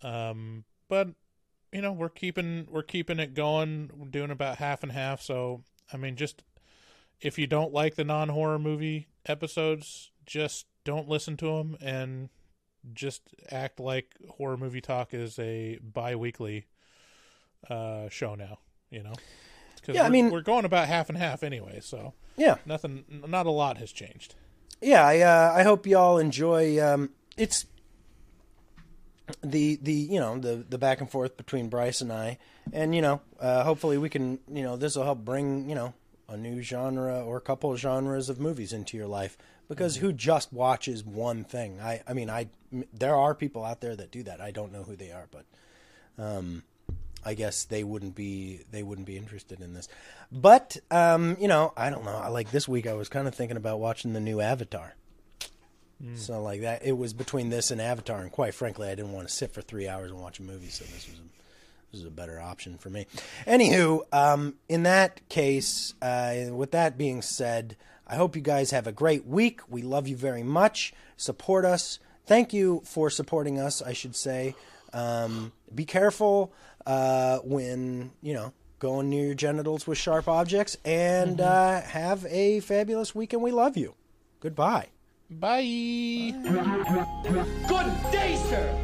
Um, 0.03 0.65
but 0.89 1.09
you 1.73 1.81
know, 1.81 1.93
we're 1.93 2.09
keeping 2.09 2.67
we're 2.71 2.83
keeping 2.83 3.19
it 3.19 3.35
going. 3.35 3.91
We're 3.97 4.09
doing 4.09 4.31
about 4.31 4.59
half 4.59 4.83
and 4.83 4.93
half. 4.93 5.23
So 5.23 5.63
I 5.93 5.97
mean, 5.97 6.17
just 6.17 6.45
if 7.21 7.39
you 7.39 7.47
don't 7.47 7.73
like 7.73 7.95
the 7.95 8.05
non 8.05 8.29
horror 8.29 8.59
movie 8.59 9.09
episodes, 9.27 10.11
just 10.27 10.67
don't 10.85 11.09
listen 11.09 11.37
to 11.39 11.47
them 11.47 11.77
and 11.81 12.29
just 12.93 13.23
act 13.51 13.79
like 13.79 14.17
horror 14.29 14.57
movie 14.57 14.81
talk 14.81 15.15
is 15.15 15.39
a 15.39 15.79
bi-weekly 15.83 16.67
uh, 17.71 18.09
show 18.09 18.35
now. 18.35 18.59
You 18.93 19.03
know, 19.03 19.15
because 19.77 19.97
Yeah, 19.97 20.05
I 20.05 20.09
mean- 20.11 20.31
we're 20.31 20.43
going 20.43 20.65
about 20.65 20.87
half 20.87 21.09
and 21.09 21.19
half 21.19 21.43
anyway. 21.43 21.81
So 21.81 22.13
Yeah. 22.37 22.57
nothing, 22.67 23.05
not 23.27 23.47
a 23.47 23.51
lot 23.51 23.79
has 23.79 23.91
changed. 23.91 24.35
yeah, 24.81 25.05
I 25.05 25.21
uh, 25.21 25.53
I 25.57 25.63
hope 25.65 25.87
y'all 25.87 26.19
enjoy. 26.19 26.79
Um, 26.81 27.11
it's 27.37 27.67
the 29.43 29.77
the 29.81 29.93
you 29.93 30.21
know 30.21 30.39
the 30.39 30.65
the 30.69 30.79
back 30.79 31.01
and 31.01 31.11
forth 31.11 31.37
between 31.37 31.69
Bryce 31.69 32.01
and 32.01 32.13
I, 32.13 32.39
and 32.73 32.95
you 32.95 33.01
know 33.01 33.21
uh, 33.41 33.65
hopefully 33.65 33.97
we 33.99 34.09
can 34.09 34.39
you 34.53 34.63
know 34.63 34.77
this 34.77 34.97
will 34.97 35.05
help 35.05 35.25
bring 35.25 35.69
you 35.69 35.75
know 35.75 35.95
a 36.29 36.37
new 36.37 36.61
genre 36.63 37.23
or 37.25 37.37
a 37.37 37.41
couple 37.41 37.73
of 37.73 37.79
genres 37.79 38.29
of 38.29 38.41
movies 38.41 38.73
into 38.73 38.97
your 38.97 39.07
life 39.07 39.37
because 39.69 39.97
who 39.97 40.13
just 40.13 40.53
watches 40.53 41.05
one 41.05 41.45
thing? 41.45 41.81
I 41.81 42.03
I 42.07 42.13
mean 42.13 42.29
I 42.29 42.49
there 42.93 43.15
are 43.17 43.35
people 43.35 43.65
out 43.65 43.81
there 43.81 43.97
that 43.97 44.11
do 44.11 44.23
that. 44.25 44.41
I 44.41 44.51
don't 44.51 44.73
know 44.73 44.83
who 44.83 44.97
they 44.97 45.13
are, 45.13 45.29
but 45.31 45.45
um, 46.19 46.63
I 47.25 47.35
guess 47.35 47.65
they 47.65 47.85
wouldn't 47.85 48.15
be 48.15 48.61
they 48.71 48.83
wouldn't 48.83 49.07
be 49.07 49.17
interested 49.17 49.61
in 49.61 49.75
this. 49.75 49.89
But 50.31 50.77
um, 50.91 51.37
you 51.41 51.49
know, 51.49 51.73
I 51.77 51.91
don't 51.91 52.05
know. 52.05 52.17
I 52.17 52.29
like 52.29 52.51
this 52.51 52.69
week 52.69 52.87
I 52.87 52.95
was 52.95 53.09
kind 53.09 53.29
of 53.29 53.35
thinking 53.35 53.57
about 53.57 53.81
watching 53.81 54.13
the 54.13 54.21
new 54.21 54.41
Avatar. 54.41 54.95
So 56.17 56.43
like 56.43 56.63
that, 56.63 56.85
it 56.85 56.99
was 56.99 57.13
between 57.13 57.51
this 57.51 57.71
and 57.71 57.81
Avatar, 57.81 58.23
and 58.23 58.33
quite 58.33 58.55
frankly, 58.55 58.89
I 58.89 58.97
didn't 58.97 59.13
want 59.13 59.29
to 59.29 59.33
sit 59.33 59.53
for 59.53 59.63
three 59.63 59.87
hours 59.87 60.11
and 60.11 60.21
watch 60.21 60.41
a 60.41 60.43
movie, 60.43 60.69
so 60.69 60.85
this 60.87 61.07
was 61.07 61.21
a, 61.21 61.23
this 61.93 62.01
was 62.01 62.05
a 62.07 62.11
better 62.11 62.41
option 62.41 62.77
for 62.77 62.91
me. 62.91 63.07
Anywho, 63.47 64.01
um, 64.13 64.57
in 64.69 64.83
that 64.83 65.21
case, 65.29 65.95
uh, 66.03 66.47
with 66.51 66.73
that 66.73 66.99
being 66.99 67.23
said, 67.23 67.77
I 68.05 68.17
hope 68.17 68.35
you 68.35 68.43
guys 68.43 68.73
have 68.73 68.89
a 68.89 68.93
great 68.93 69.27
week. 69.27 69.61
We 69.69 69.83
love 69.83 70.09
you 70.09 70.17
very 70.17 70.43
much. 70.43 70.93
Support 71.17 71.65
us. 71.65 72.01
Thank 72.27 72.53
you 72.53 72.83
for 72.85 73.09
supporting 73.09 73.61
us. 73.61 73.81
I 73.81 73.93
should 73.93 74.17
say. 74.17 74.57
Um, 74.93 75.53
be 75.75 75.85
careful 75.85 76.53
uh, 76.87 77.39
when 77.39 78.11
you 78.23 78.35
know 78.35 78.53
going 78.79 79.09
near 79.09 79.27
your 79.27 79.35
genitals 79.35 79.87
with 79.87 79.97
sharp 79.97 80.29
objects, 80.29 80.77
and 80.85 81.41
uh, 81.41 81.81
have 81.83 82.27
a 82.27 82.61
fabulous 82.61 83.15
week. 83.15 83.33
And 83.33 83.43
we 83.43 83.51
love 83.51 83.77
you. 83.77 83.95
Goodbye. 84.41 84.89
Bye. 85.31 86.35
Good 87.69 88.13
day, 88.13 88.37
sir. 88.49 88.79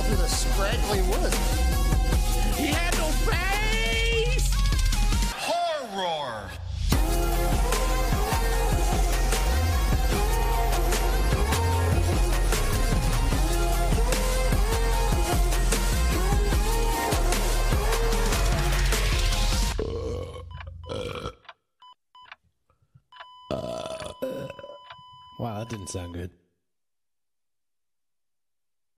trail 0.00 0.08
through 0.08 0.22
the 0.22 0.28
scraggly 0.28 1.02
woods. 1.02 2.56
He 2.56 2.66
had 2.66 2.96
no 2.98 3.06
face! 3.08 4.52
Horror! 5.36 6.50
Wow, 25.38 25.58
that 25.60 25.70
didn't 25.70 25.88
sound 25.88 26.12
good. 26.12 26.39